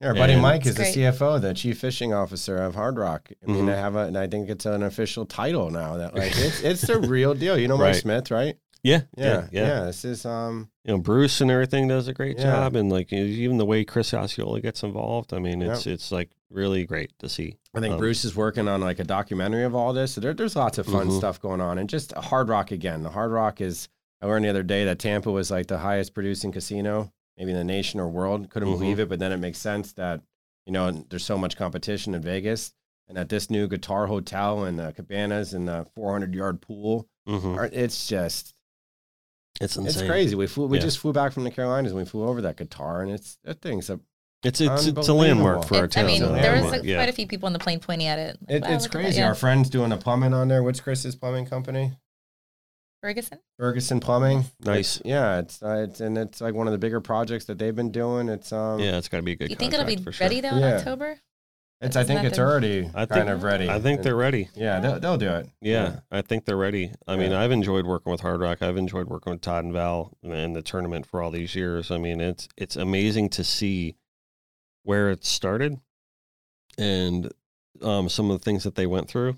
Yeah, 0.00 0.08
our 0.08 0.14
buddy 0.14 0.34
And- 0.34 0.42
Mike 0.42 0.66
is 0.66 0.74
the 0.74 0.84
CFO, 0.84 1.38
the 1.40 1.54
chief 1.54 1.78
fishing 1.78 2.12
officer 2.12 2.56
of 2.58 2.74
Hard 2.74 2.98
Rock. 2.98 3.30
I 3.46 3.50
mean, 3.50 3.64
Mhm. 3.64 3.66
they 3.68 3.76
have 3.76 3.96
a, 3.96 4.00
and 4.00 4.18
I 4.18 4.26
think 4.26 4.50
it's 4.50 4.66
an 4.66 4.82
official 4.82 5.24
title 5.24 5.70
now. 5.70 5.96
That 5.96 6.14
like 6.14 6.32
it's 6.36 6.60
it's 6.60 6.82
the 6.86 6.98
real 7.00 7.32
deal. 7.34 7.58
You 7.58 7.66
know 7.68 7.76
Mike 7.78 7.84
Right. 7.94 7.96
Smith, 7.96 8.30
right? 8.30 8.56
Yeah, 8.82 9.00
Yeah, 9.16 9.48
yeah, 9.50 9.66
yeah. 9.66 9.84
This 9.86 10.04
is 10.04 10.24
um, 10.26 10.68
You 10.84 10.92
know, 10.92 10.98
Bruce 10.98 11.40
and 11.40 11.50
everything 11.50 11.88
does 11.88 12.06
a 12.08 12.12
great 12.12 12.36
Yeah. 12.38 12.44
job, 12.44 12.76
and 12.76 12.90
like 12.92 13.10
even 13.12 13.56
the 13.56 13.64
way 13.64 13.84
Chris 13.84 14.12
Osceola 14.14 14.60
gets 14.60 14.82
involved. 14.82 15.32
I 15.34 15.38
mean, 15.40 15.60
it's 15.62 15.86
it's 15.86 16.12
like 16.12 16.30
really 16.50 16.84
great 16.84 17.10
to 17.20 17.28
see. 17.28 17.56
I 17.74 17.80
think 17.80 17.94
Um, 17.94 17.98
Bruce 17.98 18.24
is 18.24 18.36
working 18.36 18.68
on 18.68 18.82
like 18.82 19.00
a 19.00 19.04
documentary 19.04 19.64
of 19.64 19.74
all 19.74 19.92
this. 19.94 20.12
So 20.12 20.20
there, 20.20 20.34
there's 20.34 20.54
lots 20.56 20.76
of 20.78 20.86
fun 20.86 21.08
Mhm. 21.08 21.16
stuff 21.18 21.40
going 21.40 21.60
on, 21.62 21.78
and 21.78 21.88
just 21.88 22.12
Hard 22.12 22.48
Rock 22.50 22.70
again. 22.70 23.02
The 23.02 23.10
Hard 23.10 23.30
Rock 23.32 23.60
is. 23.62 23.88
I 24.26 24.28
learned 24.28 24.44
the 24.44 24.50
other 24.50 24.62
day 24.64 24.84
that 24.86 24.98
Tampa 24.98 25.30
was 25.30 25.50
like 25.50 25.66
the 25.68 25.78
highest 25.78 26.12
producing 26.14 26.50
casino, 26.52 27.12
maybe 27.38 27.52
in 27.52 27.56
the 27.56 27.64
nation 27.64 28.00
or 28.00 28.08
world. 28.08 28.50
Couldn't 28.50 28.68
Mhm. 28.70 28.78
believe 28.78 28.98
it, 29.00 29.08
but 29.08 29.18
then 29.20 29.30
it 29.32 29.36
makes 29.36 29.58
sense 29.58 29.92
that 29.92 30.20
you 30.66 30.72
know 30.72 30.90
there's 31.08 31.24
so 31.24 31.38
much 31.38 31.56
competition 31.56 32.14
in 32.14 32.22
Vegas, 32.22 32.72
and 33.08 33.16
that 33.16 33.28
this 33.28 33.50
new 33.50 33.68
guitar 33.68 34.06
hotel 34.08 34.64
and 34.64 34.78
the 34.78 34.92
cabanas 34.92 35.54
and 35.54 35.68
the 35.68 35.86
400 35.94 36.34
yard 36.34 36.60
pool, 36.60 37.08
mhm. 37.28 37.56
are, 37.56 37.70
it's 37.72 38.08
just 38.08 38.54
It's 39.60 39.76
insane. 39.76 39.86
it's 40.02 40.02
crazy. 40.10 40.34
We 40.34 40.46
flew, 40.48 40.66
we 40.66 40.78
Yeah. 40.78 40.82
just 40.82 40.98
flew 40.98 41.12
back 41.12 41.32
from 41.32 41.44
the 41.44 41.50
Carolinas 41.52 41.92
and 41.92 41.98
we 42.00 42.04
flew 42.04 42.26
over 42.26 42.40
that 42.42 42.56
guitar, 42.56 43.02
and 43.02 43.12
it's 43.12 43.38
that 43.44 43.60
thing's 43.60 43.88
a 43.90 44.00
It's 44.42 44.60
it's 44.60 44.86
it's 44.86 45.08
a 45.08 45.14
landmark 45.14 45.64
for 45.66 45.76
our 45.78 45.84
It's- 45.84 45.96
I 46.02 46.06
mean, 46.06 46.20
there 46.22 46.60
was 46.62 46.70
like, 46.70 46.82
yeah. 46.84 46.96
quite 46.96 47.08
a 47.08 47.12
few 47.12 47.26
people 47.26 47.46
on 47.46 47.52
the 47.52 47.58
plane 47.58 47.80
pointing 47.80 48.06
at 48.06 48.18
it. 48.18 48.38
Like, 48.42 48.50
It, 48.50 48.62
wow, 48.62 48.74
it's 48.74 48.84
look 48.84 48.90
at 48.96 48.98
that, 48.98 49.02
crazy. 49.04 49.18
yeah. 49.20 49.28
Our 49.28 49.34
friend's 49.34 49.70
doing 49.70 49.90
the 49.90 49.96
plumbing 49.96 50.34
on 50.34 50.48
there. 50.48 50.62
What's 50.62 50.78
Chris's 50.80 51.16
plumbing 51.16 51.46
company? 51.46 51.92
Ferguson. 53.06 53.38
Ferguson 53.58 54.00
Plumbing. 54.00 54.44
Nice. 54.64 54.96
It's- 54.96 55.02
yeah, 55.04 55.38
it's, 55.38 55.62
uh, 55.62 55.84
it's 55.88 56.00
and 56.00 56.18
it's 56.18 56.40
like 56.40 56.54
one 56.54 56.66
of 56.66 56.72
the 56.72 56.78
bigger 56.78 57.00
projects 57.00 57.44
that 57.44 57.56
they've 57.58 57.74
been 57.74 57.92
doing. 57.92 58.28
It's 58.28 58.52
um, 58.52 58.80
yeah, 58.80 58.96
it's 58.98 59.08
got 59.08 59.18
to 59.18 59.22
be 59.22 59.32
a 59.32 59.36
good. 59.36 59.50
You 59.50 59.56
think 59.56 59.72
it'll 59.74 59.86
be 59.86 59.96
for 59.96 60.12
ready 60.20 60.40
sure. 60.40 60.50
though 60.50 60.56
in 60.56 60.62
Yeah. 60.62 60.76
October? 60.78 61.18
it's. 61.80 61.94
I 61.94 62.02
think 62.02 62.24
it's 62.24 62.36
that 62.36 62.42
the- 62.42 62.48
already 62.50 62.90
I 62.94 63.06
think- 63.06 63.10
kind 63.10 63.28
of 63.28 63.44
ready. 63.44 63.68
I 63.70 63.78
think 63.78 64.02
they're 64.02 64.16
ready. 64.16 64.48
Yeah, 64.56 64.80
they'll, 64.80 64.98
they'll 64.98 65.18
do 65.18 65.30
it. 65.30 65.48
Yeah, 65.60 66.00
I 66.10 66.22
think 66.22 66.46
they're 66.46 66.56
ready. 66.56 66.90
I 67.06 67.14
mean, 67.16 67.30
Yeah. 67.30 67.40
I've 67.40 67.52
enjoyed 67.52 67.86
working 67.86 68.10
with 68.10 68.22
Hard 68.22 68.40
Rock. 68.40 68.60
I've 68.60 68.76
enjoyed 68.76 69.06
working 69.08 69.30
with 69.32 69.40
Todd 69.42 69.62
and 69.64 69.72
Val 69.72 70.16
in 70.24 70.52
the 70.54 70.62
tournament 70.62 71.06
for 71.06 71.22
all 71.22 71.30
these 71.30 71.54
years. 71.54 71.92
I 71.92 71.98
mean, 71.98 72.20
it's 72.20 72.48
it's 72.56 72.74
amazing 72.74 73.28
to 73.30 73.44
see 73.44 73.94
where 74.82 75.10
it 75.10 75.24
started 75.24 75.78
and 76.76 77.32
um, 77.82 78.08
some 78.08 78.30
of 78.32 78.38
the 78.40 78.44
things 78.44 78.64
that 78.64 78.74
they 78.74 78.86
went 78.86 79.08
through 79.08 79.36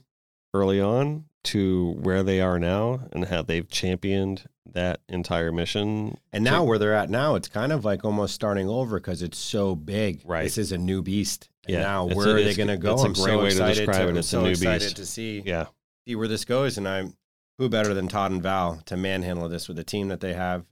early 0.55 0.81
on 0.81 1.25
to 1.45 1.93
where 2.01 2.23
they 2.23 2.41
are 2.41 2.59
now 2.59 3.01
and 3.13 3.27
how 3.27 3.43
they've 3.43 3.69
championed 3.69 4.45
that 4.73 5.01
entire 5.09 5.51
mission. 5.53 6.19
And 6.33 6.45
now 6.45 6.65
where 6.65 6.79
they're 6.79 6.95
at 6.95 7.09
now, 7.11 7.37
it's 7.37 7.49
kind 7.49 7.73
of 7.73 7.85
like 7.85 8.05
almost 8.05 8.35
starting 8.35 8.69
over 8.69 8.99
because 9.01 9.23
it's 9.23 9.39
so 9.39 9.75
big. 9.75 10.21
Right. 10.25 10.43
This 10.45 10.59
is 10.59 10.73
a 10.73 10.79
new 10.79 11.01
beast. 11.03 11.49
And 11.67 11.75
Yeah, 11.77 11.83
now 11.83 12.05
where 12.07 12.29
a- 12.29 12.35
are 12.35 12.43
they 12.43 12.55
going 12.55 12.69
to 12.69 12.77
go? 12.77 12.95
it's 12.95 13.03
a 13.03 13.07
I'm 13.07 13.13
great 13.13 13.25
so 13.25 13.43
way 13.43 13.51
to 13.51 13.75
describe 13.75 14.07
it. 14.09 14.11
I'm 14.11 14.17
It's 14.19 14.29
a 14.29 14.31
so 14.31 14.43
new 14.43 14.51
excited 14.51 14.81
beast. 14.81 14.97
to 14.97 15.07
see 15.07 15.43
Yeah, 15.47 15.67
see 16.07 16.15
where 16.17 16.29
this 16.29 16.45
goes. 16.45 16.77
And 16.77 16.87
I'm 16.89 17.15
who 17.59 17.69
better 17.69 17.95
than 17.95 18.09
Todd 18.09 18.31
and 18.33 18.43
Val 18.43 18.81
to 18.87 18.97
manhandle 18.97 19.49
this 19.49 19.69
with 19.69 19.77
the 19.79 19.85
team 19.85 20.09
that 20.09 20.21
they 20.21 20.35
have. 20.35 20.65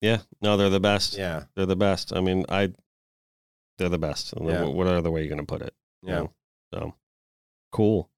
yeah. 0.00 0.18
No, 0.42 0.56
they're 0.56 0.68
the 0.70 0.80
best. 0.80 1.16
Yeah, 1.16 1.44
They're 1.56 1.66
the 1.66 1.76
best. 1.76 2.12
I 2.14 2.20
mean, 2.20 2.44
I. 2.48 2.72
They're 3.78 3.88
the 3.88 3.98
best. 3.98 4.32
Yeah. 4.40 4.64
What 4.64 4.86
other 4.86 5.10
way 5.10 5.20
are 5.20 5.22
you 5.24 5.28
going 5.28 5.40
to 5.40 5.46
put 5.46 5.62
it? 5.62 5.74
you 6.02 6.10
yeah. 6.10 6.14
know? 6.20 6.32
So 6.72 6.94
cool. 7.72 8.08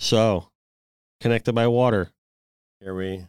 So 0.00 0.48
connected 1.20 1.52
by 1.54 1.66
water. 1.68 2.10
Here 2.80 2.94
we, 2.94 3.26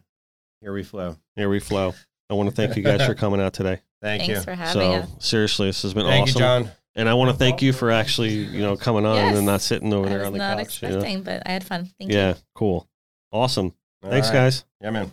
here 0.62 0.72
we 0.72 0.82
flow. 0.82 1.16
Here 1.36 1.48
we 1.50 1.60
flow. 1.60 1.94
I 2.30 2.34
want 2.34 2.48
to 2.48 2.54
thank 2.54 2.76
you 2.76 2.82
guys 2.82 3.04
for 3.04 3.14
coming 3.24 3.40
out 3.42 3.52
today. 3.52 3.80
Thank 4.00 4.22
Thanks 4.22 4.38
you. 4.40 4.42
for 4.42 4.54
having 4.54 4.72
So 4.82 4.92
us. 4.92 5.08
seriously, 5.20 5.68
this 5.68 5.82
has 5.82 5.92
been 5.94 6.06
Thank 6.06 6.28
awesome. 6.28 6.34
you, 6.40 6.40
John. 6.40 6.70
And 6.94 7.08
I 7.08 7.14
want 7.14 7.30
to 7.30 7.36
thank 7.36 7.60
you 7.62 7.72
for 7.74 7.90
actually, 7.90 8.30
you 8.32 8.62
know, 8.62 8.76
coming 8.76 9.04
on 9.06 9.16
Yes. 9.16 9.36
and 9.36 9.46
not 9.46 9.60
sitting 9.60 9.92
over 9.92 10.06
I 10.06 10.10
there 10.10 10.24
on 10.26 10.32
the 10.32 10.38
not 10.38 10.58
couch. 10.58 10.82
you 10.82 10.88
know? 10.88 10.94
expecting, 10.96 11.22
but 11.22 11.42
I 11.46 11.52
had 11.52 11.64
fun. 11.64 11.90
Thank 11.98 12.10
you. 12.10 12.16
Yeah, 12.18 12.34
cool. 12.54 12.88
Awesome. 13.30 13.74
All 14.02 14.10
Thanks, 14.10 14.28
right. 14.28 14.34
guys. 14.34 14.64
Yeah, 14.80 14.90
man. 14.90 15.12